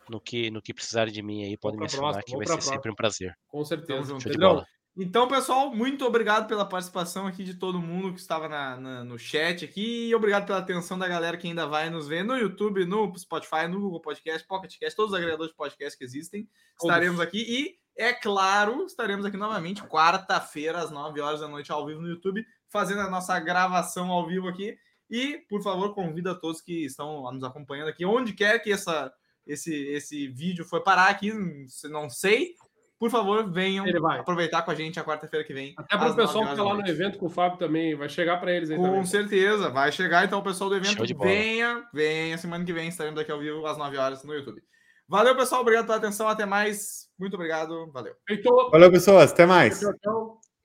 No 0.09 0.19
que, 0.19 0.49
no 0.51 0.61
que 0.61 0.73
precisarem 0.73 1.13
de 1.13 1.21
mim 1.21 1.43
aí, 1.43 1.57
podem 1.57 1.79
me 1.79 1.87
próxima, 1.87 2.23
que 2.23 2.35
vai 2.37 2.45
ser 2.45 2.61
sempre 2.61 2.91
um 2.91 2.95
prazer. 2.95 3.35
Com 3.47 3.63
certeza. 3.63 4.13
bola. 4.53 4.65
Então, 4.95 5.27
pessoal, 5.27 5.73
muito 5.75 6.05
obrigado 6.05 6.47
pela 6.47 6.63
participação 6.63 7.25
aqui 7.25 7.43
de 7.43 7.55
todo 7.55 7.79
mundo 7.81 8.13
que 8.13 8.19
estava 8.19 8.47
na- 8.47 8.79
na- 8.79 9.03
no 9.03 9.17
chat 9.17 9.65
aqui. 9.65 10.09
E 10.09 10.13
obrigado 10.13 10.45
pela 10.45 10.59
atenção 10.59 10.99
da 10.99 11.07
galera 11.07 11.35
que 11.35 11.47
ainda 11.47 11.65
vai 11.65 11.89
nos 11.89 12.07
ver 12.07 12.23
no 12.23 12.37
YouTube, 12.37 12.85
no 12.85 13.11
Spotify, 13.17 13.67
no 13.67 13.79
Google 13.79 14.01
Podcast, 14.01 14.47
Pocket 14.47 14.77
Cast, 14.77 14.95
todos 14.95 15.11
os 15.11 15.17
agregadores 15.17 15.49
de 15.51 15.57
podcast 15.57 15.97
que 15.97 16.03
existem. 16.05 16.47
Estaremos 16.79 17.19
aqui 17.19 17.39
e, 17.39 17.75
é 17.97 18.13
claro, 18.13 18.85
estaremos 18.85 19.25
aqui 19.25 19.35
novamente 19.35 19.81
quarta-feira, 19.83 20.77
às 20.79 20.91
9 20.91 21.19
horas 21.21 21.39
da 21.39 21.47
noite, 21.47 21.71
ao 21.71 21.85
vivo 21.87 22.01
no 22.01 22.09
YouTube, 22.09 22.45
fazendo 22.69 23.01
a 23.01 23.09
nossa 23.09 23.39
gravação 23.39 24.11
ao 24.11 24.27
vivo 24.27 24.47
aqui. 24.47 24.77
E, 25.09 25.39
por 25.49 25.61
favor, 25.63 25.93
convido 25.95 26.29
a 26.29 26.35
todos 26.35 26.61
que 26.61 26.85
estão 26.85 27.31
nos 27.31 27.43
acompanhando 27.43 27.87
aqui, 27.89 28.05
onde 28.05 28.33
quer 28.33 28.59
que 28.59 28.71
essa, 28.71 29.11
esse, 29.45 29.73
esse 29.87 30.27
vídeo 30.27 30.65
foi 30.65 30.81
parar 30.81 31.09
aqui, 31.09 31.31
se 31.67 31.87
não 31.89 32.09
sei. 32.09 32.55
Por 32.99 33.09
favor, 33.09 33.51
venham 33.51 33.85
Ele 33.85 33.99
vai. 33.99 34.19
aproveitar 34.19 34.61
com 34.61 34.71
a 34.71 34.75
gente 34.75 34.97
a 34.97 35.03
quarta-feira 35.03 35.45
que 35.45 35.53
vem. 35.53 35.73
Até 35.77 35.97
para 35.97 36.11
o 36.11 36.15
pessoal 36.15 36.45
9 36.45 36.49
que 36.49 36.55
tá 36.55 36.63
horas 36.63 36.77
lá 36.77 36.83
no 36.83 36.89
evento 36.89 37.17
com 37.17 37.25
o 37.25 37.29
Fábio 37.29 37.57
também, 37.57 37.95
vai 37.95 38.07
chegar 38.07 38.37
para 38.37 38.53
eles 38.53 38.69
aí 38.69 38.77
Com 38.77 38.83
também. 38.83 39.05
certeza, 39.05 39.69
vai 39.69 39.91
chegar 39.91 40.23
então 40.23 40.39
o 40.39 40.43
pessoal 40.43 40.69
do 40.69 40.77
evento. 40.77 41.03
Venha, 41.19 41.85
venha, 41.93 42.37
semana 42.37 42.63
que 42.63 42.71
vem 42.71 42.87
estaremos 42.87 43.19
aqui 43.19 43.29
ao 43.29 43.39
vivo 43.39 43.65
às 43.65 43.77
9 43.77 43.97
horas 43.97 44.23
no 44.23 44.33
YouTube. 44.33 44.63
Valeu, 45.05 45.35
pessoal, 45.35 45.61
obrigado 45.61 45.85
pela 45.85 45.97
atenção, 45.97 46.29
até 46.29 46.45
mais. 46.45 47.09
Muito 47.19 47.33
obrigado, 47.33 47.91
valeu. 47.91 48.15
Feito. 48.25 48.49
Valeu, 48.71 48.89
pessoas. 48.89 49.33
Até 49.33 49.45
mais. 49.45 49.81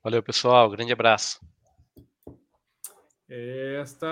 Valeu, 0.04 0.22
pessoal. 0.22 0.70
Grande 0.70 0.92
abraço. 0.92 1.40
Esta 3.28 4.08